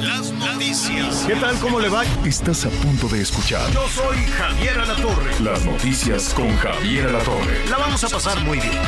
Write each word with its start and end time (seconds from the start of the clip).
Las 0.00 0.30
noticias. 0.32 1.24
¿Qué 1.26 1.34
tal? 1.36 1.58
¿Cómo 1.58 1.80
le 1.80 1.88
va? 1.88 2.04
Estás 2.24 2.64
a 2.64 2.70
punto 2.70 3.08
de 3.08 3.20
escuchar 3.20 3.70
Yo 3.72 3.86
soy 3.88 4.16
Javier 4.26 4.78
Alatorre. 4.78 5.40
las 5.40 5.64
noticias 5.64 6.32
con 6.34 6.56
Javier 6.56 7.08
Alatorre. 7.08 7.68
La 7.68 7.76
vamos 7.78 8.02
a 8.04 8.08
pasar 8.08 8.40
muy 8.44 8.58
bien. 8.58 8.78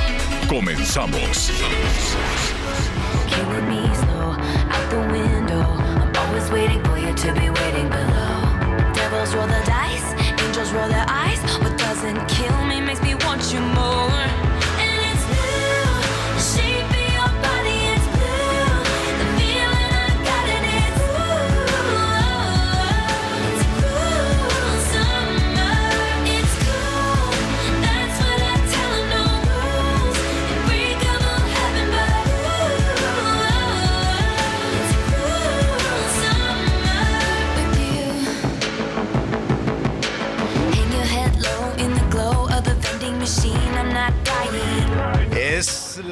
Comenzamos. 0.49 1.53
Waiting 6.51 6.83
for 6.85 6.99
you 6.99 7.15
to 7.15 7.33
be 7.33 7.49
waiting 7.49 7.89
below. 7.89 8.93
Devils 8.93 9.35
roll 9.35 9.47
the 9.47 9.63
dice, 9.65 10.05
angels 10.45 10.71
roll 10.73 10.89
their 10.89 11.07
eyes. 11.09 11.12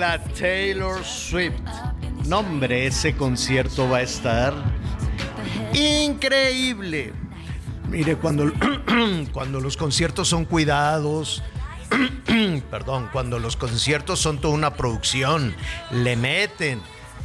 Taylor 0.01 1.05
Swift. 1.05 1.61
No, 2.27 2.39
hombre, 2.39 2.87
ese 2.87 3.15
concierto 3.15 3.87
va 3.87 3.99
a 3.99 4.03
estar 4.03 4.55
increíble. 5.75 7.13
Mire, 7.87 8.17
cuando, 8.17 8.51
cuando 9.33 9.61
los 9.61 9.77
conciertos 9.77 10.29
son 10.29 10.47
cuidados, 10.47 11.43
perdón, 12.71 13.11
cuando 13.13 13.39
los 13.39 13.57
conciertos 13.57 14.21
son 14.21 14.41
toda 14.41 14.55
una 14.55 14.75
producción, 14.75 15.55
le 15.91 16.17
meten. 16.17 16.81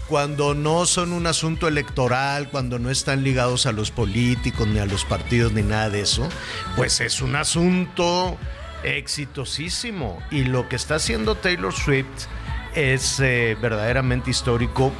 Cuando 0.09 0.53
no 0.53 0.85
son 0.85 1.13
un 1.13 1.27
asunto 1.27 1.69
electoral, 1.69 2.49
cuando 2.49 2.77
no 2.77 2.91
están 2.91 3.23
ligados 3.23 3.65
a 3.65 3.71
los 3.71 3.89
políticos, 3.89 4.67
ni 4.67 4.79
a 4.79 4.85
los 4.85 5.05
partidos, 5.05 5.53
ni 5.53 5.61
nada 5.63 5.89
de 5.89 6.01
eso, 6.01 6.27
pues 6.75 6.99
es 6.99 7.21
un 7.21 7.37
asunto 7.37 8.37
exitosísimo. 8.83 10.21
Y 10.29 10.43
lo 10.43 10.67
que 10.67 10.75
está 10.75 10.95
haciendo 10.95 11.35
Taylor 11.35 11.73
Swift 11.73 12.27
es 12.75 13.19
eh, 13.19 13.57
verdaderamente 13.61 14.29
histórico. 14.29 14.91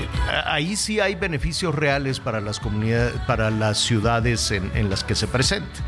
Eh, 0.00 0.42
Ahí 0.46 0.76
sí 0.76 1.00
hay 1.00 1.14
beneficios 1.14 1.74
reales 1.74 2.20
para 2.20 2.40
las 2.40 2.60
comunidades, 2.60 3.14
para 3.26 3.50
las 3.50 3.78
ciudades 3.78 4.50
en, 4.50 4.90
las 4.90 5.04
que 5.04 5.14
se 5.14 5.26
presenta. 5.26 5.80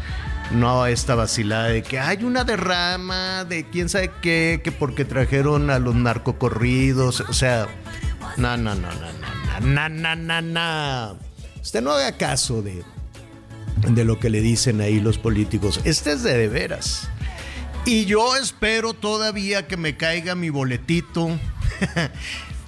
No 0.53 0.87
esta 0.87 1.17
vacilada 1.17 1.69
de 1.69 1.83
que 1.83 1.99
hay 1.99 2.23
una 2.23 2.45
derrama 2.45 3.45
de 3.45 3.69
quién 3.69 3.89
sabe 3.89 4.13
qué, 4.23 4.61
que 4.63 4.71
porque 4.71 5.05
trajeron 5.05 5.71
a 5.71 5.79
los 5.79 5.95
narcocorridos. 5.95 7.21
O 7.23 7.33
sea, 7.33 7.67
no, 8.37 8.57
no, 8.57 8.75
no, 8.75 8.89
no, 8.93 9.59
no, 9.61 9.89
no, 9.89 9.89
no, 9.89 10.17
no, 10.17 10.43
no. 10.43 11.19
Usted 11.61 11.83
no 11.83 11.91
haga 11.91 12.13
caso 12.13 12.63
de, 12.63 12.85
de 13.89 14.05
lo 14.05 14.21
que 14.21 14.31
le 14.31 14.41
dicen 14.41 14.81
ahí 14.81 15.01
los 15.01 15.19
políticos. 15.19 15.81
Este 15.83 16.13
es 16.13 16.23
de 16.23 16.47
veras. 16.47 17.11
Y 17.87 18.05
yo 18.05 18.35
espero 18.35 18.95
todavía 18.95 19.69
que 19.69 19.77
me 19.77 19.97
caiga 19.97 20.35
mi 20.35 20.51
boletito. 20.51 21.39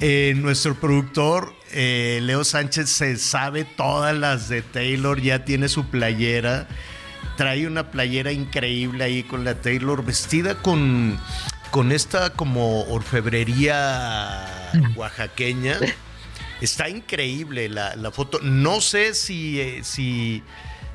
Eh, 0.01 0.35
nuestro 0.37 0.77
productor, 0.77 1.53
eh, 1.73 2.21
Leo 2.23 2.45
Sánchez, 2.45 2.89
se 2.89 3.17
sabe 3.17 3.65
todas 3.65 4.17
las 4.17 4.49
de 4.49 4.63
Taylor, 4.63 5.21
ya 5.21 5.45
tiene 5.45 5.69
su 5.69 5.87
playera. 5.87 6.69
Trae 7.37 7.67
una 7.67 7.91
playera 7.91 8.31
increíble 8.31 9.03
ahí 9.03 9.25
con 9.25 9.43
la 9.43 9.57
Taylor, 9.61 10.05
vestida 10.05 10.55
con, 10.63 11.19
con 11.73 11.91
esta 11.91 12.31
como 12.31 12.83
orfebrería 12.85 14.71
oaxaqueña. 14.95 15.81
Está 16.61 16.89
increíble 16.89 17.69
la, 17.69 17.97
la 17.97 18.13
foto. 18.13 18.39
No 18.41 18.81
sé 18.81 19.15
si, 19.15 19.61
eh, 19.61 19.81
si, 19.83 20.45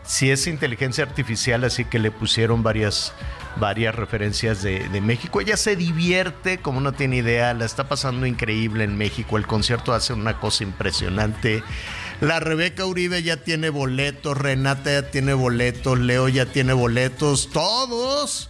si 0.06 0.32
es 0.32 0.48
inteligencia 0.48 1.04
artificial, 1.04 1.64
así 1.64 1.86
que 1.86 2.00
le 2.00 2.12
pusieron 2.12 2.64
varias, 2.64 3.14
varias 3.58 3.96
referencias 3.96 4.62
de, 4.62 4.88
de 4.90 5.02
México. 5.02 5.42
Ella 5.42 5.58
se 5.58 5.76
divierte, 5.76 6.60
como 6.60 6.82
no 6.82 6.94
tiene 6.94 7.18
idea, 7.18 7.54
la 7.54 7.66
está 7.66 7.88
pasando 7.88 8.26
increíble 8.26 8.84
en 8.84 8.98
México. 8.98 9.38
El 9.38 9.48
concierto 9.48 9.94
hace 9.94 10.14
una 10.14 10.40
cosa 10.40 10.64
impresionante. 10.64 11.64
La 12.22 12.40
Rebeca 12.40 12.86
Uribe 12.86 13.24
ya 13.24 13.38
tiene 13.38 13.70
boletos, 13.70 14.38
Renata 14.38 14.92
ya 14.92 15.10
tiene 15.10 15.34
boletos, 15.34 16.00
Leo 16.00 16.30
ya 16.30 16.46
tiene 16.46 16.74
boletos, 16.74 17.50
todos. 17.52 18.50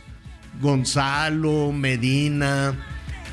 Gonzalo, 0.61 1.71
Medina, 1.71 2.75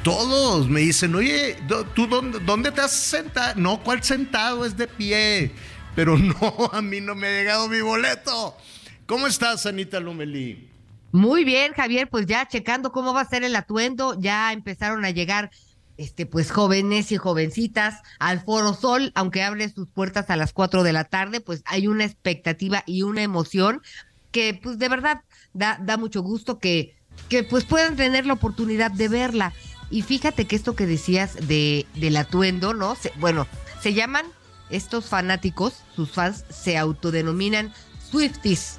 todos 0.03 0.69
me 0.69 0.81
dicen, 0.81 1.15
oye, 1.15 1.59
¿tú 1.95 2.07
dónde, 2.07 2.39
dónde 2.41 2.73
te 2.73 2.81
has 2.81 2.93
sentado? 2.93 3.55
No, 3.57 3.83
¿cuál 3.83 4.03
sentado? 4.03 4.65
Es 4.65 4.77
de 4.77 4.87
pie. 4.87 5.53
Pero 6.01 6.17
no, 6.19 6.71
a 6.73 6.81
mí 6.81 7.03
no 7.03 7.15
me 7.15 7.27
ha 7.27 7.31
llegado 7.31 7.69
mi 7.69 7.83
boleto. 7.83 8.57
¿Cómo 9.05 9.27
estás, 9.27 9.67
Anita 9.67 10.01
Lomelí? 10.01 10.71
Muy 11.13 11.45
bien, 11.45 11.75
Javier, 11.75 12.09
pues 12.09 12.25
ya 12.25 12.49
checando 12.49 12.91
cómo 12.91 13.13
va 13.13 13.21
a 13.21 13.29
ser 13.29 13.45
el 13.45 13.55
atuendo, 13.55 14.19
ya 14.19 14.55
empezaron 14.55 15.05
a 15.05 15.11
llegar 15.11 15.51
este 15.99 16.25
pues 16.25 16.51
jóvenes 16.51 17.13
y 17.13 17.19
jovencitas 17.19 18.01
al 18.19 18.41
Foro 18.41 18.73
Sol, 18.73 19.13
aunque 19.15 19.43
abre 19.43 19.69
sus 19.69 19.91
puertas 19.91 20.31
a 20.31 20.37
las 20.37 20.55
4 20.55 20.85
de 20.85 20.95
la 20.95 21.05
tarde, 21.05 21.43
pues 21.43 21.63
hay 21.67 21.87
una 21.87 22.07
expectativa 22.07 22.83
y 22.87 23.03
una 23.03 23.23
emoción 23.23 23.83
que 24.31 24.59
pues 24.63 24.79
de 24.79 24.89
verdad 24.89 25.21
da, 25.53 25.79
da 25.83 25.99
mucho 25.99 26.23
gusto 26.23 26.59
que, 26.59 26.97
que 27.29 27.45
pues 27.45 27.67
puedan 27.67 27.97
tener 27.97 28.25
la 28.25 28.33
oportunidad 28.33 28.91
de 28.91 29.09
verla. 29.09 29.53
Y 29.91 30.01
fíjate 30.01 30.47
que 30.47 30.57
esto 30.57 30.75
que 30.75 30.87
decías 30.87 31.47
de, 31.47 31.85
del 31.95 32.17
atuendo, 32.17 32.73
¿no? 32.73 32.97
Bueno, 33.19 33.47
se 33.83 33.93
llaman 33.93 34.25
estos 34.71 35.07
fanáticos, 35.07 35.75
sus 35.95 36.11
fans 36.11 36.45
se 36.49 36.79
autodenominan 36.79 37.73
Swifties. 38.11 38.79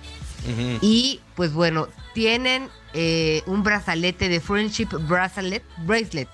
Y 0.81 1.19
pues 1.35 1.53
bueno, 1.53 1.87
tienen 2.13 2.67
eh, 2.93 3.43
un 3.45 3.63
brazalete 3.63 4.27
de 4.27 4.39
Friendship 4.39 4.87
Bracelet, 5.07 5.63
Bracelet 5.85 6.29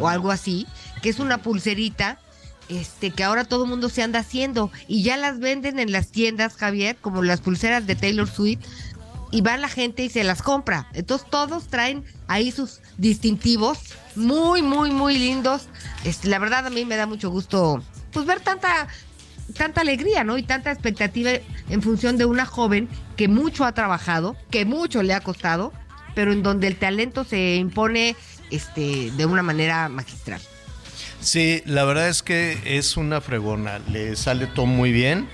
o 0.00 0.08
algo 0.08 0.32
así, 0.32 0.66
que 1.00 1.08
es 1.08 1.20
una 1.20 1.38
pulserita 1.38 2.18
este 2.68 3.12
que 3.12 3.22
ahora 3.22 3.44
todo 3.44 3.62
el 3.62 3.70
mundo 3.70 3.88
se 3.88 4.02
anda 4.02 4.18
haciendo 4.18 4.72
y 4.88 5.04
ya 5.04 5.16
las 5.16 5.38
venden 5.38 5.78
en 5.78 5.92
las 5.92 6.08
tiendas, 6.08 6.56
Javier, 6.56 6.96
como 7.00 7.22
las 7.22 7.40
pulseras 7.40 7.86
de 7.86 7.94
Taylor 7.94 8.28
Swift 8.28 8.66
y 9.30 9.40
va 9.40 9.56
la 9.56 9.68
gente 9.68 10.04
y 10.04 10.10
se 10.10 10.24
las 10.24 10.42
compra. 10.42 10.88
Entonces 10.92 11.28
todos 11.30 11.68
traen 11.68 12.04
ahí 12.26 12.50
sus 12.50 12.80
distintivos 12.96 13.78
muy, 14.14 14.62
muy, 14.62 14.90
muy 14.90 15.18
lindos. 15.18 15.68
Este, 16.04 16.28
la 16.28 16.38
verdad 16.38 16.66
a 16.66 16.70
mí 16.70 16.84
me 16.84 16.96
da 16.96 17.06
mucho 17.06 17.30
gusto 17.30 17.82
pues 18.16 18.24
ver 18.24 18.40
tanta 18.40 18.88
tanta 19.58 19.82
alegría, 19.82 20.24
¿no? 20.24 20.38
Y 20.38 20.42
tanta 20.42 20.72
expectativa 20.72 21.32
en 21.68 21.82
función 21.82 22.16
de 22.16 22.24
una 22.24 22.46
joven 22.46 22.88
que 23.14 23.28
mucho 23.28 23.66
ha 23.66 23.72
trabajado, 23.72 24.38
que 24.50 24.64
mucho 24.64 25.02
le 25.02 25.12
ha 25.12 25.20
costado, 25.20 25.70
pero 26.14 26.32
en 26.32 26.42
donde 26.42 26.66
el 26.66 26.76
talento 26.76 27.24
se 27.24 27.56
impone 27.56 28.16
este 28.50 29.10
de 29.10 29.26
una 29.26 29.42
manera 29.42 29.90
magistral. 29.90 30.40
Sí, 31.20 31.62
la 31.66 31.84
verdad 31.84 32.08
es 32.08 32.22
que 32.22 32.58
es 32.64 32.96
una 32.96 33.20
fregona, 33.20 33.80
le 33.80 34.16
sale 34.16 34.46
todo 34.46 34.64
muy 34.64 34.92
bien. 34.92 35.28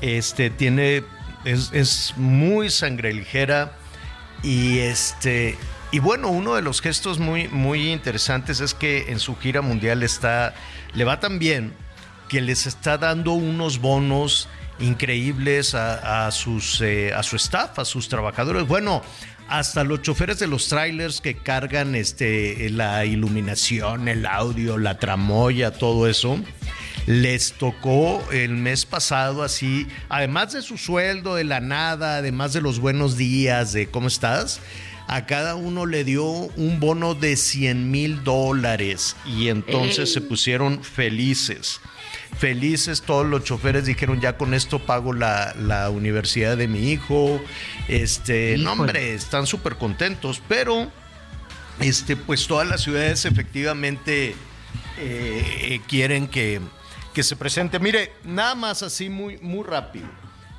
Este 0.00 0.50
tiene 0.50 1.04
es, 1.44 1.70
es 1.72 2.14
muy 2.16 2.68
sangre 2.68 3.12
ligera 3.12 3.76
y 4.42 4.80
este 4.80 5.56
y 5.92 6.00
bueno, 6.00 6.30
uno 6.30 6.56
de 6.56 6.62
los 6.62 6.80
gestos 6.80 7.20
muy 7.20 7.46
muy 7.46 7.92
interesantes 7.92 8.58
es 8.58 8.74
que 8.74 9.12
en 9.12 9.20
su 9.20 9.36
gira 9.36 9.62
mundial 9.62 10.02
está 10.02 10.52
le 10.94 11.04
va 11.04 11.20
tan 11.20 11.38
bien 11.38 11.83
que 12.34 12.40
les 12.40 12.66
está 12.66 12.98
dando 12.98 13.34
unos 13.34 13.78
bonos 13.78 14.48
increíbles 14.80 15.76
a, 15.76 16.28
sus, 16.32 16.80
eh, 16.80 17.14
a 17.14 17.22
su 17.22 17.36
staff, 17.36 17.78
a 17.78 17.84
sus 17.84 18.08
trabajadores. 18.08 18.66
Bueno, 18.66 19.02
hasta 19.46 19.84
los 19.84 20.02
choferes 20.02 20.40
de 20.40 20.48
los 20.48 20.66
trailers 20.66 21.20
que 21.20 21.36
cargan 21.36 21.94
este, 21.94 22.70
la 22.70 23.04
iluminación, 23.04 24.08
el 24.08 24.26
audio, 24.26 24.78
la 24.78 24.98
tramoya, 24.98 25.70
todo 25.70 26.08
eso. 26.08 26.40
Les 27.06 27.52
tocó 27.52 28.20
el 28.32 28.50
mes 28.56 28.84
pasado 28.84 29.44
así, 29.44 29.86
además 30.08 30.54
de 30.54 30.62
su 30.62 30.76
sueldo, 30.76 31.36
de 31.36 31.44
la 31.44 31.60
nada, 31.60 32.16
además 32.16 32.52
de 32.52 32.62
los 32.62 32.80
buenos 32.80 33.16
días, 33.16 33.72
de 33.72 33.88
cómo 33.88 34.08
estás, 34.08 34.60
a 35.06 35.24
cada 35.26 35.54
uno 35.54 35.86
le 35.86 36.02
dio 36.02 36.24
un 36.24 36.80
bono 36.80 37.14
de 37.14 37.36
100 37.36 37.92
mil 37.92 38.24
dólares 38.24 39.14
y 39.24 39.50
entonces 39.50 40.12
se 40.12 40.20
pusieron 40.20 40.82
felices 40.82 41.80
felices, 42.38 43.02
todos 43.02 43.26
los 43.26 43.44
choferes 43.44 43.86
dijeron 43.86 44.20
ya 44.20 44.36
con 44.36 44.54
esto 44.54 44.78
pago 44.78 45.12
la, 45.12 45.90
universidad 45.90 46.56
de 46.56 46.68
mi 46.68 46.90
hijo, 46.90 47.40
este, 47.88 48.56
no 48.58 48.72
hombre, 48.72 49.14
están 49.14 49.46
súper 49.46 49.76
contentos, 49.76 50.42
pero 50.48 50.90
este, 51.80 52.16
pues 52.16 52.46
todas 52.46 52.68
las 52.68 52.82
ciudades 52.82 53.24
efectivamente 53.24 54.34
eh, 54.98 55.80
quieren 55.88 56.28
que, 56.28 56.60
que 57.12 57.22
se 57.22 57.36
presente. 57.36 57.78
Mire, 57.78 58.12
nada 58.24 58.54
más 58.54 58.82
así 58.82 59.08
muy, 59.08 59.38
muy 59.38 59.64
rápido. 59.64 60.06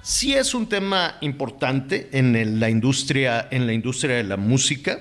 Sí 0.01 0.33
es 0.33 0.53
un 0.53 0.67
tema 0.69 1.17
importante 1.21 2.09
en 2.11 2.59
la 2.59 2.69
industria, 2.69 3.47
en 3.49 3.65
la 3.65 3.73
industria 3.73 4.17
de 4.17 4.23
la 4.23 4.37
música. 4.37 4.99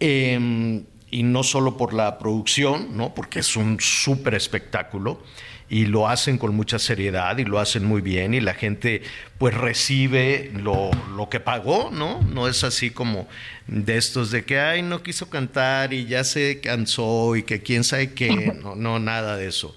Em, 0.00 0.84
y 1.10 1.22
no 1.22 1.42
solo 1.42 1.76
por 1.76 1.94
la 1.94 2.18
producción, 2.18 2.96
¿no? 2.96 3.14
porque 3.14 3.40
es 3.40 3.56
un 3.56 3.78
súper 3.80 4.34
espectáculo, 4.34 5.22
y 5.70 5.86
lo 5.86 6.08
hacen 6.08 6.38
con 6.38 6.54
mucha 6.54 6.78
seriedad 6.78 7.36
y 7.38 7.44
lo 7.44 7.58
hacen 7.58 7.84
muy 7.84 8.00
bien 8.00 8.34
y 8.34 8.40
la 8.40 8.54
gente 8.54 9.02
pues 9.36 9.54
recibe 9.54 10.50
lo, 10.54 10.90
lo, 11.14 11.28
que 11.28 11.40
pagó, 11.40 11.90
¿no? 11.90 12.22
No 12.22 12.48
es 12.48 12.64
así 12.64 12.90
como 12.90 13.28
de 13.66 13.96
estos 13.96 14.30
de 14.30 14.44
que, 14.44 14.58
ay, 14.58 14.82
no 14.82 15.02
quiso 15.02 15.28
cantar 15.28 15.92
y 15.92 16.06
ya 16.06 16.24
se 16.24 16.60
cansó 16.60 17.36
y 17.36 17.42
que 17.42 17.62
quién 17.62 17.84
sabe 17.84 18.12
qué, 18.14 18.52
no, 18.62 18.74
no, 18.74 18.98
nada 18.98 19.36
de 19.36 19.48
eso. 19.48 19.76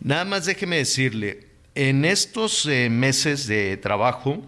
Nada 0.00 0.24
más 0.24 0.46
déjeme 0.46 0.76
decirle, 0.76 1.46
en 1.74 2.04
estos 2.04 2.66
eh, 2.66 2.88
meses 2.90 3.46
de 3.46 3.76
trabajo, 3.76 4.42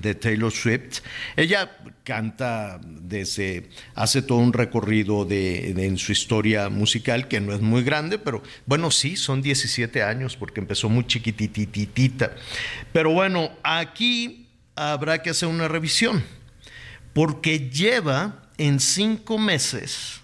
de 0.00 0.14
Taylor 0.14 0.50
Swift. 0.50 1.00
Ella 1.36 1.70
canta 2.04 2.80
desde, 2.82 3.68
hace 3.94 4.22
todo 4.22 4.38
un 4.38 4.52
recorrido 4.52 5.24
de, 5.24 5.70
en 5.70 5.98
su 5.98 6.12
historia 6.12 6.68
musical 6.68 7.28
que 7.28 7.40
no 7.40 7.54
es 7.54 7.60
muy 7.60 7.82
grande, 7.82 8.18
pero 8.18 8.42
bueno, 8.66 8.90
sí, 8.90 9.16
son 9.16 9.42
17 9.42 10.02
años 10.02 10.36
porque 10.36 10.60
empezó 10.60 10.88
muy 10.88 11.06
chiquitititita. 11.06 12.34
Pero 12.92 13.12
bueno, 13.12 13.52
aquí 13.62 14.48
habrá 14.74 15.22
que 15.22 15.30
hacer 15.30 15.48
una 15.48 15.68
revisión 15.68 16.24
porque 17.12 17.70
lleva 17.70 18.48
en 18.58 18.80
cinco 18.80 19.38
meses 19.38 20.20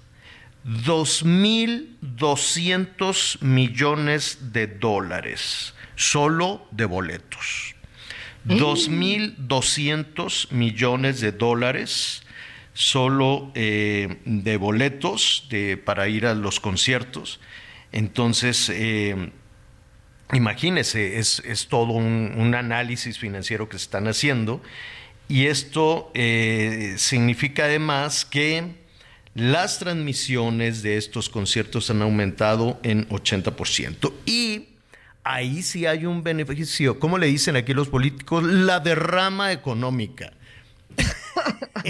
2.200 0.64 3.42
millones 3.42 4.38
de 4.52 4.66
dólares 4.66 5.72
solo 5.96 6.66
de 6.70 6.84
boletos. 6.84 7.77
2.200 8.48 10.50
millones 10.52 11.20
de 11.20 11.32
dólares 11.32 12.22
solo 12.72 13.50
eh, 13.54 14.16
de 14.24 14.56
boletos 14.56 15.46
para 15.84 16.08
ir 16.08 16.24
a 16.26 16.34
los 16.34 16.60
conciertos. 16.60 17.40
Entonces, 17.92 18.70
eh, 18.72 19.32
imagínense, 20.32 21.18
es, 21.18 21.66
todo 21.68 21.92
un, 21.92 22.54
análisis 22.54 23.18
financiero 23.18 23.68
que 23.68 23.78
se 23.78 23.84
están 23.84 24.08
haciendo 24.08 24.62
y 25.28 25.46
esto 25.46 26.10
eh, 26.14 26.94
significa 26.98 27.64
además 27.64 28.24
que 28.24 28.76
las 29.34 29.78
transmisiones 29.78 30.82
de 30.82 30.96
estos 30.96 31.28
conciertos 31.28 31.90
han 31.90 32.02
aumentado 32.02 32.80
en 32.82 33.08
80% 33.08 34.12
y 34.26 34.77
ahí 35.28 35.62
sí 35.62 35.86
hay 35.86 36.06
un 36.06 36.22
beneficio. 36.22 36.98
¿Cómo 36.98 37.18
le 37.18 37.26
dicen 37.26 37.56
aquí 37.56 37.74
los 37.74 37.88
políticos? 37.88 38.42
La 38.44 38.80
derrama 38.80 39.52
económica. 39.52 40.32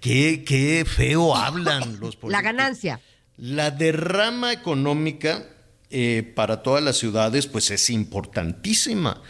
qué, 0.00 0.84
feo 0.86 1.36
hablan 1.36 2.00
los 2.00 2.16
políticos. 2.16 2.30
La 2.30 2.42
ganancia. 2.42 3.00
La 3.36 3.70
derrama 3.70 4.52
económica 4.52 5.44
eh, 5.90 6.32
para 6.34 6.62
todas 6.62 6.82
las 6.82 6.96
ciudades, 6.96 7.46
pues 7.46 7.70
es 7.70 7.90
importantísima. 7.90 9.22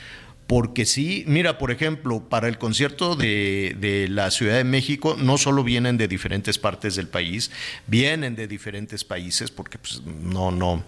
Porque 0.46 0.84
sí, 0.84 1.24
mira, 1.26 1.56
por 1.56 1.70
ejemplo, 1.70 2.28
para 2.28 2.48
el 2.48 2.58
concierto 2.58 3.16
de, 3.16 3.74
de, 3.80 4.08
la 4.08 4.30
Ciudad 4.30 4.56
de 4.56 4.64
México, 4.64 5.16
no 5.18 5.38
solo 5.38 5.64
vienen 5.64 5.96
de 5.96 6.06
diferentes 6.06 6.58
partes 6.58 6.96
del 6.96 7.08
país, 7.08 7.50
vienen 7.86 8.36
de 8.36 8.46
diferentes 8.46 9.04
países, 9.04 9.50
porque 9.50 9.78
pues, 9.78 10.02
no, 10.04 10.50
no, 10.50 10.84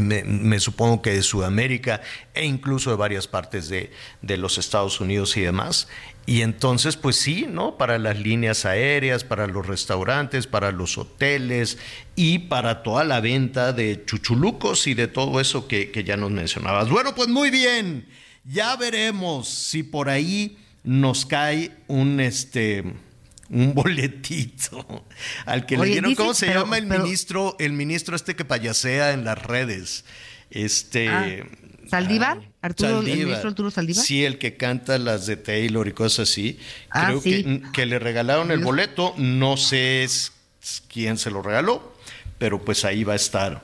me, 0.00 0.60
supongo 0.60 1.02
que 1.02 1.12
de 1.12 1.22
Sudamérica 1.22 2.00
e 2.34 2.44
incluso 2.44 2.90
de 2.90 2.96
varias 2.96 3.28
partes 3.28 3.68
de, 3.68 3.90
los 4.36 4.58
Estados 4.58 5.00
Unidos 5.00 5.36
y 5.36 5.42
demás. 5.42 5.88
Y 6.26 6.40
entonces, 6.40 6.96
pues 6.96 7.16
sí, 7.16 7.46
¿no? 7.48 7.76
Para 7.76 7.98
las 7.98 8.18
líneas 8.18 8.64
aéreas, 8.64 9.24
para 9.24 9.46
los 9.46 9.66
restaurantes, 9.66 10.46
para 10.46 10.72
los 10.72 10.96
hoteles 10.96 11.78
y 12.16 12.40
para 12.40 12.82
toda 12.82 13.04
la 13.04 13.20
venta 13.20 13.72
de 13.72 14.04
chuchulucos 14.04 14.86
y 14.86 14.94
de 14.94 15.06
todo 15.06 15.40
eso 15.40 15.68
que, 15.68 15.90
que 15.90 16.02
ya 16.02 16.16
nos 16.16 16.30
mencionabas. 16.30 16.88
Bueno, 16.88 17.14
pues 17.14 17.28
muy 17.28 17.50
bien. 17.50 18.08
Ya 18.44 18.76
veremos 18.76 19.48
si 19.48 19.82
por 19.82 20.08
ahí 20.08 20.58
nos 20.82 21.24
cae 21.26 21.72
un 21.88 22.20
este 22.20 22.84
un 23.54 23.72
boletito 23.72 25.06
al 25.46 25.64
que 25.64 25.78
le 25.78 25.86
dieron, 25.86 26.14
¿cómo 26.14 26.34
se 26.34 26.48
llama 26.48 26.76
el 26.76 26.86
ministro? 26.86 27.56
El 27.58 27.72
ministro 27.72 28.16
este 28.16 28.36
que 28.36 28.44
payasea 28.44 29.12
en 29.12 29.24
las 29.24 29.40
redes. 29.42 30.04
Este. 30.50 31.08
Ah, 31.08 31.26
¿Saldívar? 31.88 32.50
Arturo, 32.60 33.00
¿El 33.00 33.06
ministro 33.06 33.48
Arturo 33.48 33.70
Saldívar? 33.70 34.04
Sí, 34.04 34.24
el 34.24 34.38
que 34.38 34.56
canta 34.56 34.98
las 34.98 35.26
de 35.26 35.36
Taylor 35.36 35.86
y 35.86 35.92
cosas 35.92 36.30
así. 36.30 36.58
Ah, 36.90 37.06
Creo 37.06 37.22
que, 37.22 37.62
que, 37.72 37.86
le 37.86 37.98
regalaron 37.98 38.50
el 38.50 38.60
boleto. 38.60 39.14
No 39.18 39.56
sé 39.56 40.06
quién 40.88 41.18
se 41.18 41.30
lo 41.30 41.42
regaló, 41.42 41.94
pero 42.38 42.64
pues 42.64 42.84
ahí 42.84 43.04
va 43.04 43.12
a 43.12 43.16
estar 43.16 43.62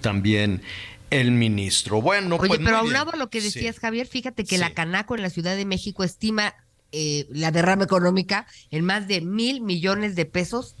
también 0.00 0.62
el 1.10 1.32
ministro. 1.32 2.00
Bueno, 2.00 2.36
Oye, 2.36 2.48
pues 2.48 2.60
pero 2.64 2.78
aunado 2.78 3.12
a 3.12 3.16
lo 3.16 3.28
que 3.28 3.40
decías, 3.40 3.78
Javier, 3.78 4.06
fíjate 4.06 4.44
que 4.44 4.58
la 4.58 4.72
Canaco 4.72 5.16
en 5.16 5.22
la 5.22 5.30
Ciudad 5.30 5.56
de 5.56 5.64
México 5.64 6.04
estima 6.04 6.54
eh, 6.92 7.26
la 7.30 7.50
derrama 7.50 7.84
económica 7.84 8.46
en 8.70 8.84
más 8.84 9.08
de 9.08 9.20
mil 9.20 9.60
millones 9.60 10.16
de 10.16 10.24
pesos, 10.24 10.74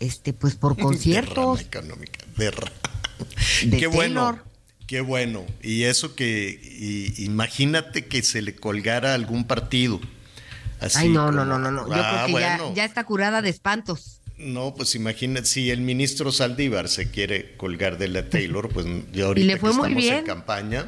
este, 0.00 0.32
pues 0.32 0.54
por 0.54 0.76
conciertos. 0.78 1.58
derrama 1.70 2.04
económica, 2.04 2.24
Qué 3.78 3.86
bueno. 3.86 4.38
Qué 4.86 5.00
bueno. 5.00 5.46
Y 5.62 5.84
eso 5.84 6.14
que, 6.14 7.12
imagínate 7.16 8.06
que 8.06 8.22
se 8.22 8.42
le 8.42 8.54
colgara 8.54 9.14
algún 9.14 9.44
partido. 9.44 10.00
Así 10.80 10.98
Ay, 10.98 11.08
no, 11.08 11.32
no, 11.32 11.44
no, 11.44 11.58
no, 11.58 11.70
no. 11.70 11.86
Yo 11.88 11.94
ah, 11.96 12.24
creo 12.26 12.68
que 12.68 12.74
ya, 12.74 12.84
está 12.84 13.04
curada 13.04 13.40
de 13.40 13.48
espantos. 13.48 14.20
No, 14.36 14.74
pues 14.74 14.94
imagínate, 14.94 15.46
si 15.46 15.70
el 15.70 15.80
ministro 15.80 16.32
Saldívar 16.32 16.88
se 16.88 17.10
quiere 17.10 17.56
colgar 17.56 17.96
de 17.96 18.08
la 18.08 18.28
Taylor, 18.28 18.68
pues 18.68 18.86
ya 19.12 19.24
ahorita 19.26 19.46
le 19.46 19.58
fue 19.58 19.70
que 19.70 19.76
muy 19.76 19.88
estamos 19.88 20.02
bien. 20.02 20.14
en 20.16 20.24
campaña, 20.26 20.86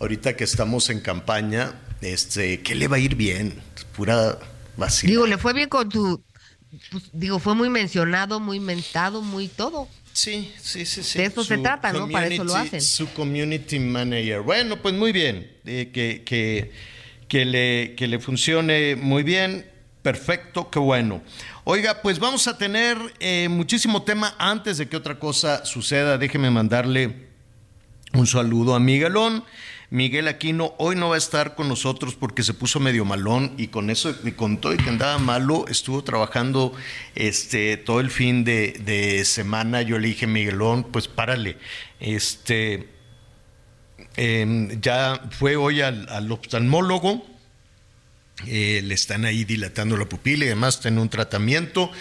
ahorita 0.00 0.36
que 0.36 0.44
estamos 0.44 0.90
en 0.90 1.00
campaña, 1.00 1.72
este, 2.02 2.60
¿qué 2.60 2.74
le 2.74 2.88
va 2.88 2.96
a 2.96 3.00
ir 3.00 3.14
bien? 3.14 3.62
Pura 3.96 4.38
vacía. 4.76 5.08
Digo, 5.08 5.26
le 5.26 5.38
fue 5.38 5.52
bien 5.52 5.68
con 5.68 5.88
tu, 5.88 6.22
pues, 6.90 7.04
digo, 7.12 7.38
fue 7.38 7.54
muy 7.54 7.68
mencionado, 7.68 8.40
muy 8.40 8.60
mentado, 8.60 9.22
muy 9.22 9.48
todo. 9.48 9.88
Sí, 10.12 10.52
sí, 10.60 10.84
sí, 10.84 11.02
sí. 11.02 11.18
De 11.18 11.24
eso 11.26 11.42
se 11.42 11.58
trata, 11.58 11.92
¿no? 11.92 12.08
Para 12.08 12.26
eso 12.26 12.44
lo 12.44 12.54
hacen. 12.54 12.80
Su 12.80 13.08
community 13.14 13.78
manager. 13.78 14.42
Bueno, 14.42 14.80
pues 14.80 14.94
muy 14.94 15.12
bien. 15.12 15.50
Eh, 15.64 15.90
que, 15.92 16.22
que, 16.24 16.70
que, 17.28 17.44
le, 17.44 17.94
que 17.96 18.06
le 18.06 18.18
funcione 18.18 18.96
muy 18.96 19.22
bien. 19.22 19.66
Perfecto, 20.02 20.68
qué 20.68 20.78
bueno. 20.78 21.22
Oiga, 21.64 22.02
pues 22.02 22.18
vamos 22.18 22.46
a 22.48 22.58
tener 22.58 22.98
eh, 23.20 23.48
muchísimo 23.48 24.02
tema. 24.02 24.34
Antes 24.38 24.78
de 24.78 24.88
que 24.88 24.96
otra 24.96 25.18
cosa 25.18 25.64
suceda, 25.64 26.18
déjeme 26.18 26.50
mandarle 26.50 27.28
un 28.12 28.26
saludo 28.26 28.74
a 28.74 28.80
Miguelón. 28.80 29.44
Miguel 29.92 30.26
Aquino 30.26 30.74
hoy 30.78 30.96
no 30.96 31.10
va 31.10 31.16
a 31.16 31.18
estar 31.18 31.54
con 31.54 31.68
nosotros 31.68 32.14
porque 32.14 32.42
se 32.42 32.54
puso 32.54 32.80
medio 32.80 33.04
malón 33.04 33.52
y 33.58 33.66
con 33.66 33.90
eso 33.90 34.16
me 34.22 34.34
contó 34.34 34.72
y 34.72 34.78
que 34.78 34.88
andaba 34.88 35.18
malo, 35.18 35.66
estuvo 35.68 36.02
trabajando 36.02 36.72
este 37.14 37.76
todo 37.76 38.00
el 38.00 38.10
fin 38.10 38.42
de, 38.42 39.22
semana. 39.26 39.82
Yo 39.82 39.98
le 39.98 40.08
dije, 40.08 40.26
Miguelón, 40.26 40.84
pues 40.84 41.08
párale. 41.08 41.58
Este 42.00 42.88
em, 44.16 44.80
ya 44.80 45.28
fue 45.30 45.56
hoy 45.56 45.82
al, 45.82 46.32
oftalmólogo. 46.32 47.26
Eh, 48.46 48.80
le 48.82 48.94
están 48.94 49.26
ahí 49.26 49.44
dilatando 49.44 49.98
la 49.98 50.06
pupila 50.06 50.46
y 50.46 50.48
además 50.48 50.80
tiene 50.80 51.02
un 51.02 51.10
tratamiento 51.10 51.92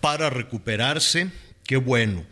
para 0.00 0.30
recuperarse. 0.30 1.28
Qué 1.64 1.76
bueno. 1.76 2.24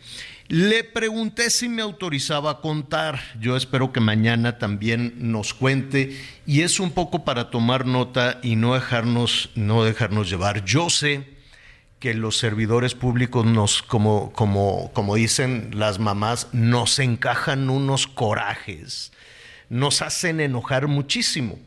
Le 0.47 0.83
pregunté 0.83 1.49
si 1.49 1.67
me 1.67 1.81
autorizaba 1.81 2.51
a 2.51 2.61
contar. 2.61 3.19
Yo 3.39 3.57
espero 3.57 3.91
que 3.91 3.99
mañana 3.99 4.59
también 4.59 5.15
nos 5.17 5.55
cuente 5.55 6.15
y 6.45 6.61
es 6.61 6.79
un 6.79 6.91
poco 6.91 7.25
para 7.25 7.49
tomar 7.49 7.87
nota 7.87 8.39
y 8.43 8.55
no 8.55 8.75
dejarnos 8.75 9.49
no 9.55 9.83
dejarnos 9.83 10.29
llevar. 10.29 10.63
Yo 10.63 10.91
sé 10.91 11.35
que 11.99 12.13
los 12.13 12.37
servidores 12.37 12.93
públicos 12.93 13.43
nos 13.43 13.81
como 13.81 14.31
como 14.33 14.91
como 14.93 15.15
dicen 15.15 15.71
las 15.73 15.97
mamás 15.97 16.49
nos 16.53 16.99
encajan 16.99 17.71
unos 17.71 18.05
corajes. 18.05 19.11
Nos 19.69 20.03
hacen 20.03 20.39
enojar 20.39 20.87
muchísimo 20.87 21.57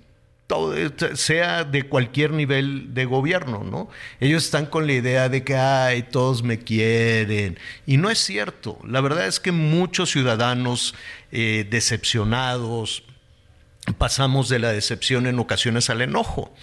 sea 1.15 1.65
de 1.65 1.83
cualquier 1.83 2.33
nivel 2.33 2.95
de 2.95 3.05
gobierno, 3.05 3.65
¿no? 3.65 3.89
Ellos 4.19 4.45
están 4.45 4.67
con 4.67 4.87
la 4.87 4.95
idea 4.95 5.29
de 5.29 5.45
que, 5.45 5.57
ay, 5.57 6.05
todos 6.05 6.43
me 6.43 6.59
quieren. 6.59 7.59
Y 7.87 7.99
no 7.99 8.09
es 8.11 8.19
cierto. 8.19 8.79
La 8.87 9.01
verdad 9.01 9.27
es 9.27 9.41
que 9.41 9.53
muchos 9.53 10.11
ciudadanos 10.11 10.95
eh, 11.33 11.67
decepcionados 11.69 13.05
pasamos 13.99 14.49
de 14.49 14.59
la 14.59 14.73
decepción 14.73 15.27
en 15.27 15.39
ocasiones 15.39 15.91
al 15.91 16.01
enojo. 16.01 16.55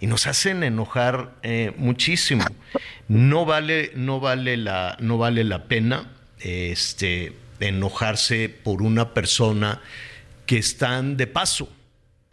Y 0.00 0.06
nos 0.06 0.26
hacen 0.26 0.62
enojar 0.62 1.34
eh, 1.42 1.72
muchísimo. 1.76 2.44
No 3.08 3.44
vale, 3.44 3.92
no 3.94 4.18
vale 4.18 4.56
la, 4.56 4.96
no 5.00 5.18
vale 5.18 5.44
la 5.44 5.64
pena 5.64 6.10
este, 6.40 7.34
enojarse 7.60 8.48
por 8.48 8.82
una 8.82 9.12
persona 9.12 9.80
que 10.46 10.58
están 10.58 11.16
de 11.16 11.26
paso 11.26 11.75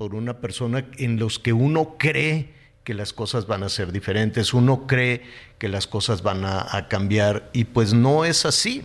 por 0.04 0.16
una 0.16 0.42
persona 0.42 0.86
en 0.98 1.18
los 1.18 1.40
que 1.40 1.54
uno 1.54 1.96
cree 1.98 2.50
que 2.84 2.94
las 2.94 3.14
cosas 3.14 3.48
van 3.48 3.64
a 3.64 3.70
ser 3.70 3.94
diferentes, 3.94 4.54
uno 4.54 4.86
cree 4.86 5.22
que 5.58 5.70
las 5.70 5.88
cosas 5.88 6.24
van 6.24 6.44
a, 6.44 6.90
cambiar 6.90 7.50
y 7.54 7.64
pues 7.64 7.94
no 7.94 8.26
es 8.26 8.46
así. 8.46 8.82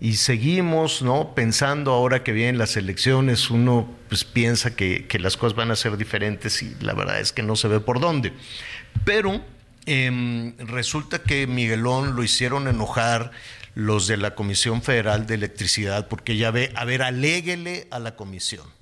Y 0.00 0.14
seguimos, 0.14 1.02
¿no? 1.02 1.34
Pensando 1.34 1.92
ahora 1.92 2.24
que 2.24 2.32
vienen 2.32 2.56
las 2.56 2.78
elecciones, 2.78 3.50
uno 3.50 3.86
pues 4.08 4.24
piensa 4.24 4.74
que, 4.74 5.06
las 5.20 5.36
cosas 5.36 5.54
van 5.54 5.70
a 5.72 5.76
ser 5.76 5.98
diferentes 5.98 6.62
y 6.62 6.74
la 6.80 6.94
verdad 6.94 7.20
es 7.20 7.34
que 7.34 7.42
no 7.42 7.54
se 7.54 7.68
ve 7.68 7.78
por 7.78 8.00
dónde. 8.00 8.32
Pero 9.04 9.42
em, 9.84 10.56
resulta 10.56 11.22
que 11.22 11.46
Miguelón 11.46 12.16
lo 12.16 12.24
hicieron 12.24 12.66
enojar 12.66 13.30
los 13.74 14.06
de 14.06 14.16
la 14.16 14.34
Comisión 14.34 14.80
Federal 14.80 15.26
de 15.26 15.34
Electricidad 15.34 16.08
porque 16.08 16.38
ya 16.38 16.50
ve, 16.50 16.72
a 16.76 16.86
ver, 16.86 17.02
aléguele 17.02 17.88
a 17.90 17.98
la 17.98 18.16
comisión 18.16 18.79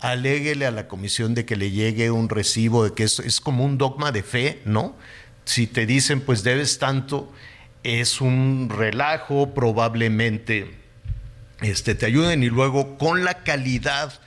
aléguele 0.00 0.66
a 0.66 0.70
la 0.70 0.88
comisión 0.88 1.34
de 1.34 1.44
que 1.44 1.56
le 1.56 1.70
llegue 1.70 2.10
un 2.10 2.28
recibo, 2.28 2.84
de 2.84 2.94
que 2.94 3.04
es, 3.04 3.18
es 3.20 3.40
como 3.40 3.64
un 3.64 3.78
dogma 3.78 4.12
de 4.12 4.22
fe, 4.22 4.60
¿no? 4.64 4.96
Si 5.44 5.66
te 5.66 5.86
dicen, 5.86 6.20
pues 6.20 6.42
debes 6.42 6.78
tanto, 6.78 7.32
es 7.82 8.20
un 8.20 8.68
relajo, 8.70 9.54
probablemente 9.54 10.80
este, 11.62 11.94
te 11.94 12.06
ayuden 12.06 12.42
y 12.42 12.48
luego 12.48 12.96
con 12.98 13.24
la 13.24 13.42
calidad 13.42 14.20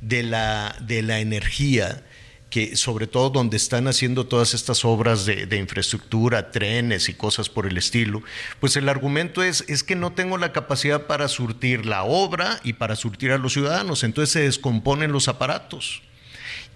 de 0.00 0.22
la, 0.22 0.76
de 0.80 1.02
la 1.02 1.20
energía 1.20 2.02
que 2.50 2.76
sobre 2.76 3.06
todo 3.06 3.30
donde 3.30 3.56
están 3.56 3.86
haciendo 3.86 4.26
todas 4.26 4.54
estas 4.54 4.84
obras 4.84 5.24
de, 5.24 5.56
infraestructura, 5.56 6.50
trenes 6.50 7.08
y 7.08 7.14
cosas 7.14 7.48
por 7.48 7.66
el 7.66 7.78
estilo, 7.78 8.22
pues 8.58 8.76
el 8.76 8.88
argumento 8.88 9.44
es, 9.44 9.64
es 9.68 9.84
que 9.84 9.94
no 9.94 10.12
tengo 10.12 10.36
la 10.36 10.52
capacidad 10.52 11.06
para 11.06 11.28
surtir 11.28 11.86
la 11.86 12.02
obra 12.02 12.60
y 12.64 12.72
para 12.72 12.96
surtir 12.96 13.30
a 13.30 13.38
los 13.38 13.52
ciudadanos, 13.52 14.02
entonces 14.02 14.32
se 14.32 14.40
descomponen 14.40 15.12
los 15.12 15.28
aparatos. 15.28 16.02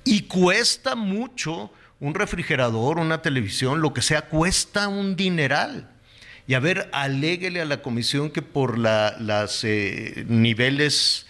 Y 0.04 0.22
cuesta 0.22 0.94
mucho 0.94 1.72
un 1.98 2.14
refrigerador, 2.14 2.98
una 2.98 3.20
televisión, 3.20 3.80
lo 3.80 3.92
que 3.92 4.02
sea, 4.02 4.22
cuesta 4.22 4.86
un 4.86 5.16
dineral. 5.16 5.90
Y 6.46 6.54
a 6.54 6.60
ver, 6.60 6.88
aléguele 6.92 7.60
a 7.60 7.64
la 7.64 7.82
comisión 7.82 8.30
que 8.30 8.42
por 8.42 8.78
los 8.78 9.64
eh, 9.64 10.24
niveles 10.28 11.26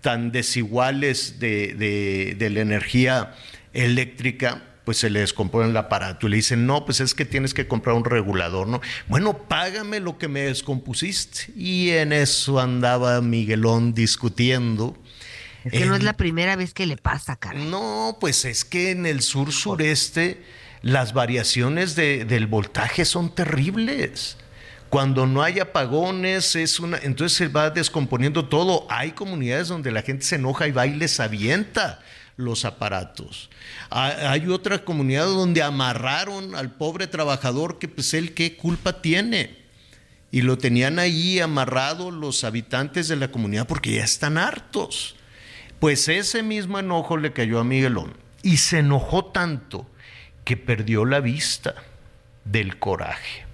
tan 0.00 0.32
desiguales 0.32 1.38
de, 1.38 2.34
de 2.36 2.50
la 2.50 2.60
energía, 2.60 3.32
eléctrica, 3.76 4.62
pues 4.84 4.98
se 4.98 5.10
le 5.10 5.20
descompone 5.20 5.68
el 5.68 5.76
aparato 5.76 6.26
y 6.26 6.30
le 6.30 6.36
dicen, 6.36 6.66
no, 6.66 6.84
pues 6.84 7.00
es 7.00 7.14
que 7.14 7.24
tienes 7.24 7.54
que 7.54 7.66
comprar 7.66 7.96
un 7.96 8.04
regulador, 8.04 8.68
¿no? 8.68 8.80
Bueno, 9.08 9.36
págame 9.48 10.00
lo 10.00 10.16
que 10.16 10.28
me 10.28 10.42
descompusiste. 10.42 11.52
Y 11.56 11.90
en 11.90 12.12
eso 12.12 12.60
andaba 12.60 13.20
Miguelón 13.20 13.94
discutiendo. 13.94 14.96
Es 15.64 15.72
que 15.72 15.86
no 15.86 15.96
es 15.96 16.04
la 16.04 16.12
primera 16.12 16.54
vez 16.54 16.72
que 16.72 16.86
le 16.86 16.96
pasa, 16.96 17.34
cara. 17.34 17.58
No, 17.58 18.18
pues 18.20 18.44
es 18.44 18.64
que 18.64 18.92
en 18.92 19.04
el 19.06 19.22
sur 19.22 19.52
sureste 19.52 20.40
las 20.82 21.12
variaciones 21.12 21.96
del 21.96 22.46
voltaje 22.46 23.04
son 23.04 23.34
terribles. 23.34 24.36
Cuando 24.88 25.26
no 25.26 25.42
hay 25.42 25.58
apagones, 25.58 26.54
es 26.54 26.78
una, 26.78 26.98
entonces 26.98 27.36
se 27.36 27.48
va 27.48 27.70
descomponiendo 27.70 28.48
todo. 28.48 28.86
Hay 28.88 29.10
comunidades 29.10 29.66
donde 29.66 29.90
la 29.90 30.02
gente 30.02 30.24
se 30.24 30.36
enoja 30.36 30.68
y 30.68 30.70
va 30.70 30.86
y 30.86 30.94
les 30.94 31.18
avienta 31.18 32.00
los 32.36 32.64
aparatos. 32.64 33.50
Hay 33.90 34.46
otra 34.48 34.84
comunidad 34.84 35.26
donde 35.26 35.62
amarraron 35.62 36.54
al 36.54 36.70
pobre 36.72 37.06
trabajador 37.06 37.78
que 37.78 37.88
pues 37.88 38.14
él 38.14 38.34
qué 38.34 38.56
culpa 38.56 39.00
tiene. 39.00 39.64
Y 40.30 40.42
lo 40.42 40.58
tenían 40.58 40.98
ahí 40.98 41.40
amarrado 41.40 42.10
los 42.10 42.44
habitantes 42.44 43.08
de 43.08 43.16
la 43.16 43.30
comunidad 43.30 43.66
porque 43.66 43.94
ya 43.94 44.04
están 44.04 44.38
hartos. 44.38 45.16
Pues 45.80 46.08
ese 46.08 46.42
mismo 46.42 46.78
enojo 46.78 47.16
le 47.16 47.32
cayó 47.32 47.58
a 47.60 47.64
Miguelón 47.64 48.16
y 48.42 48.58
se 48.58 48.78
enojó 48.78 49.26
tanto 49.26 49.88
que 50.44 50.56
perdió 50.56 51.04
la 51.04 51.20
vista 51.20 51.74
del 52.44 52.78
coraje. 52.78 53.44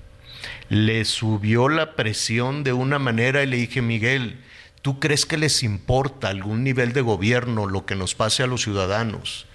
Le 0.68 1.04
subió 1.04 1.68
la 1.68 1.94
presión 1.94 2.64
de 2.64 2.72
una 2.72 2.98
manera 2.98 3.42
y 3.42 3.46
le 3.46 3.56
dije, 3.58 3.82
Miguel, 3.82 4.38
¿Tú 4.82 4.98
crees 4.98 5.26
que 5.26 5.38
les 5.38 5.62
importa 5.62 6.28
algún 6.28 6.64
nivel 6.64 6.92
de 6.92 7.00
gobierno 7.00 7.66
lo 7.66 7.86
que 7.86 7.94
nos 7.94 8.16
pase 8.16 8.42
a 8.42 8.48
los 8.48 8.62
ciudadanos? 8.62 9.46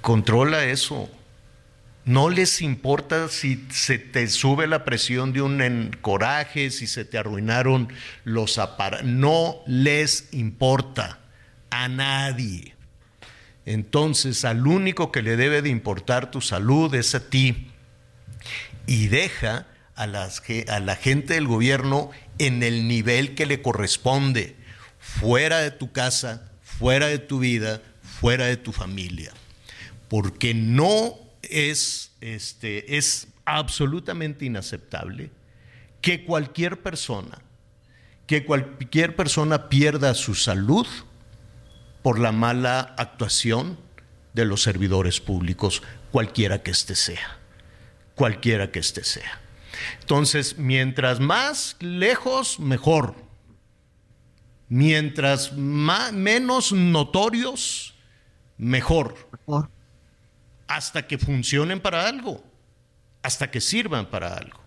Controla 0.00 0.64
eso. 0.64 1.10
No 2.06 2.30
les 2.30 2.62
importa 2.62 3.28
si 3.28 3.66
se 3.70 3.98
te 3.98 4.26
sube 4.28 4.66
la 4.66 4.84
presión 4.84 5.32
de 5.34 5.42
un 5.42 5.96
coraje, 6.00 6.70
si 6.70 6.86
se 6.86 7.04
te 7.04 7.18
arruinaron 7.18 7.92
los 8.24 8.58
aparatos. 8.58 9.06
No 9.06 9.56
les 9.66 10.32
importa 10.32 11.20
a 11.70 11.88
nadie. 11.88 12.74
Entonces, 13.66 14.44
al 14.44 14.66
único 14.66 15.12
que 15.12 15.22
le 15.22 15.36
debe 15.36 15.62
de 15.62 15.70
importar 15.70 16.30
tu 16.30 16.40
salud 16.40 16.94
es 16.94 17.14
a 17.14 17.28
ti. 17.28 17.70
Y 18.86 19.08
deja 19.08 19.66
a, 19.96 20.06
la 20.06 20.96
gente 20.96 21.34
del 21.34 21.46
gobierno 21.46 22.10
en 22.38 22.62
el 22.62 22.88
nivel 22.88 23.34
que 23.34 23.46
le 23.46 23.62
corresponde, 23.62 24.56
fuera 24.98 25.58
de 25.58 25.70
tu 25.70 25.92
casa, 25.92 26.50
fuera 26.62 27.06
de 27.06 27.18
tu 27.18 27.38
vida, 27.38 27.80
fuera 28.02 28.46
de 28.46 28.56
tu 28.56 28.72
familia. 28.72 29.32
Porque 30.08 30.54
no 30.54 31.14
es, 31.42 32.12
este, 32.20 32.96
es 32.96 33.28
absolutamente 33.44 34.44
inaceptable 34.44 35.30
que 36.00 36.24
cualquier 36.24 36.82
persona, 36.82 37.38
que 38.26 38.44
cualquier 38.44 39.16
persona 39.16 39.68
pierda 39.68 40.14
su 40.14 40.34
salud 40.34 40.86
por 42.02 42.18
la 42.18 42.32
mala 42.32 42.94
actuación 42.98 43.78
de 44.34 44.44
los 44.44 44.62
servidores 44.62 45.20
públicos, 45.20 45.82
cualquiera 46.10 46.62
que 46.62 46.72
éste 46.72 46.96
sea, 46.96 47.38
cualquiera 48.14 48.70
que 48.70 48.80
éste 48.80 49.04
sea. 49.04 49.43
Entonces, 50.00 50.58
mientras 50.58 51.20
más 51.20 51.76
lejos, 51.80 52.60
mejor. 52.60 53.14
Mientras 54.68 55.52
menos 55.52 56.72
notorios, 56.72 57.94
mejor. 58.56 59.28
Hasta 60.66 61.06
que 61.06 61.18
funcionen 61.18 61.80
para 61.80 62.08
algo, 62.08 62.42
hasta 63.22 63.50
que 63.50 63.60
sirvan 63.60 64.06
para 64.06 64.34
algo. 64.34 64.60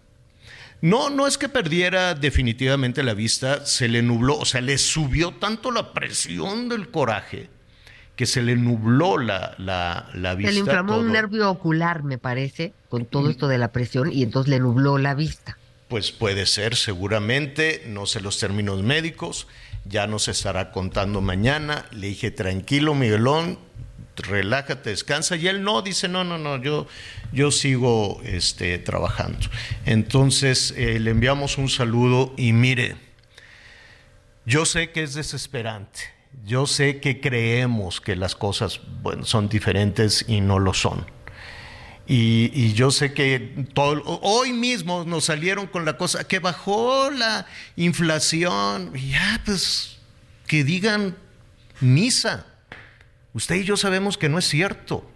No, 0.82 1.10
no 1.10 1.26
es 1.26 1.38
que 1.38 1.50
perdiera 1.50 2.14
definitivamente 2.14 3.02
la 3.02 3.16
vista, 3.16 3.66
se 3.66 3.88
le 3.88 4.04
nubló, 4.04 4.38
o 4.38 4.46
sea, 4.46 4.62
le 4.62 4.78
subió 4.78 5.32
tanto 5.32 5.72
la 5.72 5.92
presión 5.92 6.70
del 6.70 6.92
coraje 6.92 7.50
que 8.18 8.26
se 8.26 8.42
le 8.42 8.56
nubló 8.56 9.20
la, 9.20 9.56
la, 9.60 10.36
vista. 10.36 10.50
Se 10.50 10.54
le 10.56 10.60
inflamó 10.60 10.98
un 10.98 11.12
nervio 11.12 11.52
ocular, 11.52 12.04
me 12.04 12.18
parece, 12.18 12.74
con 12.90 13.06
todo 13.06 13.30
esto 13.30 13.48
de 13.48 13.60
la 13.60 13.72
presión, 13.72 14.12
y 14.12 14.24
entonces 14.24 14.50
le 14.50 14.60
nubló 14.60 14.98
la 14.98 15.14
vista. 15.14 15.56
Pues 15.88 16.12
puede 16.12 16.48
ser, 16.48 16.76
seguramente, 16.76 17.84
no 17.86 18.08
sé 18.08 18.20
los 18.20 18.40
términos 18.40 18.82
médicos, 18.82 19.48
ya 19.86 20.08
nos 20.08 20.28
estará 20.28 20.72
contando 20.72 21.22
mañana. 21.22 21.86
Le 21.92 22.08
dije, 22.08 22.32
tranquilo, 22.32 22.96
Miguelón, 22.96 23.60
relájate, 24.16 24.90
descansa. 24.90 25.36
Y 25.36 25.48
él 25.48 25.62
no, 25.62 25.84
dice, 25.84 26.08
no, 26.08 26.24
no, 26.24 26.40
no, 26.40 26.58
yo, 26.58 26.88
yo 27.32 27.52
sigo 27.52 28.20
este, 28.24 28.80
trabajando. 28.80 29.48
Entonces 29.86 30.74
eh, 30.76 31.00
le 31.00 31.12
enviamos 31.12 31.60
un 31.60 31.70
saludo 31.70 32.34
y 32.36 32.52
mire, 32.52 32.96
yo 34.48 34.66
sé 34.66 34.90
que 34.90 35.04
es 35.04 35.14
desesperante 35.14 36.17
yo 36.46 36.66
sé 36.68 37.00
que 37.00 37.20
creemos 37.20 38.02
que 38.02 38.16
las 38.16 38.36
cosas 38.36 38.80
son 39.24 39.50
diferentes 39.50 40.26
y 40.28 40.42
no 40.42 40.60
lo 40.60 40.74
son. 40.74 41.06
Y, 42.10 42.72
yo 42.74 42.90
sé 42.90 43.14
que 43.14 43.66
hoy 43.76 44.54
mismo 44.54 45.04
nos 45.04 45.26
salieron 45.26 45.68
con 45.68 45.84
la 45.84 45.98
cosa 45.98 46.26
que 46.26 46.40
bajó 46.40 47.12
la 47.12 47.46
inflación. 47.76 48.94
Ya, 48.94 49.42
pues, 49.44 49.98
que 50.48 50.64
digan 50.64 51.18
misa. 51.82 52.46
Usted 53.34 53.56
y 53.56 53.64
yo 53.66 53.76
sabemos 53.76 54.18
que 54.18 54.30
no 54.30 54.40
es 54.40 54.48
cierto. 54.48 55.10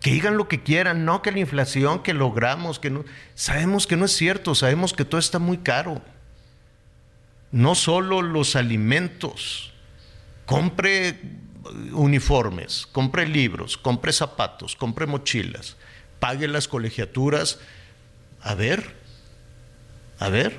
Que 0.00 0.12
digan 0.12 0.38
lo 0.38 0.48
que 0.48 0.62
quieran, 0.62 1.04
no 1.04 1.20
que 1.20 1.32
la 1.32 1.40
inflación 1.40 2.02
que 2.02 2.14
logramos, 2.14 2.78
que 2.78 2.88
no. 2.88 3.04
Sabemos 3.34 3.86
que 3.86 3.96
no 3.96 4.06
es 4.06 4.12
cierto, 4.16 4.54
sabemos 4.54 4.94
que 4.94 5.04
todo 5.04 5.18
está 5.18 5.38
muy 5.38 5.58
caro. 5.58 6.00
No 7.52 7.74
solo 7.74 8.22
los 8.22 8.56
alimentos. 8.56 9.74
Compre 10.48 11.20
uniformes, 11.92 12.86
compre 12.90 13.26
libros, 13.26 13.76
compre 13.76 14.14
zapatos, 14.14 14.74
compre 14.76 15.04
mochilas, 15.04 15.76
pague 16.20 16.48
las 16.48 16.66
colegiaturas. 16.66 17.58
A 18.40 18.54
ver, 18.54 18.96
a 20.18 20.30
ver. 20.30 20.58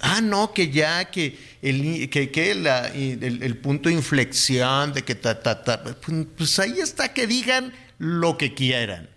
Ah, 0.00 0.20
no, 0.20 0.52
que 0.52 0.70
ya, 0.70 1.06
que 1.06 1.36
el, 1.60 2.08
que, 2.08 2.52
el, 2.52 3.56
punto 3.56 3.88
de 3.88 3.96
inflexión 3.96 4.92
de 4.92 5.02
que 5.02 5.16
ta, 5.16 5.42
ta, 5.42 5.64
ta, 5.64 5.82
pues 5.82 6.58
ahí 6.60 6.78
está, 6.78 7.12
que 7.12 7.26
digan 7.26 7.72
lo 7.98 8.38
que 8.38 8.54
quieran. 8.54 9.10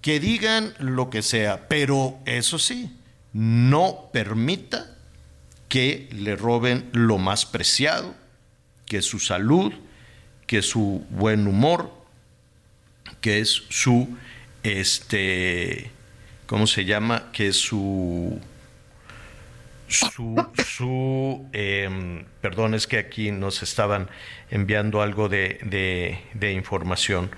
Que 0.00 0.20
digan 0.20 0.72
lo 0.78 1.10
que 1.10 1.20
sea, 1.20 1.68
pero 1.68 2.18
eso 2.24 2.58
sí, 2.58 2.96
no 3.34 4.08
permita 4.10 4.96
que 5.68 6.08
le 6.12 6.34
roben 6.34 6.88
lo 6.92 7.18
más 7.18 7.44
preciado, 7.44 8.14
que 8.88 9.02
su 9.02 9.18
salud, 9.18 9.72
que 10.46 10.62
su 10.62 11.06
buen 11.10 11.46
humor, 11.46 11.92
que 13.20 13.40
es 13.40 13.62
su, 13.68 14.16
este, 14.62 15.90
¿cómo 16.46 16.66
se 16.66 16.84
llama? 16.84 17.30
Que 17.32 17.48
es 17.48 17.56
su, 17.56 18.40
su, 19.88 20.46
su 20.66 21.48
em, 21.52 22.24
perdón, 22.40 22.74
es 22.74 22.86
que 22.86 22.98
aquí 22.98 23.30
nos 23.30 23.62
estaban 23.62 24.08
enviando 24.50 25.02
algo 25.02 25.28
de, 25.28 26.18
información. 26.54 27.30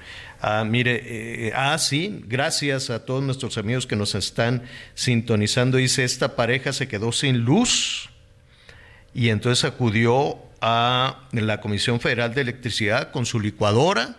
Ah, 0.43 0.65
mire, 0.65 1.03
eh, 1.05 1.53
ah, 1.55 1.77
sí, 1.79 2.23
gracias 2.27 2.89
a 2.89 3.05
todos 3.05 3.23
nuestros 3.23 3.59
amigos 3.59 3.87
que 3.87 3.97
nos 3.97 4.15
están 4.15 4.63
sintonizando. 4.95 5.77
Dice, 5.77 6.05
esta 6.05 6.35
pareja 6.35 6.73
se 6.73 6.89
quedó 6.89 7.13
sin 7.13 7.41
luz 7.41 8.09
y 9.13 9.29
entonces 9.29 9.65
acudió 9.65 10.39
a 10.61 11.29
la 11.33 11.61
Comisión 11.61 12.01
Federal 12.01 12.35
de 12.35 12.43
Electricidad 12.43 13.11
con 13.11 13.27
su 13.27 13.41
licuadora. 13.41 14.17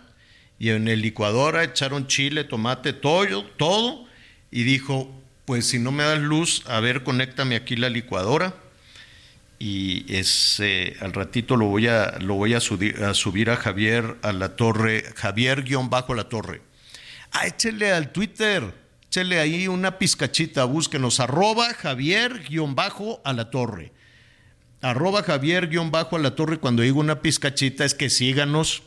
Y 0.59 0.69
en 0.69 0.87
el 0.87 1.01
licuadora 1.01 1.63
echaron 1.63 2.07
chile, 2.07 2.43
tomate, 2.43 2.93
todo, 2.93 3.43
todo. 3.57 4.05
Y 4.51 4.63
dijo, 4.63 5.11
pues 5.45 5.67
si 5.67 5.79
no 5.79 5.91
me 5.91 6.03
das 6.03 6.19
luz, 6.19 6.63
a 6.67 6.79
ver, 6.79 7.03
conéctame 7.03 7.55
aquí 7.55 7.75
la 7.75 7.89
licuadora 7.89 8.53
y 9.63 10.11
ese 10.11 10.95
al 11.01 11.13
ratito 11.13 11.55
lo 11.55 11.67
voy 11.67 11.87
a 11.87 12.17
lo 12.19 12.33
voy 12.33 12.55
a, 12.55 12.59
subir, 12.59 13.03
a 13.03 13.13
subir 13.13 13.51
a 13.51 13.57
Javier 13.57 14.17
a 14.23 14.33
la 14.33 14.55
torre, 14.55 15.03
Javier 15.15 15.61
guion 15.61 15.87
bajo 15.89 16.15
la 16.15 16.29
torre. 16.29 16.63
Ah, 17.31 17.45
échele 17.45 17.91
al 17.91 18.11
Twitter, 18.11 18.73
échele 19.05 19.39
ahí 19.39 19.67
una 19.67 19.99
pizcachita, 19.99 20.65
búsquenos, 20.65 21.19
arroba 21.19 21.75
Javier 21.75 22.43
guion 22.49 22.73
bajo 22.73 23.21
a 23.23 23.33
la 23.33 23.51
torre 23.51 23.91
arroba 24.81 25.23
Javier 25.23 25.67
guion 25.67 25.91
bajo 25.91 26.15
a 26.15 26.19
la 26.19 26.35
torre, 26.35 26.57
cuando 26.57 26.81
digo 26.81 26.99
una 26.99 27.21
pizcachita 27.21 27.85
es 27.85 27.93
que 27.93 28.09
síganos. 28.09 28.83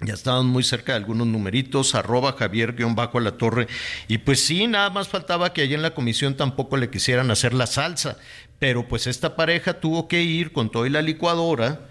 Ya 0.00 0.14
estamos 0.14 0.44
muy 0.44 0.64
cerca 0.64 0.92
de 0.92 0.98
algunos 0.98 1.28
numeritos, 1.28 1.94
arroba 1.94 2.32
Javier 2.32 2.72
guion 2.72 2.96
bajo 2.96 3.18
a 3.18 3.20
la 3.20 3.36
torre. 3.38 3.68
Y 4.08 4.18
pues 4.18 4.44
sí, 4.44 4.66
nada 4.66 4.90
más 4.90 5.08
faltaba 5.08 5.52
que 5.52 5.62
allí 5.62 5.74
en 5.74 5.82
la 5.82 5.94
comisión 5.94 6.36
tampoco 6.36 6.76
le 6.76 6.90
quisieran 6.90 7.30
hacer 7.30 7.54
la 7.54 7.66
salsa. 7.66 8.18
Pero 8.58 8.88
pues 8.88 9.06
esta 9.06 9.36
pareja 9.36 9.74
tuvo 9.74 10.08
que 10.08 10.22
ir 10.22 10.52
con 10.52 10.70
toda 10.70 10.88
la 10.88 11.02
licuadora 11.02 11.88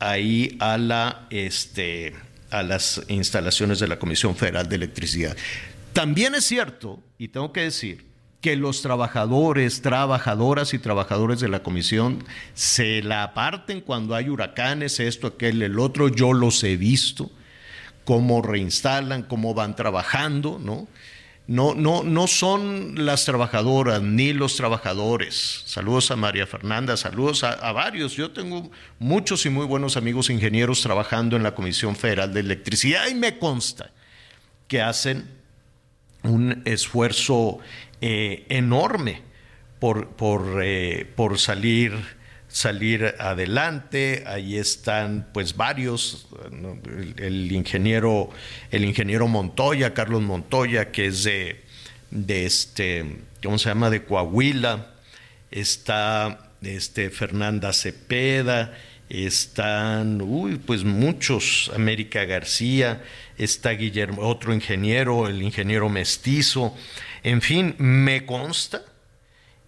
ahí 0.00 0.56
a 0.58 0.76
la 0.76 1.26
este 1.30 2.14
a 2.50 2.62
las 2.62 3.02
instalaciones 3.08 3.78
de 3.78 3.88
la 3.88 3.98
Comisión 3.98 4.36
Federal 4.36 4.68
de 4.68 4.76
Electricidad. 4.76 5.36
También 5.94 6.34
es 6.34 6.44
cierto, 6.44 7.02
y 7.16 7.28
tengo 7.28 7.52
que 7.52 7.62
decir, 7.62 8.11
que 8.42 8.56
los 8.56 8.82
trabajadores, 8.82 9.82
trabajadoras 9.82 10.74
y 10.74 10.80
trabajadores 10.80 11.38
de 11.38 11.48
la 11.48 11.62
comisión 11.62 12.24
se 12.54 13.00
la 13.00 13.22
aparten 13.22 13.80
cuando 13.80 14.16
hay 14.16 14.28
huracanes, 14.28 14.98
esto, 14.98 15.28
aquel, 15.28 15.62
el 15.62 15.78
otro, 15.78 16.08
yo 16.08 16.32
los 16.32 16.62
he 16.64 16.76
visto, 16.76 17.30
cómo 18.04 18.42
reinstalan, 18.42 19.22
cómo 19.22 19.54
van 19.54 19.76
trabajando, 19.76 20.58
¿no? 20.60 20.88
No, 21.46 21.74
no, 21.74 22.02
no 22.02 22.26
son 22.26 23.06
las 23.06 23.24
trabajadoras 23.24 24.02
ni 24.02 24.32
los 24.32 24.56
trabajadores. 24.56 25.62
Saludos 25.66 26.10
a 26.10 26.16
María 26.16 26.46
Fernanda, 26.46 26.96
saludos 26.96 27.44
a, 27.44 27.52
a, 27.52 27.72
varios. 27.72 28.14
Yo 28.14 28.30
tengo 28.30 28.70
muchos 28.98 29.44
y 29.46 29.50
muy 29.50 29.66
buenos 29.66 29.96
amigos 29.96 30.30
ingenieros 30.30 30.82
trabajando 30.82 31.36
en 31.36 31.42
la 31.42 31.54
Comisión 31.54 31.94
Federal 31.94 32.32
de 32.32 32.40
Electricidad 32.40 33.06
y 33.08 33.14
me 33.14 33.38
consta 33.38 33.90
que 34.66 34.80
hacen 34.80 35.41
un 36.24 36.62
esfuerzo 36.64 37.58
eh, 38.00 38.46
enorme 38.48 39.22
por, 39.78 40.08
por, 40.08 40.60
eh, 40.62 41.06
por 41.16 41.38
salir, 41.38 41.92
salir 42.48 43.14
adelante. 43.18 44.24
Ahí 44.26 44.56
están 44.56 45.28
pues 45.32 45.56
varios, 45.56 46.28
el, 47.16 47.50
ingeniero, 47.52 48.30
el 48.70 48.84
ingeniero 48.84 49.26
Montoya, 49.28 49.94
Carlos 49.94 50.22
Montoya, 50.22 50.92
que 50.92 51.06
es 51.06 51.24
de, 51.24 51.62
de 52.10 52.46
este, 52.46 53.16
¿cómo 53.42 53.58
se 53.58 53.68
llama? 53.68 53.90
de 53.90 54.04
Coahuila. 54.04 54.94
Está 55.50 56.50
este, 56.62 57.10
Fernanda 57.10 57.72
Cepeda, 57.72 58.74
están, 59.12 60.22
uy, 60.22 60.56
pues 60.56 60.84
muchos, 60.84 61.70
América 61.74 62.24
García, 62.24 63.02
está 63.36 63.70
Guillermo, 63.70 64.22
otro 64.22 64.54
ingeniero, 64.54 65.28
el 65.28 65.42
ingeniero 65.42 65.90
mestizo, 65.90 66.74
en 67.22 67.42
fin, 67.42 67.74
me 67.76 68.24
consta, 68.24 68.82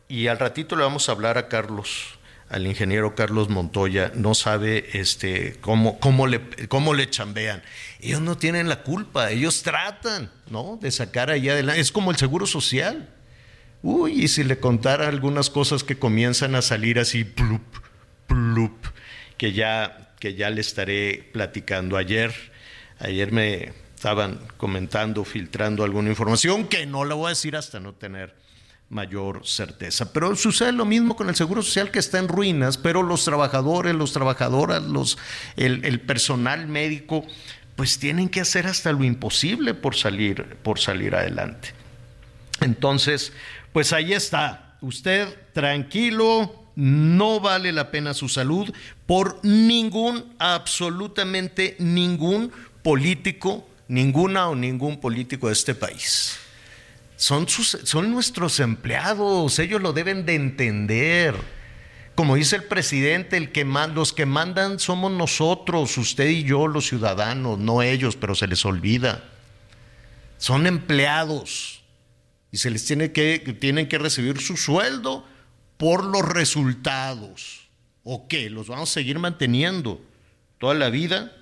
y 0.08 0.28
al 0.28 0.38
ratito 0.38 0.76
le 0.76 0.84
vamos 0.84 1.10
a 1.10 1.12
hablar 1.12 1.36
a 1.36 1.48
Carlos, 1.48 2.18
al 2.48 2.66
ingeniero 2.66 3.14
Carlos 3.14 3.50
Montoya, 3.50 4.12
no 4.14 4.34
sabe 4.34 4.98
este, 4.98 5.58
cómo, 5.60 6.00
cómo, 6.00 6.26
le, 6.26 6.40
cómo 6.68 6.94
le 6.94 7.10
chambean. 7.10 7.62
Ellos 8.00 8.22
no 8.22 8.38
tienen 8.38 8.70
la 8.70 8.82
culpa, 8.82 9.30
ellos 9.30 9.62
tratan 9.62 10.30
¿no? 10.48 10.78
de 10.80 10.90
sacar 10.90 11.30
allá 11.30 11.52
adelante. 11.52 11.82
Es 11.82 11.92
como 11.92 12.10
el 12.10 12.16
seguro 12.16 12.46
social. 12.46 13.10
Uy, 13.82 14.24
y 14.24 14.28
si 14.28 14.44
le 14.44 14.58
contara 14.58 15.08
algunas 15.08 15.50
cosas 15.50 15.84
que 15.84 15.98
comienzan 15.98 16.54
a 16.54 16.62
salir 16.62 16.98
así, 16.98 17.24
plup, 17.24 17.62
plup, 18.26 18.86
que 19.36 19.52
ya, 19.52 20.14
que 20.18 20.34
ya 20.34 20.50
le 20.50 20.60
estaré 20.60 21.30
platicando 21.32 21.96
ayer. 21.96 22.32
Ayer 22.98 23.32
me, 23.32 23.72
estaban 24.04 24.38
comentando, 24.58 25.24
filtrando 25.24 25.82
alguna 25.82 26.10
información 26.10 26.68
que 26.68 26.84
no 26.84 27.06
la 27.06 27.14
voy 27.14 27.26
a 27.26 27.28
decir 27.30 27.56
hasta 27.56 27.80
no 27.80 27.94
tener 27.94 28.34
mayor 28.90 29.46
certeza. 29.46 30.12
Pero 30.12 30.36
sucede 30.36 30.72
lo 30.72 30.84
mismo 30.84 31.16
con 31.16 31.30
el 31.30 31.34
Seguro 31.34 31.62
Social 31.62 31.90
que 31.90 32.00
está 32.00 32.18
en 32.18 32.28
ruinas, 32.28 32.76
pero 32.76 33.02
los 33.02 33.24
trabajadores, 33.24 33.94
los 33.94 34.12
trabajadoras, 34.12 34.82
los, 34.82 35.16
el, 35.56 35.86
el 35.86 36.02
personal 36.02 36.66
médico, 36.66 37.24
pues 37.76 37.98
tienen 37.98 38.28
que 38.28 38.42
hacer 38.42 38.66
hasta 38.66 38.92
lo 38.92 39.04
imposible 39.04 39.72
por 39.72 39.96
salir, 39.96 40.56
por 40.62 40.78
salir 40.78 41.14
adelante. 41.14 41.70
Entonces, 42.60 43.32
pues 43.72 43.94
ahí 43.94 44.12
está. 44.12 44.76
Usted 44.82 45.34
tranquilo, 45.54 46.68
no 46.76 47.40
vale 47.40 47.72
la 47.72 47.90
pena 47.90 48.12
su 48.12 48.28
salud 48.28 48.70
por 49.06 49.44
ningún, 49.44 50.34
absolutamente 50.38 51.76
ningún 51.78 52.50
político 52.82 53.66
ninguna 53.88 54.48
o 54.48 54.54
ningún 54.54 55.00
político 55.00 55.48
de 55.48 55.52
este 55.52 55.74
país. 55.74 56.38
Son, 57.16 57.48
son 57.48 58.10
nuestros 58.10 58.60
empleados, 58.60 59.58
ellos 59.58 59.80
lo 59.80 59.92
deben 59.92 60.26
de 60.26 60.34
entender. 60.34 61.34
Como 62.14 62.36
dice 62.36 62.56
el 62.56 62.64
presidente, 62.64 63.36
el 63.36 63.50
que 63.50 63.64
los 63.64 64.12
que 64.12 64.26
mandan 64.26 64.78
somos 64.78 65.10
nosotros, 65.12 65.96
usted 65.98 66.28
y 66.28 66.44
yo, 66.44 66.66
los 66.66 66.86
ciudadanos, 66.86 67.58
no 67.58 67.82
ellos, 67.82 68.16
pero 68.16 68.34
se 68.34 68.46
les 68.46 68.64
olvida. 68.64 69.24
Son 70.38 70.66
empleados 70.66 71.82
y 72.50 72.58
se 72.58 72.70
les 72.70 72.84
tiene 72.84 73.12
que, 73.12 73.38
tienen 73.60 73.88
que 73.88 73.98
recibir 73.98 74.40
su 74.40 74.56
sueldo 74.56 75.26
por 75.76 76.04
los 76.04 76.22
resultados. 76.22 77.63
¿O 78.04 78.28
qué? 78.28 78.50
¿Los 78.50 78.68
vamos 78.68 78.90
a 78.90 78.94
seguir 78.94 79.18
manteniendo 79.18 80.00
toda 80.58 80.74
la 80.74 80.90
vida? 80.90 81.32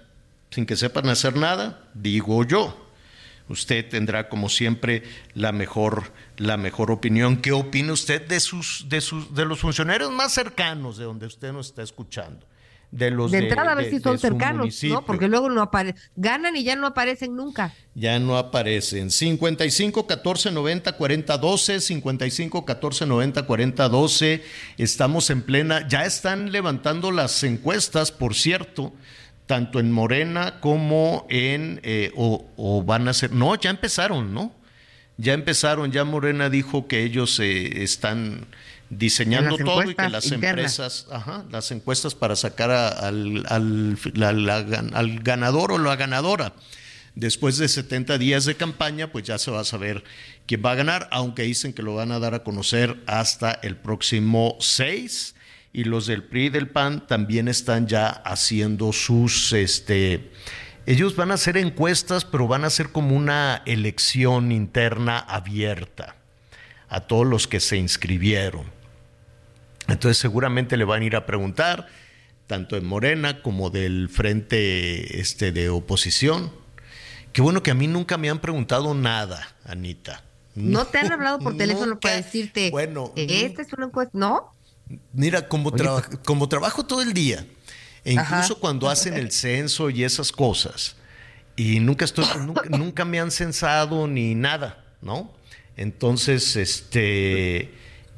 sin 0.53 0.67
que 0.67 0.77
sepan 0.77 1.09
hacer 1.09 1.37
nada, 1.37 1.83
digo 1.95 2.45
yo. 2.45 2.79
Usted 3.49 3.89
tendrá 3.89 4.29
como 4.29 4.49
siempre 4.49 5.03
la 5.35 5.51
mejor, 5.51 6.13
la 6.37 6.57
mejor 6.57 6.91
opinión. 6.91 7.39
¿Qué 7.39 7.53
opina 7.53 7.93
usted 7.93 8.27
de, 8.27 8.39
sus, 8.39 8.87
de, 8.89 9.01
sus, 9.01 9.35
de 9.35 9.45
los 9.45 9.59
funcionarios 9.61 10.13
más 10.13 10.33
cercanos 10.33 10.97
de 10.97 11.05
donde 11.05 11.27
usted 11.27 11.53
nos 11.53 11.69
está 11.69 11.83
escuchando? 11.83 12.47
De 12.93 13.11
los 13.11 13.31
de 13.33 13.39
de, 13.39 13.45
entrada 13.49 13.73
a 13.73 13.75
ver 13.75 13.87
de- 13.87 13.91
si 13.91 14.01
son 14.01 14.19
cercanos. 14.19 14.85
¿no? 14.85 15.05
Porque 15.05 15.27
luego 15.27 15.49
no 15.51 15.63
aparecen, 15.63 16.01
ganan 16.15 16.55
y 16.57 16.63
ya 16.63 16.77
no 16.77 16.87
aparecen 16.87 17.35
nunca. 17.35 17.75
Ya 17.95 18.19
no 18.21 18.37
aparecen. 18.37 19.11
55 19.11 20.07
14 20.07 20.53
90 20.53 20.93
40 20.93 21.39
12, 21.39 21.81
55 21.81 22.65
14 22.65 23.07
90 23.07 23.43
40 23.47 23.89
12. 23.89 24.43
Estamos 24.79 25.31
en 25.31 25.43
plena. 25.43 25.89
Ya 25.89 26.05
están 26.05 26.53
levantando 26.53 27.11
las 27.11 27.43
encuestas, 27.45 28.13
por 28.13 28.35
cierto, 28.35 28.93
tanto 29.47 29.81
en 29.81 29.91
Morena 29.91 30.61
como 30.61 31.27
en. 31.31 31.81
eh, 31.83 32.13
o, 32.15 32.47
o 32.57 32.83
van 32.85 33.09
a 33.09 33.15
ser. 33.15 33.33
No, 33.33 33.55
ya 33.57 33.71
empezaron, 33.71 34.33
¿no? 34.35 34.53
Ya 35.17 35.33
empezaron. 35.33 35.93
Ya 35.93 36.05
Morena 36.05 36.51
dijo 36.51 36.87
que 36.89 37.03
ellos 37.05 37.41
eh, 37.41 37.83
están 37.83 38.47
diseñando 38.99 39.57
todo 39.57 39.91
y 39.91 39.95
que 39.95 40.09
las 40.09 40.27
internas. 40.27 40.79
empresas, 40.79 41.07
ajá, 41.11 41.45
las 41.51 41.71
encuestas 41.71 42.15
para 42.15 42.37
sacar 42.37 42.71
a- 42.71 42.89
al, 42.89 43.45
al- 43.49 43.99
la- 44.15 44.33
la- 44.33 44.57
al 44.93 45.21
ganador 45.21 45.73
o 45.73 45.79
la 45.79 45.97
ganadora. 45.97 46.53
Después 47.15 47.59
de 47.59 47.69
70 47.69 48.17
días 48.19 48.45
de 48.47 48.55
campaña, 48.55 49.09
pues 49.13 49.25
ya 49.25 49.39
se 49.39 49.51
va 49.51 49.61
a 49.61 49.65
saber 49.65 50.03
quién 50.47 50.63
va 50.65 50.73
a 50.73 50.75
ganar, 50.77 51.09
aunque 51.11 51.43
dicen 51.43 51.73
que 51.73 51.83
lo 51.83 51.95
van 51.95 52.11
a 52.13 52.19
dar 52.19 52.35
a 52.35 52.43
conocer 52.43 53.03
hasta 53.07 53.53
el 53.63 53.77
próximo 53.77 54.57
6. 54.61 55.35
Y 55.75 55.85
los 55.85 56.07
del 56.07 56.23
PRI 56.25 56.47
y 56.47 56.49
del 56.51 56.69
PAN 56.69 57.07
también 57.07 57.49
están 57.49 57.87
ya 57.87 58.09
haciendo 58.09 58.93
sus, 58.93 59.53
este, 59.55 60.31
ellos 60.85 61.17
van 61.17 61.31
a 61.31 61.35
hacer 61.35 61.57
encuestas, 61.57 62.27
pero 62.27 62.47
van 62.47 62.65
a 62.65 62.67
hacer 62.67 62.91
como 62.93 63.17
una 63.17 63.63
elección 63.65 64.53
interna 64.53 65.19
abierta 65.19 66.17
a 66.91 67.01
todos 67.01 67.27
los 67.27 67.47
que 67.49 67.59
se 67.61 67.79
inscribieron. 67.79 68.67
Entonces 69.89 70.19
seguramente 70.19 70.77
le 70.77 70.85
van 70.85 71.03
a 71.03 71.05
ir 71.05 71.17
a 71.17 71.27
preguntar, 71.27 71.89
tanto 72.47 72.77
en 72.77 72.85
Morena 72.85 73.43
como 73.43 73.71
del 73.71 74.09
frente 74.09 75.21
este, 75.21 75.53
de 75.53 75.69
oposición. 75.71 76.53
Qué 77.33 77.41
bueno 77.43 77.63
que 77.63 77.71
a 77.71 77.75
mí 77.75 77.87
nunca 77.87 78.19
me 78.19 78.29
han 78.31 78.41
preguntado 78.41 78.95
nada, 78.95 79.55
Anita. 79.65 80.23
¿No 80.55 80.85
te 80.87 80.99
han 80.99 81.11
hablado 81.13 81.39
por 81.39 81.57
teléfono 81.57 81.99
para 81.99 82.17
decirte, 82.17 82.71
Bueno, 82.71 83.13
"Eh, 83.17 83.47
esta 83.47 83.63
es 83.63 83.73
una 83.73 83.87
encuesta? 83.87 84.11
¿No? 84.17 84.53
Mira, 85.15 85.49
como, 85.49 85.73
traba- 85.73 86.03
como 86.27 86.49
trabajo 86.49 86.85
todo 86.85 87.01
el 87.01 87.15
día, 87.15 87.47
e 88.05 88.13
incluso 88.13 88.53
Ajá. 88.53 88.61
cuando 88.61 88.91
hacen 88.91 89.15
el 89.15 89.31
censo 89.33 89.89
y 89.89 90.05
esas 90.05 90.31
cosas, 90.31 90.97
y 91.57 91.81
nunca 91.81 92.05
estoy, 92.05 92.27
nunca, 92.41 92.65
nunca 92.69 93.05
me 93.07 93.19
han 93.19 93.31
censado 93.31 94.07
ni 94.07 94.35
nada, 94.35 94.85
¿no? 95.01 95.33
Entonces, 95.79 96.57
este, 96.57 97.73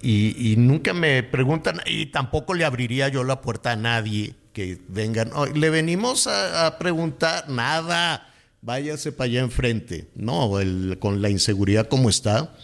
y, 0.04 0.52
y 0.52 0.56
nunca 0.56 0.92
me 0.92 1.22
preguntan, 1.22 1.80
y 1.86 2.06
tampoco 2.06 2.54
le 2.54 2.64
abriría 2.64 3.08
yo 3.08 3.24
la 3.24 3.40
puerta 3.40 3.72
a 3.72 3.76
nadie 3.76 4.34
que 4.52 4.78
vengan, 4.88 5.30
"Oh, 5.34 5.46
le 5.46 5.70
venimos 5.70 6.26
a, 6.28 6.78
preguntar, 6.78 7.48
nada, 7.48 8.30
váyase 8.62 9.10
para 9.12 9.26
allá 9.26 9.40
enfrente. 9.40 10.08
No, 10.14 10.60
el- 10.60 10.98
con 11.00 11.20
la 11.22 11.28
inseguridad 11.30 11.88
como 11.88 12.08
está, 12.08 12.54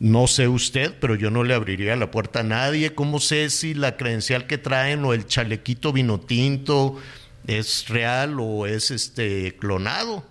no 0.00 0.26
sé 0.26 0.48
usted, 0.48 0.94
pero 1.00 1.14
yo 1.14 1.30
no 1.30 1.44
le 1.44 1.54
abriría 1.54 1.94
la 1.96 2.10
puerta 2.10 2.40
a 2.40 2.44
nadie. 2.44 2.94
¿Cómo 2.94 3.20
sé 3.20 3.50
si 3.50 3.74
la 3.74 3.96
credencial 3.96 4.46
que 4.46 4.58
traen 4.58 5.04
o 5.04 5.12
el 5.12 5.26
chalequito 5.26 5.92
vino 5.92 6.18
tinto 6.20 6.98
es 7.46 7.88
real 7.88 8.36
o 8.40 8.66
es 8.66 8.90
este 8.90 9.56
clonado? 9.58 10.24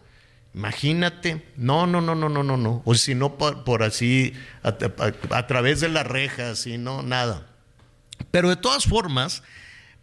Imagínate. 0.58 1.44
No, 1.56 1.86
no, 1.86 2.02
no, 2.02 2.16
no, 2.16 2.30
no, 2.30 2.42
no, 2.42 2.58
no. 2.58 2.82
O 2.84 2.96
si 2.96 3.14
no, 3.14 3.38
por, 3.38 3.84
así, 3.84 4.34
a 4.64 5.46
través 5.46 5.82
de 5.82 5.88
las 5.88 6.08
rejas, 6.08 6.66
y 6.66 6.80
no, 6.80 7.04
nada. 7.04 7.46
Pero 8.32 8.50
de 8.50 8.56
todas 8.56 8.86
formas, 8.86 9.44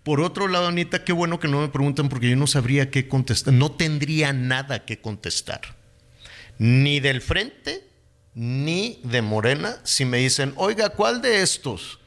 por 0.04 0.20
otro 0.20 0.46
lado, 0.46 0.68
Anita, 0.68 1.02
qué 1.02 1.12
bueno 1.12 1.40
que 1.40 1.48
no 1.48 1.60
me 1.60 1.66
preguntan 1.70 2.08
porque 2.08 2.30
yo 2.30 2.36
no 2.36 2.46
sabría 2.46 2.88
qué 2.88 3.08
contestar. 3.08 3.52
No 3.52 3.72
tendría 3.72 4.32
nada 4.32 4.84
que 4.84 5.00
contestar. 5.00 5.60
Ni 6.58 7.00
del 7.00 7.20
frente, 7.20 7.90
ni 8.32 9.00
de 9.02 9.22
Morena, 9.22 9.78
si 9.82 10.04
me 10.04 10.18
dicen, 10.18 10.52
oiga, 10.54 10.90
¿cuál 10.90 11.20
de 11.20 11.42
estos? 11.42 11.98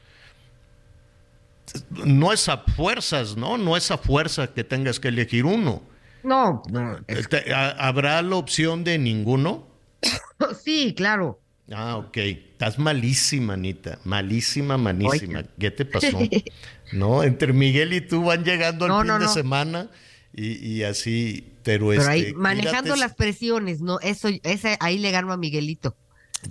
No 1.90 2.32
es 2.32 2.48
a 2.48 2.60
fuerzas, 2.60 3.36
¿no? 3.36 3.58
No 3.58 3.76
es 3.76 3.92
a 3.92 3.98
fuerza 3.98 4.54
que 4.54 4.64
tengas 4.64 5.02
que 5.02 5.10
elegir 5.10 5.44
uno. 5.44 5.84
No, 6.24 6.62
no. 6.70 6.98
es- 7.08 7.30
Te- 7.30 7.54
a- 7.54 7.72
¿Habrá 7.72 8.22
la 8.22 8.36
opción 8.36 8.84
de 8.84 8.98
ninguno? 8.98 9.68
Sí, 10.64 10.94
claro. 10.96 11.40
Ah, 11.72 11.98
ok. 11.98 12.18
Estás 12.18 12.78
malísima, 12.80 13.54
Anita. 13.54 14.00
Malísima, 14.04 14.78
malísima. 14.78 15.44
¿Qué 15.60 15.72
te 15.72 15.84
pasó? 15.86 16.20
no, 16.94 17.24
entre 17.24 17.54
Miguel 17.54 17.94
y 17.94 18.02
tú 18.02 18.24
van 18.24 18.44
llegando 18.44 18.86
al 18.86 19.02
fin 19.02 19.08
no, 19.08 19.20
de 19.20 19.28
semana 19.28 19.90
y, 20.34 20.54
y 20.66 20.84
así, 20.84 21.54
pero, 21.64 21.88
Pero 21.90 22.02
este, 22.02 22.12
ahí, 22.12 22.34
manejando 22.34 22.94
cuídate. 22.94 23.00
las 23.00 23.16
presiones, 23.16 23.82
no, 23.82 24.00
eso, 24.02 24.30
ese, 24.44 24.78
ahí 24.80 24.98
le 25.00 25.12
gano 25.12 25.34
a 25.34 25.38
Miguelito. 25.38 25.96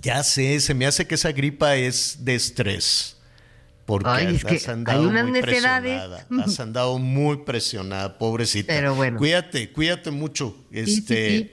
Ya 0.01 0.21
sé, 0.23 0.59
se 0.59 0.73
me 0.73 0.85
hace 0.85 1.07
que 1.07 1.15
esa 1.15 1.31
gripa 1.31 1.75
es 1.75 2.23
de 2.25 2.35
estrés. 2.35 3.16
Porque 3.87 4.09
Ay, 4.09 4.35
es 4.35 4.43
que 4.43 4.57
has 4.57 4.67
andado 4.67 4.99
hay 4.99 5.05
unas 5.07 5.23
muy 5.23 5.41
necedades. 5.41 6.01
presionada. 6.01 6.43
Has 6.45 6.59
andado 6.59 6.97
muy 6.99 7.37
presionada, 7.37 8.17
pobrecita. 8.17 8.73
Pero 8.73 8.93
bueno. 8.93 9.17
Cuídate, 9.17 9.71
cuídate 9.71 10.11
mucho. 10.11 10.55
Sí, 10.71 10.85
sí, 10.85 10.91
Este, 10.99 11.37
sí. 11.39 11.51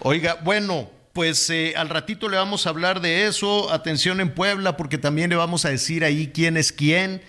Oiga, 0.00 0.36
bueno, 0.42 0.90
pues 1.12 1.48
eh, 1.48 1.74
al 1.76 1.88
ratito 1.88 2.28
le 2.28 2.36
vamos 2.36 2.66
a 2.66 2.70
hablar 2.70 3.00
de 3.00 3.26
eso. 3.28 3.72
Atención 3.72 4.20
en 4.20 4.34
Puebla, 4.34 4.76
porque 4.76 4.98
también 4.98 5.30
le 5.30 5.36
vamos 5.36 5.64
a 5.64 5.70
decir 5.70 6.04
ahí 6.04 6.32
quién 6.34 6.56
es 6.56 6.72
quién, 6.72 7.22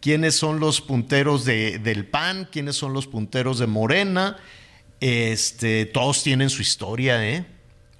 quiénes 0.00 0.34
son 0.34 0.58
los 0.58 0.80
punteros 0.80 1.44
de, 1.44 1.78
del 1.78 2.04
PAN, 2.04 2.48
quiénes 2.50 2.74
son 2.74 2.92
los 2.92 3.06
punteros 3.06 3.60
de 3.60 3.68
Morena. 3.68 4.36
Este, 5.00 5.86
todos 5.86 6.22
tienen 6.24 6.50
su 6.50 6.62
historia, 6.62 7.24
¿eh? 7.26 7.46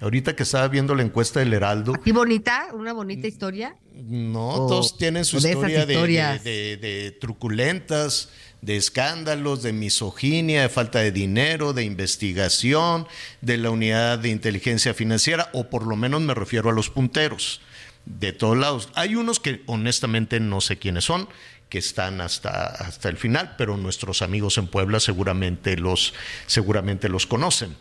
Ahorita 0.01 0.35
que 0.35 0.43
estaba 0.43 0.67
viendo 0.67 0.93
la 0.93 1.03
encuesta 1.03 1.39
del 1.39 1.53
Heraldo, 1.53 1.93
¿Así 1.99 2.11
bonita? 2.11 2.67
¿Una 2.73 2.91
bonita 2.91 3.27
historia? 3.27 3.75
No, 3.93 4.49
O- 4.49 4.67
todos 4.67 4.97
tienen 4.97 5.25
su 5.25 5.37
historia 5.37 5.79
de, 5.81 5.85
de- 5.85 5.93
historias. 5.93 6.43
de- 6.43 6.77
de 6.77 7.11
truculentas, 7.11 8.29
de 8.61 8.77
escándalos, 8.77 9.63
de 9.63 9.73
misoginia, 9.73 10.61
de 10.61 10.69
falta 10.69 10.99
de 10.99 11.11
dinero, 11.11 11.73
de 11.73 11.83
investigación, 11.83 13.07
de 13.41 13.57
la 13.57 13.69
unidad 13.71 14.19
de 14.19 14.29
inteligencia 14.29 14.93
financiera, 14.93 15.49
o 15.53 15.69
por 15.69 15.85
lo 15.87 15.95
menos 15.95 16.21
me 16.21 16.33
refiero 16.33 16.69
a 16.69 16.73
los 16.73 16.89
punteros, 16.89 17.61
de 18.05 18.33
todos 18.33 18.57
lados. 18.57 18.89
Hay 18.95 19.15
unos 19.15 19.39
que 19.39 19.61
honestamente 19.65 20.39
no 20.39 20.61
sé 20.61 20.77
quiénes 20.77 21.05
son, 21.05 21.27
que 21.69 21.77
están 21.79 22.21
hasta, 22.21 22.65
hasta 22.67 23.09
el 23.09 23.17
final, 23.17 23.55
pero 23.57 23.77
nuestros 23.77 24.21
amigos 24.21 24.57
en 24.57 24.67
Puebla 24.67 24.99
seguramente 24.99 25.77
los, 25.77 26.13
seguramente 26.45 27.09
los 27.09 27.25
conocen. 27.25 27.75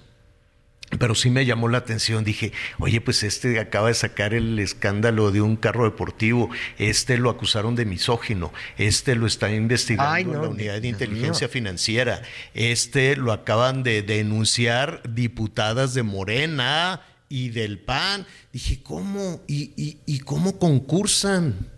Pero 0.99 1.15
sí 1.15 1.31
me 1.31 1.47
llamó 1.47 1.69
la 1.69 1.79
atención, 1.79 2.25
dije, 2.25 2.53
oye, 2.81 3.01
pues 3.01 3.23
este 3.23 3.61
acaba 3.61 3.89
de 3.89 3.95
sacar 3.95 4.35
el 4.35 4.59
escándalo 4.59 5.31
de 5.31 5.41
un 5.41 5.57
carro 5.57 5.85
deportivo, 5.85 6.51
este 6.79 7.17
lo 7.17 7.31
acusaron 7.31 7.77
de 7.77 7.85
misógino, 7.85 8.53
este 8.77 9.15
lo 9.15 9.27
está 9.29 9.53
investigando 9.53 10.13
Ay, 10.13 10.25
no, 10.25 10.35
en 10.35 10.43
la 10.43 10.49
unidad 10.49 10.81
de 10.81 10.89
inteligencia 10.89 11.49
financiera, 11.49 12.23
este 12.55 13.15
lo 13.15 13.33
acaban 13.33 13.85
de 13.85 14.03
denunciar 14.03 15.03
diputadas 15.09 15.95
de 15.95 16.03
Morena 16.03 17.03
y 17.29 17.51
del 17.51 17.79
PAN. 17.79 18.27
Dije, 18.53 18.83
¿cómo? 18.83 19.43
¿Y, 19.47 19.73
y, 19.77 19.99
y 20.07 20.19
cómo 20.19 20.59
concursan? 20.59 21.69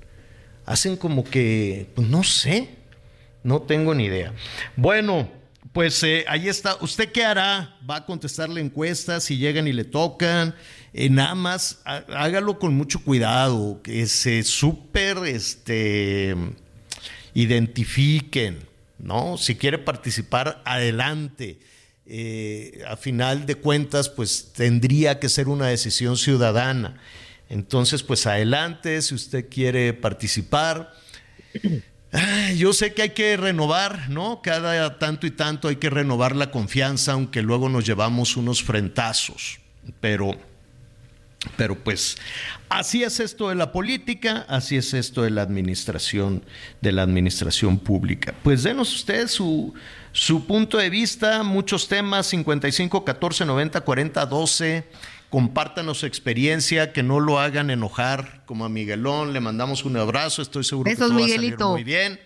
Hacen 0.65 0.97
como 0.97 1.25
que, 1.25 1.91
pues 1.95 2.09
no 2.09 2.23
sé, 2.23 2.71
no 3.43 3.61
tengo 3.61 3.95
ni 3.95 4.07
idea. 4.07 4.33
Bueno, 4.77 5.29
pues 5.73 6.03
eh, 6.03 6.25
ahí 6.29 6.49
está. 6.49 6.77
¿Usted 6.81 7.11
qué 7.13 7.25
hará? 7.25 7.79
¿Va 7.89 7.97
a 7.97 8.07
contestar 8.07 8.49
la 8.49 8.61
encuesta 8.61 9.21
si 9.21 9.39
llegan 9.39 9.67
y 9.67 9.73
le 9.73 9.85
tocan? 9.85 10.55
Eh, 10.93 11.09
nada 11.09 11.35
más 11.35 11.81
há- 11.85 12.05
hágalo 12.09 12.59
con 12.59 12.75
mucho 12.75 13.03
cuidado, 13.03 13.81
que 13.83 14.07
se 14.07 14.43
súper 14.43 15.19
este, 15.27 16.35
identifiquen, 17.35 18.59
¿no? 18.99 19.37
Si 19.39 19.57
quiere 19.57 19.79
participar, 19.79 20.63
adelante. 20.65 21.59
Eh, 22.05 22.83
a 22.87 22.97
final 22.97 23.47
de 23.47 23.55
cuentas, 23.55 24.09
pues 24.09 24.53
tendría 24.55 25.19
que 25.19 25.29
ser 25.29 25.49
una 25.49 25.69
decisión 25.69 26.17
ciudadana. 26.17 27.01
Entonces, 27.49 28.03
pues 28.03 28.27
adelante, 28.27 29.01
si 29.03 29.15
usted 29.15 29.49
quiere 29.49 29.93
participar. 29.95 30.93
Ay, 32.13 32.59
Yo 32.59 32.75
sé 32.75 32.93
que 32.93 33.03
hay 33.03 33.11
que 33.11 33.37
renovar, 33.39 34.11
¿no? 34.11 34.43
Cada 34.43 34.99
tanto 34.99 35.27
y 35.27 35.31
tanto 35.31 35.69
hay 35.69 35.77
que 35.77 35.89
renovar 35.89 36.37
la 36.37 36.51
confianza, 36.51 37.13
aunque 37.13 37.43
luego 37.43 37.71
nos 37.71 37.87
llevamos 37.87 38.37
unos 38.37 38.63
frentazos. 38.63 39.59
Pero, 40.01 40.37
pero 41.57 41.75
pues, 41.75 42.19
así 42.69 43.03
es 43.03 43.19
esto 43.19 43.49
de 43.49 43.55
la 43.55 43.73
política, 43.73 44.45
así 44.49 44.77
es 44.77 44.93
esto 44.93 45.23
de 45.23 45.31
la 45.31 45.41
administración, 45.41 46.45
de 46.83 46.93
la 46.93 47.03
administración 47.03 47.79
pública. 47.79 48.35
Pues 48.43 48.63
denos 48.63 48.95
usted 48.95 49.27
su, 49.27 49.73
su 50.13 50.47
punto 50.47 50.77
de 50.77 50.91
vista, 50.91 51.43
muchos 51.43 51.89
temas, 51.89 52.27
55 52.27 53.05
14 53.05 53.47
90 53.47 53.81
40 53.81 54.27
12. 54.27 54.85
Compártanos 55.33 56.01
su 56.01 56.05
experiencia, 56.05 56.93
que 56.93 57.03
no 57.03 57.19
lo 57.19 57.41
hagan 57.41 57.71
enojar 57.71 58.43
como 58.45 58.67
a 58.67 58.69
Miguelón. 58.69 59.33
Le 59.33 59.41
mandamos 59.41 59.87
un 59.87 59.97
abrazo, 59.97 60.43
estoy 60.43 60.63
seguro 60.63 60.91
Besos, 60.91 61.07
que 61.07 61.09
todo 61.09 61.21
va 61.21 61.25
a 61.25 61.29
salir 61.31 61.59
muy 61.59 61.85
bien. 61.85 62.21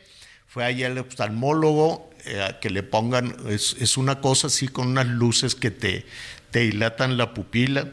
fue 0.48 0.64
ahí 0.64 0.82
al 0.82 0.98
oftalmólogo 0.98 2.10
eh, 2.24 2.56
que 2.60 2.68
le 2.68 2.82
pongan, 2.82 3.36
es, 3.48 3.76
es, 3.78 3.96
una 3.96 4.20
cosa 4.20 4.48
así 4.48 4.66
con 4.66 4.88
unas 4.88 5.06
luces 5.06 5.54
que 5.54 5.70
te, 5.70 6.04
te 6.50 6.58
dilatan 6.58 7.16
la 7.16 7.32
pupila 7.32 7.90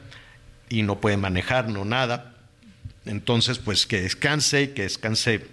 y 0.68 0.82
no 0.82 1.00
puede 1.00 1.18
manejar, 1.18 1.70
no 1.70 1.86
nada. 1.86 2.34
Entonces, 3.06 3.60
pues 3.60 3.86
que 3.86 4.02
descanse, 4.02 4.74
que 4.74 4.82
descanse 4.82 5.46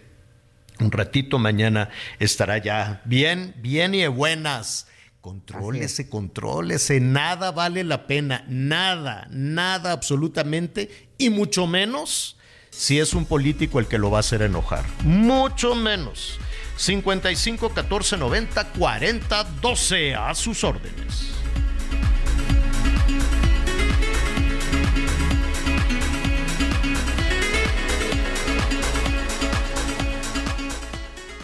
un 0.78 0.90
ratito, 0.90 1.38
mañana 1.38 1.90
estará 2.18 2.56
ya 2.56 3.02
bien, 3.04 3.54
bien 3.58 3.94
y 3.94 3.98
de 3.98 4.08
buenas. 4.08 4.86
Contrólese, 5.20 6.08
contrólese, 6.08 6.98
nada 6.98 7.50
vale 7.50 7.84
la 7.84 8.06
pena, 8.06 8.44
nada, 8.48 9.28
nada 9.30 9.92
absolutamente, 9.92 11.10
y 11.18 11.28
mucho 11.28 11.66
menos 11.66 12.38
si 12.70 12.98
es 12.98 13.12
un 13.12 13.26
político 13.26 13.80
el 13.80 13.86
que 13.86 13.98
lo 13.98 14.10
va 14.10 14.18
a 14.18 14.20
hacer 14.20 14.42
enojar. 14.42 14.84
Mucho 15.02 15.74
menos. 15.74 16.38
55 16.76 17.74
14 17.74 18.16
90 18.16 18.72
40 18.72 19.44
12 19.60 20.14
a 20.14 20.34
sus 20.34 20.64
órdenes. 20.64 21.39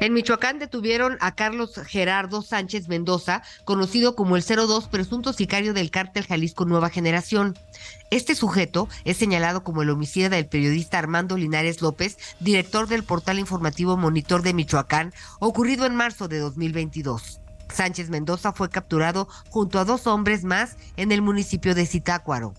En 0.00 0.14
Michoacán 0.14 0.58
detuvieron 0.58 1.18
a 1.20 1.34
Carlos 1.34 1.78
Gerardo 1.86 2.40
Sánchez 2.40 2.88
Mendoza, 2.88 3.42
conocido 3.66 4.16
como 4.16 4.36
el 4.36 4.42
02 4.42 4.88
presunto 4.88 5.34
sicario 5.34 5.74
del 5.74 5.90
cártel 5.90 6.26
Jalisco 6.26 6.64
Nueva 6.64 6.88
Generación. 6.88 7.58
Este 8.10 8.34
sujeto 8.34 8.88
es 9.04 9.18
señalado 9.18 9.62
como 9.62 9.82
el 9.82 9.90
homicida 9.90 10.30
del 10.30 10.46
periodista 10.46 10.98
Armando 10.98 11.36
Linares 11.36 11.82
López, 11.82 12.16
director 12.40 12.88
del 12.88 13.04
portal 13.04 13.38
informativo 13.38 13.98
Monitor 13.98 14.40
de 14.40 14.54
Michoacán, 14.54 15.12
ocurrido 15.38 15.84
en 15.84 15.94
marzo 15.94 16.28
de 16.28 16.38
2022. 16.38 17.40
Sánchez 17.70 18.08
Mendoza 18.08 18.54
fue 18.54 18.70
capturado 18.70 19.28
junto 19.50 19.78
a 19.78 19.84
dos 19.84 20.06
hombres 20.06 20.44
más 20.44 20.76
en 20.96 21.12
el 21.12 21.20
municipio 21.20 21.74
de 21.74 21.84
Zitácuaro 21.84 22.54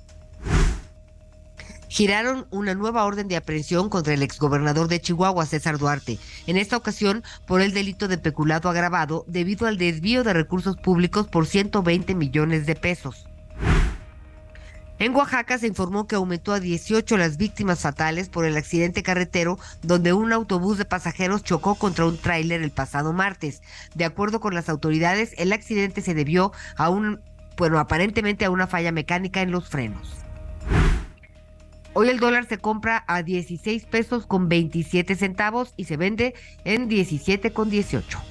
giraron 1.91 2.47
una 2.51 2.73
nueva 2.73 3.03
orden 3.03 3.27
de 3.27 3.35
aprehensión 3.35 3.89
contra 3.89 4.13
el 4.13 4.23
exgobernador 4.23 4.87
de 4.87 5.01
Chihuahua, 5.01 5.45
César 5.45 5.77
Duarte, 5.77 6.19
en 6.47 6.55
esta 6.55 6.77
ocasión 6.77 7.21
por 7.45 7.59
el 7.59 7.73
delito 7.73 8.07
de 8.07 8.17
peculado 8.17 8.69
agravado 8.69 9.25
debido 9.27 9.67
al 9.67 9.77
desvío 9.77 10.23
de 10.23 10.31
recursos 10.31 10.77
públicos 10.77 11.27
por 11.27 11.45
120 11.45 12.15
millones 12.15 12.65
de 12.65 12.75
pesos. 12.75 13.27
En 14.99 15.13
Oaxaca 15.13 15.57
se 15.57 15.67
informó 15.67 16.07
que 16.07 16.15
aumentó 16.15 16.53
a 16.53 16.61
18 16.61 17.17
las 17.17 17.35
víctimas 17.35 17.81
fatales 17.81 18.29
por 18.29 18.45
el 18.45 18.55
accidente 18.55 19.03
carretero 19.03 19.59
donde 19.81 20.13
un 20.13 20.31
autobús 20.31 20.77
de 20.77 20.85
pasajeros 20.85 21.43
chocó 21.43 21.75
contra 21.75 22.05
un 22.05 22.17
tráiler 22.17 22.61
el 22.61 22.71
pasado 22.71 23.11
martes. 23.11 23.61
De 23.95 24.05
acuerdo 24.05 24.39
con 24.39 24.53
las 24.53 24.69
autoridades, 24.69 25.33
el 25.37 25.51
accidente 25.51 26.01
se 26.01 26.13
debió 26.13 26.53
a 26.77 26.89
un, 26.89 27.19
bueno, 27.57 27.79
aparentemente 27.79 28.45
a 28.45 28.49
una 28.49 28.67
falla 28.67 28.93
mecánica 28.93 29.41
en 29.41 29.51
los 29.51 29.67
frenos. 29.67 30.21
Hoy 31.93 32.07
el 32.07 32.19
dólar 32.19 32.45
se 32.45 32.57
compra 32.57 33.03
a 33.07 33.21
16 33.21 33.85
pesos 33.85 34.25
con 34.25 34.47
27 34.47 35.15
centavos 35.15 35.73
y 35.75 35.85
se 35.85 35.97
vende 35.97 36.33
en 36.63 36.87
17 36.87 37.51
con 37.51 37.69
18. 37.69 38.30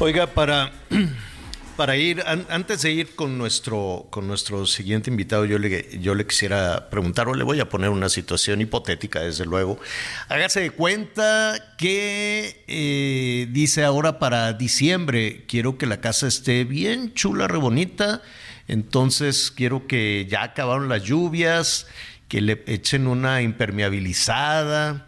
Oiga, 0.00 0.28
para, 0.28 0.70
para 1.76 1.96
ir, 1.96 2.22
antes 2.24 2.82
de 2.82 2.92
ir 2.92 3.16
con 3.16 3.36
nuestro, 3.36 4.06
con 4.10 4.28
nuestro 4.28 4.64
siguiente 4.64 5.10
invitado, 5.10 5.44
yo 5.44 5.58
le, 5.58 5.98
yo 5.98 6.14
le 6.14 6.24
quisiera 6.24 6.88
preguntar, 6.88 7.26
o 7.26 7.34
le 7.34 7.42
voy 7.42 7.58
a 7.58 7.68
poner 7.68 7.90
una 7.90 8.08
situación 8.08 8.60
hipotética, 8.60 9.22
desde 9.22 9.44
luego. 9.44 9.80
Hágase 10.28 10.60
de 10.60 10.70
cuenta 10.70 11.74
que 11.76 12.62
eh, 12.68 13.48
dice 13.50 13.82
ahora 13.82 14.20
para 14.20 14.52
diciembre, 14.52 15.44
quiero 15.48 15.78
que 15.78 15.86
la 15.86 16.00
casa 16.00 16.28
esté 16.28 16.62
bien 16.62 17.12
chula, 17.14 17.48
re 17.48 17.58
bonita. 17.58 18.22
Entonces 18.68 19.50
quiero 19.50 19.88
que 19.88 20.28
ya 20.30 20.44
acabaron 20.44 20.88
las 20.88 21.02
lluvias, 21.02 21.88
que 22.28 22.40
le 22.40 22.62
echen 22.68 23.08
una 23.08 23.42
impermeabilizada, 23.42 25.07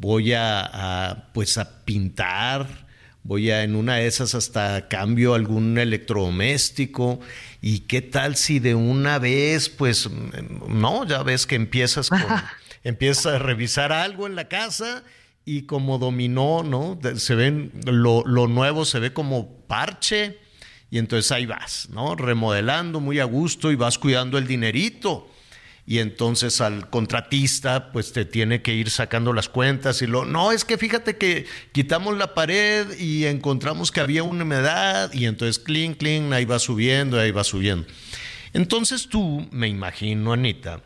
voy 0.00 0.32
a 0.32 1.28
pues 1.32 1.58
a 1.58 1.84
pintar 1.84 2.66
voy 3.22 3.50
a 3.50 3.64
en 3.64 3.76
una 3.76 3.96
de 3.96 4.06
esas 4.06 4.34
hasta 4.34 4.88
cambio 4.88 5.34
algún 5.34 5.76
electrodoméstico 5.78 7.20
y 7.60 7.80
qué 7.80 8.00
tal 8.00 8.36
si 8.36 8.58
de 8.58 8.74
una 8.74 9.18
vez 9.18 9.68
pues 9.68 10.08
no, 10.68 11.06
ya 11.06 11.22
ves 11.22 11.46
que 11.46 11.54
empiezas 11.54 12.08
con, 12.08 12.20
empiezas 12.84 13.26
a 13.26 13.38
revisar 13.38 13.92
algo 13.92 14.26
en 14.26 14.36
la 14.36 14.48
casa 14.48 15.04
y 15.44 15.62
como 15.62 15.98
dominó, 15.98 16.62
¿no? 16.62 16.98
Se 17.16 17.34
ven 17.34 17.72
lo, 17.84 18.24
lo 18.24 18.46
nuevo 18.46 18.84
se 18.84 19.00
ve 19.00 19.12
como 19.12 19.66
parche 19.66 20.38
y 20.90 20.98
entonces 20.98 21.30
ahí 21.32 21.46
vas, 21.46 21.88
¿no? 21.90 22.16
Remodelando 22.16 23.00
muy 23.00 23.20
a 23.20 23.24
gusto 23.24 23.70
y 23.70 23.76
vas 23.76 23.98
cuidando 23.98 24.38
el 24.38 24.46
dinerito 24.46 25.29
y 25.90 25.98
entonces 25.98 26.60
al 26.60 26.88
contratista 26.88 27.90
pues 27.90 28.12
te 28.12 28.24
tiene 28.24 28.62
que 28.62 28.72
ir 28.72 28.90
sacando 28.90 29.32
las 29.32 29.48
cuentas 29.48 30.02
y 30.02 30.06
lo 30.06 30.24
no 30.24 30.52
es 30.52 30.64
que 30.64 30.78
fíjate 30.78 31.16
que 31.16 31.46
quitamos 31.72 32.16
la 32.16 32.32
pared 32.32 32.96
y 32.96 33.26
encontramos 33.26 33.90
que 33.90 33.98
había 33.98 34.22
una 34.22 34.44
humedad 34.44 35.12
y 35.12 35.24
entonces 35.24 35.58
clean 35.58 35.94
clean 35.94 36.32
ahí 36.32 36.44
va 36.44 36.60
subiendo 36.60 37.18
ahí 37.18 37.32
va 37.32 37.42
subiendo 37.42 37.88
entonces 38.52 39.08
tú 39.08 39.48
me 39.50 39.66
imagino 39.66 40.32
Anita 40.32 40.80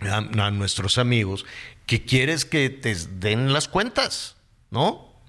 a, 0.00 0.50
nuestros 0.50 0.96
amigos 0.96 1.44
que 1.84 2.02
quieres 2.06 2.46
que 2.46 2.70
te 2.70 2.94
den 2.94 3.52
las 3.52 3.68
cuentas 3.68 4.36
no 4.70 5.20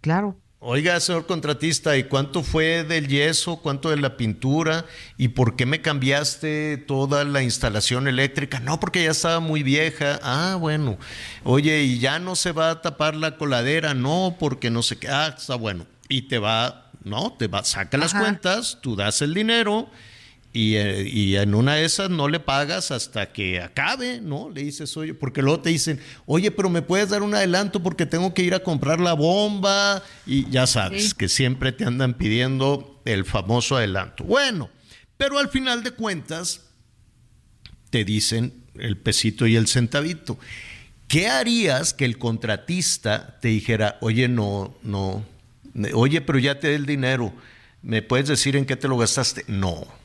claro. 0.00 0.36
Oiga, 0.62 1.00
señor 1.00 1.24
contratista, 1.24 1.96
¿y 1.96 2.04
cuánto 2.04 2.42
fue 2.42 2.84
del 2.84 3.08
yeso? 3.08 3.56
¿Cuánto 3.56 3.88
de 3.88 3.96
la 3.96 4.18
pintura? 4.18 4.84
¿Y 5.16 5.28
por 5.28 5.56
qué 5.56 5.64
me 5.64 5.80
cambiaste 5.80 6.76
toda 6.76 7.24
la 7.24 7.42
instalación 7.42 8.06
eléctrica? 8.06 8.60
No, 8.60 8.78
porque 8.78 9.02
ya 9.02 9.12
estaba 9.12 9.40
muy 9.40 9.62
vieja. 9.62 10.20
Ah, 10.22 10.58
bueno. 10.60 10.98
Oye, 11.44 11.84
¿y 11.84 11.98
ya 11.98 12.18
no 12.18 12.36
se 12.36 12.52
va 12.52 12.68
a 12.68 12.82
tapar 12.82 13.16
la 13.16 13.38
coladera? 13.38 13.94
No, 13.94 14.36
porque 14.38 14.68
no 14.68 14.82
sé 14.82 14.98
qué. 14.98 15.08
Ah, 15.08 15.34
está 15.34 15.54
bueno. 15.54 15.86
Y 16.10 16.22
te 16.28 16.38
va, 16.38 16.90
no, 17.04 17.32
te 17.38 17.46
va, 17.46 17.64
saca 17.64 17.96
las 17.96 18.12
cuentas, 18.12 18.80
tú 18.82 18.96
das 18.96 19.22
el 19.22 19.32
dinero 19.32 19.88
eh, 20.52 21.08
y, 21.08 21.36
en 21.36 21.54
una 21.54 21.76
de 21.76 21.84
esas 21.84 22.10
no 22.10 22.28
le 22.28 22.40
pagas 22.40 22.90
hasta 22.90 23.32
que 23.32 23.60
acabe, 23.60 24.20
¿no? 24.20 24.50
Le 24.50 24.64
dices, 24.64 24.96
oye, 24.96 25.14
porque 25.14 25.42
luego 25.42 25.60
te 25.60 25.70
dicen, 25.70 26.00
oye, 26.26 26.50
pero 26.50 26.68
me 26.68 26.82
puedes 26.82 27.10
dar 27.10 27.22
un 27.22 27.34
adelanto 27.34 27.82
porque 27.82 28.04
tengo 28.04 28.34
que 28.34 28.42
ir 28.42 28.54
a 28.54 28.60
comprar 28.60 28.98
la 28.98 29.12
bomba 29.12 30.02
y 30.26 30.50
ya 30.50 30.66
sabes 30.66 31.14
que 31.14 31.28
siempre 31.28 31.70
te 31.70 31.84
andan 31.84 32.14
pidiendo 32.14 33.00
el 33.04 33.24
famoso 33.24 33.76
adelanto. 33.76 34.24
Bueno, 34.24 34.70
pero 35.16 35.38
al 35.38 35.50
final 35.50 35.84
de 35.84 35.92
cuentas 35.92 36.62
te 37.90 38.04
dicen 38.04 38.64
el 38.74 38.96
pesito 38.96 39.46
y 39.46 39.54
el 39.54 39.68
centavito. 39.68 40.36
¿Qué 41.06 41.28
harías 41.28 41.94
que 41.94 42.04
el 42.04 42.18
contratista 42.18 43.38
te 43.40 43.48
dijera, 43.48 43.98
oye, 44.00 44.26
no, 44.26 44.74
no, 44.82 45.24
oye, 45.94 46.20
pero 46.20 46.40
ya 46.40 46.58
te 46.58 46.68
dé 46.68 46.74
el 46.74 46.86
dinero? 46.86 47.32
¿Me 47.82 48.02
puedes 48.02 48.28
decir 48.28 48.56
en 48.56 48.66
qué 48.66 48.74
te 48.74 48.88
lo 48.88 48.96
gastaste? 48.96 49.44
No. 49.46 49.99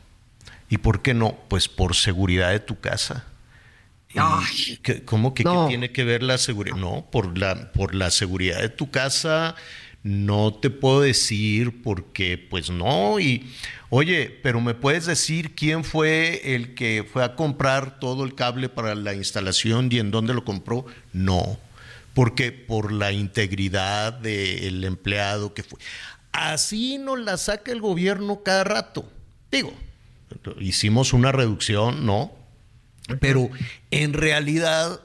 ¿Y 0.70 0.78
por 0.78 1.02
qué 1.02 1.14
no? 1.14 1.38
Pues 1.48 1.68
por 1.68 1.96
seguridad 1.96 2.52
de 2.52 2.60
tu 2.60 2.80
casa. 2.80 3.26
¿Cómo 5.06 5.34
que 5.34 5.44
¿qué 5.44 5.66
tiene 5.68 5.92
que 5.92 6.04
ver 6.06 6.24
la 6.24 6.38
seguridad? 6.38 6.78
No, 6.78 7.06
por 7.12 7.38
la, 7.38 7.72
por 7.74 7.94
la 7.94 8.12
seguridad 8.12 8.62
de 8.62 8.70
tu 8.70 8.90
casa 8.90 9.56
no 10.06 10.54
te 10.54 10.70
puedo 10.70 11.02
decir 11.02 11.82
porque 11.82 12.38
pues 12.38 12.70
no 12.70 13.20
y 13.20 13.52
oye, 13.90 14.40
pero 14.44 14.62
me 14.62 14.76
puedes 14.76 15.08
decir 15.08 15.56
quién 15.56 15.84
fue 15.84 16.54
el 16.54 16.76
que 16.76 17.04
fue 17.12 17.24
a 17.24 17.36
comprar 17.36 18.00
todo 18.00 18.24
el 18.24 18.36
cable 18.36 18.70
para 18.70 18.94
la 18.94 19.16
instalación 19.16 19.90
y 19.92 19.98
en 19.98 20.12
dónde 20.12 20.36
lo 20.36 20.46
compró? 20.46 20.86
No, 21.12 21.58
porque 22.14 22.52
por 22.52 22.92
la 22.92 23.12
integridad 23.12 24.14
del 24.14 24.84
empleado 24.84 25.56
que 25.56 25.64
fue. 25.64 25.80
Así 26.32 27.00
nos 27.00 27.20
la 27.20 27.38
saca 27.38 27.72
el 27.72 27.82
gobierno 27.82 28.44
cada 28.44 28.64
rato. 28.64 29.12
Digo, 29.50 29.74
hicimos 30.60 31.14
una 31.14 31.32
reducción, 31.32 32.06
¿no? 32.06 32.32
Pero 33.20 33.50
en 33.92 34.14
realidad 34.14 35.00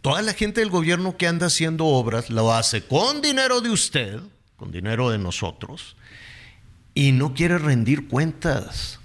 toda 0.00 0.22
la 0.22 0.32
gente 0.32 0.60
del 0.60 0.70
gobierno 0.70 1.16
que 1.16 1.26
anda 1.26 1.46
haciendo 1.46 1.86
obras 1.86 2.30
lo 2.30 2.52
hace 2.52 2.82
con 2.82 3.20
dinero 3.20 3.60
de 3.60 3.70
usted, 3.70 4.20
con 4.56 4.70
dinero 4.70 5.10
de 5.10 5.18
nosotros, 5.18 5.96
y 6.94 7.12
no 7.12 7.34
quiere 7.34 7.58
rendir 7.58 8.08
cuentas, 8.08 9.00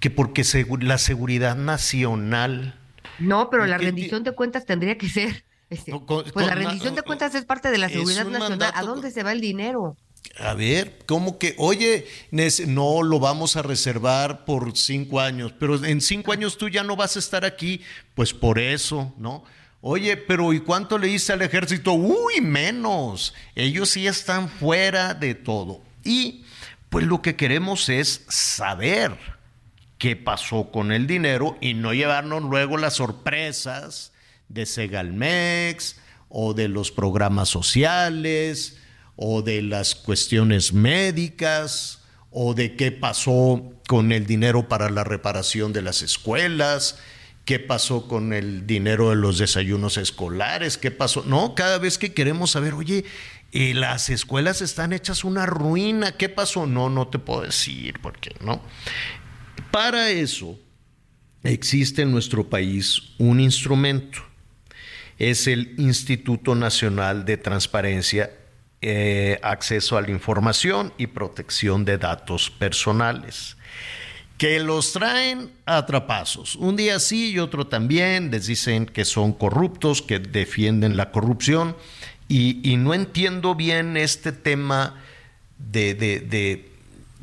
que 0.00 0.10
porque 0.10 0.44
la 0.80 0.98
seguridad 0.98 1.56
nacional... 1.56 2.78
No, 3.18 3.50
pero 3.50 3.66
la 3.66 3.78
rendición 3.78 4.24
de 4.24 4.32
cuentas 4.32 4.64
tendría 4.64 4.96
que 4.96 5.08
ser... 5.08 5.44
Este, 5.70 5.98
pues 5.98 6.46
la 6.46 6.54
rendición 6.54 6.94
de 6.94 7.02
cuentas 7.02 7.34
es 7.34 7.46
parte 7.46 7.70
de 7.70 7.78
la 7.78 7.88
seguridad 7.88 8.26
nacional. 8.26 8.72
¿A 8.74 8.82
dónde 8.82 9.10
se 9.10 9.22
va 9.22 9.32
el 9.32 9.40
dinero? 9.40 9.96
A 10.38 10.54
ver, 10.54 10.98
¿cómo 11.06 11.38
que, 11.38 11.54
oye, 11.58 12.06
no 12.66 13.02
lo 13.02 13.20
vamos 13.20 13.56
a 13.56 13.62
reservar 13.62 14.44
por 14.44 14.76
cinco 14.76 15.20
años, 15.20 15.52
pero 15.58 15.84
en 15.84 16.00
cinco 16.00 16.32
años 16.32 16.56
tú 16.56 16.68
ya 16.68 16.82
no 16.82 16.96
vas 16.96 17.16
a 17.16 17.18
estar 17.18 17.44
aquí, 17.44 17.82
pues 18.14 18.32
por 18.32 18.58
eso, 18.58 19.12
¿no? 19.18 19.44
Oye, 19.82 20.16
pero 20.16 20.52
¿y 20.52 20.60
cuánto 20.60 20.96
le 20.96 21.08
hice 21.08 21.32
al 21.32 21.42
ejército? 21.42 21.92
Uy, 21.92 22.40
menos. 22.40 23.34
Ellos 23.54 23.90
sí 23.90 24.06
están 24.06 24.48
fuera 24.48 25.12
de 25.12 25.34
todo. 25.34 25.82
Y 26.04 26.44
pues 26.88 27.04
lo 27.04 27.20
que 27.20 27.36
queremos 27.36 27.88
es 27.88 28.24
saber 28.28 29.18
qué 29.98 30.16
pasó 30.16 30.70
con 30.70 30.92
el 30.92 31.06
dinero 31.06 31.58
y 31.60 31.74
no 31.74 31.92
llevarnos 31.92 32.42
luego 32.42 32.78
las 32.78 32.94
sorpresas 32.94 34.12
de 34.48 34.66
Segalmex 34.66 35.96
o 36.28 36.54
de 36.54 36.68
los 36.68 36.90
programas 36.90 37.48
sociales 37.48 38.78
o 39.16 39.42
de 39.42 39.62
las 39.62 39.94
cuestiones 39.94 40.72
médicas 40.72 42.00
o 42.30 42.54
de 42.54 42.76
qué 42.76 42.92
pasó 42.92 43.72
con 43.86 44.12
el 44.12 44.26
dinero 44.26 44.68
para 44.68 44.90
la 44.90 45.04
reparación 45.04 45.72
de 45.72 45.82
las 45.82 46.02
escuelas 46.02 46.98
qué 47.44 47.58
pasó 47.58 48.06
con 48.06 48.32
el 48.32 48.66
dinero 48.66 49.10
de 49.10 49.16
los 49.16 49.38
desayunos 49.38 49.96
escolares, 49.96 50.78
qué 50.78 50.90
pasó. 50.90 51.24
No, 51.26 51.54
cada 51.54 51.78
vez 51.78 51.98
que 51.98 52.14
queremos 52.14 52.52
saber, 52.52 52.74
oye, 52.74 53.04
eh, 53.52 53.74
las 53.74 54.10
escuelas 54.10 54.62
están 54.62 54.92
hechas 54.92 55.24
una 55.24 55.46
ruina, 55.46 56.12
¿qué 56.12 56.28
pasó? 56.28 56.66
No, 56.66 56.88
no 56.88 57.08
te 57.08 57.18
puedo 57.18 57.42
decir, 57.42 57.98
porque 58.00 58.34
no. 58.40 58.62
Para 59.70 60.10
eso 60.10 60.58
existe 61.42 62.02
en 62.02 62.12
nuestro 62.12 62.48
país 62.48 63.02
un 63.18 63.40
instrumento, 63.40 64.18
es 65.18 65.46
el 65.46 65.74
Instituto 65.78 66.54
Nacional 66.54 67.24
de 67.24 67.36
Transparencia, 67.36 68.30
eh, 68.82 69.38
Acceso 69.42 69.96
a 69.96 70.02
la 70.02 70.10
Información 70.10 70.92
y 70.98 71.06
Protección 71.06 71.84
de 71.84 71.98
Datos 71.98 72.50
Personales 72.50 73.56
que 74.42 74.58
los 74.58 74.92
traen 74.92 75.52
a. 75.66 75.86
Un 76.58 76.74
día 76.74 76.98
sí 76.98 77.30
y 77.30 77.38
otro 77.38 77.68
también, 77.68 78.32
les 78.32 78.48
dicen 78.48 78.86
que 78.86 79.04
son 79.04 79.32
corruptos, 79.32 80.02
que 80.02 80.18
defienden 80.18 80.96
la 80.96 81.12
corrupción, 81.12 81.76
y, 82.28 82.76
no 82.76 82.92
entiendo 82.92 83.54
bien 83.54 83.96
este 83.96 84.32
tema 84.32 84.96
de, 85.58 85.94
de, 85.94 86.20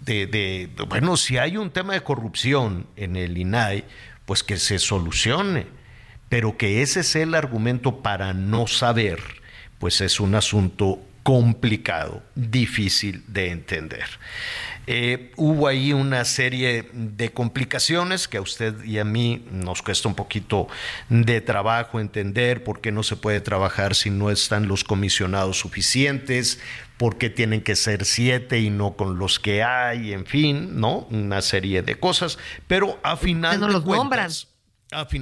de, 0.06 0.70
bueno, 0.88 1.18
si 1.18 1.38
hay 1.38 1.58
un 1.58 1.72
tema 1.72 1.92
de 1.92 2.04
corrupción 2.04 2.88
en 2.96 3.18
el 3.18 3.38
INAI, 3.38 3.84
pues 4.26 4.42
que 4.42 4.56
se 4.56 4.80
solucione, 4.80 5.68
pero 6.30 6.56
que 6.56 6.82
ese 6.82 7.02
es 7.02 7.18
el 7.18 7.36
argumento 7.36 8.02
para 8.02 8.34
no 8.34 8.66
saber, 8.66 9.20
pues 9.78 10.00
es 10.00 10.22
un 10.22 10.36
asunto 10.36 11.02
complicado, 11.30 12.24
difícil 12.34 13.24
de 13.28 13.52
entender. 13.52 14.06
Eh, 14.88 15.32
hubo 15.36 15.68
ahí 15.68 15.94
una 15.94 16.26
serie 16.26 16.90
de 16.92 17.32
complicaciones 17.32 18.28
que 18.28 18.38
a 18.38 18.42
usted 18.42 18.84
y 18.84 18.98
a 18.98 19.06
mí 19.06 19.46
nos 19.52 19.84
cuesta 19.84 20.08
un 20.08 20.16
poquito 20.16 20.68
de 21.08 21.40
trabajo 21.42 22.00
entender 22.00 22.64
por 22.64 22.82
qué 22.82 22.92
no 22.92 23.04
se 23.04 23.16
puede 23.16 23.42
trabajar 23.42 23.94
si 23.94 24.10
no 24.10 24.32
están 24.32 24.68
los 24.68 24.84
comisionados 24.84 25.60
suficientes, 25.60 26.60
por 26.98 27.20
qué 27.20 27.30
tienen 27.30 27.62
que 27.62 27.76
ser 27.76 28.06
siete 28.06 28.60
y 28.60 28.72
no 28.72 28.96
con 28.96 29.20
los 29.20 29.40
que 29.40 29.62
hay, 29.62 30.14
en 30.14 30.26
fin, 30.26 30.80
¿no? 30.80 31.06
Una 31.12 31.44
serie 31.44 31.84
de 31.84 31.94
cosas, 31.94 32.40
pero 32.66 33.00
a 33.04 33.18
final 33.18 33.60
no 33.60 33.68
de 33.68 33.74
los 33.74 33.84
cuentas, 33.84 34.48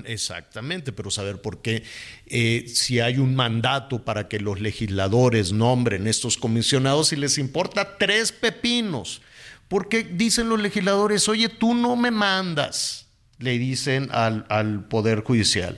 exactamente, 0.06 0.92
pero 0.92 1.12
saber 1.12 1.42
por 1.42 1.62
qué, 1.62 1.84
eh, 2.26 2.66
si 2.68 3.00
hay 3.00 3.18
un 3.18 3.36
mandato 3.36 4.04
para 4.04 4.28
que 4.28 4.40
los 4.40 4.62
legisladores 4.62 5.52
nombren 5.52 6.08
estos 6.08 6.38
comisionados, 6.38 7.10
si 7.10 7.16
les 7.16 7.38
importa 7.38 7.98
tres 7.98 8.32
pepinos 8.32 9.22
porque 9.68 10.04
dicen 10.04 10.50
los 10.50 10.60
legisladores, 10.60 11.28
oye, 11.28 11.50
tú 11.50 11.74
no 11.74 11.96
me 11.96 12.12
mandas, 12.12 13.08
le 13.40 13.58
dicen 13.58 14.10
al, 14.12 14.86
Poder 14.88 15.24
Judicial. 15.24 15.78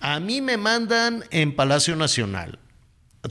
A 0.00 0.18
mí 0.18 0.40
me 0.40 0.56
mandan 0.56 1.24
en 1.30 1.54
Palacio 1.54 1.94
Nacional. 1.94 2.58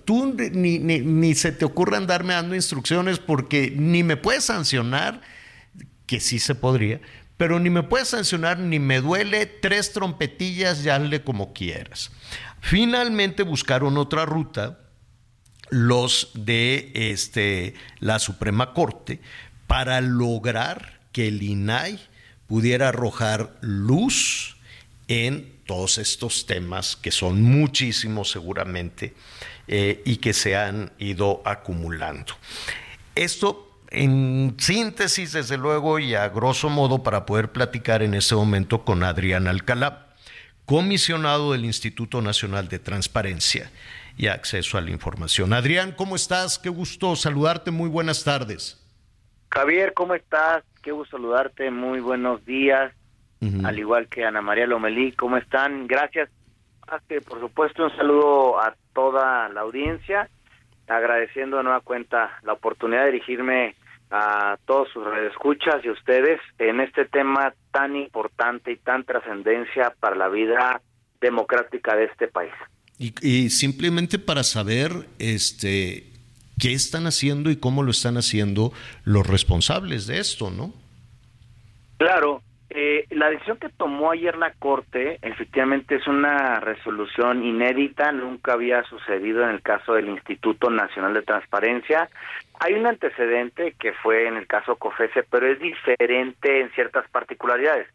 Tú 0.06 0.36
ni, 0.38 0.80
ni, 0.80 1.36
se 1.36 1.52
te 1.52 1.66
ocurra 1.66 2.00
darme 2.02 2.34
dando 2.34 2.56
instrucciones 2.56 3.18
porque 3.20 3.74
ni 3.76 4.04
me 4.04 4.18
puedes 4.18 4.46
sancionar, 4.46 5.22
que 6.06 6.20
sí 6.20 6.40
se 6.40 6.56
podría, 6.56 7.02
pero 7.40 7.58
ni 7.58 7.70
me 7.70 7.84
puedes 7.84 8.10
sancionar 8.10 8.60
ni 8.60 8.80
me 8.80 9.00
duele 9.00 9.46
tres 9.46 9.94
trompetillas, 9.94 10.84
ya 10.84 10.98
hazle 10.98 11.24
como 11.24 11.54
quieras. 11.54 12.12
Finalmente 12.60 13.44
buscaron 13.44 13.98
otra 13.98 14.26
ruta 14.26 14.82
los 15.70 16.32
de 16.34 16.92
este, 16.94 17.76
la 18.02 18.20
Suprema 18.20 18.74
Corte 18.74 19.22
para 19.68 20.02
lograr 20.02 21.00
que 21.14 21.30
el 21.30 21.42
INAI 21.42 21.98
pudiera 22.46 22.90
arrojar 22.90 23.56
luz 23.62 24.58
en 25.08 25.62
todos 25.66 25.98
estos 25.98 26.46
temas, 26.46 26.98
que 26.98 27.12
son 27.12 27.42
muchísimos 27.42 28.30
seguramente, 28.32 29.14
eh, 29.70 30.02
y 30.06 30.18
que 30.18 30.34
se 30.34 30.58
han 30.58 30.92
ido 31.00 31.42
acumulando. 31.46 32.34
Esto 33.16 33.69
en 33.92 34.56
síntesis, 34.58 35.34
desde 35.34 35.58
luego, 35.58 36.00
y 36.00 36.16
a 36.16 36.30
grosso 36.30 36.70
modo, 36.70 37.04
para 37.04 37.26
poder 37.26 37.52
platicar 37.52 38.02
en 38.04 38.14
este 38.14 38.36
momento 38.36 38.86
con 38.86 39.04
Adrián 39.04 39.48
Alcalá, 39.48 40.08
comisionado 40.66 41.54
del 41.54 41.66
Instituto 41.66 42.22
Nacional 42.22 42.68
de 42.68 42.80
Transparencia 42.80 43.72
y 44.18 44.28
Acceso 44.28 44.78
a 44.78 44.82
la 44.82 44.92
Información. 44.92 45.54
Adrián, 45.54 45.94
¿cómo 45.94 46.16
estás? 46.16 46.60
Qué 46.60 46.70
gusto 46.70 47.16
saludarte. 47.16 47.72
Muy 47.72 47.90
buenas 47.90 48.24
tardes. 48.24 48.80
Javier, 49.50 49.94
¿cómo 49.94 50.14
estás? 50.14 50.64
Qué 50.84 50.92
gusto 50.92 51.18
saludarte, 51.18 51.72
muy 51.72 52.00
buenos 52.00 52.46
días. 52.46 52.94
Al 53.64 53.80
igual 53.80 54.08
que 54.10 54.26
Ana 54.26 54.42
María 54.42 54.68
Lomelí, 54.68 55.14
¿cómo 55.14 55.38
están? 55.38 55.88
Gracias. 55.88 56.30
Por 57.28 57.40
supuesto, 57.40 57.86
un 57.86 57.96
saludo 57.96 58.60
a 58.60 58.76
toda 58.94 59.48
la 59.50 59.62
audiencia, 59.62 60.30
agradeciendo 60.90 61.58
de 61.58 61.64
nueva 61.64 61.82
cuenta 61.82 62.40
la 62.44 62.54
oportunidad 62.54 63.06
de 63.06 63.12
dirigirme 63.12 63.76
a 64.12 64.58
todos 64.66 64.90
sus 64.92 65.06
escuchas 65.32 65.76
y 65.84 65.88
a 65.88 65.92
ustedes 65.92 66.40
en 66.58 66.80
este 66.80 67.06
tema 67.06 67.54
tan 67.72 67.96
importante 67.96 68.72
y 68.72 68.78
tan 68.78 69.04
trascendencia 69.04 69.94
para 70.00 70.16
la 70.16 70.30
vida 70.30 70.82
democrática 71.22 71.96
de 71.96 72.06
este 72.06 72.28
país. 72.28 72.52
Y, 72.98 73.14
y, 73.22 73.50
simplemente 73.50 74.20
para 74.20 74.44
saber, 74.44 74.92
este, 75.20 76.10
qué 76.60 76.74
están 76.74 77.08
haciendo 77.08 77.50
y 77.50 77.56
cómo 77.56 77.84
lo 77.84 77.92
están 77.92 78.18
haciendo 78.18 78.74
los 79.06 79.26
responsables 79.26 80.08
de 80.08 80.20
esto, 80.20 80.50
¿no? 80.50 80.74
Claro, 81.98 82.42
eh, 82.72 83.08
la 83.10 83.32
decisión 83.32 83.58
que 83.58 83.70
tomó 83.70 84.12
ayer 84.12 84.38
la 84.38 84.54
Corte 84.54 85.18
efectivamente 85.24 85.96
es 85.96 86.08
una 86.08 86.60
resolución 86.60 87.44
inédita, 87.44 88.12
nunca 88.12 88.54
había 88.54 88.84
sucedido 88.84 89.44
en 89.44 89.50
el 89.50 89.62
caso 89.62 89.94
del 89.94 90.10
Instituto 90.10 90.70
Nacional 90.70 91.16
de 91.16 91.24
Transparencia. 91.24 92.10
Hay 92.60 92.74
un 92.74 92.86
antecedente 92.86 93.74
que 93.80 93.94
fue 93.94 94.28
en 94.28 94.38
el 94.38 94.46
caso 94.46 94.76
COFESE, 94.76 95.24
pero 95.24 95.48
es 95.48 95.60
diferente 95.60 96.62
en 96.62 96.70
ciertas 96.72 97.10
particularidades. 97.10 97.88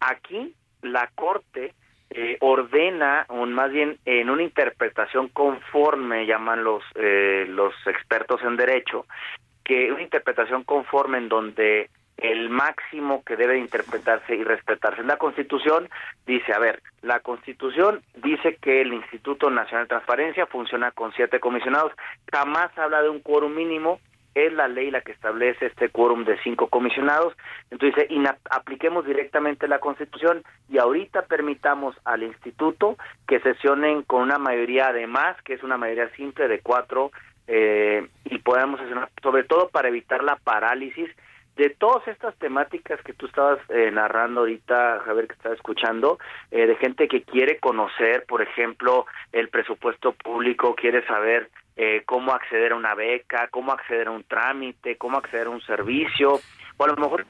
Aquí 0.00 0.54
la 0.82 1.08
Corte 1.14 1.72
eh, 2.10 2.36
ordena, 2.40 3.24
o 3.28 3.46
más 3.46 3.70
bien 3.70 3.98
en 4.04 4.28
una 4.28 4.42
interpretación 4.42 5.28
conforme, 5.28 6.26
llaman 6.26 6.64
los, 6.64 6.82
eh, 6.96 7.46
los 7.48 7.74
expertos 7.86 8.42
en 8.42 8.56
derecho, 8.56 9.06
que 9.64 9.90
una 9.92 10.02
interpretación 10.02 10.64
conforme 10.64 11.18
en 11.18 11.28
donde 11.28 11.90
el 12.18 12.50
máximo 12.50 13.22
que 13.24 13.36
debe 13.36 13.58
interpretarse 13.58 14.34
y 14.34 14.42
respetarse. 14.42 15.02
La 15.04 15.16
Constitución 15.16 15.88
dice, 16.26 16.52
a 16.52 16.58
ver, 16.58 16.82
la 17.02 17.20
Constitución 17.20 18.02
dice 18.16 18.58
que 18.60 18.80
el 18.80 18.92
Instituto 18.92 19.50
Nacional 19.50 19.84
de 19.84 19.90
Transparencia 19.90 20.46
funciona 20.46 20.90
con 20.90 21.12
siete 21.12 21.40
comisionados, 21.40 21.92
jamás 22.30 22.76
habla 22.76 23.02
de 23.02 23.08
un 23.08 23.20
quórum 23.20 23.54
mínimo, 23.54 24.00
es 24.34 24.52
la 24.52 24.68
ley 24.68 24.90
la 24.90 25.00
que 25.00 25.12
establece 25.12 25.66
este 25.66 25.88
quórum 25.88 26.24
de 26.24 26.38
cinco 26.42 26.68
comisionados, 26.68 27.34
entonces 27.70 28.08
apliquemos 28.50 29.04
directamente 29.04 29.68
la 29.68 29.80
Constitución 29.80 30.42
y 30.68 30.78
ahorita 30.78 31.22
permitamos 31.22 31.96
al 32.04 32.22
instituto 32.22 32.96
que 33.26 33.40
sesionen 33.40 34.02
con 34.02 34.22
una 34.22 34.38
mayoría 34.38 34.92
de 34.92 35.06
más, 35.06 35.40
que 35.42 35.54
es 35.54 35.62
una 35.62 35.76
mayoría 35.76 36.08
simple 36.10 36.46
de 36.46 36.60
cuatro, 36.60 37.10
eh, 37.46 38.06
y 38.24 38.38
podamos 38.38 38.78
sesionar, 38.80 39.08
sobre 39.22 39.44
todo 39.44 39.70
para 39.70 39.88
evitar 39.88 40.22
la 40.22 40.36
parálisis 40.36 41.08
de 41.58 41.70
todas 41.70 42.06
estas 42.06 42.36
temáticas 42.36 43.02
que 43.02 43.12
tú 43.12 43.26
estabas 43.26 43.58
eh, 43.68 43.90
narrando 43.90 44.40
ahorita, 44.40 45.00
Javier, 45.04 45.26
que 45.26 45.34
estaba 45.34 45.56
escuchando, 45.56 46.18
eh, 46.52 46.66
de 46.66 46.76
gente 46.76 47.08
que 47.08 47.22
quiere 47.22 47.58
conocer, 47.58 48.24
por 48.28 48.42
ejemplo, 48.42 49.06
el 49.32 49.48
presupuesto 49.48 50.12
público, 50.12 50.76
quiere 50.76 51.04
saber 51.06 51.50
eh, 51.76 52.04
cómo 52.06 52.32
acceder 52.32 52.72
a 52.72 52.76
una 52.76 52.94
beca, 52.94 53.48
cómo 53.50 53.72
acceder 53.72 54.06
a 54.06 54.12
un 54.12 54.22
trámite, 54.22 54.96
cómo 54.96 55.18
acceder 55.18 55.48
a 55.48 55.50
un 55.50 55.60
servicio, 55.62 56.38
o 56.76 56.84
a 56.84 56.86
lo 56.86 56.96
mejor 56.96 57.26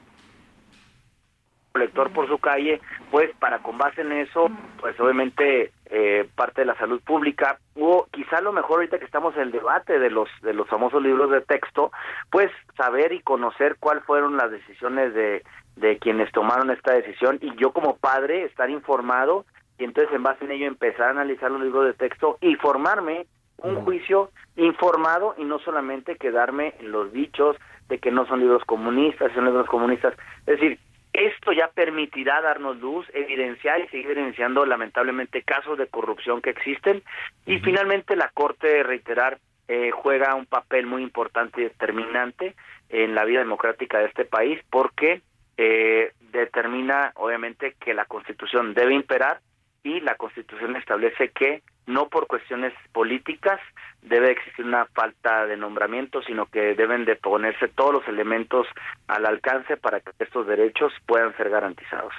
lector 1.73 2.11
por 2.11 2.27
su 2.27 2.37
calle, 2.37 2.79
pues 3.09 3.31
para 3.39 3.59
con 3.59 3.79
base 3.79 4.01
en 4.01 4.11
eso, 4.11 4.47
pues 4.79 4.99
obviamente 4.99 5.71
eh, 5.89 6.29
parte 6.35 6.61
de 6.61 6.65
la 6.65 6.77
salud 6.77 7.01
pública 7.01 7.57
o 7.75 8.07
quizá 8.11 8.41
lo 8.41 8.53
mejor 8.53 8.77
ahorita 8.77 8.99
que 8.99 9.05
estamos 9.05 9.35
en 9.35 9.41
el 9.41 9.51
debate 9.51 9.97
de 9.97 10.11
los 10.11 10.29
de 10.41 10.53
los 10.53 10.67
famosos 10.67 11.01
libros 11.01 11.31
de 11.31 11.41
texto, 11.41 11.91
pues 12.31 12.51
saber 12.77 13.11
y 13.11 13.21
conocer 13.21 13.77
cuáles 13.79 14.03
fueron 14.03 14.37
las 14.37 14.51
decisiones 14.51 15.13
de 15.13 15.43
de 15.75 15.97
quienes 15.97 16.31
tomaron 16.31 16.71
esta 16.71 16.93
decisión 16.93 17.39
y 17.41 17.55
yo 17.55 17.71
como 17.71 17.97
padre 17.97 18.43
estar 18.43 18.69
informado 18.69 19.45
y 19.77 19.85
entonces 19.85 20.13
en 20.13 20.23
base 20.23 20.45
en 20.45 20.51
ello 20.51 20.67
empezar 20.67 21.07
a 21.07 21.11
analizar 21.11 21.49
los 21.49 21.61
libros 21.61 21.85
de 21.85 21.93
texto 21.93 22.37
y 22.41 22.55
formarme 22.55 23.25
un 23.57 23.83
juicio 23.83 24.29
informado 24.55 25.35
y 25.37 25.43
no 25.43 25.59
solamente 25.59 26.17
quedarme 26.17 26.75
en 26.79 26.91
los 26.91 27.11
dichos 27.11 27.55
de 27.87 27.97
que 27.97 28.11
no 28.11 28.25
son 28.27 28.39
libros 28.39 28.63
comunistas, 28.65 29.33
son 29.33 29.45
libros 29.45 29.67
comunistas. 29.67 30.13
Es 30.45 30.59
decir, 30.59 30.79
esto 31.19 31.51
ya 31.51 31.67
permitirá 31.67 32.41
darnos 32.41 32.77
luz, 32.77 33.05
evidenciar 33.13 33.81
y 33.81 33.87
seguir 33.89 34.11
evidenciando 34.11 34.65
lamentablemente 34.65 35.43
casos 35.43 35.77
de 35.77 35.87
corrupción 35.87 36.41
que 36.41 36.51
existen. 36.51 37.03
Y 37.45 37.59
finalmente 37.59 38.15
la 38.15 38.29
Corte, 38.29 38.83
reiterar, 38.83 39.37
eh, 39.67 39.91
juega 39.91 40.35
un 40.35 40.45
papel 40.45 40.85
muy 40.85 41.03
importante 41.03 41.61
y 41.61 41.65
determinante 41.65 42.55
en 42.89 43.15
la 43.15 43.25
vida 43.25 43.39
democrática 43.39 43.99
de 43.99 44.05
este 44.05 44.25
país 44.25 44.59
porque 44.69 45.21
eh, 45.57 46.13
determina 46.31 47.11
obviamente 47.15 47.75
que 47.79 47.93
la 47.93 48.05
Constitución 48.05 48.73
debe 48.73 48.93
imperar 48.93 49.41
y 49.83 50.01
la 50.01 50.15
Constitución 50.15 50.75
establece 50.75 51.29
que 51.29 51.61
no 51.89 52.07
por 52.07 52.27
cuestiones 52.27 52.71
políticas 52.93 53.59
debe 54.03 54.31
existir 54.31 54.63
una 54.63 54.85
falta 54.85 55.47
de 55.47 55.57
nombramiento, 55.57 56.21
sino 56.21 56.45
que 56.45 56.75
deben 56.75 57.03
de 57.03 57.15
ponerse 57.15 57.67
todos 57.67 57.93
los 57.93 58.07
elementos 58.07 58.67
al 59.07 59.25
alcance 59.25 59.75
para 59.75 59.99
que 59.99 60.11
estos 60.19 60.45
derechos 60.47 60.93
puedan 61.07 61.35
ser 61.35 61.49
garantizados. 61.49 62.13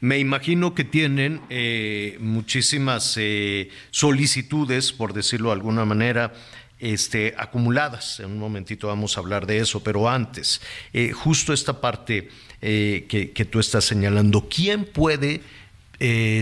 Me 0.00 0.18
imagino 0.18 0.74
que 0.74 0.84
tienen 0.84 1.40
eh, 1.50 2.16
muchísimas 2.20 3.16
eh, 3.18 3.70
solicitudes, 3.90 4.92
por 4.92 5.12
decirlo 5.12 5.48
de 5.48 5.54
alguna 5.54 5.84
manera, 5.84 6.32
este, 6.78 7.34
acumuladas. 7.36 8.20
En 8.20 8.26
un 8.26 8.38
momentito 8.38 8.86
vamos 8.86 9.16
a 9.16 9.20
hablar 9.20 9.46
de 9.46 9.58
eso, 9.58 9.82
pero 9.82 10.08
antes, 10.08 10.62
eh, 10.92 11.10
justo 11.10 11.52
esta 11.52 11.80
parte 11.80 12.28
que, 12.60 13.32
que 13.32 13.44
tú 13.44 13.60
estás 13.60 13.84
señalando, 13.84 14.48
¿quién 14.48 14.84
puede 14.84 15.42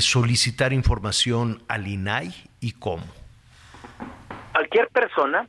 solicitar 0.01 0.73
información 0.73 1.63
al 1.69 1.87
INAI 1.87 2.35
y 2.61 2.73
cómo? 2.73 3.05
Cualquier 4.53 4.89
persona, 4.89 5.49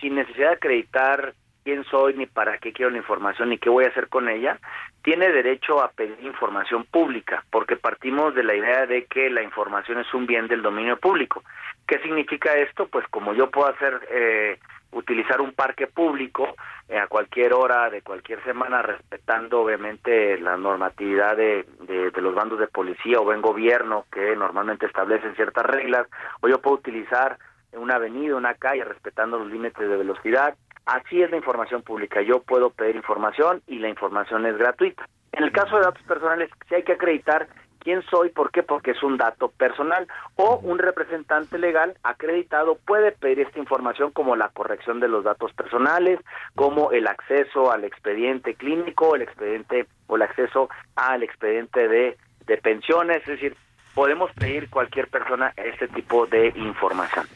sin 0.00 0.14
necesidad 0.14 0.48
de 0.48 0.54
acreditar 0.54 1.34
quién 1.64 1.84
soy, 1.84 2.14
ni 2.14 2.26
para 2.26 2.58
qué 2.58 2.72
quiero 2.72 2.90
la 2.90 2.98
información, 2.98 3.50
ni 3.50 3.58
qué 3.58 3.68
voy 3.68 3.84
a 3.84 3.88
hacer 3.88 4.08
con 4.08 4.28
ella, 4.28 4.58
tiene 5.02 5.30
derecho 5.30 5.82
a 5.82 5.90
pedir 5.90 6.18
información 6.22 6.84
pública, 6.84 7.44
porque 7.50 7.76
partimos 7.76 8.34
de 8.34 8.42
la 8.42 8.54
idea 8.54 8.86
de 8.86 9.06
que 9.06 9.30
la 9.30 9.42
información 9.42 9.98
es 9.98 10.12
un 10.12 10.26
bien 10.26 10.48
del 10.48 10.62
dominio 10.62 10.98
público. 10.98 11.42
¿Qué 11.86 11.98
significa 12.00 12.54
esto? 12.54 12.86
Pues 12.88 13.06
como 13.08 13.34
yo 13.34 13.50
puedo 13.50 13.68
hacer, 13.68 14.00
eh, 14.10 14.58
utilizar 14.92 15.40
un 15.40 15.52
parque 15.52 15.86
público 15.86 16.54
eh, 16.88 16.98
a 16.98 17.06
cualquier 17.06 17.52
hora 17.54 17.90
de 17.90 18.02
cualquier 18.02 18.42
semana, 18.44 18.82
respetando 18.82 19.60
obviamente 19.60 20.38
la 20.38 20.56
normatividad 20.56 21.36
de, 21.36 21.64
de, 21.80 22.20
los 22.20 22.34
bandos 22.34 22.58
de 22.58 22.66
policía 22.66 23.20
o 23.20 23.24
buen 23.24 23.40
gobierno 23.40 24.06
que 24.12 24.34
normalmente 24.36 24.86
establecen 24.86 25.34
ciertas 25.36 25.64
reglas, 25.64 26.06
o 26.40 26.48
yo 26.48 26.60
puedo 26.60 26.76
utilizar 26.76 27.38
una 27.72 27.96
avenida, 27.96 28.36
una 28.36 28.54
calle, 28.54 28.84
respetando 28.84 29.38
los 29.38 29.50
límites 29.50 29.88
de 29.88 29.96
velocidad. 29.96 30.56
Así 30.86 31.22
es 31.22 31.30
la 31.30 31.36
información 31.36 31.82
pública. 31.82 32.20
Yo 32.22 32.42
puedo 32.42 32.70
pedir 32.70 32.96
información 32.96 33.62
y 33.66 33.78
la 33.78 33.88
información 33.88 34.44
es 34.46 34.56
gratuita. 34.56 35.06
En 35.32 35.44
el 35.44 35.52
caso 35.52 35.76
de 35.76 35.82
datos 35.82 36.02
personales, 36.02 36.50
sí 36.68 36.74
hay 36.74 36.82
que 36.82 36.94
acreditar 36.94 37.48
quién 37.80 38.02
soy, 38.10 38.28
por 38.28 38.50
qué, 38.50 38.62
porque 38.62 38.92
es 38.92 39.02
un 39.02 39.16
dato 39.16 39.48
personal 39.48 40.06
o 40.36 40.58
un 40.58 40.78
representante 40.78 41.58
legal 41.58 41.94
acreditado 42.02 42.76
puede 42.76 43.12
pedir 43.12 43.40
esta 43.40 43.58
información 43.58 44.12
como 44.12 44.36
la 44.36 44.50
corrección 44.50 45.00
de 45.00 45.08
los 45.08 45.24
datos 45.24 45.52
personales, 45.52 46.20
como 46.54 46.92
el 46.92 47.06
acceso 47.06 47.72
al 47.72 47.84
expediente 47.84 48.54
clínico, 48.54 49.14
el 49.16 49.22
expediente 49.22 49.86
o 50.06 50.16
el 50.16 50.22
acceso 50.22 50.68
al 50.94 51.22
expediente 51.22 51.88
de, 51.88 52.16
de 52.46 52.56
pensiones, 52.58 53.18
es 53.18 53.26
decir, 53.26 53.56
podemos 53.94 54.30
pedir 54.32 54.70
cualquier 54.70 55.08
persona 55.08 55.52
este 55.56 55.88
tipo 55.88 56.26
de 56.26 56.52
información. 56.56 57.26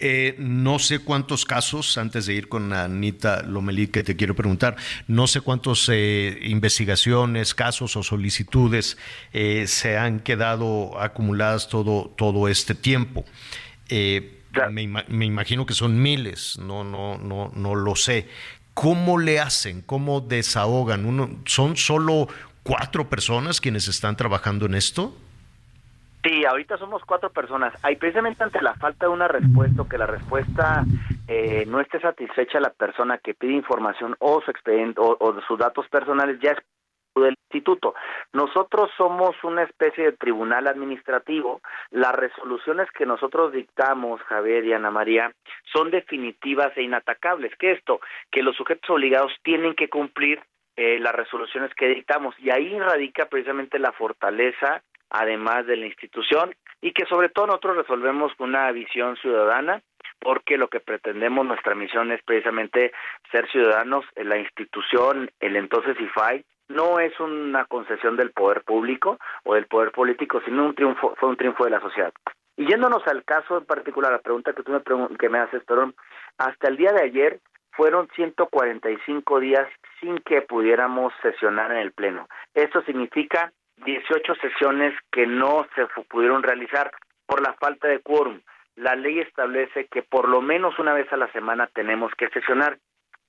Eh, 0.00 0.36
no 0.38 0.78
sé 0.78 1.00
cuántos 1.00 1.44
casos, 1.44 1.98
antes 1.98 2.26
de 2.26 2.34
ir 2.34 2.48
con 2.48 2.72
Anita 2.72 3.42
Lomelí, 3.42 3.88
que 3.88 4.04
te 4.04 4.16
quiero 4.16 4.36
preguntar, 4.36 4.76
no 5.08 5.26
sé 5.26 5.40
cuántas 5.40 5.88
eh, 5.90 6.38
investigaciones, 6.44 7.54
casos 7.54 7.96
o 7.96 8.02
solicitudes 8.02 8.96
eh, 9.32 9.66
se 9.66 9.98
han 9.98 10.20
quedado 10.20 11.00
acumuladas 11.00 11.68
todo, 11.68 12.14
todo 12.16 12.48
este 12.48 12.74
tiempo. 12.74 13.24
Me, 13.90 14.86
me, 15.08 15.24
imagino 15.24 15.66
que 15.66 15.74
son 15.74 16.00
miles, 16.00 16.58
no, 16.58 16.84
no, 16.84 17.18
no, 17.18 17.52
no 17.54 17.74
lo 17.74 17.94
sé. 17.96 18.28
¿Cómo 18.74 19.18
le 19.18 19.40
hacen? 19.40 19.82
¿Cómo 19.82 20.20
desahogan? 20.20 21.04
Uno, 21.04 21.40
¿Son 21.46 21.76
solo 21.76 22.28
cuatro 22.62 23.08
personas 23.08 23.60
quienes 23.60 23.88
están 23.88 24.16
trabajando 24.16 24.66
en 24.66 24.74
esto? 24.74 25.16
Sí, 26.28 26.44
ahorita 26.44 26.76
somos 26.76 27.02
cuatro 27.06 27.30
personas. 27.30 27.72
Hay 27.82 27.96
precisamente 27.96 28.44
ante 28.44 28.60
la 28.60 28.74
falta 28.74 29.06
de 29.06 29.12
una 29.12 29.28
respuesta 29.28 29.80
o 29.80 29.88
que 29.88 29.96
la 29.96 30.04
respuesta 30.04 30.84
eh, 31.26 31.64
no 31.66 31.80
esté 31.80 32.00
satisfecha 32.00 32.60
la 32.60 32.68
persona 32.68 33.16
que 33.16 33.32
pide 33.32 33.54
información 33.54 34.14
o 34.18 34.42
su 34.42 34.50
expediente 34.50 35.00
o, 35.00 35.16
o 35.18 35.40
sus 35.42 35.58
datos 35.58 35.88
personales 35.88 36.38
ya 36.42 36.50
es 36.50 36.58
del 37.14 37.34
instituto. 37.50 37.94
Nosotros 38.34 38.90
somos 38.98 39.42
una 39.42 39.62
especie 39.62 40.04
de 40.04 40.12
tribunal 40.12 40.66
administrativo. 40.68 41.62
Las 41.90 42.14
resoluciones 42.14 42.90
que 42.90 43.06
nosotros 43.06 43.50
dictamos, 43.52 44.20
Javier 44.24 44.66
y 44.66 44.74
Ana 44.74 44.90
María, 44.90 45.32
son 45.72 45.90
definitivas 45.90 46.76
e 46.76 46.82
inatacables. 46.82 47.52
¿Qué 47.58 47.72
esto? 47.72 48.00
Que 48.30 48.42
los 48.42 48.54
sujetos 48.54 48.90
obligados 48.90 49.32
tienen 49.42 49.74
que 49.74 49.88
cumplir 49.88 50.42
eh, 50.76 50.98
las 51.00 51.14
resoluciones 51.14 51.74
que 51.74 51.88
dictamos 51.88 52.38
y 52.38 52.50
ahí 52.50 52.78
radica 52.78 53.26
precisamente 53.26 53.78
la 53.78 53.92
fortaleza 53.92 54.82
además 55.10 55.66
de 55.66 55.76
la 55.76 55.86
institución, 55.86 56.54
y 56.80 56.92
que 56.92 57.06
sobre 57.06 57.28
todo 57.28 57.46
nosotros 57.46 57.78
resolvemos 57.78 58.32
con 58.36 58.50
una 58.50 58.70
visión 58.72 59.16
ciudadana, 59.16 59.82
porque 60.20 60.56
lo 60.58 60.68
que 60.68 60.80
pretendemos, 60.80 61.46
nuestra 61.46 61.74
misión 61.74 62.12
es 62.12 62.22
precisamente 62.24 62.92
ser 63.30 63.48
ciudadanos, 63.50 64.04
en 64.16 64.28
la 64.28 64.38
institución, 64.38 65.30
el 65.40 65.56
entonces 65.56 66.00
IFAI, 66.00 66.44
no 66.68 67.00
es 67.00 67.18
una 67.18 67.64
concesión 67.64 68.16
del 68.16 68.30
poder 68.32 68.62
público 68.62 69.18
o 69.44 69.54
del 69.54 69.66
poder 69.66 69.90
político, 69.90 70.40
sino 70.44 70.66
un 70.66 70.74
triunfo, 70.74 71.14
fue 71.16 71.28
un 71.30 71.36
triunfo 71.36 71.64
de 71.64 71.70
la 71.70 71.80
sociedad. 71.80 72.12
Y 72.56 72.66
yéndonos 72.66 73.06
al 73.06 73.24
caso 73.24 73.58
en 73.58 73.64
particular, 73.64 74.12
la 74.12 74.18
pregunta 74.18 74.52
que 74.52 74.62
tú 74.62 74.72
me, 74.72 74.82
que 75.16 75.28
me 75.28 75.38
haces, 75.38 75.64
perdón, 75.64 75.94
hasta 76.36 76.68
el 76.68 76.76
día 76.76 76.92
de 76.92 77.04
ayer 77.04 77.40
fueron 77.70 78.08
145 78.16 79.40
días 79.40 79.68
sin 80.00 80.18
que 80.18 80.42
pudiéramos 80.42 81.12
sesionar 81.22 81.70
en 81.70 81.78
el 81.78 81.92
Pleno. 81.92 82.28
Esto 82.52 82.82
significa 82.82 83.52
18 83.84 84.34
sesiones 84.36 84.94
que 85.10 85.26
no 85.26 85.66
se 85.74 85.86
pudieron 86.04 86.42
realizar 86.42 86.90
por 87.26 87.42
la 87.42 87.52
falta 87.54 87.88
de 87.88 88.00
quórum. 88.00 88.40
La 88.76 88.94
ley 88.94 89.18
establece 89.20 89.86
que 89.86 90.02
por 90.02 90.28
lo 90.28 90.40
menos 90.40 90.78
una 90.78 90.94
vez 90.94 91.12
a 91.12 91.16
la 91.16 91.30
semana 91.32 91.68
tenemos 91.74 92.12
que 92.16 92.28
sesionar. 92.30 92.78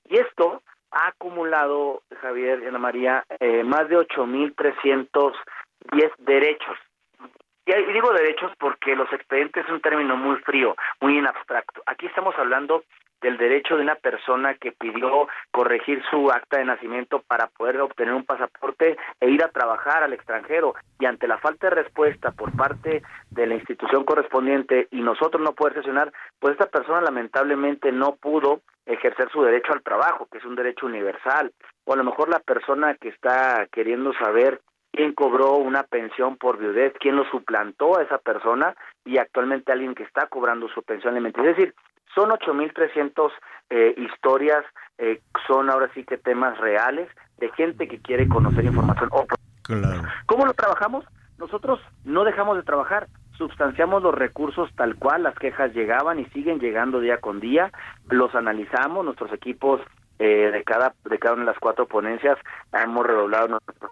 Y 0.08 0.20
esto 0.20 0.62
ha 0.92 1.08
acumulado, 1.08 2.04
Javier 2.22 2.62
y 2.64 2.68
Ana 2.68 2.80
María, 2.80 3.26
eh, 3.40 3.64
más 3.64 3.90
de 3.90 3.98
8.310 3.98 6.12
derechos. 6.20 6.78
Y 7.66 7.94
digo 7.94 8.14
derechos 8.14 8.52
porque 8.58 8.96
los 8.96 9.12
expedientes 9.14 9.66
es 9.66 9.72
un 9.72 9.82
término 9.82 10.18
muy 10.18 10.38
frío, 10.38 10.76
muy 11.02 11.20
inabstracto. 11.20 11.84
Aquí 11.86 12.08
estamos 12.08 12.34
hablando 12.38 12.84
del 13.22 13.38
derecho 13.38 13.76
de 13.76 13.84
una 13.84 13.96
persona 13.96 14.56
que 14.56 14.72
pidió 14.72 15.28
corregir 15.52 16.02
su 16.10 16.32
acta 16.32 16.58
de 16.58 16.66
nacimiento 16.66 17.22
para 17.28 17.48
poder 17.48 17.82
obtener 17.82 18.14
un 18.14 18.26
pasaporte 18.26 18.98
e 19.20 19.30
ir 19.30 19.44
a 19.44 19.50
trabajar 19.50 20.04
al 20.04 20.14
extranjero 20.14 20.76
y 21.00 21.06
ante 21.06 21.28
la 21.28 21.38
falta 21.38 21.70
de 21.70 21.76
respuesta 21.76 22.32
por 22.32 22.56
parte 22.56 23.02
de 23.32 23.48
la 23.48 23.56
institución 23.56 24.04
correspondiente 24.04 24.88
y 24.92 25.02
nosotros 25.02 25.42
no 25.42 25.54
poder 25.54 25.76
sesionar, 25.76 26.12
pues 26.40 26.54
esta 26.54 26.68
persona 26.68 27.02
lamentablemente 27.02 27.92
no 27.92 28.16
pudo 28.16 28.62
ejercer 28.86 29.30
su 29.32 29.44
derecho 29.44 29.74
al 29.74 29.84
trabajo, 29.84 30.28
que 30.32 30.40
es 30.40 30.46
un 30.46 30.56
derecho 30.56 30.86
universal, 30.86 31.52
o 31.86 31.94
a 31.94 31.98
lo 31.98 32.04
mejor 32.04 32.30
la 32.30 32.40
persona 32.40 32.96
que 32.96 33.10
está 33.10 33.68
queriendo 33.72 34.14
saber 34.14 34.62
quién 34.92 35.14
cobró 35.14 35.56
una 35.56 35.84
pensión 35.84 36.38
por 36.38 36.58
viudez, 36.58 36.94
quién 37.00 37.16
lo 37.16 37.24
suplantó 37.30 37.98
a 37.98 38.04
esa 38.04 38.18
persona 38.18 38.76
y 39.06 39.18
actualmente 39.18 39.72
alguien 39.72 39.96
que 39.96 40.04
está 40.04 40.28
cobrando 40.28 40.68
su 40.70 40.82
pensión 40.82 41.14
alimenticia. 41.14 41.52
Es 41.52 41.58
decir, 41.58 41.76
son 42.16 42.30
8.300 42.30 43.32
eh, 43.70 43.94
historias, 43.98 44.66
eh, 44.98 45.22
son 45.48 45.70
ahora 45.70 45.90
sí 45.94 46.04
que 46.04 46.18
temas 46.18 46.58
reales 46.58 47.10
de 47.38 47.50
gente 47.52 47.88
que 47.88 48.00
quiere 48.00 48.28
conocer 48.28 48.66
información. 48.66 49.10
claro. 49.64 50.04
¿Cómo 50.26 50.46
lo 50.46 50.54
trabajamos? 50.54 51.06
Nosotros 51.38 51.80
no 52.04 52.24
dejamos 52.24 52.58
de 52.58 52.64
trabajar, 52.64 53.08
substanciamos 53.38 54.04
los 54.04 54.14
recursos 54.14 54.70
tal 54.76 54.96
cual, 54.96 55.24
las 55.24 55.36
quejas 55.36 55.74
llegaban 55.74 56.20
y 56.20 56.26
siguen 56.26 56.60
llegando 56.60 57.00
día 57.00 57.20
con 57.20 57.40
día, 57.40 57.72
los 58.10 58.36
analizamos, 58.36 59.06
nuestros 59.06 59.32
equipos 59.32 59.82
eh, 60.20 60.52
de 60.52 60.64
cada 60.66 60.94
de 61.06 61.18
cada 61.18 61.36
una 61.36 61.44
de 61.46 61.52
las 61.52 61.60
cuatro 61.60 61.88
ponencias 61.88 62.38
hemos 62.74 63.08
redoblado 63.08 63.48
nuestro 63.48 63.92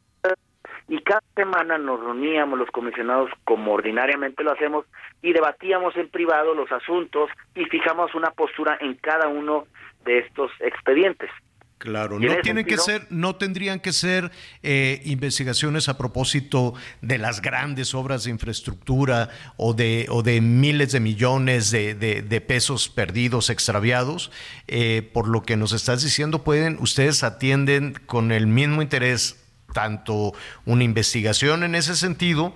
y 0.88 1.02
cada 1.02 1.24
semana 1.36 1.78
nos 1.78 2.00
reuníamos 2.00 2.58
los 2.58 2.70
comisionados 2.72 3.30
como 3.44 3.74
ordinariamente 3.74 4.44
lo 4.44 4.54
hacemos 4.54 4.86
y 5.22 5.34
debatíamos 5.34 5.96
en 5.98 6.10
privado 6.10 6.54
los 6.54 6.72
asuntos 6.72 7.30
y 7.56 7.66
fijamos 7.66 8.16
una 8.16 8.32
postura 8.32 8.78
en 8.80 8.96
cada 8.96 9.28
uno 9.28 9.66
de 10.06 10.20
estos 10.20 10.52
expedientes. 10.60 11.30
Claro, 11.78 12.20
no 12.20 12.36
tienen 12.42 12.66
que 12.66 12.78
ser, 12.78 13.06
no 13.12 13.36
tendrían 13.36 13.80
que 13.80 13.94
ser 13.94 14.32
eh, 14.64 15.00
investigaciones 15.06 15.90
a 15.90 15.98
propósito 15.98 16.74
de 17.02 17.20
las 17.20 17.40
grandes 17.40 17.94
obras 17.94 18.24
de 18.24 18.32
infraestructura 18.32 19.30
o 19.58 19.76
de, 19.76 20.08
o 20.10 20.24
de 20.24 20.42
miles 20.42 20.92
de 20.92 21.00
millones 21.00 21.70
de, 21.70 21.94
de, 21.94 22.42
pesos 22.42 22.90
perdidos, 22.90 23.52
extraviados. 23.52 24.32
Eh, 24.68 25.08
por 25.14 25.28
lo 25.28 25.44
que 25.44 25.56
nos 25.56 25.72
estás 25.72 26.02
diciendo, 26.02 26.44
pueden, 26.44 26.78
ustedes 26.80 27.24
atienden 27.24 27.94
con 28.08 28.32
el 28.32 28.48
mismo 28.48 28.82
interés 28.82 29.47
tanto 29.78 30.32
una 30.66 30.84
investigación 30.84 31.62
en 31.62 31.76
ese 31.76 31.94
sentido 31.94 32.56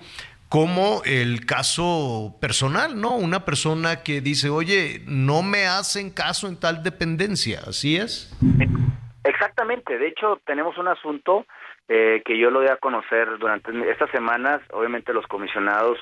como 0.49 1.03
el 1.05 1.45
caso 1.45 2.35
personal, 2.41 2.99
¿no? 2.99 3.15
Una 3.15 3.45
persona 3.45 4.01
que 4.03 4.21
dice, 4.21 4.49
oye, 4.49 5.03
no 5.05 5.43
me 5.43 5.67
hacen 5.67 6.09
caso 6.09 6.47
en 6.47 6.59
tal 6.59 6.81
dependencia, 6.81 7.59
¿así 7.67 7.95
es? 7.95 8.35
Exactamente, 9.23 9.99
de 9.99 10.07
hecho 10.07 10.41
tenemos 10.47 10.79
un 10.79 10.87
asunto 10.87 11.45
eh, 11.87 12.23
que 12.25 12.39
yo 12.39 12.49
lo 12.49 12.61
voy 12.61 12.69
a 12.69 12.77
conocer 12.77 13.37
durante 13.37 13.69
estas 13.91 14.09
semanas, 14.09 14.61
obviamente 14.71 15.13
los 15.13 15.27
comisionados 15.27 15.99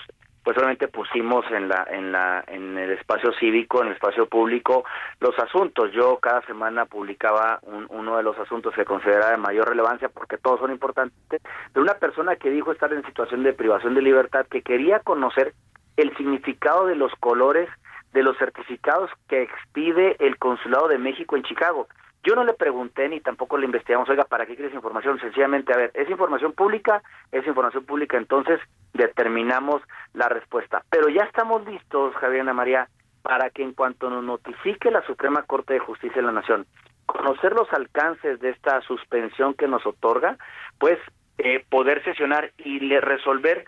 pues 0.50 0.58
obviamente 0.58 0.88
pusimos 0.88 1.46
en 1.52 1.70
la 1.70 1.86
en 1.92 2.12
la 2.12 2.44
en 2.48 2.76
el 2.76 2.90
espacio 2.94 3.32
cívico, 3.34 3.82
en 3.82 3.90
el 3.90 3.94
espacio 3.94 4.28
público 4.28 4.84
los 5.20 5.38
asuntos. 5.38 5.92
Yo 5.92 6.18
cada 6.18 6.42
semana 6.48 6.88
publicaba 6.88 7.60
uno 7.90 8.18
de 8.18 8.24
los 8.24 8.36
asuntos 8.40 8.74
que 8.74 8.84
consideraba 8.84 9.30
de 9.30 9.38
mayor 9.38 9.70
relevancia 9.70 10.10
porque 10.10 10.40
todos 10.40 10.60
son 10.60 10.72
importantes, 10.72 11.40
de 11.72 11.80
una 11.80 11.94
persona 12.00 12.36
que 12.36 12.50
dijo 12.50 12.72
estar 12.72 12.92
en 12.92 13.06
situación 13.06 13.44
de 13.44 13.54
privación 13.54 13.94
de 13.94 14.02
libertad 14.02 14.48
que 14.50 14.64
quería 14.64 15.02
conocer 15.02 15.54
el 15.98 16.18
significado 16.18 16.88
de 16.88 16.96
los 16.96 17.14
colores 17.20 17.70
de 18.14 18.24
los 18.24 18.36
certificados 18.40 19.12
que 19.28 19.44
expide 19.44 20.16
el 20.18 20.40
Consulado 20.40 20.88
de 20.88 20.98
México 20.98 21.36
en 21.36 21.44
Chicago. 21.44 21.88
Yo 22.24 22.36
no 22.36 22.44
le 22.44 22.54
pregunté 22.54 23.08
ni 23.08 23.22
tampoco 23.22 23.58
le 23.58 23.66
investigamos, 23.66 24.10
oiga, 24.10 24.26
¿para 24.26 24.46
qué 24.46 24.56
quieres 24.56 24.74
información? 24.74 25.20
Sencillamente, 25.20 25.74
a 25.74 25.78
ver, 25.78 25.92
¿es 25.94 26.10
información 26.10 26.52
pública? 26.52 27.02
Es 27.32 27.48
información 27.48 27.86
pública, 27.86 28.18
entonces 28.18 28.60
determinamos 28.94 29.82
la 30.14 30.28
respuesta. 30.28 30.84
Pero 30.90 31.08
ya 31.10 31.24
estamos 31.24 31.66
listos, 31.66 32.14
Javier 32.16 32.42
Ana 32.42 32.54
María, 32.54 32.90
para 33.22 33.50
que 33.50 33.64
en 33.64 33.74
cuanto 33.74 34.10
nos 34.10 34.24
notifique 34.24 34.92
la 34.92 35.06
Suprema 35.06 35.44
Corte 35.44 35.74
de 35.74 35.80
Justicia 35.80 36.18
de 36.18 36.28
la 36.28 36.34
Nación, 36.34 36.66
conocer 37.06 37.54
los 37.54 37.72
alcances 37.74 38.40
de 38.40 38.50
esta 38.50 38.82
suspensión 38.82 39.54
que 39.54 39.68
nos 39.68 39.86
otorga, 39.86 40.38
pues 40.78 41.00
eh, 41.38 41.64
poder 41.70 42.04
sesionar 42.04 42.52
y 42.58 42.82
le 42.82 43.00
resolver 43.00 43.66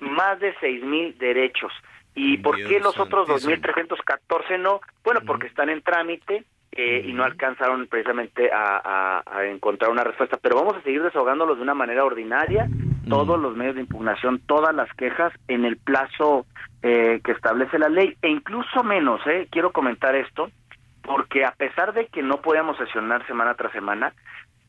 más 0.00 0.38
de 0.38 0.54
seis 0.60 0.84
mil 0.84 1.16
derechos. 1.18 1.72
¿Y 2.14 2.38
por 2.38 2.56
qué 2.56 2.80
los 2.80 2.98
otros 2.98 3.28
2.314 3.28 4.58
no? 4.58 4.80
Bueno, 5.04 5.20
porque 5.26 5.46
están 5.48 5.68
en 5.68 5.82
trámite, 5.82 6.44
y 6.82 7.12
no 7.12 7.24
alcanzaron 7.24 7.86
precisamente 7.86 8.50
a, 8.52 9.22
encontrar 9.44 9.90
una 9.90 10.04
respuesta. 10.04 10.38
Pero 10.40 10.56
vamos 10.56 10.76
a 10.76 10.82
seguir 10.82 11.02
desahogándolos 11.02 11.56
de 11.56 11.62
una 11.62 11.74
manera 11.74 12.04
ordinaria, 12.04 12.68
todos 13.08 13.40
los 13.40 13.56
medios 13.56 13.76
de 13.76 13.82
impugnación, 13.82 14.40
todas 14.46 14.74
las 14.74 14.92
quejas 14.94 15.32
en 15.48 15.64
el 15.64 15.76
plazo 15.76 16.46
eh, 16.82 17.20
que 17.24 17.32
establece 17.32 17.78
la 17.78 17.88
ley, 17.88 18.16
e 18.22 18.28
incluso 18.28 18.82
menos, 18.82 19.20
eh, 19.26 19.48
quiero 19.50 19.72
comentar 19.72 20.14
esto, 20.14 20.50
porque 21.02 21.44
a 21.44 21.52
pesar 21.52 21.92
de 21.94 22.06
que 22.06 22.22
no 22.22 22.40
podíamos 22.40 22.76
sesionar 22.78 23.26
semana 23.26 23.54
tras 23.54 23.72
semana, 23.72 24.12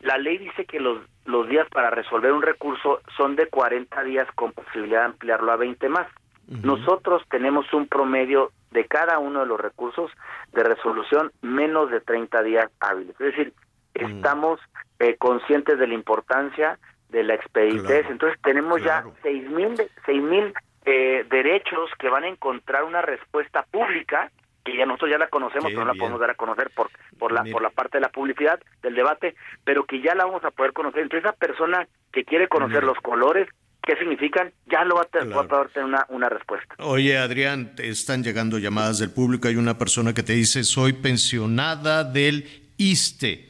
la 0.01 0.17
ley 0.17 0.37
dice 0.37 0.65
que 0.65 0.79
los, 0.79 0.99
los 1.25 1.47
días 1.49 1.67
para 1.69 1.89
resolver 1.89 2.31
un 2.31 2.41
recurso 2.41 3.01
son 3.17 3.35
de 3.35 3.47
40 3.47 4.03
días 4.03 4.27
con 4.35 4.51
posibilidad 4.51 4.99
de 4.99 5.05
ampliarlo 5.05 5.51
a 5.51 5.57
20 5.57 5.89
más. 5.89 6.07
Nosotros 6.47 7.23
tenemos 7.29 7.71
un 7.73 7.87
promedio 7.87 8.51
de 8.71 8.85
cada 8.85 9.19
uno 9.19 9.41
de 9.41 9.45
los 9.45 9.59
recursos 9.59 10.11
de 10.53 10.63
resolución 10.63 11.31
menos 11.41 11.89
de 11.91 12.01
30 12.01 12.43
días 12.43 12.71
hábiles. 12.79 13.19
Es 13.19 13.35
decir, 13.35 13.53
mm. 13.95 14.05
estamos 14.05 14.59
eh, 14.99 15.15
conscientes 15.17 15.79
de 15.79 15.87
la 15.87 15.93
importancia 15.93 16.79
de 17.09 17.23
la 17.23 17.35
expeditez. 17.35 18.05
Entonces 18.09 18.39
tenemos 18.41 18.83
ya 18.83 19.03
seis 19.21 19.49
mil 19.49 19.75
seis 20.05 20.21
mil 20.21 20.53
eh, 20.85 21.25
derechos 21.29 21.89
que 21.99 22.09
van 22.09 22.23
a 22.23 22.27
encontrar 22.27 22.83
una 22.83 23.01
respuesta 23.01 23.63
pública 23.63 24.31
que 24.63 24.75
ya 24.75 24.85
nosotros 24.85 25.11
ya 25.11 25.17
la 25.17 25.29
conocemos, 25.29 25.67
pero 25.67 25.85
no 25.85 25.93
la 25.93 25.97
podemos 25.97 26.19
dar 26.19 26.31
a 26.31 26.35
conocer 26.35 26.69
por 26.75 26.89
por 27.17 27.31
la 27.31 27.45
por 27.45 27.61
la 27.61 27.69
parte 27.69 27.97
de 27.97 28.01
la 28.01 28.09
publicidad 28.09 28.59
del 28.81 28.95
debate, 28.95 29.35
pero 29.63 29.85
que 29.85 30.01
ya 30.01 30.13
la 30.13 30.25
vamos 30.25 30.43
a 30.43 30.51
poder 30.51 30.73
conocer. 30.73 31.03
Entonces 31.03 31.25
esa 31.25 31.37
persona 31.37 31.87
que 32.11 32.25
quiere 32.25 32.49
conocer 32.49 32.83
los 32.83 32.97
colores, 32.99 33.47
qué 33.87 33.95
significan, 33.95 34.51
ya 34.69 34.83
lo 34.83 34.95
va 34.95 35.03
a, 35.03 35.05
tener, 35.05 35.85
una, 35.85 36.05
una 36.09 36.27
respuesta. 36.27 36.75
Oye, 36.79 37.17
Adrián, 37.17 37.73
te 37.73 37.87
están 37.87 38.21
llegando 38.21 38.59
llamadas 38.59 38.99
del 38.99 39.11
público. 39.11 39.47
Hay 39.47 39.55
una 39.55 39.77
persona 39.77 40.13
que 40.13 40.23
te 40.23 40.33
dice, 40.33 40.65
soy 40.65 40.91
pensionada 40.91 42.03
del 42.03 42.45
ISTE 42.75 43.47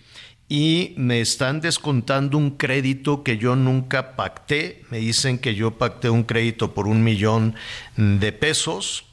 y 0.48 0.94
me 0.96 1.22
están 1.22 1.60
descontando 1.60 2.38
un 2.38 2.52
crédito 2.52 3.24
que 3.24 3.40
yo 3.40 3.56
nunca 3.56 4.16
pacté. 4.16 4.84
Me 4.92 5.00
dicen 5.00 5.40
que 5.40 5.56
yo 5.56 5.72
pacté 5.72 6.12
un 6.12 6.24
crédito 6.24 6.76
por 6.76 6.88
un 6.88 7.04
millón 7.04 7.56
de 7.96 8.32
pesos, 8.32 9.08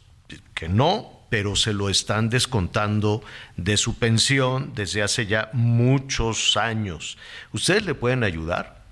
que 0.54 0.68
no, 0.68 1.10
pero 1.30 1.56
se 1.56 1.72
lo 1.72 1.88
están 1.88 2.28
descontando 2.28 3.22
de 3.56 3.78
su 3.78 3.98
pensión 3.98 4.72
desde 4.74 5.02
hace 5.02 5.24
ya 5.24 5.48
muchos 5.54 6.58
años. 6.58 7.16
¿Ustedes 7.50 7.86
le 7.86 7.94
pueden 7.94 8.24
ayudar? 8.24 8.84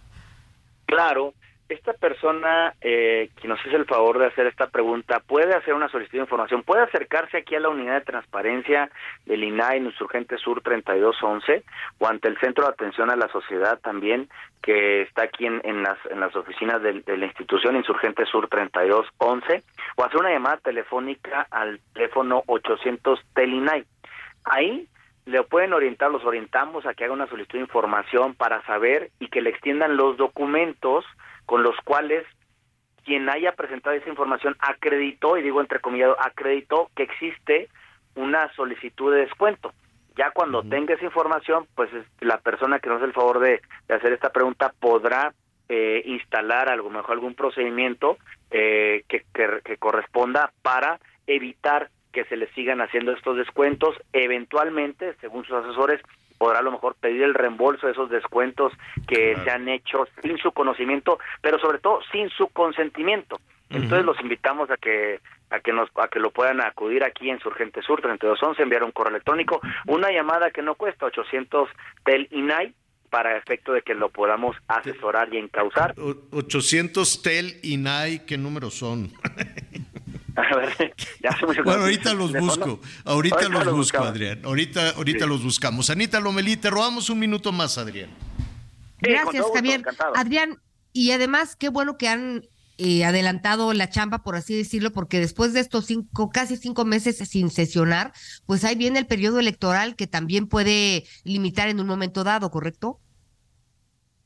Claro, 0.87 1.35
esta 1.73 1.93
persona 1.95 2.75
eh, 2.81 3.31
que 3.41 3.49
nos 3.49 3.59
hace 3.61 3.77
el 3.77 3.87
favor 3.87 4.19
de 4.19 4.27
hacer 4.27 4.47
esta 4.47 4.69
pregunta 4.69 5.21
puede 5.21 5.55
hacer 5.55 5.75
una 5.75 5.89
solicitud 5.89 6.19
de 6.19 6.25
información, 6.25 6.63
puede 6.63 6.83
acercarse 6.83 7.39
aquí 7.39 7.55
a 7.55 7.61
la 7.61 7.71
unidad 7.71 7.95
de 7.95 8.05
transparencia 8.05 8.91
del 9.27 9.45
INAI 9.45 9.79
Insurgente 9.79 10.39
Sur 10.39 10.61
3211 10.63 11.65
o 11.99 12.07
ante 12.07 12.29
el 12.29 12.39
Centro 12.39 12.65
de 12.65 12.71
Atención 12.71 13.11
a 13.11 13.17
la 13.17 13.29
Sociedad 13.29 13.79
también 13.81 14.29
que 14.63 15.03
está 15.03 15.25
aquí 15.25 15.47
en, 15.47 15.61
en, 15.65 15.83
las, 15.83 15.99
en 16.11 16.21
las 16.21 16.35
oficinas 16.37 16.81
de, 16.83 17.03
la 17.07 17.27
institución 17.27 17.77
Insurgente 17.77 18.25
Sur 18.27 18.49
3211 18.49 19.63
o 19.97 20.05
hacer 20.05 20.21
una 20.21 20.31
llamada 20.31 20.59
telefónica 20.59 21.47
al 21.51 21.81
teléfono 21.95 22.43
800 22.47 23.21
del 23.35 23.55
INAI. 23.55 23.85
Ahí 24.45 24.89
le 25.25 25.43
pueden 25.45 25.73
orientar, 25.73 26.11
los 26.11 26.25
orientamos 26.25 26.85
a 26.87 26.95
que 26.95 27.05
haga 27.05 27.13
una 27.13 27.29
solicitud 27.29 27.59
de 27.59 27.65
información 27.65 28.35
para 28.35 28.63
saber 28.67 29.11
y 29.21 29.29
que 29.29 29.41
le 29.41 29.51
extiendan 29.51 29.97
los 29.97 30.17
documentos 30.17 31.05
con 31.47 31.63
los 31.63 31.77
cuales 31.85 32.25
quien 33.05 33.29
haya 33.29 33.53
presentado 33.53 33.97
esa 33.97 34.09
información 34.09 34.57
acreditó, 34.61 35.37
y 35.37 35.43
digo 35.43 35.61
entre 35.61 35.81
comillas, 35.81 36.11
acreditó 36.19 36.91
que 36.95 37.03
existe 37.03 37.69
una 38.15 38.53
solicitud 38.55 39.13
de 39.13 39.23
descuento. 39.23 39.73
Ya 40.17 40.31
cuando 40.31 40.63
tenga 40.63 40.95
esa 40.95 41.05
información, 41.05 41.67
pues 41.75 41.91
la 42.21 42.39
persona 42.39 42.79
que 42.79 42.89
nos 42.89 42.99
hace 42.99 43.07
el 43.07 43.15
favor 43.15 43.41
de, 43.41 43.63
hacer 43.89 44.13
esta 44.13 44.31
pregunta 44.31 44.73
podrá 44.79 45.33
eh, 45.69 46.03
instalar 46.05 46.69
algo 46.69 46.91
mejor 46.91 47.13
algún 47.13 47.35
procedimiento 47.35 48.19
eh, 48.51 49.05
que, 49.09 49.25
que 49.65 49.77
corresponda 49.79 50.53
para 50.61 51.01
evitar 51.27 51.89
que 52.13 52.25
se 52.27 52.37
le 52.37 52.53
sigan 52.53 52.83
haciendo 52.83 53.13
estos 53.13 53.39
descuentos. 53.39 53.97
Eventualmente, 54.13 55.15
según 55.21 55.45
sus 55.45 55.57
asesores, 55.57 56.01
podrá 56.43 56.59
a 56.59 56.63
lo 56.63 56.73
mejor 56.73 56.97
pedir 56.97 57.23
el 57.23 57.35
reembolso 57.35 57.87
de 57.87 57.93
esos 57.93 58.11
descuentos 58.11 58.73
que 59.07 59.37
se 59.45 59.49
han 59.49 59.69
hecho 59.69 60.09
sin 60.21 60.39
su 60.39 60.51
conocimiento, 60.51 61.21
pero 61.41 61.57
sobre 61.61 61.79
todo 61.79 62.01
sin 62.11 62.31
su 62.31 62.49
consentimiento. 62.49 63.39
Entonces 63.71 64.05
los 64.05 64.19
invitamos 64.21 64.69
a 64.69 64.77
que 64.77 65.21
a 65.51 65.61
que 65.61 65.73
nos 65.73 65.89
a 65.95 66.09
que 66.09 66.19
lo 66.19 66.33
puedan 66.33 66.61
acudir 66.61 67.05
aquí 67.05 67.31
en 67.31 67.39
Surgente 67.39 67.81
Sur 67.83 68.01
3211, 68.01 68.61
enviar 68.61 68.83
un 68.83 68.91
correo 68.91 69.13
electrónico, 69.13 69.61
una 69.87 70.11
llamada 70.11 70.51
que 70.51 70.63
no 70.63 70.75
cuesta 70.75 71.07
800 71.07 71.69
tel 72.05 72.27
INAI 72.33 72.75
para 73.09 73.37
efecto 73.37 73.73
de 73.73 73.83
que 73.83 73.95
lo 73.95 74.09
podamos 74.09 74.57
asesorar 74.67 75.33
y 75.33 75.39
encauzar. 75.39 75.95
800 76.33 77.23
tel 77.23 77.55
INAI, 77.63 78.27
¿qué 78.27 78.37
números 78.37 78.75
son? 78.75 79.13
A 80.37 80.57
ver, 80.57 80.95
ya 81.23 81.31
hace 81.31 81.45
mucho 81.47 81.63
Bueno, 81.63 81.83
ahorita 81.83 82.15
los 82.15 82.33
busco. 82.33 82.81
Ahorita, 83.05 83.37
Ahorita 83.37 83.43
los 83.49 83.53
los 83.53 83.65
busco, 83.65 83.77
buscamos. 83.77 84.09
Adrián. 84.09 84.41
Ahorita, 84.45 84.91
ahorita 84.91 85.25
Sí. 85.25 85.29
los 85.29 85.43
buscamos. 85.45 85.91
Anita 85.91 86.21
Lomelí, 86.21 86.57
te 86.57 86.71
robamos 86.71 87.11
un 87.11 87.19
minuto 87.19 87.53
más, 87.53 87.77
Adrián. 87.79 88.11
Sí, 89.03 89.11
Gracias, 89.11 89.43
gusto, 89.43 89.55
Javier. 89.55 89.81
encantado. 89.81 90.17
Adrián, 90.17 90.57
y 90.93 91.11
además, 91.11 91.55
qué 91.57 91.69
bueno 91.69 91.99
que 91.99 92.09
han 92.09 92.45
eh, 92.79 93.05
adelantado 93.05 93.73
la 93.75 93.91
chamba, 93.91 94.23
por 94.23 94.35
así 94.35 94.57
decirlo, 94.57 94.91
porque 94.93 95.21
después 95.21 95.53
de 95.53 95.61
estos 95.61 95.85
cinco, 95.87 96.31
casi 96.31 96.57
cinco 96.57 96.85
meses 96.87 97.19
sin 97.29 97.51
sesionar, 97.51 98.13
pues 98.47 98.65
ahí 98.65 98.75
viene 98.75 98.99
el 98.99 99.07
periodo 99.07 99.39
electoral 99.39 99.97
que 99.97 100.07
también 100.07 100.47
puede 100.49 101.05
limitar 101.25 101.69
en 101.69 101.79
un 101.81 101.87
momento 101.87 102.25
dado, 102.25 102.51
¿correcto? 102.51 102.99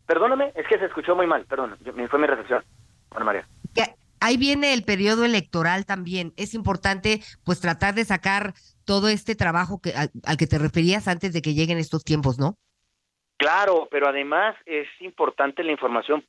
Perdóname, 0.06 0.52
es 0.54 0.66
que 0.68 0.78
se 0.78 0.84
escuchó 0.86 1.16
muy 1.16 1.26
mal, 1.26 1.44
perdón, 1.46 1.76
fue 2.08 2.18
mi 2.20 2.26
recepción. 2.26 2.64
Ana 3.10 3.24
María. 3.24 3.48
Que 3.74 3.94
ahí 4.20 4.36
viene 4.36 4.72
el 4.72 4.84
periodo 4.84 5.24
electoral 5.24 5.86
también. 5.86 6.32
Es 6.36 6.54
importante, 6.54 7.20
pues, 7.44 7.60
tratar 7.60 7.94
de 7.94 8.04
sacar 8.04 8.54
todo 8.84 9.08
este 9.08 9.34
trabajo 9.34 9.80
que, 9.80 9.92
al, 9.92 10.10
al 10.24 10.36
que 10.36 10.46
te 10.46 10.58
referías 10.58 11.08
antes 11.08 11.32
de 11.32 11.42
que 11.42 11.54
lleguen 11.54 11.78
estos 11.78 12.04
tiempos, 12.04 12.38
¿no? 12.38 12.56
Claro, 13.36 13.88
pero 13.90 14.08
además 14.08 14.56
es 14.64 14.88
importante 15.00 15.62
la 15.62 15.72
información. 15.72 16.24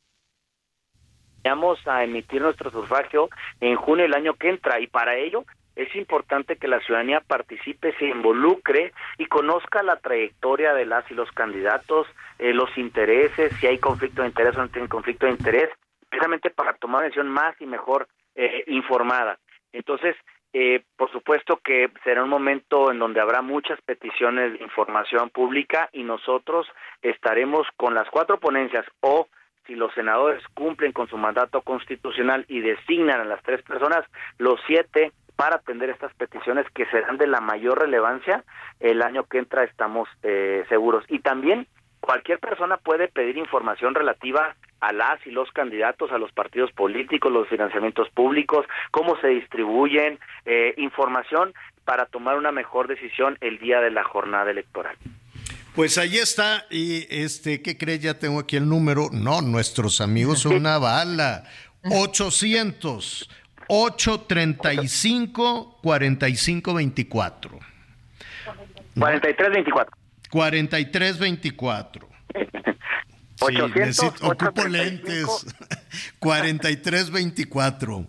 Vamos 1.43 1.79
a 1.87 2.03
emitir 2.03 2.41
nuestro 2.41 2.69
sufragio 2.71 3.29
en 3.61 3.77
junio 3.77 4.03
del 4.03 4.15
año 4.15 4.33
que 4.33 4.49
entra 4.49 4.79
y 4.81 4.87
para 4.87 5.15
ello 5.15 5.45
es 5.77 5.95
importante 5.95 6.57
que 6.57 6.67
la 6.67 6.79
ciudadanía 6.81 7.21
participe, 7.21 7.95
se 7.97 8.05
involucre 8.05 8.93
y 9.19 9.27
conozca 9.27 9.83
la 9.83 9.97
trayectoria 9.97 10.73
de 10.73 10.85
las 10.85 11.09
y 11.11 11.13
los 11.13 11.31
candidatos, 11.31 12.07
eh, 12.39 12.51
los 12.51 12.75
intereses, 12.77 13.53
si 13.59 13.67
hay 13.67 13.77
conflicto 13.77 14.23
de 14.23 14.29
interés 14.29 14.57
o 14.57 14.61
no 14.61 14.69
tiene 14.69 14.89
conflicto 14.89 15.27
de 15.27 15.33
interés, 15.33 15.69
precisamente 16.09 16.49
para 16.49 16.73
tomar 16.73 16.99
una 16.99 17.05
decisión 17.05 17.29
más 17.29 17.59
y 17.59 17.65
mejor 17.65 18.07
eh, 18.35 18.63
informada. 18.67 19.39
Entonces, 19.73 20.15
eh, 20.53 20.83
por 20.95 21.11
supuesto 21.11 21.59
que 21.63 21.91
será 22.03 22.23
un 22.23 22.29
momento 22.29 22.91
en 22.91 22.99
donde 22.99 23.19
habrá 23.19 23.41
muchas 23.41 23.79
peticiones 23.81 24.53
de 24.53 24.63
información 24.63 25.29
pública 25.29 25.89
y 25.91 26.03
nosotros 26.03 26.67
estaremos 27.01 27.67
con 27.75 27.93
las 27.93 28.09
cuatro 28.09 28.39
ponencias 28.39 28.85
o 29.01 29.27
si 29.65 29.75
los 29.75 29.93
senadores 29.93 30.41
cumplen 30.53 30.93
con 30.93 31.09
su 31.09 31.17
mandato 31.17 31.61
constitucional 31.61 32.45
y 32.47 32.61
designan 32.61 33.19
a 33.19 33.25
las 33.25 33.43
tres 33.43 33.61
personas, 33.63 34.05
los 34.37 34.59
siete 34.65 35.11
para 35.35 35.57
atender 35.57 35.89
estas 35.89 36.13
peticiones 36.15 36.65
que 36.73 36.85
serán 36.87 37.17
de 37.17 37.27
la 37.27 37.41
mayor 37.41 37.79
relevancia 37.79 38.43
el 38.79 39.01
año 39.01 39.25
que 39.25 39.37
entra 39.37 39.63
estamos 39.63 40.09
eh, 40.23 40.65
seguros 40.69 41.03
y 41.09 41.19
también 41.19 41.67
cualquier 42.07 42.39
persona 42.39 42.77
puede 42.77 43.09
pedir 43.09 43.37
información 43.37 43.93
relativa 43.93 44.55
a 44.79 44.93
las 44.93 45.19
y 45.27 45.31
los 45.31 45.51
candidatos, 45.51 46.09
a 46.13 46.17
los 46.17 46.31
partidos 46.31 46.71
políticos, 46.71 47.29
los 47.29 47.49
financiamientos 47.49 48.07
públicos, 48.11 48.65
cómo 48.91 49.19
se 49.19 49.27
distribuyen, 49.27 50.17
eh, 50.45 50.73
información 50.77 51.53
para 51.83 52.05
tomar 52.05 52.37
una 52.37 52.53
mejor 52.53 52.87
decisión 52.87 53.37
el 53.41 53.59
día 53.59 53.81
de 53.81 53.91
la 53.91 54.05
jornada 54.05 54.49
electoral. 54.49 54.95
Pues 55.75 55.97
ahí 55.97 56.15
está. 56.15 56.65
Y 56.69 57.05
este, 57.09 57.61
¿qué 57.61 57.77
crees? 57.77 57.99
Ya 57.99 58.17
tengo 58.17 58.39
aquí 58.39 58.55
el 58.55 58.69
número. 58.69 59.09
No, 59.11 59.41
nuestros 59.41 59.99
amigos 59.99 60.39
son 60.39 60.55
una 60.61 60.77
bala. 60.77 61.43
800 61.91 63.29
835 63.67 65.79
4524. 65.83 67.59
43-24. 68.95 69.87
4324. 70.29 72.07
Sí, 73.39 73.45
800, 73.55 73.75
necesito- 73.75 74.31
ocupo 74.31 74.61
835. 74.61 74.69
lentes. 74.71 75.45
4324. 76.19 78.07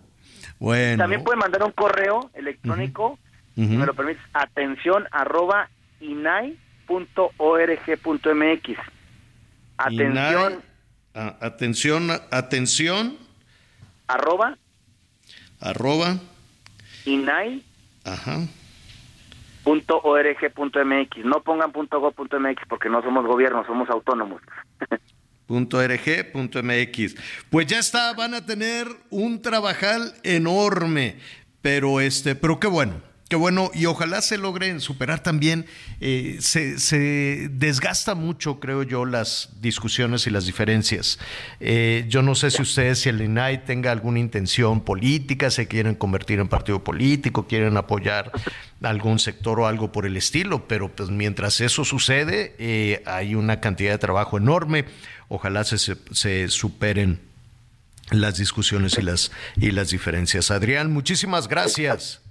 Bueno. 0.57 0.97
También 1.03 1.23
pueden 1.23 1.37
mandar 1.39 1.61
un 1.63 1.71
correo 1.71 2.31
electrónico, 2.33 3.19
si 3.53 3.61
Ujú. 3.61 3.73
me 3.75 3.85
lo 3.85 3.93
permites, 3.93 4.23
atención 4.33 5.05
arroba 5.11 5.69
inai.org.mx. 6.01 6.57
Atención 9.77 10.63
INAI, 11.13 11.35
atención, 11.41 12.09
atención, 12.31 13.17
arroba 14.07 14.57
arroba, 15.61 16.17
inai.org.mx. 17.05 17.63
ajá. 18.05 18.47
No 19.65 21.43
pongan 21.43 21.71
.go.mx 21.71 22.61
porque 22.67 22.89
no 22.89 23.01
somos 23.01 23.25
gobierno, 23.25 23.65
somos 23.65 23.89
autónomos. 23.89 24.41
.rg.mx. 25.49 27.15
Pues 27.49 27.67
ya 27.67 27.79
está, 27.79 28.13
van 28.13 28.35
a 28.35 28.45
tener 28.45 28.87
un 29.09 29.41
trabajal 29.41 30.13
enorme, 30.23 31.17
pero 31.61 31.99
este, 31.99 32.35
pero 32.35 32.59
qué 32.59 32.67
bueno, 32.67 33.01
qué 33.29 33.35
bueno, 33.35 33.69
y 33.75 33.85
ojalá 33.85 34.21
se 34.21 34.37
logren 34.37 34.81
superar 34.81 35.21
también. 35.21 35.67
eh, 36.01 36.37
se, 36.41 36.79
se 36.79 37.47
desgasta 37.51 38.15
mucho, 38.15 38.59
creo 38.59 38.83
yo, 38.83 39.05
las 39.05 39.49
discusiones 39.61 40.25
y 40.25 40.31
las 40.31 40.45
diferencias. 40.45 41.19
Eh, 41.59 42.05
yo 42.09 42.23
no 42.23 42.33
sé 42.33 42.49
si 42.49 42.61
ustedes, 42.63 42.99
si 42.99 43.09
el 43.09 43.21
INAI 43.21 43.65
tenga 43.65 43.91
alguna 43.91 44.19
intención 44.19 44.81
política, 44.83 45.51
se 45.51 45.67
quieren 45.67 45.93
convertir 45.93 46.39
en 46.39 46.47
partido 46.47 46.83
político, 46.83 47.47
quieren 47.47 47.77
apoyar 47.77 48.31
algún 48.81 49.19
sector 49.19 49.59
o 49.59 49.67
algo 49.67 49.91
por 49.91 50.07
el 50.07 50.17
estilo, 50.17 50.67
pero 50.67 50.89
pues 50.89 51.11
mientras 51.11 51.61
eso 51.61 51.85
sucede, 51.85 52.55
eh, 52.57 53.03
hay 53.05 53.35
una 53.35 53.61
cantidad 53.61 53.91
de 53.91 53.99
trabajo 53.99 54.37
enorme. 54.37 54.85
Ojalá 55.27 55.63
se, 55.63 55.77
se, 55.77 55.97
se 56.11 56.47
superen 56.47 57.19
las 58.09 58.37
discusiones 58.37 58.97
y 58.97 59.03
las, 59.03 59.31
y 59.55 59.69
las 59.69 59.91
diferencias. 59.91 60.49
Adrián, 60.49 60.91
muchísimas 60.91 61.47
gracias. 61.47 62.21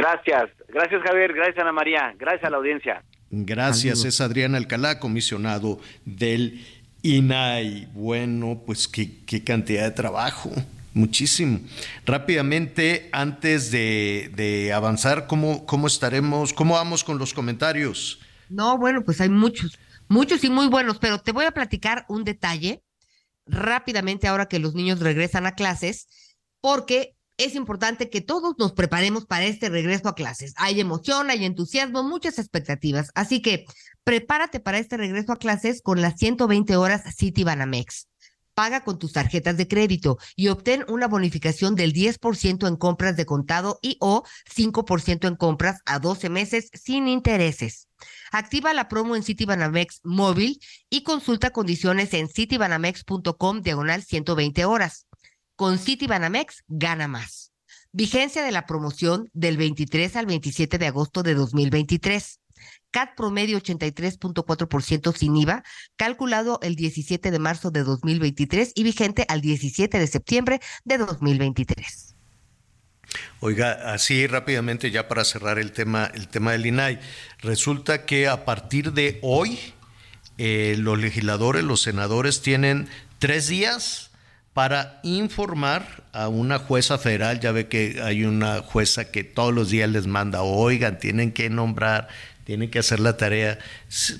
Gracias, 0.00 0.48
gracias 0.68 1.02
Javier, 1.02 1.34
gracias 1.34 1.58
Ana 1.58 1.72
María, 1.72 2.14
gracias 2.18 2.44
a 2.44 2.50
la 2.50 2.56
audiencia. 2.56 3.04
Gracias, 3.30 4.06
es 4.06 4.22
Adrián 4.22 4.54
Alcalá, 4.54 4.98
comisionado 4.98 5.78
del 6.06 6.64
INAI. 7.02 7.86
Bueno, 7.92 8.62
pues 8.64 8.88
qué, 8.88 9.22
qué 9.26 9.44
cantidad 9.44 9.82
de 9.82 9.90
trabajo, 9.90 10.50
muchísimo. 10.94 11.60
Rápidamente, 12.06 13.10
antes 13.12 13.70
de, 13.70 14.32
de 14.34 14.72
avanzar, 14.72 15.26
¿cómo, 15.26 15.66
¿cómo 15.66 15.86
estaremos, 15.86 16.54
cómo 16.54 16.76
vamos 16.76 17.04
con 17.04 17.18
los 17.18 17.34
comentarios? 17.34 18.20
No, 18.48 18.78
bueno, 18.78 19.04
pues 19.04 19.20
hay 19.20 19.28
muchos, 19.28 19.78
muchos 20.08 20.42
y 20.42 20.48
muy 20.48 20.68
buenos, 20.68 20.98
pero 20.98 21.18
te 21.18 21.32
voy 21.32 21.44
a 21.44 21.50
platicar 21.50 22.06
un 22.08 22.24
detalle 22.24 22.82
rápidamente 23.44 24.28
ahora 24.28 24.46
que 24.46 24.58
los 24.60 24.74
niños 24.74 25.00
regresan 25.00 25.44
a 25.44 25.54
clases, 25.54 26.08
porque 26.62 27.16
es 27.40 27.54
importante 27.54 28.10
que 28.10 28.20
todos 28.20 28.54
nos 28.58 28.72
preparemos 28.72 29.24
para 29.24 29.46
este 29.46 29.70
regreso 29.70 30.08
a 30.08 30.14
clases. 30.14 30.52
Hay 30.56 30.78
emoción, 30.78 31.30
hay 31.30 31.46
entusiasmo, 31.46 32.02
muchas 32.02 32.38
expectativas. 32.38 33.10
Así 33.14 33.40
que 33.40 33.64
prepárate 34.04 34.60
para 34.60 34.78
este 34.78 34.98
regreso 34.98 35.32
a 35.32 35.38
clases 35.38 35.80
con 35.80 36.02
las 36.02 36.18
120 36.18 36.76
horas 36.76 37.02
City 37.16 37.42
Banamex. 37.42 38.08
Paga 38.52 38.84
con 38.84 38.98
tus 38.98 39.12
tarjetas 39.14 39.56
de 39.56 39.68
crédito 39.68 40.18
y 40.36 40.48
obtén 40.48 40.84
una 40.88 41.08
bonificación 41.08 41.76
del 41.76 41.94
10% 41.94 42.68
en 42.68 42.76
compras 42.76 43.16
de 43.16 43.24
contado 43.24 43.78
y 43.80 43.96
o 44.00 44.22
5% 44.54 45.26
en 45.26 45.36
compras 45.36 45.80
a 45.86 45.98
12 45.98 46.28
meses 46.28 46.68
sin 46.74 47.08
intereses. 47.08 47.88
Activa 48.32 48.74
la 48.74 48.88
promo 48.88 49.16
en 49.16 49.22
Citibanamex 49.22 50.00
móvil 50.04 50.60
y 50.90 51.04
consulta 51.04 51.50
condiciones 51.50 52.12
en 52.12 52.28
citibanamex.com 52.28 53.62
diagonal 53.62 54.02
120 54.02 54.64
horas. 54.66 55.06
Con 55.60 55.78
Citibanamex 55.78 56.64
gana 56.68 57.06
más. 57.06 57.52
Vigencia 57.92 58.42
de 58.42 58.50
la 58.50 58.64
promoción 58.64 59.28
del 59.34 59.58
23 59.58 60.16
al 60.16 60.24
27 60.24 60.78
de 60.78 60.86
agosto 60.86 61.22
de 61.22 61.34
2023. 61.34 62.40
CAT 62.90 63.10
promedio 63.14 63.60
83.4% 63.60 65.14
sin 65.14 65.36
IVA, 65.36 65.62
calculado 65.96 66.60
el 66.62 66.76
17 66.76 67.30
de 67.30 67.38
marzo 67.38 67.70
de 67.70 67.82
2023 67.82 68.72
y 68.74 68.84
vigente 68.84 69.26
al 69.28 69.42
17 69.42 69.98
de 69.98 70.06
septiembre 70.06 70.60
de 70.84 70.96
2023. 70.96 72.16
Oiga, 73.40 73.92
así 73.92 74.26
rápidamente 74.26 74.90
ya 74.90 75.08
para 75.08 75.26
cerrar 75.26 75.58
el 75.58 75.72
tema, 75.72 76.10
el 76.14 76.28
tema 76.28 76.52
del 76.52 76.64
INAI, 76.64 77.00
resulta 77.40 78.06
que 78.06 78.28
a 78.28 78.46
partir 78.46 78.94
de 78.94 79.18
hoy 79.20 79.58
eh, 80.38 80.76
los 80.78 80.98
legisladores, 80.98 81.64
los 81.64 81.82
senadores 81.82 82.40
tienen 82.40 82.88
tres 83.18 83.48
días 83.48 84.09
para 84.60 85.00
informar 85.04 86.04
a 86.12 86.28
una 86.28 86.58
jueza 86.58 86.98
federal. 86.98 87.40
Ya 87.40 87.50
ve 87.50 87.68
que 87.68 88.02
hay 88.04 88.24
una 88.24 88.60
jueza 88.60 89.10
que 89.10 89.24
todos 89.24 89.54
los 89.54 89.70
días 89.70 89.88
les 89.88 90.06
manda, 90.06 90.42
oigan, 90.42 90.98
tienen 90.98 91.32
que 91.32 91.48
nombrar, 91.48 92.08
tienen 92.44 92.70
que 92.70 92.80
hacer 92.80 93.00
la 93.00 93.16
tarea 93.16 93.58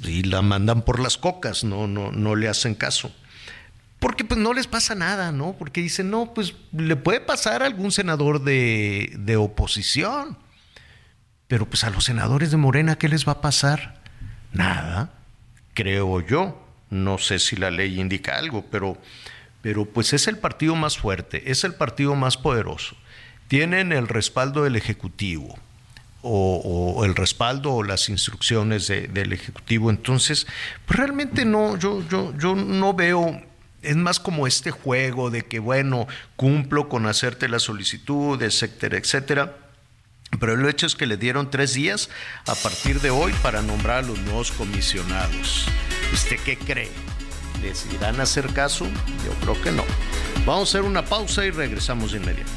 y 0.02 0.22
la 0.22 0.40
mandan 0.40 0.80
por 0.80 0.98
las 0.98 1.18
cocas, 1.18 1.62
no, 1.62 1.86
no, 1.86 2.10
no 2.10 2.36
le 2.36 2.48
hacen 2.48 2.74
caso 2.74 3.12
porque 3.98 4.24
pues 4.24 4.40
no 4.40 4.54
les 4.54 4.66
pasa 4.66 4.94
nada, 4.94 5.30
¿no? 5.30 5.56
Porque 5.58 5.82
dicen, 5.82 6.10
no, 6.10 6.32
pues 6.32 6.54
le 6.72 6.96
puede 6.96 7.20
pasar 7.20 7.62
a 7.62 7.66
algún 7.66 7.92
senador 7.92 8.42
de, 8.42 9.12
de 9.18 9.36
oposición. 9.36 10.38
Pero 11.48 11.68
pues 11.68 11.84
a 11.84 11.90
los 11.90 12.04
senadores 12.04 12.50
de 12.50 12.56
Morena, 12.56 12.96
¿qué 12.96 13.10
les 13.10 13.28
va 13.28 13.32
a 13.32 13.40
pasar? 13.42 14.00
Nada, 14.54 15.12
creo 15.74 16.26
yo. 16.26 16.66
No 16.88 17.18
sé 17.18 17.38
si 17.38 17.56
la 17.56 17.70
ley 17.70 18.00
indica 18.00 18.38
algo, 18.38 18.64
pero, 18.70 18.96
pero 19.62 19.84
pues 19.84 20.12
es 20.12 20.26
el 20.28 20.38
partido 20.38 20.74
más 20.74 20.98
fuerte, 20.98 21.50
es 21.50 21.64
el 21.64 21.74
partido 21.74 22.14
más 22.14 22.36
poderoso. 22.36 22.96
Tienen 23.48 23.92
el 23.92 24.08
respaldo 24.08 24.64
del 24.64 24.76
Ejecutivo 24.76 25.58
o, 26.22 27.02
el 27.04 27.16
respaldo 27.16 27.72
o 27.72 27.82
las 27.82 28.08
instrucciones 28.08 28.86
del 28.88 29.32
Ejecutivo. 29.32 29.90
Entonces, 29.90 30.46
pues 30.86 30.98
realmente 30.98 31.44
no, 31.44 31.76
yo, 31.76 32.06
yo, 32.08 32.32
yo 32.38 32.54
no 32.54 32.94
veo 32.94 33.42
es 33.82 33.96
más 33.96 34.20
como 34.20 34.46
este 34.46 34.70
juego 34.70 35.30
de 35.30 35.42
que, 35.42 35.58
bueno, 35.58 36.06
cumplo 36.36 36.88
con 36.88 37.06
hacerte 37.06 37.48
la 37.48 37.58
solicitud, 37.58 38.40
etcétera, 38.42 38.98
etcétera. 38.98 39.56
Pero 40.38 40.54
el 40.54 40.68
hecho 40.68 40.86
es 40.86 40.94
que 40.94 41.06
le 41.06 41.16
dieron 41.16 41.50
tres 41.50 41.74
días 41.74 42.08
a 42.46 42.54
partir 42.54 43.00
de 43.00 43.10
hoy 43.10 43.32
para 43.42 43.62
nombrar 43.62 44.04
a 44.04 44.06
los 44.06 44.18
nuevos 44.20 44.52
comisionados. 44.52 45.66
¿Usted 46.12 46.36
qué 46.44 46.56
cree? 46.56 46.90
¿Les 47.62 47.86
irán 47.92 48.20
a 48.20 48.22
hacer 48.22 48.52
caso? 48.52 48.86
Yo 49.24 49.32
creo 49.42 49.62
que 49.62 49.70
no. 49.70 49.84
Vamos 50.46 50.68
a 50.68 50.78
hacer 50.78 50.82
una 50.82 51.04
pausa 51.04 51.44
y 51.44 51.50
regresamos 51.50 52.12
de 52.12 52.18
inmediato. 52.18 52.50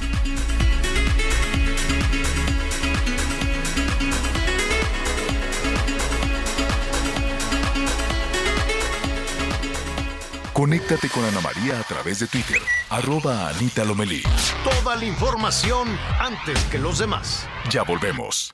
Conéctate 10.53 11.09
con 11.09 11.25
Ana 11.25 11.41
María 11.41 11.79
a 11.79 11.83
través 11.83 12.19
de 12.19 12.27
Twitter, 12.27 12.61
arroba 12.89 13.49
Anita 13.49 13.83
Lomelí. 13.83 14.21
Toda 14.63 14.95
la 14.95 15.03
información 15.03 15.89
antes 16.19 16.63
que 16.65 16.77
los 16.77 16.99
demás. 16.99 17.47
Ya 17.69 17.83
volvemos. 17.83 18.53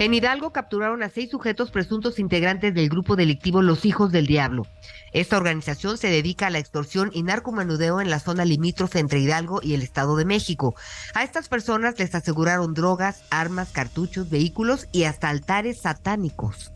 En 0.00 0.12
Hidalgo 0.12 0.50
capturaron 0.52 1.04
a 1.04 1.08
seis 1.08 1.30
sujetos 1.30 1.70
presuntos 1.70 2.18
integrantes 2.18 2.74
del 2.74 2.88
grupo 2.88 3.14
delictivo 3.14 3.62
Los 3.62 3.84
Hijos 3.84 4.10
del 4.10 4.26
Diablo. 4.26 4.66
Esta 5.12 5.36
organización 5.36 5.98
se 5.98 6.08
dedica 6.08 6.48
a 6.48 6.50
la 6.50 6.58
extorsión 6.58 7.10
y 7.12 7.22
narcomanudeo 7.22 8.00
en 8.00 8.10
la 8.10 8.18
zona 8.18 8.44
limítrofe 8.44 8.98
entre 8.98 9.20
Hidalgo 9.20 9.60
y 9.62 9.74
el 9.74 9.82
Estado 9.82 10.16
de 10.16 10.24
México. 10.24 10.74
A 11.14 11.22
estas 11.22 11.48
personas 11.48 11.96
les 12.00 12.12
aseguraron 12.12 12.74
drogas, 12.74 13.22
armas, 13.30 13.70
cartuchos, 13.70 14.30
vehículos 14.30 14.88
y 14.90 15.04
hasta 15.04 15.28
altares 15.28 15.82
satánicos. 15.82 16.72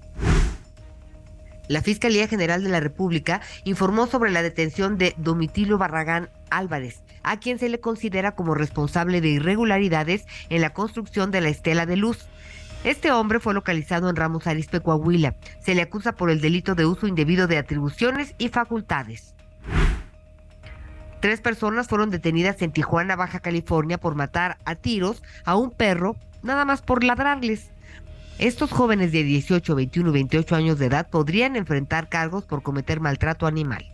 La 1.66 1.82
Fiscalía 1.82 2.28
General 2.28 2.62
de 2.62 2.70
la 2.70 2.80
República 2.80 3.42
informó 3.64 4.06
sobre 4.06 4.30
la 4.30 4.42
detención 4.42 4.96
de 4.96 5.14
Domitilio 5.18 5.76
Barragán 5.76 6.30
Álvarez, 6.50 7.02
a 7.24 7.38
quien 7.40 7.58
se 7.58 7.68
le 7.68 7.80
considera 7.80 8.36
como 8.36 8.54
responsable 8.54 9.20
de 9.20 9.28
irregularidades 9.28 10.24
en 10.48 10.62
la 10.62 10.72
construcción 10.72 11.30
de 11.30 11.42
la 11.42 11.50
Estela 11.50 11.84
de 11.84 11.96
Luz. 11.96 12.26
Este 12.85 13.11
hombre 13.11 13.41
fue 13.41 13.55
localizado 13.55 14.09
en 14.09 14.16
Ramos 14.16 14.47
Arizpe, 14.47 14.81
Coahuila. 14.81 15.35
Se 15.61 15.74
le 15.74 15.83
acusa 15.83 16.12
por 16.12 16.31
el 16.31 16.41
delito 16.41 16.74
de 16.74 16.87
uso 16.87 17.07
indebido 17.07 17.47
de 17.47 17.59
atribuciones 17.59 18.35
y 18.39 18.49
facultades. 18.49 19.35
Tres 21.20 21.41
personas 21.41 21.89
fueron 21.89 22.11
detenidas 22.11 22.62
en 22.62 22.70
Tijuana, 22.70 23.16
Baja 23.16 23.41
California, 23.41 23.99
por 23.99 24.14
matar 24.14 24.59
a 24.64 24.76
tiros 24.76 25.22
a 25.45 25.57
un 25.57 25.72
perro, 25.72 26.16
nada 26.43 26.64
más 26.64 26.81
por 26.81 27.03
ladrarles. 27.03 27.72
Estos 28.39 28.70
jóvenes 28.70 29.11
de 29.11 29.24
18, 29.24 29.74
21 29.74 30.11
y 30.11 30.12
28 30.12 30.55
años 30.55 30.79
de 30.79 30.87
edad 30.87 31.09
podrían 31.11 31.57
enfrentar 31.57 32.09
cargos 32.09 32.45
por 32.45 32.62
cometer 32.62 33.01
maltrato 33.01 33.49
animal. 33.49 33.85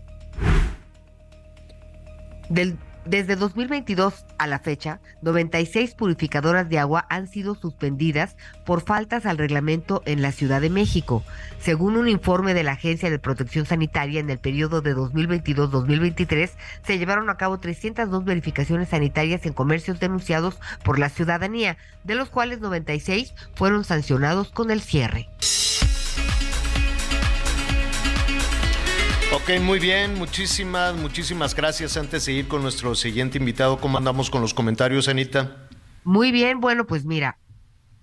Del 2.50 2.76
desde 3.04 3.36
2022 3.36 4.24
a 4.38 4.46
la 4.46 4.58
fecha, 4.58 5.00
96 5.22 5.94
purificadoras 5.94 6.68
de 6.68 6.78
agua 6.78 7.06
han 7.10 7.28
sido 7.28 7.54
suspendidas 7.54 8.36
por 8.64 8.80
faltas 8.80 9.26
al 9.26 9.36
reglamento 9.36 10.02
en 10.06 10.22
la 10.22 10.32
Ciudad 10.32 10.60
de 10.60 10.70
México. 10.70 11.22
Según 11.58 11.96
un 11.96 12.08
informe 12.08 12.54
de 12.54 12.62
la 12.62 12.72
Agencia 12.72 13.10
de 13.10 13.18
Protección 13.18 13.66
Sanitaria, 13.66 14.20
en 14.20 14.30
el 14.30 14.38
periodo 14.38 14.80
de 14.80 14.96
2022-2023 14.96 16.50
se 16.82 16.98
llevaron 16.98 17.28
a 17.28 17.36
cabo 17.36 17.58
302 17.58 18.24
verificaciones 18.24 18.88
sanitarias 18.88 19.44
en 19.44 19.52
comercios 19.52 20.00
denunciados 20.00 20.58
por 20.82 20.98
la 20.98 21.10
ciudadanía, 21.10 21.76
de 22.04 22.14
los 22.14 22.30
cuales 22.30 22.60
96 22.60 23.34
fueron 23.54 23.84
sancionados 23.84 24.50
con 24.50 24.70
el 24.70 24.80
cierre. 24.80 25.28
Ok, 29.32 29.60
muy 29.60 29.78
bien, 29.78 30.14
muchísimas, 30.14 30.94
muchísimas 30.96 31.54
gracias. 31.54 31.96
Antes 31.96 32.26
de 32.26 32.32
ir 32.32 32.48
con 32.48 32.62
nuestro 32.62 32.94
siguiente 32.94 33.38
invitado, 33.38 33.80
¿cómo 33.80 33.98
andamos 33.98 34.30
con 34.30 34.40
los 34.40 34.54
comentarios, 34.54 35.08
Anita? 35.08 35.68
Muy 36.04 36.30
bien, 36.30 36.60
bueno, 36.60 36.86
pues 36.86 37.04
mira, 37.04 37.38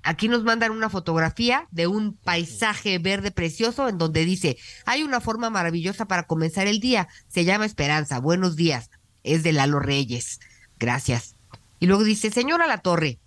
aquí 0.03 0.27
nos 0.27 0.43
mandan 0.43 0.71
una 0.71 0.89
fotografía 0.89 1.67
de 1.71 1.87
un 1.87 2.15
paisaje 2.15 2.97
verde 2.99 3.31
precioso 3.31 3.87
en 3.87 3.97
donde 3.97 4.25
dice, 4.25 4.57
hay 4.85 5.03
una 5.03 5.21
forma 5.21 5.49
maravillosa 5.49 6.05
para 6.05 6.23
comenzar 6.23 6.67
el 6.67 6.79
día, 6.79 7.07
se 7.27 7.45
llama 7.45 7.65
Esperanza, 7.65 8.19
buenos 8.19 8.55
días, 8.55 8.89
es 9.23 9.43
de 9.43 9.53
Lalo 9.53 9.79
Reyes, 9.79 10.39
gracias. 10.79 11.35
Y 11.79 11.87
luego 11.87 12.03
dice, 12.03 12.29
señora 12.31 12.67
La 12.67 12.79
Torre, 12.79 13.19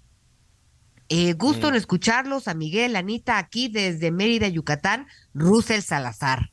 eh, 1.08 1.34
gusto 1.34 1.68
en 1.68 1.74
mm. 1.74 1.76
escucharlos, 1.76 2.48
a 2.48 2.54
Miguel, 2.54 2.96
Anita, 2.96 3.38
aquí 3.38 3.68
desde 3.68 4.10
Mérida, 4.10 4.48
Yucatán, 4.48 5.06
Russell 5.34 5.82
Salazar. 5.82 6.50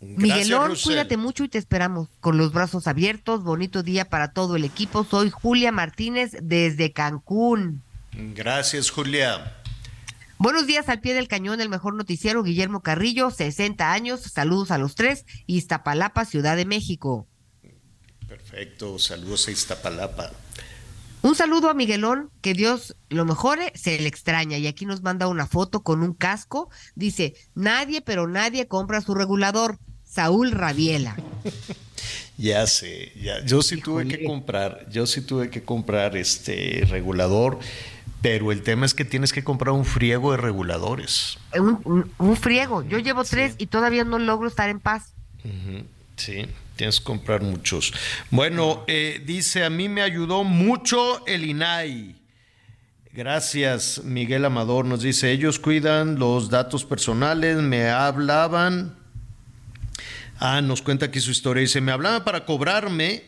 Miguelón, 0.00 0.76
cuídate 0.82 1.18
mucho 1.18 1.44
y 1.44 1.48
te 1.48 1.58
esperamos 1.58 2.08
con 2.20 2.38
los 2.38 2.52
brazos 2.52 2.86
abiertos. 2.86 3.44
Bonito 3.44 3.82
día 3.82 4.06
para 4.06 4.32
todo 4.32 4.56
el 4.56 4.64
equipo. 4.64 5.04
Soy 5.04 5.30
Julia 5.30 5.72
Martínez 5.72 6.32
desde 6.42 6.92
Cancún. 6.92 7.82
Gracias, 8.12 8.90
Julia. 8.90 9.56
Buenos 10.38 10.66
días 10.66 10.88
al 10.88 11.02
pie 11.02 11.12
del 11.12 11.28
cañón, 11.28 11.60
el 11.60 11.68
mejor 11.68 11.94
noticiero, 11.94 12.42
Guillermo 12.42 12.80
Carrillo, 12.80 13.30
60 13.30 13.92
años, 13.92 14.22
saludos 14.22 14.70
a 14.70 14.78
los 14.78 14.94
tres, 14.94 15.26
Iztapalapa, 15.46 16.24
Ciudad 16.24 16.56
de 16.56 16.64
México. 16.64 17.26
Perfecto, 18.26 18.98
saludos 18.98 19.48
a 19.48 19.50
Iztapalapa. 19.50 20.30
Un 21.22 21.34
saludo 21.34 21.68
a 21.68 21.74
Miguelón, 21.74 22.30
que 22.40 22.54
Dios 22.54 22.96
lo 23.10 23.24
mejore, 23.24 23.72
se 23.74 23.98
le 24.00 24.08
extraña. 24.08 24.56
Y 24.56 24.66
aquí 24.66 24.86
nos 24.86 25.02
manda 25.02 25.28
una 25.28 25.46
foto 25.46 25.82
con 25.82 26.02
un 26.02 26.14
casco. 26.14 26.70
Dice, 26.94 27.34
nadie, 27.54 28.00
pero 28.00 28.26
nadie 28.26 28.66
compra 28.66 29.00
su 29.02 29.14
regulador. 29.14 29.78
Saúl 30.04 30.50
Rabiela. 30.50 31.16
ya 32.38 32.66
sé, 32.66 33.12
ya. 33.20 33.44
Yo 33.44 33.62
sí 33.62 33.80
tuve 33.80 34.08
que 34.08 34.24
comprar, 34.24 34.88
yo 34.90 35.06
sí 35.06 35.20
tuve 35.20 35.50
que 35.50 35.62
comprar 35.62 36.16
este 36.16 36.84
regulador, 36.88 37.58
pero 38.22 38.50
el 38.50 38.62
tema 38.62 38.86
es 38.86 38.94
que 38.94 39.04
tienes 39.04 39.32
que 39.32 39.44
comprar 39.44 39.72
un 39.72 39.84
friego 39.84 40.32
de 40.32 40.38
reguladores. 40.38 41.38
Un, 41.54 42.36
friego. 42.36 42.82
Yo 42.82 42.98
llevo 42.98 43.24
tres 43.24 43.54
y 43.58 43.66
todavía 43.66 44.04
no 44.04 44.18
logro 44.18 44.48
estar 44.48 44.68
en 44.68 44.80
paz. 44.80 45.12
Sí, 46.16 46.46
tienes 46.80 46.98
que 46.98 47.04
comprar 47.04 47.42
muchos. 47.42 47.92
Bueno, 48.30 48.84
eh, 48.86 49.22
dice, 49.24 49.64
a 49.64 49.70
mí 49.70 49.88
me 49.88 50.00
ayudó 50.02 50.44
mucho 50.44 51.26
el 51.26 51.44
INAI. 51.44 52.16
Gracias, 53.12 54.02
Miguel 54.04 54.46
Amador. 54.46 54.86
Nos 54.86 55.02
dice, 55.02 55.30
ellos 55.30 55.58
cuidan 55.58 56.18
los 56.18 56.48
datos 56.48 56.84
personales, 56.84 57.58
me 57.58 57.90
hablaban 57.90 59.00
Ah, 60.42 60.62
nos 60.62 60.80
cuenta 60.80 61.04
aquí 61.04 61.20
su 61.20 61.32
historia. 61.32 61.60
Dice, 61.60 61.82
me 61.82 61.92
hablaba 61.92 62.24
para 62.24 62.46
cobrarme 62.46 63.24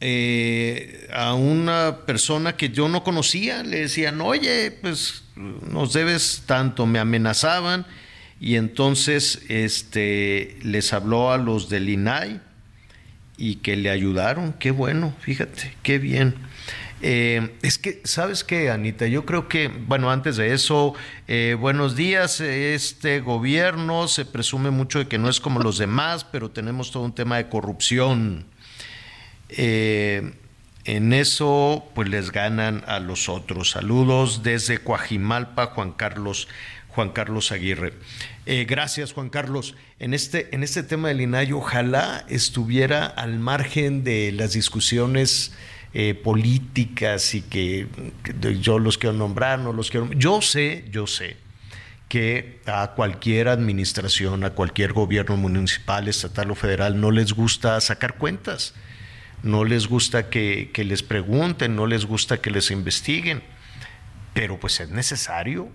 eh, 0.00 1.08
a 1.10 1.32
una 1.32 2.00
persona 2.04 2.54
que 2.54 2.68
yo 2.68 2.86
no 2.90 3.02
conocía. 3.02 3.62
Le 3.62 3.80
decían, 3.80 4.20
oye, 4.20 4.70
pues 4.70 5.24
nos 5.36 5.94
debes 5.94 6.42
tanto. 6.44 6.84
Me 6.84 6.98
amenazaban 6.98 7.86
y 8.38 8.56
entonces 8.56 9.40
este, 9.48 10.58
les 10.62 10.92
habló 10.92 11.32
a 11.32 11.38
los 11.38 11.70
del 11.70 11.88
INAI 11.88 12.42
y 13.36 13.56
que 13.56 13.76
le 13.76 13.90
ayudaron. 13.90 14.52
Qué 14.54 14.70
bueno, 14.70 15.14
fíjate, 15.20 15.74
qué 15.82 15.98
bien. 15.98 16.34
Eh, 17.02 17.54
es 17.62 17.78
que, 17.78 18.00
¿sabes 18.04 18.44
qué, 18.44 18.70
Anita? 18.70 19.06
Yo 19.06 19.26
creo 19.26 19.46
que, 19.46 19.68
bueno, 19.68 20.10
antes 20.10 20.36
de 20.36 20.54
eso, 20.54 20.94
eh, 21.28 21.54
buenos 21.58 21.96
días. 21.96 22.40
Este 22.40 23.20
gobierno 23.20 24.08
se 24.08 24.24
presume 24.24 24.70
mucho 24.70 25.00
de 25.00 25.08
que 25.08 25.18
no 25.18 25.28
es 25.28 25.38
como 25.40 25.60
los 25.60 25.76
demás, 25.76 26.24
pero 26.24 26.50
tenemos 26.50 26.90
todo 26.92 27.02
un 27.02 27.14
tema 27.14 27.36
de 27.36 27.48
corrupción. 27.48 28.46
Eh, 29.50 30.32
en 30.86 31.12
eso, 31.12 31.90
pues 31.94 32.08
les 32.08 32.30
ganan 32.30 32.84
a 32.86 33.00
los 33.00 33.28
otros. 33.28 33.70
Saludos 33.70 34.42
desde 34.42 34.78
Coajimalpa, 34.78 35.66
Juan 35.66 35.92
Carlos, 35.92 36.48
Juan 36.94 37.10
Carlos 37.10 37.50
Aguirre. 37.50 37.92
gracias, 38.46 39.12
Juan 39.12 39.28
Carlos. 39.28 39.74
En 39.98 40.14
este, 40.14 40.54
en 40.54 40.62
este 40.62 40.82
tema 40.82 41.08
del 41.08 41.20
INAI, 41.20 41.52
ojalá 41.52 42.24
estuviera 42.28 43.06
al 43.06 43.38
margen 43.38 44.04
de 44.04 44.32
las 44.32 44.52
discusiones 44.52 45.52
eh, 45.96 46.14
políticas 46.14 47.36
y 47.36 47.42
que, 47.42 47.86
yo 48.60 48.80
los 48.80 48.98
quiero 48.98 49.16
nombrar, 49.16 49.60
no 49.60 49.72
los 49.72 49.92
quiero. 49.92 50.12
Yo 50.12 50.42
sé, 50.42 50.84
yo 50.90 51.06
sé 51.06 51.36
que 52.08 52.58
a 52.66 52.94
cualquier 52.96 53.46
administración, 53.46 54.42
a 54.42 54.50
cualquier 54.50 54.92
gobierno 54.92 55.36
municipal, 55.36 56.08
estatal 56.08 56.50
o 56.50 56.56
federal 56.56 57.00
no 57.00 57.12
les 57.12 57.32
gusta 57.32 57.80
sacar 57.80 58.18
cuentas, 58.18 58.74
no 59.44 59.64
les 59.64 59.86
gusta 59.86 60.30
que 60.30 60.70
les 60.76 61.04
pregunten, 61.04 61.76
no 61.76 61.86
les 61.86 62.06
gusta 62.06 62.40
que 62.40 62.50
les 62.50 62.72
investiguen, 62.72 63.44
pero 64.32 64.58
pues 64.58 64.80
es 64.80 64.90
necesario, 64.90 65.70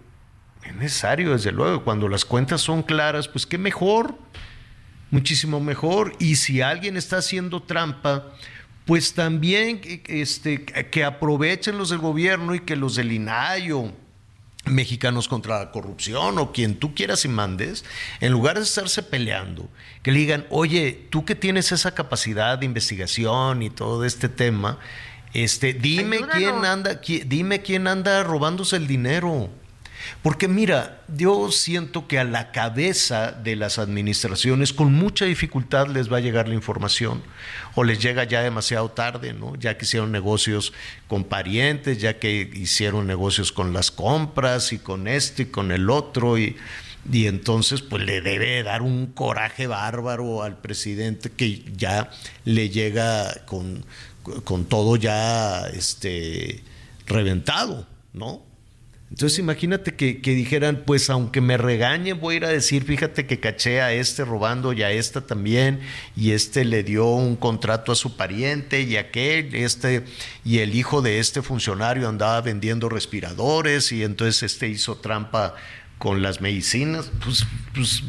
es 0.63 0.75
necesario 0.75 1.31
desde 1.31 1.51
luego, 1.51 1.83
cuando 1.83 2.07
las 2.07 2.25
cuentas 2.25 2.61
son 2.61 2.83
claras, 2.83 3.27
pues 3.27 3.45
qué 3.45 3.57
mejor, 3.57 4.17
muchísimo 5.11 5.59
mejor, 5.59 6.13
y 6.19 6.35
si 6.35 6.61
alguien 6.61 6.97
está 6.97 7.17
haciendo 7.17 7.63
trampa, 7.63 8.27
pues 8.85 9.13
también 9.13 9.81
este, 10.07 10.65
que 10.65 11.03
aprovechen 11.03 11.77
los 11.77 11.89
del 11.89 11.99
gobierno 11.99 12.55
y 12.55 12.59
que 12.61 12.75
los 12.75 12.95
del 12.95 13.11
INAIO, 13.11 13.93
mexicanos 14.65 15.27
contra 15.27 15.59
la 15.59 15.71
corrupción 15.71 16.37
o 16.37 16.51
quien 16.51 16.75
tú 16.75 16.93
quieras 16.93 17.25
y 17.25 17.27
mandes, 17.27 17.85
en 18.19 18.31
lugar 18.31 18.57
de 18.57 18.63
estarse 18.63 19.03
peleando, 19.03 19.69
que 20.03 20.11
le 20.11 20.19
digan, 20.19 20.45
oye, 20.49 21.07
tú 21.09 21.25
que 21.25 21.35
tienes 21.35 21.71
esa 21.71 21.93
capacidad 21.95 22.57
de 22.57 22.65
investigación 22.65 23.63
y 23.63 23.69
todo 23.69 24.05
este 24.05 24.29
tema, 24.29 24.79
este, 25.33 25.73
dime 25.73 26.21
quién 26.31 26.65
anda, 26.65 26.99
dime 27.25 27.61
quién 27.61 27.87
anda 27.87 28.23
robándose 28.23 28.75
el 28.75 28.87
dinero. 28.87 29.49
Porque 30.21 30.47
mira, 30.47 31.01
yo 31.15 31.51
siento 31.51 32.07
que 32.07 32.19
a 32.19 32.23
la 32.23 32.51
cabeza 32.51 33.31
de 33.31 33.55
las 33.55 33.79
administraciones 33.79 34.73
con 34.73 34.93
mucha 34.93 35.25
dificultad 35.25 35.87
les 35.87 36.11
va 36.11 36.17
a 36.17 36.21
llegar 36.21 36.47
la 36.47 36.55
información 36.55 37.21
o 37.75 37.83
les 37.83 37.99
llega 37.99 38.23
ya 38.23 38.41
demasiado 38.41 38.89
tarde, 38.89 39.33
¿no? 39.33 39.55
Ya 39.55 39.77
que 39.77 39.85
hicieron 39.85 40.11
negocios 40.11 40.73
con 41.07 41.23
parientes, 41.23 41.99
ya 41.99 42.19
que 42.19 42.49
hicieron 42.53 43.07
negocios 43.07 43.51
con 43.51 43.73
las 43.73 43.91
compras 43.91 44.73
y 44.73 44.79
con 44.79 45.07
este 45.07 45.43
y 45.43 45.45
con 45.47 45.71
el 45.71 45.89
otro 45.89 46.37
y, 46.37 46.57
y 47.11 47.27
entonces 47.27 47.81
pues 47.81 48.03
le 48.03 48.21
debe 48.21 48.61
dar 48.63 48.81
un 48.81 49.07
coraje 49.07 49.67
bárbaro 49.67 50.43
al 50.43 50.57
presidente 50.57 51.29
que 51.31 51.63
ya 51.75 52.09
le 52.45 52.69
llega 52.69 53.45
con, 53.45 53.85
con 54.43 54.65
todo 54.65 54.95
ya 54.95 55.67
este 55.67 56.63
reventado, 57.07 57.87
¿no? 58.13 58.48
Entonces 59.09 59.39
imagínate 59.39 59.95
que, 59.95 60.19
dijeran, 60.21 60.83
pues 60.85 61.09
aunque 61.09 61.41
me 61.41 61.57
regañen, 61.57 62.19
voy 62.19 62.35
a 62.35 62.37
ir 62.37 62.45
a 62.45 62.49
decir, 62.49 62.83
fíjate 62.83 63.25
que 63.25 63.39
caché 63.39 63.81
a 63.81 63.91
este 63.91 64.23
robando 64.23 64.71
y 64.71 64.83
a 64.83 64.91
esta 64.91 65.21
también, 65.21 65.79
y 66.15 66.31
este 66.31 66.63
le 66.63 66.83
dio 66.83 67.07
un 67.07 67.35
contrato 67.35 67.91
a 67.91 67.95
su 67.95 68.15
pariente 68.15 68.81
y 68.81 68.97
aquel, 68.97 69.55
este, 69.55 70.05
y 70.45 70.59
el 70.59 70.75
hijo 70.75 71.01
de 71.01 71.17
este 71.17 71.41
funcionario 71.41 72.07
andaba 72.07 72.39
vendiendo 72.41 72.87
respiradores 72.87 73.91
y 73.91 74.03
entonces 74.03 74.43
este 74.43 74.67
hizo 74.67 74.97
trampa 74.97 75.55
con 75.97 76.21
las 76.21 76.39
medicinas. 76.39 77.11
Pues, 77.23 77.47
pues 77.73 78.03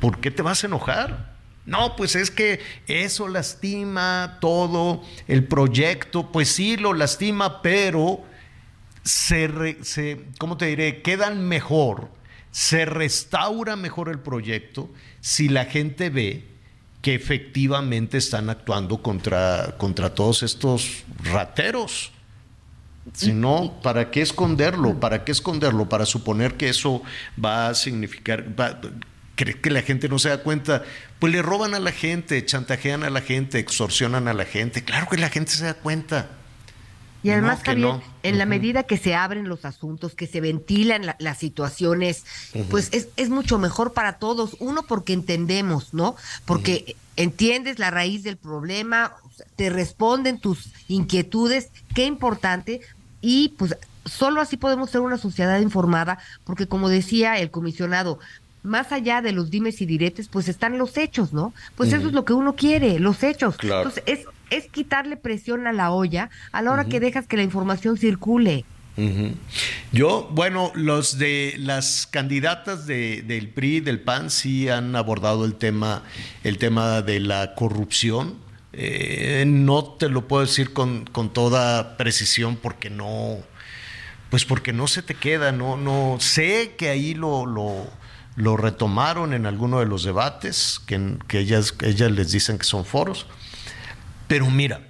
¿por 0.00 0.18
qué 0.20 0.30
te 0.30 0.40
vas 0.40 0.64
a 0.64 0.66
enojar? 0.66 1.30
No, 1.66 1.94
pues 1.94 2.16
es 2.16 2.30
que 2.30 2.60
eso 2.86 3.28
lastima 3.28 4.38
todo 4.40 5.02
el 5.28 5.44
proyecto, 5.44 6.32
pues 6.32 6.48
sí 6.48 6.78
lo 6.78 6.94
lastima, 6.94 7.60
pero 7.60 8.24
se, 9.02 10.20
¿cómo 10.38 10.56
te 10.56 10.66
diré? 10.66 11.02
Quedan 11.02 11.46
mejor, 11.46 12.10
se 12.50 12.84
restaura 12.84 13.76
mejor 13.76 14.08
el 14.08 14.18
proyecto 14.18 14.90
si 15.20 15.48
la 15.48 15.64
gente 15.64 16.10
ve 16.10 16.44
que 17.02 17.14
efectivamente 17.14 18.18
están 18.18 18.50
actuando 18.50 19.02
contra, 19.02 19.76
contra 19.78 20.14
todos 20.14 20.42
estos 20.42 21.04
rateros. 21.24 22.12
Si 23.14 23.32
no, 23.32 23.80
¿para 23.82 24.10
qué 24.10 24.20
esconderlo? 24.20 25.00
¿Para 25.00 25.24
qué 25.24 25.32
esconderlo? 25.32 25.88
Para 25.88 26.04
suponer 26.04 26.54
que 26.54 26.68
eso 26.68 27.02
va 27.42 27.68
a 27.68 27.74
significar, 27.74 28.44
que 29.34 29.70
la 29.70 29.82
gente 29.82 30.08
no 30.08 30.18
se 30.18 30.28
da 30.28 30.42
cuenta? 30.42 30.84
Pues 31.18 31.32
le 31.32 31.40
roban 31.40 31.74
a 31.74 31.80
la 31.80 31.92
gente, 31.92 32.44
chantajean 32.44 33.02
a 33.02 33.10
la 33.10 33.22
gente, 33.22 33.58
extorsionan 33.58 34.28
a 34.28 34.34
la 34.34 34.44
gente. 34.44 34.84
Claro 34.84 35.08
que 35.08 35.16
la 35.16 35.30
gente 35.30 35.52
se 35.52 35.64
da 35.64 35.74
cuenta. 35.74 36.28
Y 37.22 37.30
además, 37.30 37.62
también 37.62 38.00
en 38.22 38.38
la 38.38 38.46
medida 38.46 38.84
que 38.84 38.96
se 38.96 39.14
abren 39.14 39.48
los 39.48 39.64
asuntos, 39.64 40.14
que 40.14 40.26
se 40.26 40.40
ventilan 40.40 41.14
las 41.18 41.38
situaciones, 41.38 42.24
pues 42.70 42.88
es, 42.92 43.08
es, 43.16 43.28
mucho 43.28 43.58
mejor 43.58 43.92
para 43.92 44.14
todos. 44.14 44.56
Uno, 44.58 44.82
porque 44.82 45.12
entendemos, 45.12 45.92
¿no? 45.92 46.16
Porque 46.46 46.96
entiendes 47.16 47.78
la 47.78 47.90
raíz 47.90 48.22
del 48.22 48.38
problema, 48.38 49.14
te 49.56 49.68
responden 49.68 50.40
tus 50.40 50.70
inquietudes, 50.88 51.70
qué 51.94 52.06
importante, 52.06 52.80
y 53.20 53.50
pues 53.58 53.76
solo 54.04 54.40
así 54.40 54.56
podemos 54.56 54.90
ser 54.90 55.02
una 55.02 55.18
sociedad 55.18 55.60
informada, 55.60 56.18
porque 56.44 56.66
como 56.66 56.88
decía 56.88 57.38
el 57.38 57.50
comisionado, 57.50 58.18
más 58.62 58.92
allá 58.92 59.22
de 59.22 59.32
los 59.32 59.50
dimes 59.50 59.80
y 59.80 59.86
diretes, 59.86 60.28
pues 60.28 60.48
están 60.48 60.78
los 60.78 60.96
hechos, 60.96 61.32
¿no? 61.32 61.54
Pues 61.76 61.92
eso 61.92 62.08
es 62.08 62.12
lo 62.12 62.24
que 62.24 62.34
uno 62.34 62.56
quiere, 62.56 62.98
los 62.98 63.22
hechos. 63.22 63.56
Entonces, 63.62 64.02
es 64.06 64.26
es 64.50 64.68
quitarle 64.68 65.16
presión 65.16 65.66
a 65.66 65.72
la 65.72 65.90
olla 65.90 66.30
a 66.52 66.62
la 66.62 66.72
hora 66.72 66.84
que 66.84 67.00
dejas 67.00 67.26
que 67.26 67.36
la 67.36 67.42
información 67.42 67.96
circule. 67.96 68.64
Yo, 69.92 70.28
bueno, 70.32 70.72
los 70.74 71.18
de 71.18 71.54
las 71.58 72.06
candidatas 72.06 72.86
de, 72.86 73.22
del 73.22 73.48
PRI, 73.48 73.80
del 73.80 74.00
PAN, 74.00 74.30
sí 74.30 74.68
han 74.68 74.94
abordado 74.94 75.44
el 75.44 75.54
tema, 75.54 76.02
el 76.44 76.58
tema 76.58 77.00
de 77.00 77.20
la 77.20 77.54
corrupción. 77.54 78.36
Eh, 78.72 79.44
no 79.46 79.84
te 79.84 80.08
lo 80.08 80.28
puedo 80.28 80.42
decir 80.42 80.72
con, 80.72 81.06
con, 81.06 81.32
toda 81.32 81.96
precisión 81.96 82.56
porque 82.56 82.90
no, 82.90 83.38
pues 84.28 84.44
porque 84.44 84.72
no 84.72 84.86
se 84.86 85.02
te 85.02 85.14
queda, 85.14 85.50
no, 85.50 85.76
no, 85.76 86.18
sé 86.20 86.74
que 86.76 86.88
ahí 86.88 87.14
lo, 87.14 87.46
lo, 87.46 87.88
lo 88.36 88.56
retomaron 88.56 89.32
en 89.32 89.46
alguno 89.46 89.80
de 89.80 89.86
los 89.86 90.04
debates, 90.04 90.80
que, 90.86 91.16
que 91.26 91.40
ellas, 91.40 91.74
ellas 91.82 92.12
les 92.12 92.30
dicen 92.30 92.58
que 92.58 92.64
son 92.64 92.84
foros 92.84 93.26
pero 94.30 94.48
mira, 94.48 94.80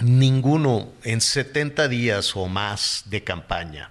ninguno 0.00 0.92
en 1.02 1.20
70 1.20 1.88
días 1.88 2.36
o 2.36 2.46
más 2.46 3.02
de 3.06 3.24
campaña 3.24 3.90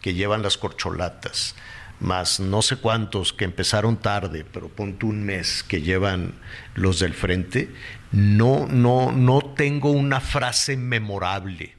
que 0.00 0.14
llevan 0.14 0.42
las 0.42 0.56
corcholatas, 0.56 1.56
más 1.98 2.38
no 2.38 2.62
sé 2.62 2.76
cuántos 2.76 3.32
que 3.32 3.44
empezaron 3.44 3.96
tarde, 3.96 4.44
pero 4.44 4.68
ponte 4.68 5.06
un 5.06 5.24
mes 5.24 5.64
que 5.64 5.82
llevan 5.82 6.34
los 6.76 7.00
del 7.00 7.14
frente, 7.14 7.68
no, 8.12 8.68
no, 8.68 9.10
no 9.10 9.40
tengo 9.56 9.90
una 9.90 10.20
frase 10.20 10.76
memorable. 10.76 11.74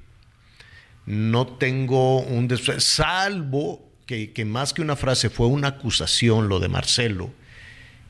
No 1.06 1.48
tengo 1.48 2.20
un 2.20 2.50
salvo 2.80 3.90
que, 4.06 4.34
que 4.34 4.44
más 4.44 4.74
que 4.74 4.82
una 4.82 4.98
frase 4.98 5.30
fue 5.30 5.48
una 5.48 5.70
acusación 5.70 6.50
lo 6.50 6.60
de 6.60 6.68
Marcelo, 6.68 7.32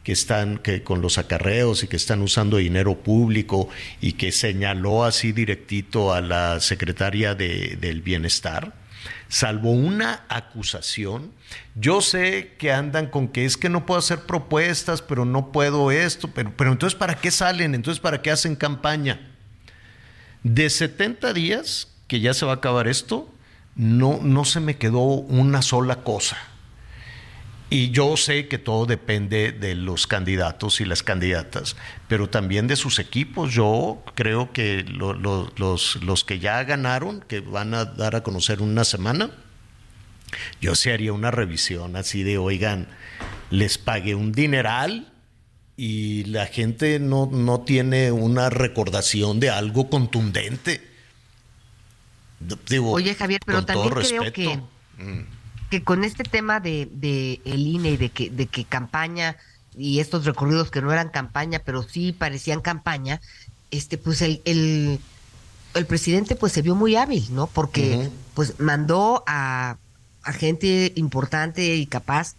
que 0.04 0.12
están 0.12 0.58
que 0.58 0.84
con 0.84 1.02
los 1.02 1.18
acarreos 1.18 1.84
y 1.84 1.88
que 1.88 1.96
están 1.96 2.22
usando 2.22 2.58
dinero 2.58 2.98
público 2.98 3.70
y 4.00 4.14
que 4.14 4.32
señaló 4.32 5.04
así 5.04 5.32
directito 5.32 6.14
a 6.14 6.22
la 6.22 6.60
secretaria 6.60 7.36
de, 7.36 7.78
del 7.80 8.02
bienestar, 8.02 8.74
salvo 9.28 9.72
una 9.72 10.26
acusación. 10.28 11.32
Yo 11.76 12.02
sé 12.02 12.54
que 12.58 12.72
andan 12.72 13.08
con 13.08 13.28
que 13.28 13.46
es 13.46 13.58
que 13.58 13.70
no 13.70 13.86
puedo 13.86 14.00
hacer 14.00 14.22
propuestas, 14.22 15.02
pero 15.02 15.26
no 15.26 15.52
puedo 15.52 15.92
esto, 15.92 16.30
pero, 16.30 16.52
pero 16.56 16.72
entonces 16.72 16.98
¿para 16.98 17.16
qué 17.16 17.30
salen? 17.30 17.76
Entonces 17.76 18.02
¿para 18.02 18.22
qué 18.22 18.32
hacen 18.32 18.56
campaña? 18.56 19.28
De 20.44 20.70
70 20.70 21.34
días, 21.34 21.90
que 22.08 22.20
ya 22.20 22.34
se 22.34 22.46
va 22.46 22.54
a 22.54 22.56
acabar 22.56 22.88
esto, 22.88 23.32
no, 23.76 24.20
no 24.24 24.46
se 24.46 24.60
me 24.60 24.78
quedó 24.78 25.02
una 25.02 25.62
sola 25.62 26.04
cosa 26.04 26.51
y 27.72 27.92
yo 27.92 28.18
sé 28.18 28.50
que 28.50 28.58
todo 28.58 28.86
depende 28.86 29.54
de 29.54 29.76
los 29.76 30.06
candidatos 30.06 30.82
y 30.82 30.86
las 30.86 31.04
candidatas, 31.04 31.78
pero 32.10 32.30
también 32.30 32.68
de 32.68 32.76
sus 32.76 33.00
equipos. 33.00 33.54
Yo 33.54 34.04
creo 34.14 34.52
que 34.52 34.84
los, 34.84 35.96
los 36.04 36.24
que 36.26 36.40
ya 36.40 36.62
ganaron, 36.66 37.22
que 37.22 37.40
van 37.40 37.74
a 37.74 37.86
dar 37.86 38.18
a 38.18 38.24
conocer 38.24 38.62
una 38.62 38.84
semana, 38.84 39.32
yo 40.60 40.76
sí 40.76 40.90
haría 40.90 41.14
una 41.14 41.32
revisión 41.32 41.96
así 41.96 42.24
de, 42.24 42.38
oigan, 42.38 42.88
les 43.50 43.78
pagué 43.78 44.16
un 44.16 44.34
dineral 44.34 45.12
y 45.78 46.26
la 46.26 46.48
gente 46.48 47.00
no, 47.00 47.30
no 47.32 47.62
tiene 47.62 48.12
una 48.12 48.50
recordación 48.50 49.40
de 49.40 49.50
algo 49.50 49.90
contundente. 49.90 50.86
Oye, 52.96 53.16
Javier, 53.16 53.40
pero 53.46 53.64
también 53.64 53.94
creo 53.94 54.34
que, 54.34 54.58
mm. 54.98 55.41
Que 55.72 55.84
con 55.84 56.04
este 56.04 56.24
tema 56.24 56.60
de, 56.60 56.90
de 56.92 57.40
el 57.46 57.66
INE 57.66 57.92
y 57.92 57.98
de 57.98 58.10
que, 58.10 58.30
de 58.30 58.46
que 58.46 58.66
campaña 58.66 59.38
y 59.78 60.00
estos 60.00 60.26
recorridos 60.26 60.70
que 60.70 60.82
no 60.82 60.92
eran 60.92 61.10
campaña, 61.10 61.62
pero 61.66 61.82
sí 61.82 62.12
parecían 62.12 62.60
campaña, 62.60 63.22
este, 63.72 63.98
pues 63.98 64.22
el, 64.22 64.42
el, 64.44 65.00
el 65.74 65.86
presidente 65.86 66.36
pues 66.36 66.52
se 66.52 66.62
vio 66.62 66.76
muy 66.76 66.98
hábil, 66.98 67.26
¿no? 67.32 67.48
Porque 67.48 68.10
pues 68.34 68.60
mandó 68.60 69.24
a, 69.28 69.78
a 70.24 70.34
gente 70.34 70.92
importante 70.98 71.76
y 71.76 71.86
capaz 71.86 72.36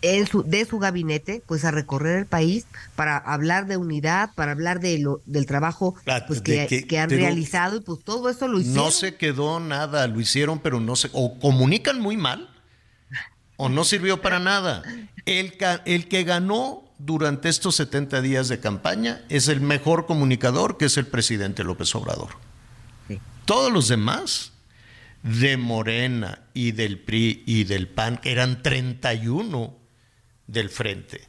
en 0.00 0.26
su, 0.26 0.42
de 0.42 0.64
su 0.64 0.78
gabinete, 0.78 1.42
pues 1.46 1.66
a 1.66 1.72
recorrer 1.72 2.20
el 2.20 2.26
país 2.26 2.64
para 2.96 3.18
hablar 3.18 3.66
de 3.66 3.76
unidad, 3.76 4.30
para 4.34 4.52
hablar 4.52 4.80
de 4.80 4.98
lo, 4.98 5.20
del 5.26 5.44
trabajo 5.44 5.94
ah, 6.06 6.24
pues, 6.26 6.40
que, 6.40 6.86
que, 6.88 6.98
han 6.98 7.10
realizado 7.10 7.76
y 7.76 7.80
pues 7.80 8.00
todo 8.02 8.30
eso 8.30 8.48
lo 8.48 8.58
hicieron. 8.58 8.86
No 8.86 8.90
se 8.90 9.14
quedó 9.16 9.60
nada, 9.60 10.06
lo 10.06 10.20
hicieron, 10.20 10.58
pero 10.58 10.80
no 10.80 10.96
se, 10.96 11.10
o 11.12 11.38
comunican 11.38 12.00
muy 12.00 12.16
mal 12.16 12.48
o 13.62 13.68
no 13.68 13.84
sirvió 13.84 14.20
para 14.20 14.40
nada. 14.40 14.82
El, 15.24 15.56
el 15.84 16.08
que 16.08 16.24
ganó 16.24 16.82
durante 16.98 17.48
estos 17.48 17.76
70 17.76 18.20
días 18.20 18.48
de 18.48 18.58
campaña 18.58 19.22
es 19.28 19.46
el 19.46 19.60
mejor 19.60 20.06
comunicador, 20.06 20.78
que 20.78 20.86
es 20.86 20.96
el 20.96 21.06
presidente 21.06 21.62
López 21.62 21.94
Obrador. 21.94 22.30
Todos 23.44 23.72
los 23.72 23.86
demás 23.86 24.50
de 25.22 25.56
Morena 25.58 26.40
y 26.54 26.72
del 26.72 26.98
PRI 26.98 27.44
y 27.46 27.62
del 27.62 27.86
PAN, 27.86 28.16
que 28.16 28.32
eran 28.32 28.62
31, 28.62 29.78
del 30.48 30.68
frente. 30.68 31.28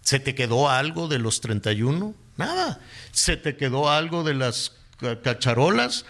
¿Se 0.00 0.18
te 0.18 0.34
quedó 0.34 0.68
algo 0.68 1.06
de 1.06 1.20
los 1.20 1.40
31? 1.40 2.12
Nada. 2.36 2.80
¿Se 3.12 3.36
te 3.36 3.56
quedó 3.56 3.88
algo 3.88 4.24
de 4.24 4.34
las 4.34 4.72
cacharolas? 5.22 6.06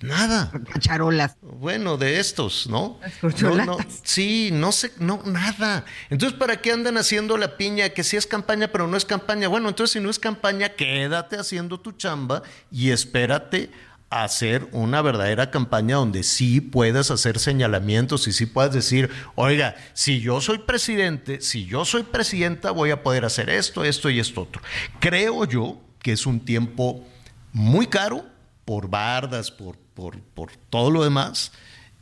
Nada. 0.00 0.52
Cacharolas. 0.72 1.36
Bueno, 1.40 1.96
de 1.96 2.20
estos, 2.20 2.66
¿no? 2.66 3.00
no, 3.40 3.78
sí, 4.02 4.50
no 4.52 4.70
sé, 4.70 4.92
no, 4.98 5.22
nada. 5.24 5.86
Entonces, 6.10 6.38
¿para 6.38 6.60
qué 6.60 6.72
andan 6.72 6.98
haciendo 6.98 7.38
la 7.38 7.56
piña? 7.56 7.88
Que 7.88 8.04
sí 8.04 8.16
es 8.16 8.26
campaña, 8.26 8.68
pero 8.68 8.86
no 8.86 8.96
es 8.96 9.06
campaña. 9.06 9.48
Bueno, 9.48 9.70
entonces 9.70 9.92
si 9.92 10.00
no 10.00 10.10
es 10.10 10.18
campaña, 10.18 10.70
quédate 10.70 11.38
haciendo 11.38 11.80
tu 11.80 11.92
chamba 11.92 12.42
y 12.70 12.90
espérate 12.90 13.70
hacer 14.10 14.68
una 14.72 15.02
verdadera 15.02 15.50
campaña 15.50 15.96
donde 15.96 16.22
sí 16.22 16.60
puedas 16.60 17.10
hacer 17.10 17.38
señalamientos 17.38 18.28
y 18.28 18.32
sí 18.32 18.46
puedas 18.46 18.72
decir, 18.72 19.10
oiga, 19.34 19.76
si 19.94 20.20
yo 20.20 20.40
soy 20.40 20.58
presidente, 20.58 21.40
si 21.40 21.66
yo 21.66 21.84
soy 21.84 22.02
presidenta, 22.02 22.70
voy 22.70 22.90
a 22.90 23.02
poder 23.02 23.24
hacer 23.24 23.50
esto, 23.50 23.82
esto 23.82 24.10
y 24.10 24.20
esto 24.20 24.42
otro. 24.42 24.62
Creo 25.00 25.44
yo 25.44 25.80
que 26.00 26.12
es 26.12 26.26
un 26.26 26.40
tiempo 26.40 27.04
muy 27.52 27.86
caro 27.86 28.24
por 28.64 28.88
bardas, 28.88 29.50
por, 29.50 29.76
por, 29.96 30.20
por 30.20 30.52
todo 30.70 30.90
lo 30.90 31.02
demás. 31.02 31.50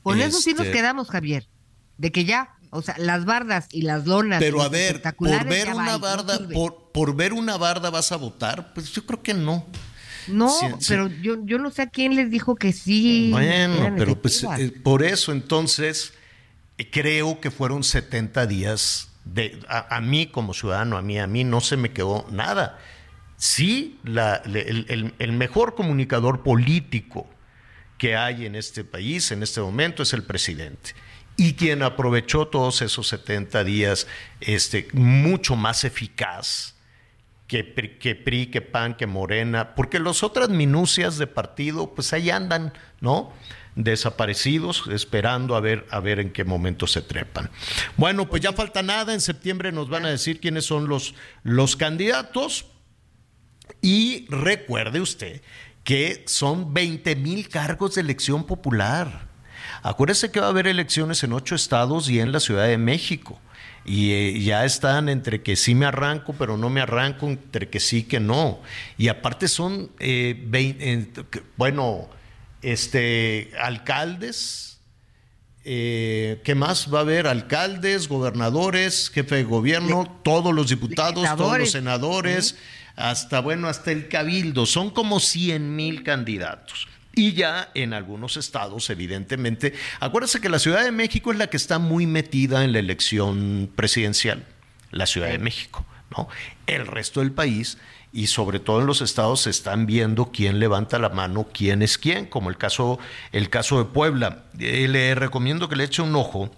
Con 0.03 0.21
eso 0.21 0.39
sí 0.41 0.53
nos 0.53 0.67
este, 0.67 0.77
quedamos, 0.77 1.09
Javier, 1.09 1.49
de 1.97 2.13
que 2.13 2.27
ya, 2.27 2.57
o 2.71 2.83
sea, 2.83 2.97
las 2.99 3.25
bardas 3.25 3.69
y 3.71 3.83
las 3.83 4.05
lonas. 4.07 4.41
Pero 4.41 4.61
a 4.61 4.69
ver, 4.69 5.01
por 5.01 5.47
ver 5.47 5.73
una 5.73 5.97
barda, 5.97 6.39
por, 6.53 6.91
por 6.93 7.17
ver 7.17 7.33
una 7.33 7.57
barda 7.57 7.89
vas 7.89 8.13
a 8.13 8.17
votar, 8.17 8.75
pues 8.75 8.93
yo 8.93 9.07
creo 9.07 9.23
que 9.23 9.33
no. 9.33 9.65
No, 10.27 10.53
pero 10.89 11.09
yo, 11.09 11.37
yo 11.45 11.59
no 11.59 11.71
sé 11.71 11.83
a 11.83 11.87
quién 11.87 12.17
les 12.17 12.31
dijo 12.31 12.57
que 12.57 12.73
sí. 12.73 13.29
Bueno, 13.31 13.95
pero 13.97 14.21
pues 14.21 14.43
eh, 14.59 14.73
por 14.83 15.03
eso 15.03 15.33
entonces 15.33 16.15
eh, 16.79 16.91
creo 16.91 17.41
que 17.41 17.51
fueron 17.51 17.85
70 17.85 18.47
días 18.47 19.09
de 19.25 19.61
a, 19.69 20.01
mí 20.01 20.27
como 20.27 20.55
ciudadano, 20.55 20.97
a 20.97 21.03
mí, 21.03 21.19
a 21.19 21.27
mí 21.27 21.45
no 21.45 21.61
se 21.61 21.77
me 21.77 21.93
quedó 21.93 22.27
nada. 22.31 22.79
Sí, 23.37 23.99
la, 24.03 24.37
el, 24.37 25.15
el 25.19 25.33
mejor 25.33 25.75
comunicador 25.75 26.43
político 26.43 27.27
que 27.99 28.17
hay 28.17 28.47
en 28.47 28.55
este 28.55 28.85
país 28.85 29.31
en 29.31 29.43
este 29.43 29.61
momento 29.61 30.03
es 30.03 30.13
el 30.13 30.25
presidente 30.25 30.95
y 31.37 31.55
quien 31.55 31.83
aprovechó 31.83 32.47
todos 32.47 32.83
esos 32.83 33.09
70 33.09 33.65
días 33.65 34.07
este, 34.41 34.89
mucho 34.93 35.57
más 35.57 35.85
eficaz 35.85 36.75
que, 37.47 37.99
que 38.01 38.15
PRI, 38.15 38.47
que 38.47 38.63
PAN, 38.63 38.95
que 38.95 39.07
Morena, 39.07 39.75
porque 39.75 39.99
las 39.99 40.23
otras 40.23 40.49
minucias 40.49 41.19
de 41.19 41.27
partido, 41.27 41.95
pues 41.95 42.13
ahí 42.13 42.31
andan, 42.31 42.73
¿no? 43.01 43.33
desaparecidos, 43.77 44.85
esperando 44.93 45.57
a 45.57 45.61
ver, 45.61 45.87
a 45.91 46.01
ver 46.01 46.21
en 46.21 46.31
qué 46.31 46.45
momento 46.45 46.87
se 46.87 47.03
trepan. 47.03 47.51
Bueno, 47.97 48.29
pues 48.29 48.41
ya 48.41 48.53
falta 48.53 48.83
nada, 48.83 49.13
en 49.13 49.21
septiembre 49.21 49.73
nos 49.73 49.89
van 49.89 50.07
a 50.07 50.11
decir 50.11 50.41
quiénes 50.41 50.65
son 50.65 50.89
los, 50.89 51.15
los 51.43 51.75
candidatos 51.75 52.67
y 53.81 54.27
recuerde 54.29 55.01
usted 55.01 55.43
que 55.85 56.25
son 56.27 56.75
20 56.75 57.15
mil 57.17 57.49
cargos 57.49 57.95
de 57.95 58.01
elección 58.01 58.45
popular. 58.45 59.29
Acuérdese 59.83 60.31
que 60.31 60.41
va 60.41 60.47
a 60.47 60.51
haber 60.51 60.67
elecciones 60.67 61.23
en 61.23 61.33
ocho 61.33 61.55
estados 61.55 62.09
y 62.09 62.21
en 62.21 62.33
la 62.33 62.41
Ciudad 62.41 62.67
de 62.67 62.79
México 62.79 63.39
y 63.85 64.13
eh, 64.13 64.41
ya 64.41 64.65
están 64.65 65.09
entre 65.09 65.43
que 65.43 65.57
sí 65.57 65.75
me 65.75 65.87
arranco, 65.87 66.35
pero 66.39 66.57
no 66.57 66.71
me 66.71 66.81
arranco, 66.81 67.29
entre 67.29 67.69
que 67.69 67.81
sí, 67.81 68.05
que 68.05 68.19
no. 68.19 68.61
Y 68.97 69.09
aparte 69.09 69.47
son, 69.47 69.91
eh, 69.99 71.13
bueno, 71.57 72.09
este, 72.63 73.53
alcaldes, 73.61 74.79
eh, 75.65 76.41
¿qué 76.45 76.55
más 76.55 76.93
va 76.93 76.99
a 76.99 77.03
haber? 77.03 77.27
Alcaldes, 77.27 78.09
gobernadores, 78.09 79.11
jefe 79.11 79.37
de 79.37 79.45
gobierno, 79.45 80.21
todos 80.23 80.55
los 80.55 80.71
diputados, 80.71 81.27
todos 81.37 81.59
los 81.59 81.71
senadores, 81.71 82.57
hasta, 82.97 83.41
bueno, 83.41 83.69
hasta 83.69 83.93
el 83.93 84.09
cabildo. 84.09 84.67
Son 84.67 84.91
como 84.91 85.21
100 85.21 85.75
mil 85.75 86.03
candidatos. 86.03 86.89
Y 87.17 87.33
ya 87.33 87.71
en 87.75 87.93
algunos 87.95 88.37
estados, 88.37 88.91
evidentemente, 88.91 89.75
acuérdense 90.01 90.41
que 90.41 90.49
la 90.49 90.59
Ciudad 90.59 90.83
de 90.83 90.91
México 90.91 91.31
es 91.31 91.39
la 91.39 91.47
que 91.47 91.57
está 91.57 91.79
muy 91.79 92.07
metida 92.07 92.65
en 92.65 92.73
la 92.73 92.81
elección 92.81 93.71
presidencial, 93.77 94.45
la 94.91 95.07
Ciudad 95.07 95.29
de 95.29 95.39
México, 95.39 95.87
¿no? 96.17 96.29
El 96.67 96.87
resto 96.87 97.21
del 97.21 97.31
país 97.31 97.79
y 98.13 98.29
sobre 98.29 98.59
todo 98.61 98.81
en 98.81 98.87
los 98.87 99.01
estados 99.01 99.43
se 99.43 99.51
están 99.51 99.87
viendo 99.87 100.33
quién 100.33 100.61
levanta 100.61 100.99
la 100.99 101.09
mano, 101.09 101.49
quién 101.53 101.83
es 101.83 101.99
quién, 101.99 102.27
como 102.27 102.51
el 102.51 102.57
caso, 102.57 102.99
el 103.31 103.49
caso 103.49 103.79
de 103.79 103.85
Puebla. 103.87 104.45
Eh, 104.59 104.89
le 104.89 105.15
recomiendo 105.15 105.69
que 105.69 105.77
le 105.77 105.85
eche 105.85 106.03
un 106.03 106.15
ojo 106.17 106.51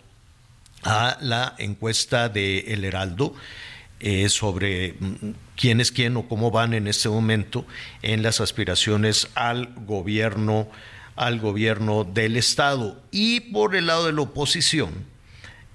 a 0.85 1.19
la 1.21 1.55
encuesta 1.59 2.29
de 2.29 2.59
El 2.69 2.85
Heraldo 2.85 3.35
eh, 4.01 4.29
sobre 4.29 4.95
mm, 5.01 5.31
quién 5.57 5.81
es 5.81 5.91
quién 5.91 6.17
o 6.17 6.29
cómo 6.29 6.51
van 6.51 6.75
en 6.75 6.87
este 6.87 7.09
momento 7.09 7.67
en 8.03 8.23
las 8.23 8.41
aspiraciones 8.41 9.29
al 9.35 9.75
gobierno, 9.87 10.69
al 11.17 11.41
gobierno 11.41 12.05
del 12.05 12.37
Estado. 12.37 13.03
Y 13.11 13.41
por 13.41 13.75
el 13.75 13.87
lado 13.87 14.07
de 14.07 14.13
la 14.13 14.23
oposición, 14.23 15.07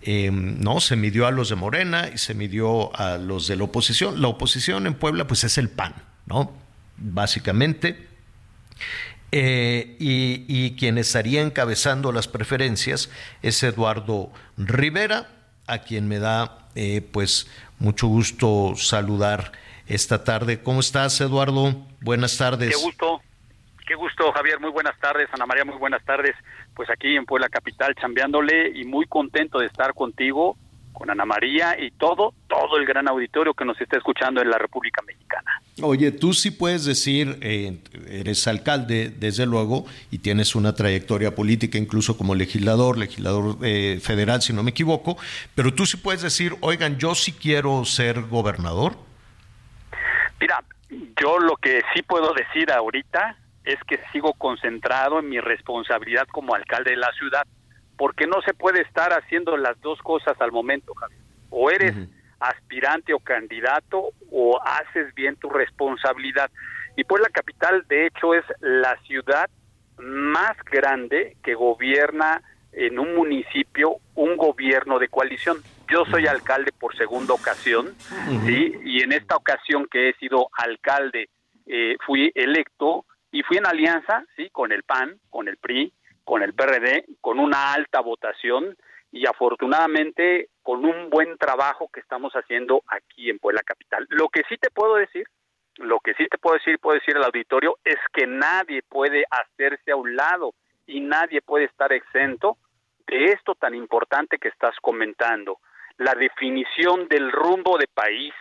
em, 0.01 0.59
¿no? 0.59 0.79
Se 0.79 0.95
midió 0.95 1.27
a 1.27 1.31
los 1.31 1.49
de 1.49 1.55
Morena 1.55 2.09
y 2.13 2.17
se 2.17 2.33
midió 2.33 2.95
a 2.95 3.17
los 3.17 3.47
de 3.47 3.55
la 3.55 3.65
oposición. 3.65 4.21
La 4.21 4.27
oposición 4.27 4.87
en 4.87 4.93
Puebla, 4.93 5.27
pues 5.27 5.43
es 5.43 5.57
el 5.57 5.69
PAN, 5.69 5.95
¿no? 6.25 6.53
Básicamente. 6.97 8.07
Eh, 9.33 9.95
y, 9.97 10.43
y, 10.47 10.71
quien 10.71 10.97
estaría 10.97 11.41
encabezando 11.41 12.11
las 12.11 12.27
preferencias 12.27 13.09
es 13.41 13.63
Eduardo 13.63 14.29
Rivera, 14.57 15.29
a 15.67 15.79
quien 15.79 16.09
me 16.09 16.19
da 16.19 16.61
eh, 16.75 17.01
pues 17.11 17.47
mucho 17.79 18.07
gusto 18.07 18.73
saludar 18.77 19.51
esta 19.91 20.23
tarde. 20.23 20.61
¿Cómo 20.61 20.79
estás, 20.79 21.19
Eduardo? 21.19 21.75
Buenas 21.99 22.37
tardes. 22.37 22.75
Qué 22.75 22.81
gusto, 22.81 23.21
qué 23.85 23.95
gusto, 23.95 24.31
Javier. 24.31 24.59
Muy 24.59 24.71
buenas 24.71 24.97
tardes. 24.99 25.27
Ana 25.33 25.45
María, 25.45 25.65
muy 25.65 25.77
buenas 25.77 26.03
tardes. 26.05 26.33
Pues 26.73 26.89
aquí 26.89 27.15
en 27.15 27.25
Puebla 27.25 27.49
Capital, 27.49 27.93
chambeándole 27.95 28.71
y 28.73 28.85
muy 28.85 29.05
contento 29.05 29.59
de 29.59 29.65
estar 29.65 29.93
contigo, 29.93 30.57
con 30.93 31.09
Ana 31.09 31.25
María 31.25 31.77
y 31.81 31.91
todo, 31.91 32.33
todo 32.47 32.77
el 32.77 32.85
gran 32.85 33.07
auditorio 33.07 33.53
que 33.53 33.65
nos 33.65 33.79
está 33.81 33.97
escuchando 33.97 34.41
en 34.41 34.49
la 34.49 34.57
República 34.57 35.01
Mexicana. 35.05 35.61
Oye, 35.81 36.11
tú 36.11 36.33
sí 36.33 36.51
puedes 36.51 36.85
decir, 36.85 37.37
eh, 37.41 37.79
eres 38.07 38.47
alcalde, 38.47 39.09
desde 39.09 39.45
luego, 39.45 39.85
y 40.11 40.19
tienes 40.19 40.53
una 40.55 40.75
trayectoria 40.75 41.33
política, 41.33 41.77
incluso 41.77 42.17
como 42.17 42.35
legislador, 42.35 42.97
legislador 42.97 43.57
eh, 43.63 43.99
federal, 44.01 44.41
si 44.41 44.53
no 44.53 44.63
me 44.63 44.71
equivoco, 44.71 45.17
pero 45.55 45.73
tú 45.73 45.85
sí 45.85 45.97
puedes 45.97 46.21
decir, 46.21 46.55
oigan, 46.61 46.97
yo 46.97 47.15
sí 47.15 47.31
quiero 47.31 47.83
ser 47.85 48.21
gobernador. 48.23 49.10
Mira, 50.41 50.63
yo 51.21 51.37
lo 51.37 51.55
que 51.55 51.83
sí 51.93 52.01
puedo 52.01 52.33
decir 52.33 52.71
ahorita 52.71 53.37
es 53.63 53.77
que 53.87 53.99
sigo 54.11 54.33
concentrado 54.33 55.19
en 55.19 55.29
mi 55.29 55.39
responsabilidad 55.39 56.27
como 56.31 56.55
alcalde 56.55 56.91
de 56.91 56.97
la 56.97 57.11
ciudad, 57.13 57.45
porque 57.95 58.25
no 58.25 58.41
se 58.41 58.55
puede 58.55 58.81
estar 58.81 59.13
haciendo 59.13 59.55
las 59.55 59.79
dos 59.81 59.99
cosas 60.01 60.35
al 60.41 60.51
momento, 60.51 60.95
Javier. 60.95 61.21
O 61.51 61.69
eres 61.69 61.95
aspirante 62.39 63.13
o 63.13 63.19
candidato 63.19 64.09
o 64.31 64.59
haces 64.63 65.13
bien 65.13 65.35
tu 65.35 65.49
responsabilidad. 65.49 66.49
Y 66.95 67.03
pues 67.03 67.21
la 67.21 67.29
capital, 67.29 67.85
de 67.87 68.07
hecho, 68.07 68.33
es 68.33 68.43
la 68.61 68.97
ciudad 69.03 69.47
más 69.99 70.57
grande 70.71 71.37
que 71.43 71.53
gobierna 71.53 72.41
en 72.73 72.97
un 72.97 73.15
municipio 73.15 73.97
un 74.15 74.37
gobierno 74.37 74.97
de 74.97 75.07
coalición. 75.07 75.57
Yo 75.91 76.05
soy 76.05 76.25
alcalde 76.25 76.71
por 76.71 76.95
segunda 76.95 77.33
ocasión, 77.33 77.93
¿sí? 78.45 78.73
Y 78.85 79.03
en 79.03 79.11
esta 79.11 79.35
ocasión 79.35 79.87
que 79.91 80.07
he 80.07 80.13
sido 80.13 80.47
alcalde, 80.53 81.27
eh, 81.65 81.97
fui 82.05 82.31
electo 82.33 83.05
y 83.29 83.43
fui 83.43 83.57
en 83.57 83.67
alianza, 83.67 84.23
¿sí? 84.37 84.49
Con 84.51 84.71
el 84.71 84.83
PAN, 84.83 85.19
con 85.29 85.49
el 85.49 85.57
PRI, 85.57 85.91
con 86.23 86.43
el 86.43 86.53
PRD, 86.53 87.05
con 87.19 87.39
una 87.39 87.73
alta 87.73 87.99
votación 87.99 88.77
y 89.11 89.25
afortunadamente 89.25 90.47
con 90.63 90.85
un 90.85 91.09
buen 91.09 91.37
trabajo 91.37 91.89
que 91.93 91.99
estamos 91.99 92.31
haciendo 92.33 92.83
aquí 92.87 93.29
en 93.29 93.39
Puebla 93.39 93.61
Capital. 93.61 94.07
Lo 94.09 94.29
que 94.29 94.43
sí 94.47 94.55
te 94.57 94.69
puedo 94.69 94.95
decir, 94.95 95.27
lo 95.75 95.99
que 95.99 96.13
sí 96.13 96.25
te 96.27 96.37
puedo 96.37 96.55
decir, 96.55 96.79
puedo 96.79 96.97
decir 96.97 97.17
al 97.17 97.25
auditorio, 97.25 97.77
es 97.83 97.99
que 98.13 98.27
nadie 98.27 98.81
puede 98.87 99.25
hacerse 99.29 99.91
a 99.91 99.97
un 99.97 100.15
lado 100.15 100.53
y 100.87 101.01
nadie 101.01 101.41
puede 101.41 101.65
estar 101.65 101.91
exento 101.91 102.57
de 103.07 103.25
esto 103.25 103.55
tan 103.55 103.75
importante 103.75 104.37
que 104.37 104.47
estás 104.47 104.75
comentando, 104.81 105.59
la 106.01 106.15
definición 106.15 107.07
del 107.07 107.31
rumbo 107.31 107.77
de 107.77 107.87
país 107.87 108.33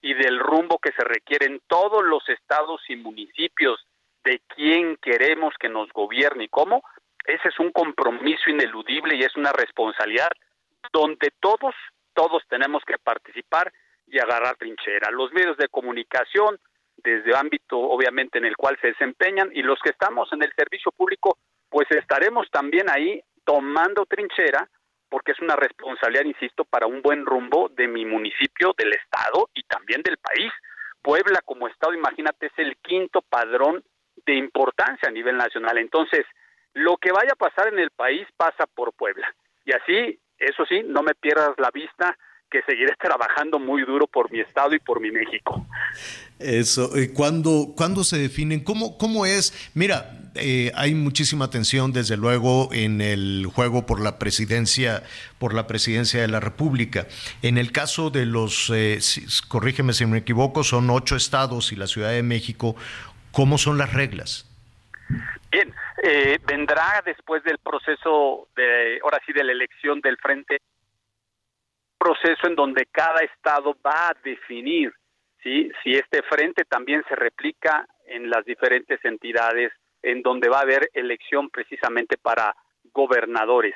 y 0.00 0.12
del 0.14 0.40
rumbo 0.40 0.78
que 0.78 0.90
se 0.90 1.04
requiere 1.04 1.46
en 1.46 1.60
todos 1.68 2.04
los 2.04 2.28
estados 2.28 2.80
y 2.88 2.96
municipios 2.96 3.86
de 4.24 4.40
quién 4.48 4.96
queremos 4.96 5.54
que 5.60 5.68
nos 5.68 5.88
gobierne 5.92 6.44
y 6.44 6.48
cómo, 6.48 6.82
ese 7.24 7.48
es 7.48 7.58
un 7.60 7.70
compromiso 7.70 8.50
ineludible 8.50 9.14
y 9.14 9.22
es 9.22 9.36
una 9.36 9.52
responsabilidad 9.52 10.30
donde 10.92 11.32
todos, 11.38 11.74
todos 12.12 12.42
tenemos 12.48 12.82
que 12.84 12.98
participar 12.98 13.72
y 14.08 14.18
agarrar 14.18 14.56
trinchera. 14.56 15.10
Los 15.12 15.32
medios 15.32 15.56
de 15.58 15.68
comunicación, 15.68 16.58
desde 16.96 17.30
el 17.30 17.36
ámbito 17.36 17.78
obviamente 17.78 18.38
en 18.38 18.46
el 18.46 18.56
cual 18.56 18.76
se 18.80 18.88
desempeñan, 18.88 19.50
y 19.52 19.62
los 19.62 19.78
que 19.80 19.90
estamos 19.90 20.32
en 20.32 20.42
el 20.42 20.52
servicio 20.56 20.90
público, 20.90 21.38
pues 21.68 21.88
estaremos 21.92 22.50
también 22.50 22.90
ahí 22.90 23.20
tomando 23.44 24.06
trinchera, 24.06 24.68
porque 25.08 25.32
es 25.32 25.40
una 25.40 25.56
responsabilidad, 25.56 26.24
insisto, 26.24 26.64
para 26.64 26.86
un 26.86 27.02
buen 27.02 27.24
rumbo 27.24 27.68
de 27.68 27.88
mi 27.88 28.04
municipio, 28.04 28.74
del 28.76 28.92
Estado 28.92 29.48
y 29.54 29.62
también 29.64 30.02
del 30.02 30.18
país. 30.18 30.52
Puebla 31.02 31.40
como 31.44 31.68
Estado, 31.68 31.94
imagínate, 31.94 32.46
es 32.46 32.52
el 32.58 32.76
quinto 32.78 33.22
padrón 33.22 33.84
de 34.24 34.34
importancia 34.34 35.08
a 35.08 35.12
nivel 35.12 35.36
nacional. 35.36 35.78
Entonces, 35.78 36.26
lo 36.74 36.96
que 36.96 37.12
vaya 37.12 37.32
a 37.32 37.36
pasar 37.36 37.68
en 37.72 37.78
el 37.78 37.90
país 37.90 38.26
pasa 38.36 38.66
por 38.66 38.92
Puebla. 38.92 39.34
Y 39.64 39.72
así, 39.72 40.18
eso 40.38 40.64
sí, 40.66 40.82
no 40.84 41.02
me 41.02 41.14
pierdas 41.14 41.54
la 41.58 41.70
vista 41.70 42.16
que 42.50 42.62
seguiré 42.62 42.94
trabajando 43.00 43.58
muy 43.58 43.84
duro 43.84 44.06
por 44.06 44.30
mi 44.30 44.40
estado 44.40 44.74
y 44.74 44.78
por 44.78 45.00
mi 45.00 45.10
México. 45.10 45.66
Eso, 46.38 46.90
¿cuándo, 47.14 47.72
¿cuándo 47.76 48.04
se 48.04 48.18
definen? 48.18 48.62
¿Cómo, 48.62 48.98
cómo 48.98 49.26
es? 49.26 49.70
Mira, 49.74 50.10
eh, 50.38 50.72
hay 50.74 50.94
muchísima 50.94 51.50
tensión, 51.50 51.92
desde 51.92 52.16
luego, 52.16 52.68
en 52.72 53.00
el 53.00 53.46
juego 53.46 53.86
por 53.86 54.00
la 54.00 54.18
presidencia, 54.18 55.02
por 55.38 55.54
la 55.54 55.66
presidencia 55.66 56.20
de 56.20 56.28
la 56.28 56.40
República. 56.40 57.06
En 57.42 57.58
el 57.58 57.72
caso 57.72 58.10
de 58.10 58.26
los, 58.26 58.70
eh, 58.74 58.98
corrígeme 59.48 59.92
si 59.92 60.06
me 60.06 60.18
equivoco, 60.18 60.64
son 60.64 60.90
ocho 60.90 61.16
estados 61.16 61.72
y 61.72 61.76
la 61.76 61.86
Ciudad 61.86 62.10
de 62.10 62.22
México. 62.22 62.76
¿Cómo 63.32 63.58
son 63.58 63.78
las 63.78 63.92
reglas? 63.92 64.48
Bien, 65.50 65.72
eh, 66.02 66.38
vendrá 66.46 67.02
después 67.04 67.42
del 67.44 67.58
proceso 67.58 68.48
de, 68.56 68.98
ahora 69.02 69.20
sí, 69.26 69.32
de 69.32 69.44
la 69.44 69.52
elección 69.52 70.00
del 70.00 70.16
frente, 70.18 70.60
proceso 71.98 72.46
en 72.46 72.54
donde 72.54 72.86
cada 72.86 73.20
estado 73.20 73.76
va 73.84 74.08
a 74.08 74.16
definir 74.22 74.92
¿sí? 75.42 75.70
si 75.82 75.92
este 75.92 76.22
frente 76.22 76.64
también 76.64 77.02
se 77.08 77.16
replica 77.16 77.86
en 78.06 78.30
las 78.30 78.44
diferentes 78.44 79.04
entidades 79.04 79.72
en 80.06 80.22
donde 80.22 80.48
va 80.48 80.58
a 80.58 80.62
haber 80.62 80.88
elección 80.94 81.50
precisamente 81.50 82.16
para 82.16 82.54
gobernadores. 82.92 83.74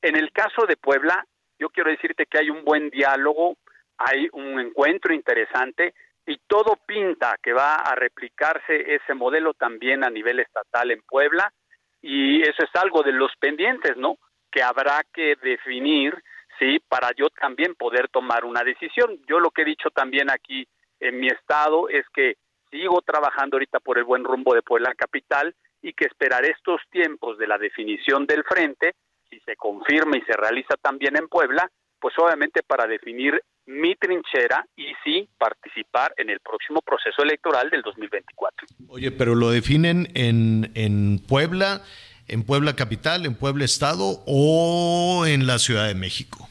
En 0.00 0.16
el 0.16 0.32
caso 0.32 0.64
de 0.66 0.78
Puebla, 0.78 1.22
yo 1.58 1.68
quiero 1.68 1.90
decirte 1.90 2.24
que 2.24 2.38
hay 2.38 2.48
un 2.48 2.64
buen 2.64 2.88
diálogo, 2.88 3.58
hay 3.98 4.26
un 4.32 4.58
encuentro 4.58 5.12
interesante 5.12 5.92
y 6.26 6.38
todo 6.46 6.78
pinta 6.86 7.36
que 7.42 7.52
va 7.52 7.74
a 7.74 7.94
replicarse 7.94 8.94
ese 8.94 9.12
modelo 9.12 9.52
también 9.52 10.02
a 10.02 10.08
nivel 10.08 10.40
estatal 10.40 10.90
en 10.90 11.02
Puebla 11.02 11.52
y 12.00 12.40
eso 12.40 12.64
es 12.64 12.70
algo 12.80 13.02
de 13.02 13.12
los 13.12 13.32
pendientes, 13.38 13.98
¿no? 13.98 14.16
Que 14.50 14.62
habrá 14.62 15.02
que 15.12 15.36
definir, 15.42 16.14
sí, 16.58 16.78
para 16.88 17.10
yo 17.12 17.28
también 17.28 17.74
poder 17.74 18.08
tomar 18.08 18.46
una 18.46 18.64
decisión. 18.64 19.20
Yo 19.28 19.40
lo 19.40 19.50
que 19.50 19.60
he 19.60 19.66
dicho 19.66 19.90
también 19.90 20.30
aquí 20.30 20.66
en 21.00 21.20
mi 21.20 21.26
estado 21.26 21.90
es 21.90 22.06
que 22.14 22.36
sigo 22.70 23.02
trabajando 23.02 23.56
ahorita 23.56 23.80
por 23.80 23.98
el 23.98 24.04
buen 24.04 24.24
rumbo 24.24 24.54
de 24.54 24.62
Puebla 24.62 24.94
capital 24.94 25.54
y 25.86 25.92
que 25.92 26.06
esperaré 26.06 26.50
estos 26.50 26.80
tiempos 26.90 27.38
de 27.38 27.46
la 27.46 27.58
definición 27.58 28.26
del 28.26 28.42
frente, 28.42 28.94
si 29.30 29.38
se 29.40 29.54
confirma 29.54 30.18
y 30.18 30.22
se 30.22 30.32
realiza 30.32 30.74
también 30.82 31.16
en 31.16 31.28
Puebla, 31.28 31.70
pues 32.00 32.12
obviamente 32.18 32.64
para 32.64 32.88
definir 32.88 33.40
mi 33.66 33.94
trinchera 33.94 34.66
y 34.74 34.86
sí 35.04 35.28
participar 35.38 36.12
en 36.16 36.30
el 36.30 36.40
próximo 36.40 36.80
proceso 36.82 37.22
electoral 37.22 37.70
del 37.70 37.82
2024. 37.82 38.66
Oye, 38.88 39.12
pero 39.12 39.36
lo 39.36 39.50
definen 39.50 40.08
en, 40.14 40.72
en 40.74 41.20
Puebla, 41.20 41.82
en 42.26 42.44
Puebla 42.44 42.74
capital, 42.74 43.24
en 43.24 43.36
Puebla 43.36 43.64
estado 43.64 44.24
o 44.26 45.24
en 45.24 45.46
la 45.46 45.58
Ciudad 45.58 45.86
de 45.86 45.94
México. 45.94 46.48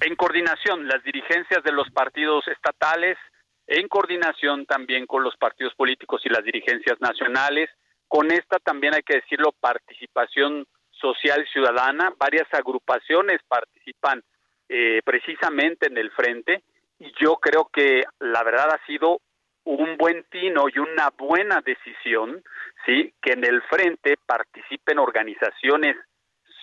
En 0.00 0.16
coordinación, 0.16 0.88
las 0.88 1.04
dirigencias 1.04 1.62
de 1.62 1.70
los 1.70 1.88
partidos 1.90 2.48
estatales, 2.48 3.16
en 3.68 3.86
coordinación 3.86 4.66
también 4.66 5.06
con 5.06 5.22
los 5.22 5.36
partidos 5.36 5.72
políticos 5.76 6.22
y 6.24 6.30
las 6.30 6.42
dirigencias 6.42 7.00
nacionales, 7.00 7.70
con 8.12 8.30
esta 8.30 8.58
también 8.58 8.94
hay 8.94 9.02
que 9.02 9.22
decirlo 9.22 9.52
participación 9.58 10.66
social 10.90 11.46
ciudadana, 11.50 12.12
varias 12.18 12.46
agrupaciones 12.52 13.40
participan 13.48 14.22
eh, 14.68 15.00
precisamente 15.02 15.86
en 15.86 15.96
el 15.96 16.10
frente 16.10 16.62
y 16.98 17.10
yo 17.18 17.36
creo 17.36 17.70
que 17.72 18.02
la 18.18 18.42
verdad 18.42 18.68
ha 18.70 18.86
sido 18.86 19.22
un 19.64 19.96
buen 19.96 20.24
tino 20.24 20.66
y 20.68 20.78
una 20.78 21.08
buena 21.16 21.62
decisión, 21.64 22.44
sí, 22.84 23.14
que 23.22 23.32
en 23.32 23.46
el 23.46 23.62
frente 23.62 24.18
participen 24.26 24.98
organizaciones 24.98 25.96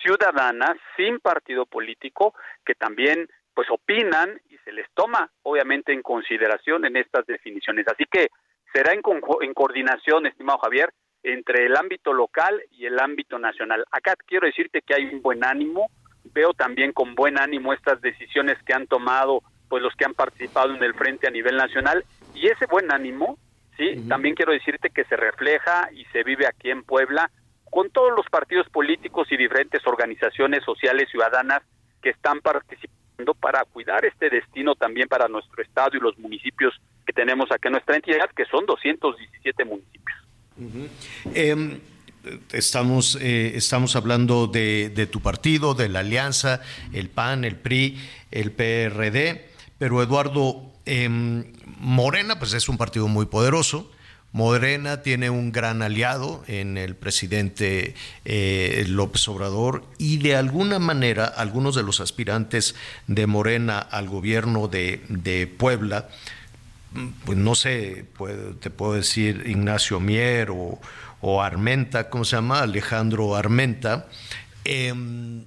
ciudadanas 0.04 0.76
sin 0.96 1.18
partido 1.18 1.66
político 1.66 2.32
que 2.64 2.76
también 2.76 3.28
pues 3.54 3.66
opinan 3.72 4.40
y 4.50 4.56
se 4.58 4.70
les 4.70 4.86
toma 4.94 5.28
obviamente 5.42 5.92
en 5.92 6.02
consideración 6.02 6.84
en 6.84 6.96
estas 6.96 7.26
definiciones. 7.26 7.88
Así 7.88 8.04
que 8.08 8.28
será 8.72 8.92
en, 8.92 9.02
en 9.40 9.52
coordinación, 9.52 10.26
estimado 10.26 10.60
Javier, 10.60 10.92
entre 11.22 11.66
el 11.66 11.76
ámbito 11.76 12.12
local 12.12 12.62
y 12.72 12.86
el 12.86 12.98
ámbito 12.98 13.38
nacional. 13.38 13.84
Acá 13.90 14.14
quiero 14.26 14.46
decirte 14.46 14.82
que 14.82 14.94
hay 14.94 15.04
un 15.06 15.22
buen 15.22 15.44
ánimo, 15.44 15.90
veo 16.32 16.52
también 16.54 16.92
con 16.92 17.14
buen 17.14 17.38
ánimo 17.38 17.72
estas 17.72 18.00
decisiones 18.00 18.56
que 18.64 18.74
han 18.74 18.86
tomado 18.86 19.42
pues 19.68 19.82
los 19.82 19.94
que 19.94 20.04
han 20.04 20.14
participado 20.14 20.74
en 20.74 20.82
el 20.82 20.94
frente 20.94 21.28
a 21.28 21.30
nivel 21.30 21.56
nacional 21.56 22.04
y 22.34 22.48
ese 22.48 22.66
buen 22.66 22.92
ánimo, 22.92 23.38
sí, 23.76 24.04
también 24.08 24.34
quiero 24.34 24.52
decirte 24.52 24.90
que 24.90 25.04
se 25.04 25.16
refleja 25.16 25.88
y 25.92 26.04
se 26.06 26.24
vive 26.24 26.46
aquí 26.46 26.70
en 26.70 26.82
Puebla 26.82 27.30
con 27.70 27.88
todos 27.90 28.12
los 28.16 28.26
partidos 28.26 28.68
políticos 28.68 29.28
y 29.30 29.36
diferentes 29.36 29.86
organizaciones 29.86 30.64
sociales 30.64 31.08
ciudadanas 31.10 31.62
que 32.02 32.10
están 32.10 32.40
participando 32.40 33.34
para 33.34 33.64
cuidar 33.64 34.04
este 34.04 34.28
destino 34.28 34.74
también 34.74 35.06
para 35.08 35.28
nuestro 35.28 35.62
estado 35.62 35.96
y 35.96 36.00
los 36.00 36.18
municipios 36.18 36.74
que 37.06 37.12
tenemos 37.12 37.50
aquí 37.52 37.68
en 37.68 37.72
nuestra 37.72 37.96
entidad, 37.96 38.30
que 38.34 38.44
son 38.46 38.66
217 38.66 39.64
municipios. 39.64 40.18
Estamos, 42.52 43.16
eh, 43.20 43.52
estamos 43.54 43.96
hablando 43.96 44.46
de, 44.46 45.08
tu 45.10 45.20
partido, 45.20 45.74
de 45.74 45.88
la 45.88 46.00
alianza, 46.00 46.60
el 46.92 47.08
PAN, 47.08 47.44
el 47.44 47.56
PRI, 47.56 47.98
el 48.30 48.52
PRD, 48.52 49.48
pero 49.78 50.02
Eduardo, 50.02 50.70
em, 50.84 51.44
Morena 51.78 52.38
pues 52.38 52.52
es 52.52 52.68
un 52.68 52.76
partido 52.76 53.08
muy 53.08 53.26
poderoso. 53.26 53.90
Morena 54.32 55.02
tiene 55.02 55.28
un 55.28 55.50
gran 55.50 55.82
aliado 55.82 56.44
en 56.46 56.78
el 56.78 56.94
presidente 56.94 57.94
eh, 58.24 58.84
López 58.86 59.26
Obrador 59.26 59.84
y 59.98 60.18
de 60.18 60.36
alguna 60.36 60.78
manera 60.78 61.24
algunos 61.24 61.74
de 61.74 61.82
los 61.82 62.00
aspirantes 62.00 62.76
de 63.08 63.26
Morena 63.26 63.78
al 63.78 64.08
gobierno 64.08 64.68
de 64.68 65.52
Puebla, 65.58 66.08
pues 67.24 67.38
no 67.38 67.54
sé, 67.54 68.06
te 68.60 68.70
puedo 68.70 68.94
decir 68.94 69.44
Ignacio 69.46 70.00
Mier 70.00 70.50
o, 70.50 70.80
o 71.20 71.42
Armenta, 71.42 72.10
¿cómo 72.10 72.24
se 72.24 72.36
llama? 72.36 72.60
Alejandro 72.60 73.36
Armenta, 73.36 74.08
em, 74.64 75.44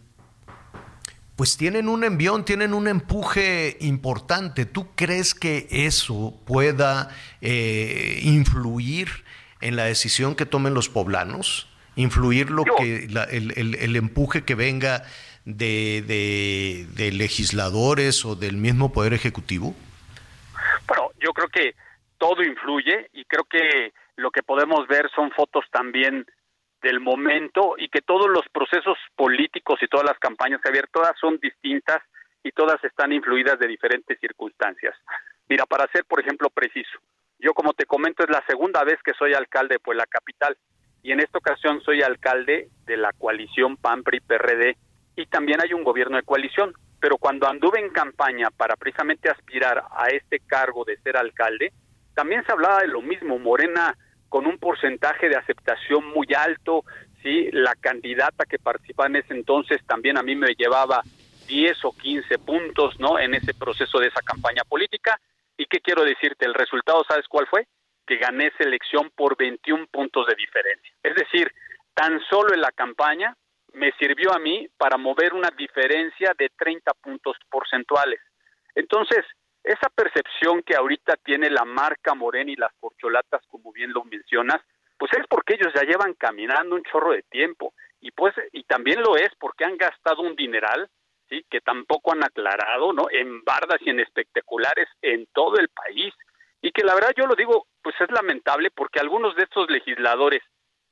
pues 1.36 1.58
tienen 1.58 1.90
un 1.90 2.04
envión, 2.04 2.46
tienen 2.46 2.74
un 2.74 2.88
empuje 2.88 3.78
importante. 3.82 4.66
¿Tú 4.66 4.88
crees 4.96 5.34
que 5.34 5.68
eso 5.70 6.40
pueda 6.46 7.10
eh, 7.42 8.22
influir 8.24 9.10
en 9.60 9.76
la 9.76 9.86
decisión 9.86 10.36
que 10.36 10.46
tomen 10.46 10.74
los 10.74 10.90
poblanos? 10.90 11.68
¿Influir 11.96 12.50
lo 12.50 12.64
que 12.64 13.06
el, 13.06 13.96
empuje 13.96 14.44
que 14.44 14.56
venga 14.56 15.04
de, 15.46 16.88
de 16.96 17.12
legisladores 17.12 18.26
o 18.26 18.36
del 18.36 18.58
mismo 18.58 18.94
Poder 18.94 19.14
Ejecutivo? 19.14 19.76
Yo 21.24 21.32
creo 21.32 21.48
que 21.48 21.76
todo 22.18 22.44
influye 22.44 23.10
y 23.14 23.24
creo 23.26 23.46
que 23.46 23.94
lo 24.18 24.30
que 24.30 24.44
podemos 24.44 24.88
ver 24.88 25.10
son 25.16 25.32
fotos 25.32 25.66
también 25.72 26.26
del 26.82 27.00
momento 27.00 27.76
y 27.78 27.88
que 27.88 28.02
todos 28.02 28.30
los 28.30 28.44
procesos 28.52 28.98
políticos 29.16 29.80
y 29.82 29.88
todas 29.88 30.06
las 30.06 30.20
campañas 30.20 30.60
que 30.62 30.84
todas 30.92 31.14
son 31.20 31.38
distintas 31.38 32.02
y 32.44 32.52
todas 32.52 32.84
están 32.84 33.14
influidas 33.14 33.58
de 33.58 33.68
diferentes 33.68 34.20
circunstancias. 34.20 34.94
Mira, 35.48 35.66
para 35.66 35.90
ser, 35.94 36.04
por 36.04 36.20
ejemplo, 36.20 36.50
preciso, 36.50 37.00
yo 37.40 37.54
como 37.54 37.74
te 37.74 37.86
comento 37.86 38.24
es 38.24 38.30
la 38.30 38.44
segunda 38.46 38.84
vez 38.84 39.00
que 39.04 39.14
soy 39.14 39.34
alcalde 39.34 39.76
de 39.76 39.80
Puebla 39.80 40.06
Capital 40.06 40.58
y 41.04 41.14
en 41.14 41.22
esta 41.22 41.38
ocasión 41.38 41.82
soy 41.82 42.02
alcalde 42.02 42.68
de 42.86 42.98
la 42.98 43.14
coalición 43.14 43.78
PAN-PRI-PRD 43.78 44.76
y 45.16 45.26
también 45.28 45.62
hay 45.62 45.74
un 45.74 45.84
gobierno 45.84 46.18
de 46.18 46.24
coalición, 46.24 46.74
pero 47.04 47.18
cuando 47.18 47.50
anduve 47.50 47.82
en 47.82 47.90
campaña 47.90 48.50
para 48.50 48.78
precisamente 48.78 49.30
aspirar 49.30 49.84
a 49.92 50.08
este 50.08 50.40
cargo 50.40 50.86
de 50.86 50.96
ser 51.00 51.18
alcalde, 51.18 51.74
también 52.16 52.46
se 52.46 52.54
hablaba 52.54 52.80
de 52.80 52.88
lo 52.88 53.02
mismo, 53.02 53.38
Morena 53.40 53.94
con 54.30 54.48
un 54.48 54.58
porcentaje 54.58 55.28
de 55.28 55.36
aceptación 55.36 56.08
muy 56.14 56.28
alto, 56.34 56.86
sí, 57.22 57.50
la 57.52 57.76
candidata 57.76 58.46
que 58.46 58.58
participaba 58.58 59.08
en 59.08 59.18
ese 59.18 59.34
entonces 59.34 59.86
también 59.86 60.18
a 60.18 60.24
mí 60.24 60.34
me 60.38 60.56
llevaba 60.56 61.02
10 61.46 61.84
o 61.84 61.92
15 61.92 62.40
puntos, 62.40 62.98
¿no? 63.02 63.20
En 63.20 63.34
ese 63.34 63.54
proceso 63.54 64.00
de 64.00 64.08
esa 64.08 64.22
campaña 64.22 64.64
política. 64.64 65.20
¿Y 65.58 65.66
qué 65.66 65.82
quiero 65.82 66.06
decirte? 66.06 66.46
El 66.46 66.54
resultado, 66.54 67.04
¿sabes 67.06 67.28
cuál 67.28 67.48
fue? 67.48 67.68
Que 68.08 68.16
gané 68.16 68.48
esa 68.48 68.64
elección 68.64 69.12
por 69.14 69.36
21 69.36 69.88
puntos 69.88 70.26
de 70.26 70.36
diferencia. 70.36 70.94
Es 71.04 71.16
decir, 71.16 71.52
tan 71.94 72.22
solo 72.30 72.54
en 72.54 72.62
la 72.62 72.72
campaña 72.72 73.36
me 73.74 73.92
sirvió 73.94 74.34
a 74.34 74.40
mí 74.40 74.68
para 74.78 74.98
mover 74.98 75.34
una 75.34 75.50
diferencia 75.50 76.34
de 76.38 76.50
30 76.58 76.94
puntos 76.96 77.36
porcentuales. 77.50 78.20
Entonces, 78.76 79.26
esa 79.64 79.90
percepción 79.90 80.62
que 80.64 80.76
ahorita 80.76 81.16
tiene 81.24 81.50
la 81.50 81.66
marca 81.66 82.14
Morena 82.14 82.52
y 82.52 82.56
las 82.56 82.74
corcholatas, 82.80 83.42
como 83.48 83.72
bien 83.72 83.94
lo 83.94 84.04
mencionas, 84.04 84.62
pues 84.98 85.12
es 85.14 85.26
porque 85.28 85.56
ellos 85.56 85.74
ya 85.74 85.84
llevan 85.84 86.14
caminando 86.14 86.76
un 86.76 86.84
chorro 86.84 87.12
de 87.12 87.24
tiempo 87.24 87.74
y 88.00 88.12
pues 88.12 88.34
y 88.52 88.64
también 88.64 89.02
lo 89.02 89.16
es 89.16 89.30
porque 89.40 89.66
han 89.66 89.78
gastado 89.78 90.22
un 90.22 90.36
dineral, 90.36 90.90
sí, 91.30 91.46
que 91.50 91.62
tampoco 91.62 92.12
han 92.12 92.24
aclarado, 92.24 92.94
¿no? 92.94 93.08
En 93.10 93.44
bardas 93.44 93.80
y 93.82 93.90
en 93.90 94.00
espectaculares 94.00 94.88
en 95.02 95.26
todo 95.34 95.58
el 95.58 95.70
país 95.70 96.14
y 96.62 96.72
que 96.72 96.84
la 96.84 96.96
verdad 96.96 97.14
yo 97.18 97.26
lo 97.26 97.36
digo, 97.36 97.68
pues 97.82 97.96
es 98.00 98.12
lamentable 98.12 98.72
porque 98.72 99.00
algunos 99.00 99.36
de 99.36 99.44
estos 99.44 99.70
legisladores 99.70 100.42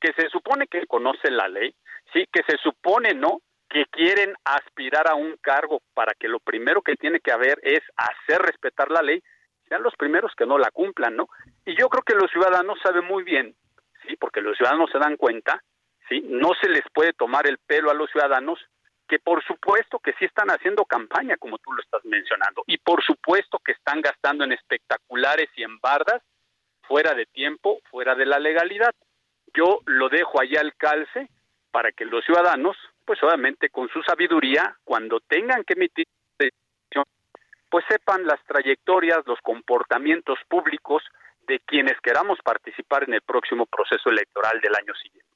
que 0.00 0.12
se 0.14 0.28
supone 0.28 0.66
que 0.66 0.86
conocen 0.86 1.36
la 1.36 1.48
ley, 1.48 1.74
sí, 2.12 2.26
que 2.32 2.42
se 2.44 2.56
supone, 2.58 3.14
¿no? 3.14 3.40
que 3.72 3.86
quieren 3.86 4.34
aspirar 4.44 5.08
a 5.08 5.14
un 5.14 5.36
cargo 5.38 5.80
para 5.94 6.12
que 6.12 6.28
lo 6.28 6.40
primero 6.40 6.82
que 6.82 6.94
tiene 6.94 7.20
que 7.20 7.32
haber 7.32 7.58
es 7.62 7.80
hacer 7.96 8.42
respetar 8.42 8.90
la 8.90 9.00
ley, 9.00 9.22
sean 9.66 9.82
los 9.82 9.96
primeros 9.96 10.30
que 10.36 10.44
no 10.44 10.58
la 10.58 10.70
cumplan, 10.70 11.16
¿no? 11.16 11.28
Y 11.64 11.74
yo 11.74 11.88
creo 11.88 12.02
que 12.02 12.14
los 12.14 12.30
ciudadanos 12.30 12.78
saben 12.82 13.06
muy 13.06 13.24
bien, 13.24 13.56
sí, 14.06 14.14
porque 14.16 14.42
los 14.42 14.58
ciudadanos 14.58 14.90
se 14.92 14.98
dan 14.98 15.16
cuenta, 15.16 15.62
sí, 16.06 16.20
no 16.28 16.50
se 16.60 16.68
les 16.68 16.82
puede 16.92 17.14
tomar 17.14 17.46
el 17.46 17.56
pelo 17.66 17.90
a 17.90 17.94
los 17.94 18.10
ciudadanos 18.10 18.58
que 19.08 19.18
por 19.18 19.42
supuesto 19.42 19.98
que 19.98 20.12
sí 20.18 20.26
están 20.26 20.48
haciendo 20.50 20.84
campaña, 20.84 21.38
como 21.38 21.56
tú 21.58 21.72
lo 21.72 21.82
estás 21.82 22.04
mencionando, 22.04 22.64
y 22.66 22.76
por 22.76 23.02
supuesto 23.02 23.58
que 23.58 23.72
están 23.72 24.02
gastando 24.02 24.44
en 24.44 24.52
espectaculares 24.52 25.48
y 25.56 25.62
en 25.62 25.78
bardas 25.78 26.22
fuera 26.82 27.14
de 27.14 27.24
tiempo, 27.24 27.80
fuera 27.90 28.14
de 28.14 28.26
la 28.26 28.38
legalidad. 28.38 28.94
Yo 29.54 29.80
lo 29.86 30.10
dejo 30.10 30.40
allá 30.40 30.60
al 30.60 30.74
calce 30.76 31.30
para 31.72 31.90
que 31.90 32.04
los 32.04 32.24
ciudadanos 32.24 32.76
pues 33.04 33.20
obviamente 33.24 33.68
con 33.70 33.88
su 33.88 34.00
sabiduría, 34.02 34.76
cuando 34.84 35.18
tengan 35.20 35.64
que 35.64 35.74
emitir 35.74 36.06
pues 37.72 37.86
sepan 37.88 38.26
las 38.26 38.38
trayectorias, 38.46 39.20
los 39.24 39.38
comportamientos 39.42 40.38
públicos 40.46 41.02
de 41.48 41.58
quienes 41.60 41.94
queramos 42.02 42.38
participar 42.44 43.04
en 43.04 43.14
el 43.14 43.22
próximo 43.22 43.64
proceso 43.64 44.10
electoral 44.10 44.60
del 44.60 44.74
año 44.74 44.92
siguiente. 45.02 45.32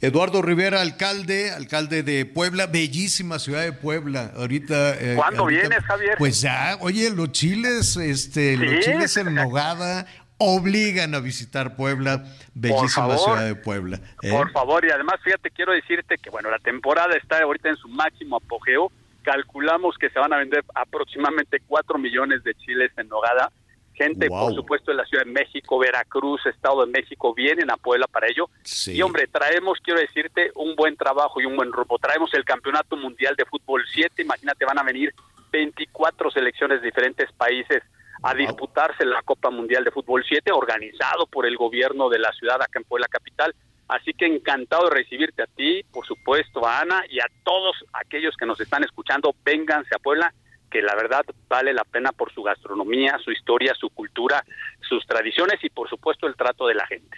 Eduardo 0.00 0.42
Rivera, 0.42 0.80
alcalde, 0.80 1.52
alcalde 1.52 2.02
de 2.02 2.26
Puebla, 2.26 2.66
bellísima 2.66 3.38
ciudad 3.38 3.62
de 3.62 3.72
Puebla. 3.72 4.32
Ahorita. 4.36 4.96
Eh, 5.00 5.14
¿Cuándo 5.14 5.46
vienes, 5.46 5.78
Javier? 5.84 6.16
Pues 6.18 6.40
ya, 6.40 6.76
oye, 6.80 7.08
los 7.10 7.30
chiles, 7.30 7.96
este, 7.98 8.56
los 8.56 8.84
chiles 8.84 9.16
en 9.16 9.32
nogada, 9.36 10.06
obligan 10.44 11.14
a 11.14 11.20
visitar 11.20 11.74
Puebla, 11.74 12.24
bellísima 12.54 13.16
ciudad 13.16 13.46
de 13.46 13.54
Puebla. 13.54 13.98
¿eh? 14.22 14.30
Por 14.30 14.52
favor, 14.52 14.84
y 14.84 14.90
además, 14.90 15.16
fíjate, 15.24 15.50
quiero 15.50 15.72
decirte 15.72 16.18
que, 16.18 16.30
bueno, 16.30 16.50
la 16.50 16.58
temporada 16.58 17.16
está 17.16 17.42
ahorita 17.42 17.70
en 17.70 17.76
su 17.76 17.88
máximo 17.88 18.36
apogeo. 18.36 18.92
Calculamos 19.22 19.96
que 19.96 20.10
se 20.10 20.18
van 20.18 20.34
a 20.34 20.36
vender 20.36 20.62
aproximadamente 20.74 21.60
4 21.66 21.98
millones 21.98 22.44
de 22.44 22.54
chiles 22.54 22.92
en 22.98 23.08
nogada. 23.08 23.50
Gente, 23.94 24.28
por 24.28 24.52
supuesto, 24.54 24.90
de 24.90 24.96
la 24.96 25.06
Ciudad 25.06 25.24
de 25.24 25.30
México, 25.30 25.78
Veracruz, 25.78 26.44
Estado 26.46 26.84
de 26.84 26.92
México, 26.92 27.32
vienen 27.32 27.70
a 27.70 27.76
Puebla 27.76 28.06
para 28.08 28.26
ello. 28.26 28.50
Y, 28.86 29.00
hombre, 29.02 29.28
traemos, 29.28 29.78
quiero 29.82 30.00
decirte, 30.00 30.50
un 30.56 30.74
buen 30.74 30.96
trabajo 30.96 31.40
y 31.40 31.46
un 31.46 31.56
buen 31.56 31.72
rumbo. 31.72 31.98
Traemos 31.98 32.34
el 32.34 32.44
Campeonato 32.44 32.96
Mundial 32.96 33.34
de 33.36 33.44
Fútbol 33.46 33.84
7. 33.94 34.20
Imagínate, 34.20 34.64
van 34.64 34.80
a 34.80 34.82
venir 34.82 35.14
24 35.52 36.30
selecciones 36.32 36.82
de 36.82 36.86
diferentes 36.86 37.30
países 37.32 37.84
a 38.24 38.34
disputarse 38.34 39.04
la 39.04 39.22
Copa 39.22 39.50
Mundial 39.50 39.84
de 39.84 39.90
Fútbol 39.90 40.24
7, 40.26 40.50
organizado 40.50 41.26
por 41.26 41.46
el 41.46 41.56
gobierno 41.56 42.08
de 42.08 42.18
la 42.18 42.32
ciudad 42.32 42.60
acá 42.62 42.78
en 42.78 42.84
Puebla 42.84 43.06
Capital. 43.08 43.54
Así 43.86 44.14
que 44.14 44.24
encantado 44.24 44.88
de 44.88 44.94
recibirte 44.94 45.42
a 45.42 45.46
ti, 45.46 45.82
por 45.92 46.06
supuesto, 46.06 46.66
a 46.66 46.80
Ana 46.80 47.02
y 47.10 47.20
a 47.20 47.26
todos 47.44 47.76
aquellos 47.92 48.34
que 48.36 48.46
nos 48.46 48.58
están 48.60 48.82
escuchando. 48.82 49.34
Vénganse 49.44 49.94
a 49.94 49.98
Puebla, 49.98 50.32
que 50.70 50.80
la 50.80 50.94
verdad 50.94 51.22
vale 51.48 51.74
la 51.74 51.84
pena 51.84 52.12
por 52.12 52.32
su 52.32 52.42
gastronomía, 52.42 53.18
su 53.22 53.30
historia, 53.30 53.74
su 53.78 53.90
cultura, 53.90 54.42
sus 54.88 55.06
tradiciones 55.06 55.62
y 55.62 55.68
por 55.68 55.90
supuesto 55.90 56.26
el 56.26 56.34
trato 56.34 56.66
de 56.66 56.74
la 56.74 56.86
gente. 56.86 57.16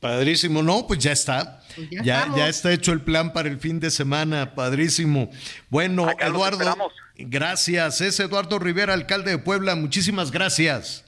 Padrísimo, 0.00 0.62
no, 0.62 0.86
pues 0.86 0.98
ya 0.98 1.12
está. 1.12 1.60
Pues 1.76 1.88
ya, 2.02 2.28
ya, 2.36 2.48
está 2.48 2.72
hecho 2.72 2.92
el 2.92 3.02
plan 3.02 3.32
para 3.32 3.48
el 3.48 3.58
fin 3.58 3.78
de 3.78 3.88
semana, 3.88 4.54
padrísimo. 4.54 5.30
Bueno, 5.70 6.08
Eduardo, 6.18 6.74
gracias. 7.16 8.00
Es 8.00 8.20
Eduardo 8.20 8.58
Rivera, 8.58 8.94
alcalde 8.94 9.32
de 9.32 9.38
Puebla. 9.38 9.74
Muchísimas 9.74 10.30
gracias. 10.30 11.04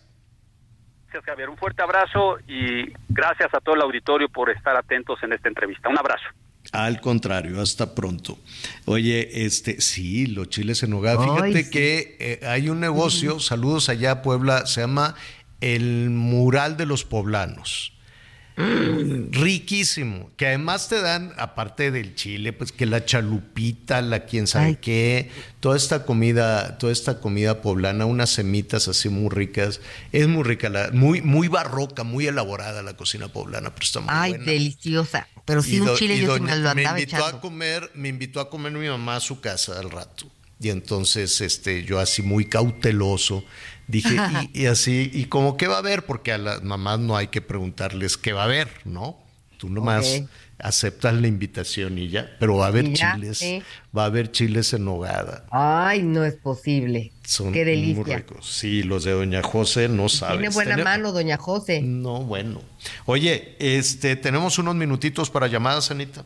Gracias, 1.06 1.24
Javier. 1.24 1.48
Un 1.48 1.56
fuerte 1.56 1.82
abrazo 1.82 2.38
y 2.48 2.92
gracias 3.08 3.52
a 3.54 3.60
todo 3.60 3.74
el 3.74 3.82
auditorio 3.82 4.28
por 4.28 4.50
estar 4.50 4.76
atentos 4.76 5.22
en 5.22 5.32
esta 5.32 5.48
entrevista. 5.48 5.88
Un 5.88 5.98
abrazo. 5.98 6.24
Al 6.72 7.00
contrario, 7.00 7.60
hasta 7.60 7.94
pronto. 7.94 8.38
Oye, 8.86 9.44
este, 9.44 9.80
sí, 9.80 10.26
los 10.26 10.48
chiles 10.48 10.82
en 10.82 10.94
hogar. 10.94 11.18
Fíjate 11.18 11.70
que 11.70 12.16
eh, 12.18 12.46
hay 12.46 12.68
un 12.68 12.80
negocio, 12.80 13.38
saludos 13.38 13.88
allá 13.88 14.10
a 14.10 14.22
Puebla, 14.22 14.66
se 14.66 14.80
llama 14.80 15.14
El 15.60 16.10
Mural 16.10 16.76
de 16.76 16.86
los 16.86 17.04
Poblanos 17.04 17.93
riquísimo, 18.56 20.30
que 20.36 20.46
además 20.46 20.88
te 20.88 21.00
dan, 21.00 21.32
aparte 21.38 21.90
del 21.90 22.14
chile, 22.14 22.52
pues 22.52 22.70
que 22.70 22.86
la 22.86 23.04
chalupita, 23.04 24.00
la 24.00 24.26
quién 24.26 24.46
sabe 24.46 24.78
qué, 24.78 25.30
toda 25.60 25.76
esta 25.76 26.04
comida, 26.04 26.78
toda 26.78 26.92
esta 26.92 27.20
comida 27.20 27.62
poblana, 27.62 28.06
unas 28.06 28.30
semitas 28.30 28.86
así 28.86 29.08
muy 29.08 29.28
ricas, 29.30 29.80
es 30.12 30.28
muy 30.28 30.44
rica, 30.44 30.68
la, 30.68 30.90
muy, 30.92 31.20
muy 31.20 31.48
barroca, 31.48 32.04
muy 32.04 32.26
elaborada 32.26 32.82
la 32.82 32.96
cocina 32.96 33.28
poblana, 33.28 33.74
pero 33.74 33.84
está 33.84 34.00
muy 34.00 34.10
Ay, 34.12 34.34
deliciosa. 34.34 35.26
Pero 35.44 35.62
sí, 35.62 35.80
un 35.80 35.94
chile 35.96 36.18
yo 36.20 36.38
me 36.38 36.56
lo 36.56 36.70
andaba 36.70 36.74
me 36.74 37.00
invitó 37.00 37.24
a 37.24 37.40
comer, 37.40 37.90
me 37.94 38.08
invitó 38.08 38.40
a 38.40 38.48
comer 38.48 38.72
mi 38.72 38.88
mamá 38.88 39.16
a 39.16 39.20
su 39.20 39.40
casa 39.40 39.78
al 39.78 39.90
rato. 39.90 40.30
Y 40.60 40.70
entonces, 40.70 41.40
este, 41.40 41.84
yo 41.84 41.98
así 41.98 42.22
muy 42.22 42.46
cauteloso, 42.46 43.44
Dije, 43.86 44.16
y, 44.52 44.66
así, 44.66 45.10
¿y 45.12 45.26
como 45.26 45.56
qué 45.56 45.66
va 45.66 45.76
a 45.76 45.78
haber? 45.78 46.06
Porque 46.06 46.32
a 46.32 46.38
las 46.38 46.62
mamás 46.62 47.00
no 47.00 47.16
hay 47.16 47.28
que 47.28 47.42
preguntarles 47.42 48.16
qué 48.16 48.32
va 48.32 48.42
a 48.42 48.44
haber, 48.44 48.68
¿no? 48.84 49.18
Tú 49.58 49.68
nomás 49.68 50.22
aceptas 50.58 51.14
la 51.14 51.26
invitación 51.26 51.98
y 51.98 52.08
ya, 52.08 52.36
pero 52.38 52.56
va 52.56 52.66
a 52.66 52.68
haber 52.68 52.92
chiles, 52.92 53.42
va 53.96 54.04
a 54.04 54.06
haber 54.06 54.30
chiles 54.30 54.72
en 54.72 54.84
nogada. 54.84 55.44
Ay, 55.50 56.02
no 56.02 56.24
es 56.24 56.34
posible. 56.34 57.12
Son 57.24 57.52
qué 57.52 57.64
delicia. 57.64 58.02
muy 58.02 58.14
ricos. 58.14 58.50
Sí, 58.50 58.82
los 58.82 59.04
de 59.04 59.12
Doña 59.12 59.42
José 59.42 59.88
no 59.88 60.08
saben. 60.08 60.40
Tiene 60.40 60.54
buena 60.54 60.76
mano, 60.78 61.12
Doña 61.12 61.36
José. 61.36 61.82
No, 61.82 62.22
bueno. 62.22 62.62
Oye, 63.06 63.56
este, 63.58 64.16
tenemos 64.16 64.58
unos 64.58 64.74
minutitos 64.74 65.30
para 65.30 65.46
llamadas, 65.46 65.90
Anita. 65.90 66.24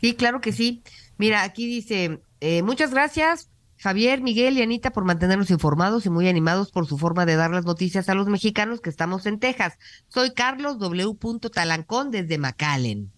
Sí, 0.00 0.14
claro 0.14 0.40
que 0.40 0.52
sí. 0.52 0.82
Mira, 1.16 1.42
aquí 1.42 1.66
dice, 1.66 2.20
eh, 2.40 2.62
muchas 2.62 2.92
gracias 2.92 3.48
Javier, 3.78 4.20
Miguel 4.20 4.58
y 4.58 4.62
Anita 4.62 4.90
por 4.90 5.04
mantenernos 5.04 5.50
informados 5.50 6.04
y 6.04 6.10
muy 6.10 6.28
animados 6.28 6.72
por 6.72 6.86
su 6.86 6.98
forma 6.98 7.26
de 7.26 7.36
dar 7.36 7.52
las 7.52 7.64
noticias 7.64 8.08
a 8.08 8.14
los 8.14 8.26
mexicanos 8.26 8.80
que 8.80 8.90
estamos 8.90 9.24
en 9.26 9.38
Texas. 9.38 9.78
Soy 10.08 10.34
Carlos 10.34 10.78
W. 10.80 11.16
Talancón 11.52 12.10
desde 12.10 12.38
McAllen. 12.38 13.12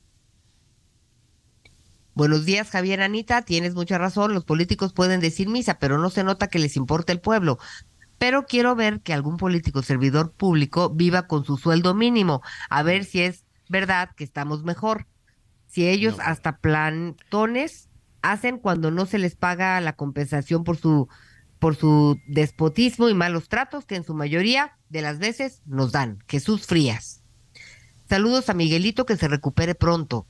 Buenos 2.15 2.45
días, 2.45 2.69
Javier, 2.69 3.01
Anita. 3.01 3.41
Tienes 3.43 3.75
mucha 3.75 3.97
razón. 3.97 4.35
Los 4.35 4.45
políticos 4.45 4.93
pueden 4.93 5.21
decir 5.21 5.49
misa, 5.49 5.79
pero 5.79 5.97
no 5.97 6.11
se 6.11 6.25
nota 6.25 6.49
que 6.49 6.59
les 6.59 6.77
importa 6.77 7.13
el 7.13 7.21
pueblo. 7.21 7.59
Pero 8.19 8.45
quiero 8.45 8.75
ver 8.75 9.01
que 9.01 9.15
algún 9.15 9.39
político 9.39 9.83
servidor 9.83 10.33
público 10.33 10.91
viva 10.91 11.27
con 11.27 11.47
su 11.47 11.57
sueldo 11.57 11.95
mínimo, 11.95 12.43
a 12.69 12.83
ver 12.83 13.07
si 13.07 13.23
es 13.23 13.47
verdad 13.71 14.11
que 14.15 14.25
estamos 14.25 14.63
mejor. 14.63 15.07
Si 15.67 15.89
ellos 15.89 16.17
hasta 16.21 16.59
plantones 16.59 17.90
hacen 18.23 18.59
cuando 18.59 18.91
no 18.91 19.07
se 19.07 19.19
les 19.19 19.35
paga 19.35 19.81
la 19.81 19.95
compensación 19.95 20.65
por 20.65 20.77
su 20.77 21.09
por 21.61 21.77
su 21.77 22.19
despotismo 22.27 23.09
y 23.09 23.15
malos 23.15 23.49
tratos 23.49 23.85
que 23.85 23.95
en 23.95 24.03
su 24.03 24.15
mayoría 24.15 24.79
de 24.89 25.03
las 25.03 25.19
veces 25.19 25.61
nos 25.67 25.93
dan. 25.93 26.19
Jesús 26.27 26.67
Frías. 26.67 27.23
Saludos 28.09 28.49
a 28.49 28.55
Miguelito 28.55 29.07
que 29.07 29.17
se 29.17 29.29
recupere 29.29 29.75
pronto. 29.75 30.27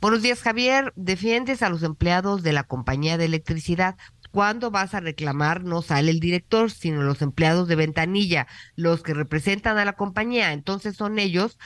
Buenos 0.00 0.22
días, 0.22 0.40
Javier. 0.40 0.92
Defiendes 0.94 1.62
a 1.62 1.68
los 1.68 1.82
empleados 1.82 2.44
de 2.44 2.52
la 2.52 2.62
compañía 2.62 3.18
de 3.18 3.26
electricidad. 3.26 3.96
cuando 4.30 4.70
vas 4.70 4.94
a 4.94 5.00
reclamar 5.00 5.64
no 5.64 5.82
sale 5.82 6.10
el 6.10 6.20
director, 6.20 6.70
sino 6.70 7.02
los 7.02 7.22
empleados 7.22 7.66
de 7.66 7.76
ventanilla, 7.76 8.46
los 8.76 9.02
que 9.02 9.14
representan 9.14 9.78
a 9.78 9.84
la 9.84 9.94
compañía. 9.94 10.52
Entonces 10.52 10.96
son 10.96 11.18
ellos 11.18 11.58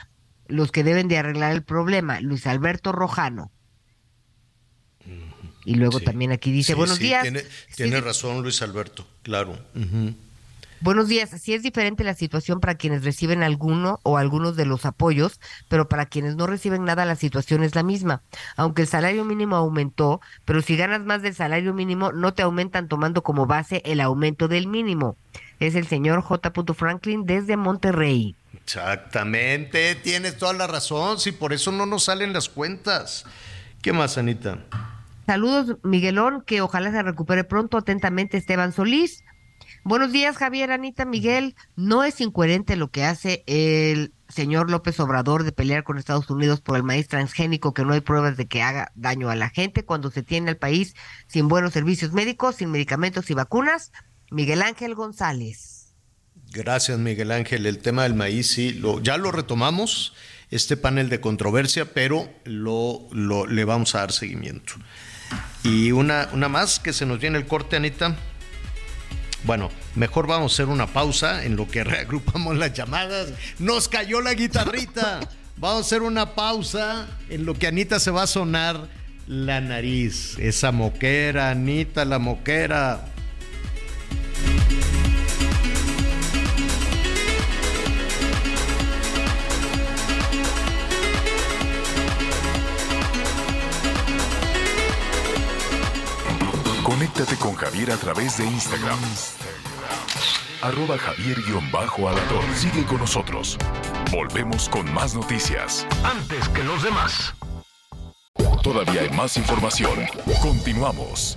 los 0.46 0.72
que 0.72 0.84
deben 0.84 1.08
de 1.08 1.18
arreglar 1.18 1.52
el 1.52 1.62
problema. 1.62 2.20
Luis 2.20 2.46
Alberto 2.46 2.92
Rojano. 2.92 3.50
Y 5.64 5.74
luego 5.76 6.00
también 6.00 6.32
aquí 6.32 6.50
dice, 6.50 6.74
buenos 6.74 6.98
días. 6.98 7.26
Tiene, 7.76 8.00
razón 8.00 8.42
Luis 8.42 8.62
Alberto, 8.62 9.06
claro. 9.22 9.58
Buenos 10.82 11.06
días. 11.06 11.32
Así 11.32 11.54
es 11.54 11.62
diferente 11.62 12.02
la 12.02 12.14
situación 12.14 12.58
para 12.58 12.74
quienes 12.74 13.04
reciben 13.04 13.44
alguno 13.44 14.00
o 14.02 14.18
algunos 14.18 14.56
de 14.56 14.66
los 14.66 14.84
apoyos, 14.84 15.38
pero 15.68 15.88
para 15.88 16.06
quienes 16.06 16.34
no 16.34 16.48
reciben 16.48 16.84
nada 16.84 17.04
la 17.04 17.14
situación 17.14 17.62
es 17.62 17.76
la 17.76 17.84
misma. 17.84 18.22
Aunque 18.56 18.82
el 18.82 18.88
salario 18.88 19.24
mínimo 19.24 19.54
aumentó, 19.54 20.20
pero 20.44 20.60
si 20.60 20.76
ganas 20.76 21.02
más 21.02 21.22
del 21.22 21.36
salario 21.36 21.72
mínimo 21.72 22.10
no 22.10 22.34
te 22.34 22.42
aumentan 22.42 22.88
tomando 22.88 23.22
como 23.22 23.46
base 23.46 23.80
el 23.84 24.00
aumento 24.00 24.48
del 24.48 24.66
mínimo. 24.66 25.16
Es 25.60 25.76
el 25.76 25.86
señor 25.86 26.20
J. 26.22 26.52
Franklin 26.74 27.26
desde 27.26 27.56
Monterrey. 27.56 28.34
Exactamente, 28.52 29.94
tienes 29.94 30.36
toda 30.36 30.52
la 30.52 30.66
razón, 30.66 31.20
si 31.20 31.30
por 31.30 31.52
eso 31.52 31.70
no 31.70 31.86
nos 31.86 32.04
salen 32.04 32.32
las 32.32 32.48
cuentas. 32.48 33.24
¿Qué 33.82 33.92
más, 33.92 34.18
Anita? 34.18 34.58
Saludos, 35.26 35.78
Miguelón, 35.82 36.42
que 36.42 36.60
ojalá 36.60 36.90
se 36.90 37.02
recupere 37.02 37.44
pronto. 37.44 37.78
Atentamente, 37.78 38.36
Esteban 38.36 38.72
Solís. 38.72 39.24
Buenos 39.84 40.12
días, 40.12 40.36
Javier, 40.36 40.70
Anita, 40.70 41.04
Miguel. 41.04 41.56
No 41.76 42.04
es 42.04 42.20
incoherente 42.20 42.76
lo 42.76 42.90
que 42.90 43.04
hace 43.04 43.42
el 43.46 44.12
señor 44.28 44.70
López 44.70 44.98
Obrador 45.00 45.44
de 45.44 45.52
pelear 45.52 45.84
con 45.84 45.98
Estados 45.98 46.30
Unidos 46.30 46.60
por 46.60 46.76
el 46.76 46.82
maíz 46.82 47.08
transgénico, 47.08 47.74
que 47.74 47.84
no 47.84 47.92
hay 47.92 48.00
pruebas 48.00 48.36
de 48.36 48.46
que 48.46 48.62
haga 48.62 48.92
daño 48.94 49.28
a 49.28 49.36
la 49.36 49.50
gente 49.50 49.84
cuando 49.84 50.10
se 50.10 50.22
tiene 50.22 50.50
al 50.50 50.56
país 50.56 50.94
sin 51.26 51.48
buenos 51.48 51.72
servicios 51.72 52.12
médicos, 52.12 52.56
sin 52.56 52.70
medicamentos 52.70 53.30
y 53.30 53.34
vacunas. 53.34 53.92
Miguel 54.30 54.62
Ángel 54.62 54.94
González. 54.94 55.94
Gracias, 56.52 56.98
Miguel 56.98 57.32
Ángel. 57.32 57.66
El 57.66 57.78
tema 57.78 58.04
del 58.04 58.14
maíz, 58.14 58.48
sí, 58.48 58.72
lo, 58.72 59.00
ya 59.00 59.16
lo 59.16 59.32
retomamos, 59.32 60.14
este 60.50 60.76
panel 60.76 61.08
de 61.08 61.20
controversia, 61.20 61.92
pero 61.92 62.28
lo, 62.44 63.08
lo, 63.10 63.46
le 63.46 63.64
vamos 63.64 63.94
a 63.94 64.00
dar 64.00 64.12
seguimiento. 64.12 64.74
Y 65.64 65.92
una, 65.92 66.28
una 66.32 66.48
más 66.48 66.80
que 66.80 66.92
se 66.92 67.06
nos 67.06 67.18
viene 67.20 67.38
el 67.38 67.46
corte, 67.46 67.76
Anita. 67.76 68.16
Bueno, 69.44 69.70
mejor 69.94 70.26
vamos 70.26 70.52
a 70.52 70.54
hacer 70.54 70.66
una 70.66 70.86
pausa 70.86 71.44
en 71.44 71.56
lo 71.56 71.68
que 71.68 71.84
reagrupamos 71.84 72.56
las 72.56 72.72
llamadas. 72.72 73.32
Nos 73.58 73.88
cayó 73.88 74.20
la 74.20 74.34
guitarrita. 74.34 75.20
Vamos 75.56 75.78
a 75.78 75.86
hacer 75.86 76.02
una 76.02 76.34
pausa 76.34 77.06
en 77.28 77.44
lo 77.44 77.54
que 77.54 77.66
Anita 77.66 78.00
se 78.00 78.10
va 78.10 78.22
a 78.22 78.26
sonar 78.26 78.88
la 79.26 79.60
nariz. 79.60 80.38
Esa 80.38 80.72
moquera, 80.72 81.50
Anita, 81.50 82.04
la 82.04 82.18
moquera. 82.18 83.06
Conéctate 97.02 97.34
con 97.34 97.56
Javier 97.56 97.90
a 97.90 97.96
través 97.96 98.38
de 98.38 98.46
Instagram. 98.46 98.96
Arroba 100.62 100.96
Javier-Alador. 100.96 102.44
Sigue 102.54 102.84
con 102.84 102.98
nosotros. 102.98 103.58
Volvemos 104.12 104.68
con 104.68 104.88
más 104.94 105.12
noticias. 105.12 105.84
Antes 106.04 106.48
que 106.50 106.62
los 106.62 106.84
demás. 106.84 107.34
Todavía 108.62 109.00
hay 109.00 109.10
más 109.10 109.36
información. 109.36 109.98
Continuamos. 110.40 111.36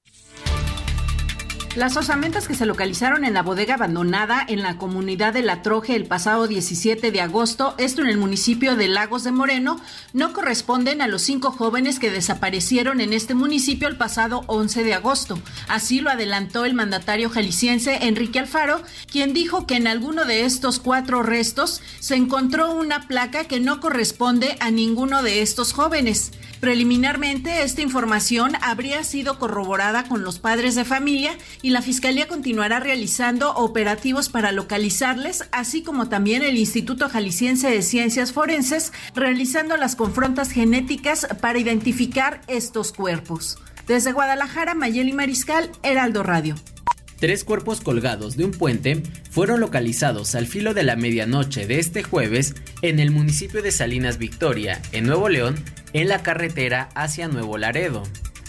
Las 1.75 1.95
osamentas 1.95 2.49
que 2.49 2.53
se 2.53 2.65
localizaron 2.65 3.23
en 3.23 3.33
la 3.33 3.43
bodega 3.43 3.75
abandonada 3.75 4.45
en 4.45 4.61
la 4.61 4.77
comunidad 4.77 5.31
de 5.31 5.41
La 5.41 5.61
Troje 5.61 5.95
el 5.95 6.05
pasado 6.05 6.45
17 6.45 7.11
de 7.11 7.21
agosto, 7.21 7.75
esto 7.77 8.01
en 8.01 8.09
el 8.09 8.17
municipio 8.17 8.75
de 8.75 8.89
Lagos 8.89 9.23
de 9.23 9.31
Moreno, 9.31 9.79
no 10.11 10.33
corresponden 10.33 11.01
a 11.01 11.07
los 11.07 11.21
cinco 11.21 11.51
jóvenes 11.51 11.97
que 11.97 12.11
desaparecieron 12.11 12.99
en 12.99 13.13
este 13.13 13.35
municipio 13.35 13.87
el 13.87 13.95
pasado 13.95 14.43
11 14.47 14.83
de 14.83 14.93
agosto. 14.95 15.39
Así 15.69 16.01
lo 16.01 16.09
adelantó 16.09 16.65
el 16.65 16.73
mandatario 16.73 17.29
jalisciense 17.29 18.05
Enrique 18.05 18.39
Alfaro, 18.39 18.81
quien 19.09 19.33
dijo 19.33 19.65
que 19.65 19.77
en 19.77 19.87
alguno 19.87 20.25
de 20.25 20.43
estos 20.43 20.77
cuatro 20.77 21.23
restos 21.23 21.81
se 22.01 22.15
encontró 22.15 22.73
una 22.73 23.07
placa 23.07 23.45
que 23.45 23.61
no 23.61 23.79
corresponde 23.79 24.57
a 24.59 24.71
ninguno 24.71 25.23
de 25.23 25.41
estos 25.41 25.71
jóvenes. 25.71 26.33
Preliminarmente, 26.61 27.63
esta 27.63 27.81
información 27.81 28.51
habría 28.61 29.03
sido 29.03 29.39
corroborada 29.39 30.03
con 30.03 30.23
los 30.23 30.37
padres 30.37 30.75
de 30.75 30.85
familia 30.85 31.35
y 31.63 31.71
la 31.71 31.81
Fiscalía 31.81 32.27
continuará 32.27 32.79
realizando 32.79 33.55
operativos 33.55 34.29
para 34.29 34.51
localizarles, 34.51 35.49
así 35.51 35.81
como 35.81 36.07
también 36.07 36.43
el 36.43 36.59
Instituto 36.59 37.09
Jalisciense 37.09 37.67
de 37.71 37.81
Ciencias 37.81 38.31
Forenses 38.31 38.93
realizando 39.15 39.75
las 39.75 39.95
confrontas 39.95 40.51
genéticas 40.51 41.25
para 41.41 41.57
identificar 41.57 42.41
estos 42.47 42.93
cuerpos. 42.93 43.57
Desde 43.87 44.11
Guadalajara, 44.11 44.75
Mayeli 44.75 45.13
Mariscal, 45.13 45.71
Heraldo 45.81 46.21
Radio. 46.21 46.53
Tres 47.21 47.43
cuerpos 47.43 47.81
colgados 47.81 48.35
de 48.35 48.45
un 48.45 48.51
puente 48.51 49.03
fueron 49.29 49.59
localizados 49.59 50.33
al 50.33 50.47
filo 50.47 50.73
de 50.73 50.81
la 50.81 50.95
medianoche 50.95 51.67
de 51.67 51.77
este 51.77 52.01
jueves 52.01 52.55
en 52.81 52.99
el 52.99 53.11
municipio 53.11 53.61
de 53.61 53.71
Salinas 53.71 54.17
Victoria, 54.17 54.81
en 54.91 55.05
Nuevo 55.05 55.29
León, 55.29 55.53
en 55.93 56.07
la 56.07 56.23
carretera 56.23 56.89
hacia 56.95 57.27
Nuevo 57.27 57.59
Laredo. 57.59 58.01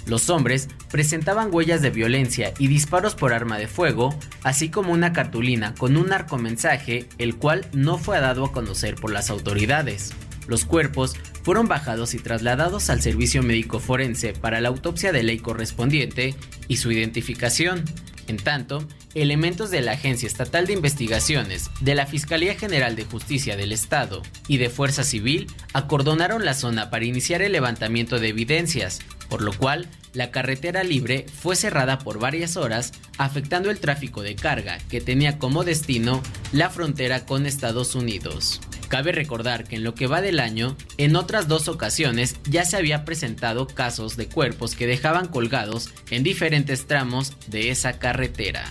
Los 0.07 0.31
hombres 0.31 0.69
presentaban 0.91 1.55
huellas 1.55 1.83
de 1.83 1.91
violencia 1.91 2.55
y 2.59 2.69
disparos 2.69 3.15
por 3.15 3.35
arma 3.35 3.59
de 3.59 3.69
fuego, 3.69 4.19
así 4.43 4.71
como 4.71 4.95
una 4.95 5.13
cartulina 5.13 5.75
con 5.75 5.99
un 5.99 6.07
narcomensaje, 6.07 7.11
el 7.19 7.37
cual 7.37 7.67
no 7.75 7.99
fue 7.99 8.21
dado 8.21 8.47
a 8.47 8.53
conocer 8.53 8.95
por 8.95 9.13
las 9.13 9.29
autoridades. 9.29 10.15
Los 10.49 10.65
cuerpos 10.65 11.15
fueron 11.43 11.69
bajados 11.69 12.15
y 12.15 12.21
trasladados 12.21 12.89
al 12.89 13.03
servicio 13.03 13.43
médico 13.43 13.81
forense 13.81 14.33
para 14.33 14.63
la 14.63 14.69
autopsia 14.71 15.13
de 15.13 15.25
ley 15.25 15.41
correspondiente 15.41 16.35
y 16.69 16.79
su 16.79 16.91
identificación. 16.91 17.85
En 18.33 18.39
tanto, 18.39 18.89
elementos 19.15 19.71
de 19.71 19.83
la 19.83 19.93
Agencia 19.93 20.27
Estatal 20.27 20.67
de 20.67 20.73
Investigaciones, 20.73 21.69
de 21.81 21.95
la 21.95 22.07
Fiscalía 22.07 22.55
General 22.55 22.97
de 22.97 23.05
Justicia 23.05 23.59
del 23.59 23.73
Estado 23.73 24.23
y 24.49 24.57
de 24.57 24.71
Fuerza 24.71 25.05
Civil 25.05 25.49
acordonaron 25.75 26.47
la 26.47 26.55
zona 26.55 26.89
para 26.89 27.05
iniciar 27.05 27.43
el 27.43 27.53
levantamiento 27.53 28.19
de 28.19 28.29
evidencias, 28.29 29.01
por 29.33 29.41
lo 29.41 29.55
cual 29.55 29.89
la 30.13 30.31
carretera 30.31 30.85
libre 30.85 31.25
fue 31.25 31.57
cerrada 31.57 31.99
por 31.99 32.19
varias 32.19 32.59
horas, 32.59 32.93
afectando 33.17 33.71
el 33.71 33.81
tráfico 33.81 34.21
de 34.21 34.37
carga 34.37 34.77
que 34.91 35.01
tenía 35.01 35.39
como 35.39 35.65
destino 35.65 36.23
la 36.53 36.69
frontera 36.69 37.25
con 37.25 37.47
Estados 37.47 37.95
Unidos. 37.95 38.61
Cabe 38.89 39.11
recordar 39.11 39.65
que 39.65 39.77
en 39.77 39.85
lo 39.85 39.95
que 39.95 40.07
va 40.07 40.21
del 40.21 40.39
año, 40.39 40.77
en 40.99 41.17
otras 41.17 41.49
dos 41.49 41.69
ocasiones 41.69 42.37
ya 42.45 42.67
se 42.67 42.77
había 42.77 43.07
presentado 43.07 43.67
casos 43.67 44.19
de 44.19 44.29
cuerpos 44.29 44.75
que 44.75 44.87
dejaban 44.87 45.29
colgados 45.29 45.89
en 46.11 46.25
diferentes 46.25 46.87
tramos 46.87 47.33
de 47.49 47.71
esa 47.71 47.99
carretera, 47.99 48.67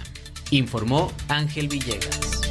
informó 0.52 1.12
Ángel 1.28 1.70
Villegas. 1.70 2.51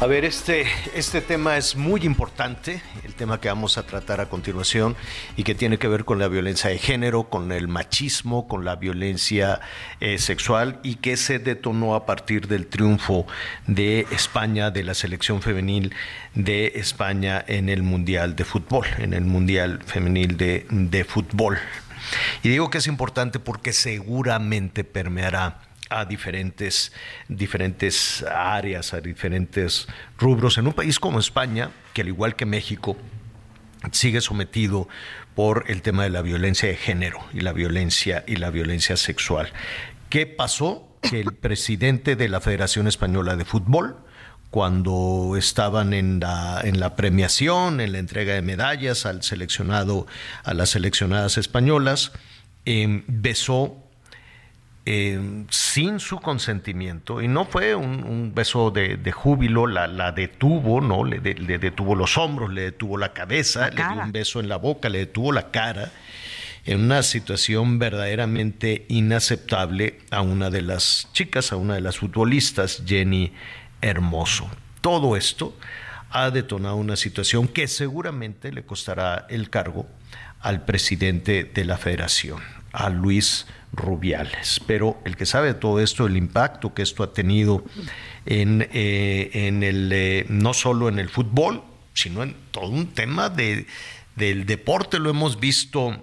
A 0.00 0.06
ver, 0.06 0.24
este, 0.24 0.64
este 0.94 1.20
tema 1.20 1.58
es 1.58 1.76
muy 1.76 2.04
importante, 2.04 2.82
el 3.04 3.12
tema 3.12 3.38
que 3.38 3.48
vamos 3.48 3.76
a 3.76 3.82
tratar 3.84 4.22
a 4.22 4.30
continuación 4.30 4.96
y 5.36 5.42
que 5.42 5.54
tiene 5.54 5.78
que 5.78 5.88
ver 5.88 6.06
con 6.06 6.18
la 6.18 6.28
violencia 6.28 6.70
de 6.70 6.78
género, 6.78 7.24
con 7.28 7.52
el 7.52 7.68
machismo, 7.68 8.48
con 8.48 8.64
la 8.64 8.76
violencia 8.76 9.60
eh, 10.00 10.16
sexual 10.16 10.80
y 10.82 10.94
que 10.94 11.18
se 11.18 11.38
detonó 11.38 11.94
a 11.94 12.06
partir 12.06 12.48
del 12.48 12.66
triunfo 12.66 13.26
de 13.66 14.06
España, 14.10 14.70
de 14.70 14.84
la 14.84 14.94
selección 14.94 15.42
femenil 15.42 15.92
de 16.34 16.72
España 16.76 17.44
en 17.46 17.68
el 17.68 17.82
Mundial 17.82 18.36
de 18.36 18.46
Fútbol, 18.46 18.86
en 18.96 19.12
el 19.12 19.26
Mundial 19.26 19.82
Femenil 19.84 20.38
de, 20.38 20.66
de 20.70 21.04
Fútbol. 21.04 21.58
Y 22.42 22.48
digo 22.48 22.70
que 22.70 22.78
es 22.78 22.86
importante 22.86 23.38
porque 23.38 23.74
seguramente 23.74 24.82
permeará 24.82 25.58
a 25.90 26.04
diferentes, 26.04 26.92
diferentes 27.28 28.22
áreas, 28.22 28.94
a 28.94 29.00
diferentes 29.00 29.88
rubros. 30.18 30.56
En 30.56 30.66
un 30.66 30.72
país 30.72 30.98
como 30.98 31.18
España, 31.18 31.70
que 31.92 32.02
al 32.02 32.08
igual 32.08 32.36
que 32.36 32.46
México, 32.46 32.96
sigue 33.92 34.20
sometido 34.20 34.88
por 35.34 35.64
el 35.68 35.82
tema 35.82 36.04
de 36.04 36.10
la 36.10 36.22
violencia 36.22 36.68
de 36.68 36.76
género 36.76 37.20
y 37.32 37.40
la 37.40 37.52
violencia 37.52 38.24
y 38.26 38.36
la 38.36 38.50
violencia 38.50 38.96
sexual. 38.96 39.52
¿Qué 40.08 40.26
pasó? 40.26 40.86
Que 41.02 41.20
el 41.20 41.32
presidente 41.32 42.16
de 42.16 42.28
la 42.28 42.40
Federación 42.40 42.86
Española 42.86 43.36
de 43.36 43.44
Fútbol, 43.44 43.96
cuando 44.50 45.36
estaban 45.38 45.94
en 45.94 46.20
la, 46.20 46.60
en 46.62 46.80
la 46.80 46.96
premiación, 46.96 47.80
en 47.80 47.92
la 47.92 47.98
entrega 47.98 48.34
de 48.34 48.42
medallas 48.42 49.06
al 49.06 49.22
seleccionado, 49.22 50.06
a 50.44 50.52
las 50.52 50.70
seleccionadas 50.70 51.38
españolas, 51.38 52.12
eh, 52.66 53.02
besó 53.06 53.89
eh, 54.86 55.44
sin 55.50 56.00
su 56.00 56.20
consentimiento, 56.20 57.20
y 57.20 57.28
no 57.28 57.44
fue 57.44 57.74
un, 57.74 58.32
beso 58.34 58.70
de, 58.70 59.12
júbilo, 59.12 59.66
la, 59.66 60.12
detuvo, 60.12 60.80
¿no? 60.80 61.04
Le, 61.04 61.20
detuvo 61.20 61.94
los 61.94 62.16
hombros, 62.16 62.52
le 62.52 62.62
detuvo 62.62 62.96
la 62.96 63.12
cabeza, 63.12 63.68
le 63.70 63.76
dio 63.76 64.02
un 64.02 64.12
beso 64.12 64.40
en 64.40 64.48
la 64.48 64.56
boca, 64.56 64.88
le 64.88 65.00
detuvo 65.00 65.32
la 65.32 65.50
cara, 65.50 65.92
en 66.64 66.80
una 66.80 67.02
situación 67.02 67.78
verdaderamente 67.78 68.86
inaceptable 68.88 69.98
a 70.10 70.22
una 70.22 70.50
de 70.50 70.62
las 70.62 71.08
chicas, 71.12 71.52
a 71.52 71.56
una 71.56 71.74
de 71.74 71.80
las 71.82 71.98
futbolistas, 71.98 72.82
Jenny 72.86 73.32
Hermoso. 73.80 74.50
Todo 74.80 75.16
esto 75.16 75.56
ha 76.10 76.30
detonado 76.30 76.76
una 76.76 76.96
situación 76.96 77.48
que 77.48 77.68
seguramente 77.68 78.50
le 78.50 78.64
costará 78.64 79.26
el 79.28 79.50
cargo 79.50 79.86
al 80.40 80.64
presidente 80.64 81.44
de 81.44 81.64
la 81.64 81.76
federación, 81.76 82.40
a 82.72 82.88
Luis 82.88 83.46
Rubiales. 83.72 84.60
Pero 84.66 84.98
el 85.04 85.16
que 85.16 85.26
sabe 85.26 85.54
todo 85.54 85.80
esto, 85.80 86.06
el 86.06 86.16
impacto 86.16 86.74
que 86.74 86.82
esto 86.82 87.02
ha 87.02 87.12
tenido 87.12 87.64
en, 88.26 88.68
eh, 88.72 89.30
en 89.32 89.62
el, 89.62 89.90
eh, 89.92 90.26
no 90.28 90.54
solo 90.54 90.88
en 90.88 90.98
el 90.98 91.08
fútbol, 91.08 91.62
sino 91.94 92.22
en 92.22 92.34
todo 92.50 92.68
un 92.68 92.88
tema 92.88 93.28
de, 93.28 93.66
del 94.16 94.46
deporte, 94.46 94.98
lo 94.98 95.10
hemos 95.10 95.38
visto 95.38 96.00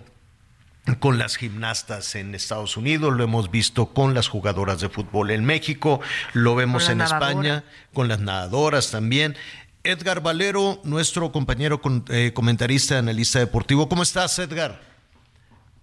con 1.00 1.18
las 1.18 1.36
gimnastas 1.36 2.16
en 2.16 2.34
Estados 2.34 2.78
Unidos, 2.78 3.14
lo 3.14 3.24
hemos 3.24 3.52
visto 3.52 3.88
con 3.88 4.14
las 4.14 4.30
jugadoras 4.30 4.80
de 4.80 4.90
fútbol 4.90 5.32
en 5.32 5.44
México, 5.44 6.00
lo 6.34 6.56
vemos 6.56 6.88
en 6.90 7.02
España, 7.02 7.66
con 7.94 8.08
las 8.08 8.20
nadadoras 8.20 8.92
también. 8.92 9.36
Edgar 9.84 10.22
Valero, 10.22 10.80
nuestro 10.84 11.32
compañero 11.32 11.82
eh, 12.10 12.32
comentarista, 12.34 12.98
analista 12.98 13.40
deportivo. 13.40 13.88
¿Cómo 13.90 14.04
estás, 14.04 14.38
Edgar? 14.40 14.82